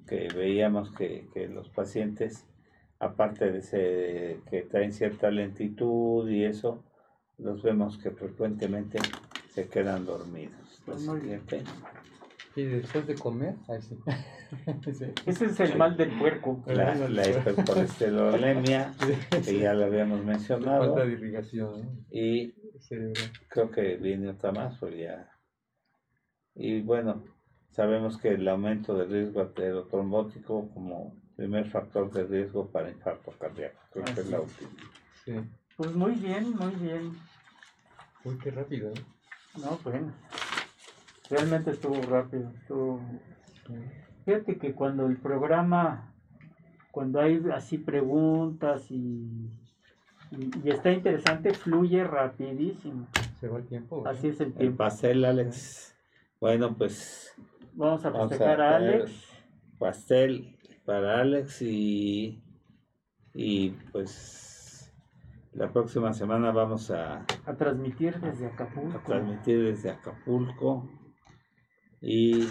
Que 0.05 0.27
veíamos 0.27 0.91
que, 0.91 1.27
que 1.33 1.47
los 1.47 1.69
pacientes, 1.69 2.45
aparte 2.99 3.51
de 3.51 3.59
ese, 3.59 4.41
que 4.49 4.61
traen 4.61 4.93
cierta 4.93 5.31
lentitud 5.31 6.29
y 6.29 6.43
eso, 6.45 6.83
los 7.39 7.63
vemos 7.63 7.97
que 7.97 8.11
frecuentemente 8.11 8.99
se 9.47 9.67
quedan 9.67 10.05
dormidos. 10.05 10.83
La 10.85 10.93
Pues 10.93 11.01
siguiente. 11.01 11.63
Y 12.55 12.63
después 12.63 13.07
de 13.07 13.15
comer, 13.15 13.55
ahí 13.67 13.81
sí. 13.81 13.97
Sí. 14.91 15.05
Ese 15.27 15.45
es 15.45 15.59
el 15.59 15.77
mal 15.77 15.95
del 15.95 16.17
puerco. 16.17 16.63
La, 16.65 16.95
la 16.95 17.29
hipercolesterolemia, 17.29 18.95
que 19.45 19.59
ya 19.59 19.73
lo 19.75 19.85
habíamos 19.85 20.25
mencionado. 20.25 20.95
Falta 20.95 21.05
de 21.05 21.13
irrigación 21.13 21.81
¿no? 21.83 22.05
Y 22.09 22.55
creo 23.47 23.69
que 23.69 23.97
viene 23.97 24.29
otra 24.29 24.51
más, 24.51 24.81
o 24.81 24.89
ya. 24.89 25.29
Y 26.55 26.81
bueno, 26.81 27.23
sabemos 27.69 28.17
que 28.17 28.29
el 28.29 28.47
aumento 28.47 28.97
del 28.97 29.09
riesgo 29.09 29.41
arteriotrombótico 29.41 30.69
como 30.73 31.15
primer 31.35 31.69
factor 31.69 32.11
de 32.11 32.25
riesgo 32.25 32.69
para 32.71 32.89
infarto 32.89 33.31
cardíaco. 33.39 33.79
Creo 33.93 34.05
que 34.05 34.21
es 34.21 34.29
la 34.29 34.41
última. 34.41 34.69
Sí. 35.23 35.33
Pues 35.77 35.93
muy 35.93 36.13
bien, 36.15 36.51
muy 36.57 36.75
bien. 36.75 37.11
Uy, 38.25 38.37
qué 38.39 38.51
rápido. 38.51 38.89
¿eh? 38.89 39.01
No, 39.57 39.79
bueno. 39.83 40.11
Realmente 41.29 41.71
estuvo 41.71 42.01
rápido. 42.01 42.51
estuvo- 42.59 43.01
Fíjate 44.25 44.57
que 44.57 44.73
cuando 44.73 45.05
el 45.07 45.17
programa, 45.17 46.13
cuando 46.91 47.19
hay 47.19 47.41
así 47.53 47.77
preguntas 47.77 48.89
y, 48.91 49.49
y, 50.31 50.51
y 50.63 50.69
está 50.69 50.91
interesante, 50.91 51.53
fluye 51.53 52.03
rapidísimo. 52.03 53.07
Se 53.39 53.47
va 53.47 53.57
el 53.59 53.65
tiempo. 53.67 54.01
¿verdad? 54.03 54.17
Así 54.17 54.27
es 54.29 54.39
el 54.41 54.47
El 54.47 54.53
tiempo. 54.53 54.77
pastel, 54.77 55.23
Alex. 55.25 55.95
Bueno, 56.39 56.75
pues 56.75 57.33
Vamos 57.73 58.03
a 58.05 58.09
a 58.09 58.27
festejar 58.27 58.61
a 58.61 58.77
tener- 58.79 58.93
Alex. 58.95 59.11
pastel 59.77 60.57
para 60.85 61.19
Alex 61.21 61.61
y, 61.61 62.41
y 63.33 63.69
pues 63.91 64.91
la 65.53 65.71
próxima 65.71 66.13
semana 66.13 66.51
vamos 66.51 66.89
a, 66.91 67.25
a 67.45 67.55
transmitir 67.55 68.19
desde 68.19 68.47
a 68.47 68.49
Acapulco. 68.49 68.99
transmitir 69.05 69.63
desde 69.63 69.89
Acapulco 69.91 70.89
y 72.01 72.47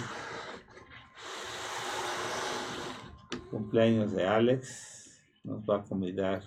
cumpleaños 3.51 4.12
de 4.12 4.27
Alex 4.27 5.23
nos 5.45 5.62
va 5.62 5.77
a 5.77 5.83
convidar 5.83 6.43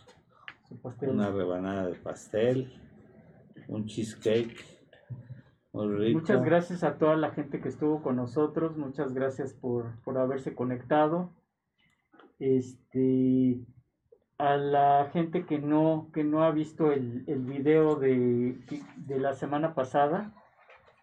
una 1.01 1.31
rebanada 1.31 1.87
de 1.87 1.95
pastel 1.95 2.79
un 3.67 3.85
cheesecake 3.85 4.65
muy 5.73 5.87
rico 5.95 6.19
Muchas 6.19 6.43
gracias 6.43 6.83
a 6.83 6.97
toda 6.97 7.15
la 7.15 7.31
gente 7.31 7.61
que 7.61 7.69
estuvo 7.69 8.01
con 8.01 8.17
nosotros, 8.17 8.75
muchas 8.77 9.13
gracias 9.13 9.53
por, 9.53 10.01
por 10.03 10.17
haberse 10.17 10.53
conectado. 10.53 11.31
Este 12.39 13.61
a 14.37 14.57
la 14.57 15.09
gente 15.13 15.45
que 15.45 15.59
no, 15.59 16.09
que 16.13 16.23
no 16.23 16.43
ha 16.43 16.51
visto 16.51 16.91
el, 16.91 17.23
el 17.27 17.43
video 17.43 17.95
de, 17.95 18.57
de 18.97 19.19
la 19.19 19.33
semana 19.33 19.75
pasada, 19.75 20.33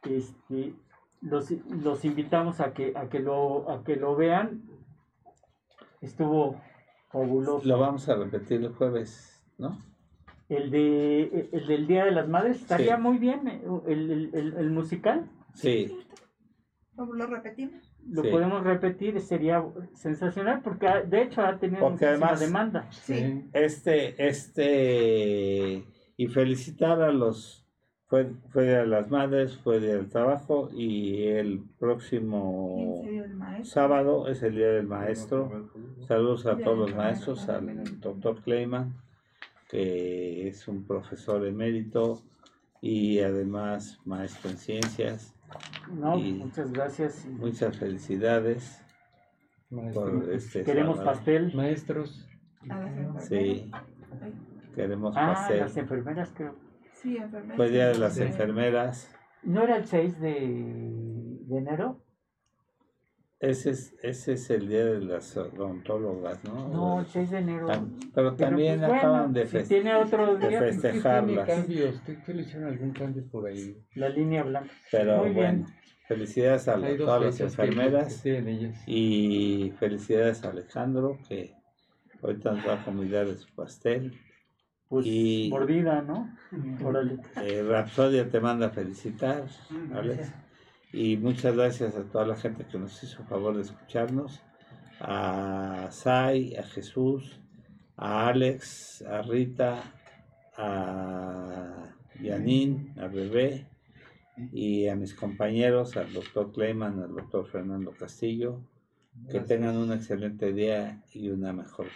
este 0.02 0.74
los, 1.20 1.50
los 1.50 2.04
invitamos 2.04 2.60
a 2.60 2.72
que, 2.72 2.92
a 2.96 3.08
que 3.08 3.18
lo, 3.20 3.70
a 3.70 3.82
que 3.84 3.96
lo 3.96 4.14
vean. 4.16 4.62
Estuvo 6.00 6.60
fabuloso. 7.10 7.66
lo 7.66 7.78
vamos 7.78 8.08
a 8.08 8.14
repetir 8.16 8.62
el 8.62 8.72
jueves 8.72 9.42
¿no? 9.58 9.82
El 10.48 10.70
de 10.70 11.48
el 11.52 11.66
del 11.66 11.86
Día 11.86 12.04
de 12.04 12.12
las 12.12 12.28
Madres 12.28 12.60
estaría 12.60 12.96
Sí. 12.96 13.02
muy 13.02 13.18
bien, 13.18 13.48
eh, 13.48 13.62
el, 13.86 14.10
el- 14.10 14.30
el- 14.34 14.56
el 14.56 14.70
musical. 14.70 15.28
sí 15.54 15.94
¿Cómo 16.96 17.12
lo 17.14 17.26
repetimos? 17.26 17.92
Lo 18.08 18.22
Sí. 18.22 18.28
podemos 18.30 18.64
repetir, 18.64 19.20
sería 19.20 19.64
sensacional 19.94 20.62
porque 20.62 20.88
ha- 20.88 21.02
de 21.02 21.22
hecho 21.22 21.42
ha 21.42 21.56
tenido 21.58 21.80
Porque 21.80 22.06
muchísima 22.06 22.26
además- 22.28 22.40
demanda. 22.40 22.86
Sí. 22.90 23.44
este, 23.52 24.26
este, 24.28 25.84
y 26.16 26.26
felicitar 26.28 27.00
a 27.02 27.12
los, 27.12 27.66
fue, 28.08 28.32
fue 28.50 28.64
Día 28.64 28.78
de 28.80 28.86
las 28.86 29.10
Madres, 29.10 29.56
fue 29.58 29.80
Día 29.80 29.94
del 29.96 30.08
Trabajo, 30.08 30.70
y 30.72 31.24
el 31.24 31.62
próximo 31.78 33.02
15 33.04 33.20
del 33.22 33.34
maestro. 33.34 33.64
sábado 33.70 34.28
es 34.28 34.42
el 34.42 34.56
Día 34.56 34.68
del 34.68 34.86
Maestro. 34.86 35.68
Saludos 36.06 36.46
a 36.46 36.56
todos 36.56 36.78
los 36.78 36.94
maestros, 36.96 37.46
Maestro. 37.46 37.56
al 37.82 38.00
doctor 38.00 38.42
Kleiman, 38.42 38.94
que 39.68 40.48
es 40.48 40.66
un 40.68 40.84
profesor 40.84 41.46
emérito 41.46 42.22
y 42.80 43.20
además 43.20 43.98
maestro 44.06 44.50
en 44.50 44.56
ciencias. 44.56 45.34
No, 45.92 46.18
Y- 46.18 46.32
muchas 46.32 46.72
gracias. 46.72 47.26
y 47.26 47.28
Muchas 47.28 47.76
felicidades 47.76 48.82
por 49.92 50.30
este 50.32 50.64
Queremos 50.64 50.96
sábado. 50.96 51.14
pastel. 51.16 51.54
Maestros. 51.54 52.26
Sí, 53.20 53.70
queremos 54.74 55.14
Ah, 55.16 55.34
pastel. 55.34 55.60
las 55.60 55.76
enfermeras 55.76 56.32
creo. 56.34 56.54
Sí, 57.02 57.16
enfermeras. 57.16 57.56
Fue 57.56 57.70
Día 57.70 57.88
de 57.88 57.98
las 57.98 58.14
Sí. 58.14 58.22
Enfermeras. 58.22 59.10
¿No 59.42 59.62
era 59.62 59.76
el 59.76 59.86
6 59.86 60.20
de, 60.20 60.30
de 61.42 61.56
enero? 61.58 62.02
Ese 63.40 63.70
es, 63.70 63.94
ese 64.02 64.32
es 64.32 64.50
el 64.50 64.66
día 64.68 64.84
de 64.84 65.00
las 65.00 65.36
odontólogas, 65.36 66.42
¿no? 66.42 66.68
No, 66.70 67.00
el 67.00 67.06
6 67.06 67.30
de 67.30 67.38
enero. 67.38 67.68
Ah, 67.70 67.84
Pero 68.12 68.34
también 68.34 68.78
pues, 68.80 68.88
bueno, 68.88 68.98
acaban 69.00 69.32
de, 69.32 69.46
si 69.46 69.56
fest- 69.58 69.68
tiene 69.68 69.94
otro 69.94 70.36
de 70.36 70.48
día, 70.48 70.58
pues, 70.58 70.74
Sí 70.74 70.80
tiene 70.80 70.94
festejarlas. 70.94 71.46
cambios, 71.48 72.00
¿qué, 72.00 72.18
qué 72.26 72.34
le 72.34 72.42
hicieron 72.42 72.68
algún 72.68 72.90
cambio 72.92 73.24
por 73.30 73.46
ahí? 73.46 73.76
la 73.94 74.08
línea 74.08 74.42
blanca. 74.42 74.70
Pero 74.90 75.18
Muy 75.18 75.30
bueno, 75.34 75.52
bien. 75.52 75.66
felicidades 76.08 76.66
a 76.66 76.76
dos 76.78 76.96
todas 76.96 77.22
las 77.22 77.36
fechas 77.38 77.52
que- 77.56 77.62
que 77.62 77.68
enfermeras 77.68 78.26
y 78.88 79.72
felicidades 79.78 80.44
a 80.44 80.50
Alejandro 80.50 81.16
que 81.28 81.54
ahorita 82.20 82.54
nos 82.54 82.66
va 82.66 82.74
a 82.80 82.84
comidar 82.84 83.28
de 83.28 83.36
su 83.36 83.54
pastel. 83.54 84.18
Pues 84.88 85.06
Y- 85.06 85.48
mordida, 85.50 86.00
¿no? 86.02 86.34
Órale. 86.82 87.18
Eh, 87.42 87.62
Rapsodia 87.62 88.28
te 88.30 88.40
manda 88.40 88.66
a 88.68 88.70
felicitar, 88.70 89.44
Alex. 89.92 90.32
Y 90.92 91.18
muchas 91.18 91.54
gracias 91.54 91.94
a 91.96 92.04
toda 92.04 92.26
la 92.26 92.36
gente 92.36 92.64
que 92.64 92.78
nos 92.78 93.02
hizo 93.02 93.22
favor 93.24 93.54
de 93.56 93.62
escucharnos. 93.62 94.40
A 95.00 95.88
Sai, 95.90 96.56
a 96.56 96.62
Jesús, 96.62 97.38
a 97.96 98.28
Alex, 98.28 99.02
a 99.02 99.20
Rita, 99.22 99.82
a 100.56 101.84
Yanin, 102.20 102.94
a 102.98 103.06
Bebé 103.08 103.68
y 104.52 104.88
a 104.88 104.96
mis 104.96 105.14
compañeros, 105.14 105.96
al 105.96 106.12
doctor 106.12 106.50
Clayman, 106.52 106.98
al 107.00 107.14
doctor 107.14 107.46
Fernando 107.46 107.92
Castillo. 107.92 108.62
Que 109.30 109.40
tengan 109.40 109.76
un 109.76 109.92
excelente 109.92 110.52
día 110.52 111.02
y 111.12 111.28
una 111.30 111.52
mejor 111.52 111.88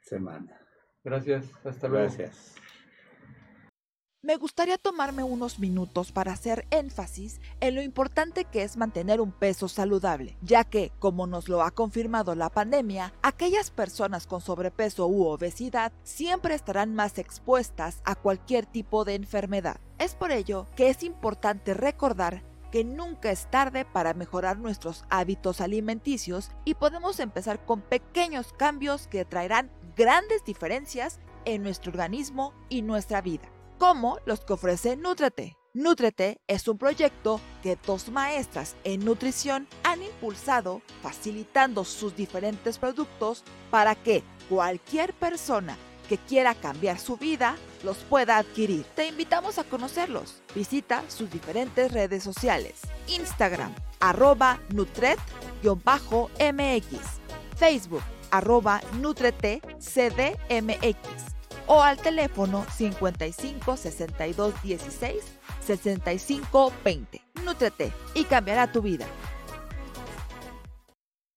semana. 0.00 0.58
Gracias, 1.04 1.44
hasta 1.64 1.86
luego. 1.86 2.06
Gracias. 2.06 2.54
Me 4.22 4.38
gustaría 4.38 4.78
tomarme 4.78 5.22
unos 5.22 5.58
minutos 5.58 6.10
para 6.10 6.32
hacer 6.32 6.66
énfasis 6.70 7.42
en 7.60 7.74
lo 7.74 7.82
importante 7.82 8.46
que 8.46 8.62
es 8.62 8.78
mantener 8.78 9.20
un 9.20 9.32
peso 9.32 9.68
saludable, 9.68 10.38
ya 10.40 10.64
que, 10.64 10.92
como 10.98 11.26
nos 11.26 11.50
lo 11.50 11.62
ha 11.62 11.72
confirmado 11.72 12.34
la 12.34 12.48
pandemia, 12.48 13.12
aquellas 13.20 13.70
personas 13.70 14.26
con 14.26 14.40
sobrepeso 14.40 15.06
u 15.08 15.26
obesidad 15.26 15.92
siempre 16.04 16.54
estarán 16.54 16.94
más 16.94 17.18
expuestas 17.18 18.00
a 18.06 18.14
cualquier 18.14 18.64
tipo 18.64 19.04
de 19.04 19.14
enfermedad. 19.14 19.78
Es 19.98 20.14
por 20.14 20.32
ello 20.32 20.66
que 20.74 20.88
es 20.88 21.02
importante 21.02 21.74
recordar 21.74 22.42
que 22.72 22.82
nunca 22.82 23.30
es 23.30 23.50
tarde 23.50 23.84
para 23.84 24.14
mejorar 24.14 24.58
nuestros 24.58 25.04
hábitos 25.10 25.60
alimenticios 25.60 26.50
y 26.64 26.74
podemos 26.74 27.20
empezar 27.20 27.64
con 27.66 27.82
pequeños 27.82 28.54
cambios 28.54 29.06
que 29.06 29.26
traerán 29.26 29.70
grandes 29.96 30.44
diferencias 30.44 31.18
en 31.44 31.62
nuestro 31.62 31.90
organismo 31.90 32.54
y 32.68 32.82
nuestra 32.82 33.20
vida 33.20 33.50
como 33.78 34.18
los 34.24 34.40
que 34.40 34.54
ofrece 34.54 34.96
Nútrete. 34.96 35.56
Nútrete 35.74 36.40
es 36.46 36.66
un 36.68 36.78
proyecto 36.78 37.40
que 37.62 37.76
dos 37.84 38.08
maestras 38.08 38.76
en 38.84 39.04
nutrición 39.04 39.66
han 39.82 40.02
impulsado, 40.02 40.80
facilitando 41.02 41.84
sus 41.84 42.14
diferentes 42.14 42.78
productos 42.78 43.42
para 43.70 43.96
que 43.96 44.22
cualquier 44.48 45.12
persona 45.14 45.76
que 46.08 46.16
quiera 46.16 46.54
cambiar 46.54 47.00
su 47.00 47.16
vida 47.16 47.56
los 47.82 47.96
pueda 47.98 48.38
adquirir. 48.38 48.84
Te 48.94 49.08
invitamos 49.08 49.58
a 49.58 49.64
conocerlos. 49.64 50.40
Visita 50.54 51.02
sus 51.08 51.28
diferentes 51.30 51.90
redes 51.90 52.22
sociales. 52.22 52.82
Instagram, 53.08 53.74
arroba 53.98 54.60
Nutret-MX. 54.70 56.98
Facebook, 57.56 58.02
arroba 58.36 58.80
Nutrete 59.00 59.60
CDMX 59.78 60.96
o 61.66 61.82
al 61.82 61.96
teléfono 61.98 62.66
55 62.76 63.76
62 63.76 64.62
16 64.62 65.22
65 65.64 66.72
20. 66.84 67.22
Nútrete 67.44 67.92
y 68.14 68.24
cambiará 68.24 68.70
tu 68.70 68.82
vida. 68.82 69.06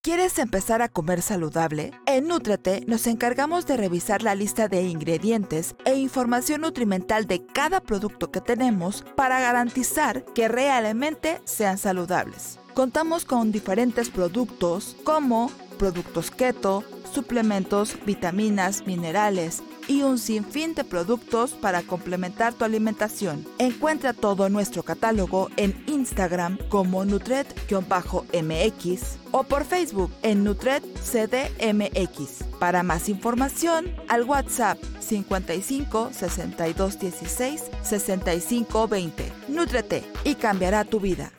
¿Quieres 0.01 0.39
empezar 0.39 0.81
a 0.81 0.87
comer 0.87 1.21
saludable? 1.21 1.91
En 2.05 2.29
Nútrete 2.29 2.81
nos 2.87 3.07
encargamos 3.07 3.65
de 3.65 3.75
revisar 3.75 4.23
la 4.23 4.35
lista 4.35 4.69
de 4.69 4.83
ingredientes 4.83 5.75
e 5.83 5.95
información 5.95 6.61
nutrimental 6.61 7.27
de 7.27 7.45
cada 7.45 7.81
producto 7.81 8.31
que 8.31 8.39
tenemos 8.39 9.03
para 9.17 9.41
garantizar 9.41 10.23
que 10.33 10.47
realmente 10.47 11.41
sean 11.43 11.77
saludables. 11.77 12.57
Contamos 12.73 13.25
con 13.25 13.51
diferentes 13.51 14.09
productos 14.09 14.95
como 15.03 15.51
productos 15.77 16.31
keto, 16.31 16.83
suplementos, 17.13 17.95
vitaminas, 18.05 18.85
minerales 18.85 19.63
y 19.87 20.01
un 20.03 20.17
sinfín 20.19 20.75
de 20.75 20.83
productos 20.83 21.51
para 21.51 21.81
complementar 21.81 22.53
tu 22.53 22.65
alimentación. 22.65 23.45
Encuentra 23.57 24.13
todo 24.13 24.49
nuestro 24.49 24.83
catálogo 24.83 25.49
en 25.55 25.81
Instagram 25.87 26.57
como 26.69 27.05
Nutret-MX 27.05 29.01
o 29.31 29.43
por 29.43 29.65
Facebook 29.65 30.11
en 30.23 30.43
Nutret 30.43 30.83
CDMX. 30.99 32.43
Para 32.59 32.83
más 32.83 33.09
información, 33.09 33.91
al 34.07 34.23
WhatsApp 34.23 34.77
55 34.99 36.09
62 36.11 36.99
16 36.99 37.63
65 37.83 38.87
20. 38.87 39.31
Nútrete 39.47 40.03
y 40.23 40.35
cambiará 40.35 40.83
tu 40.83 40.99
vida. 40.99 41.36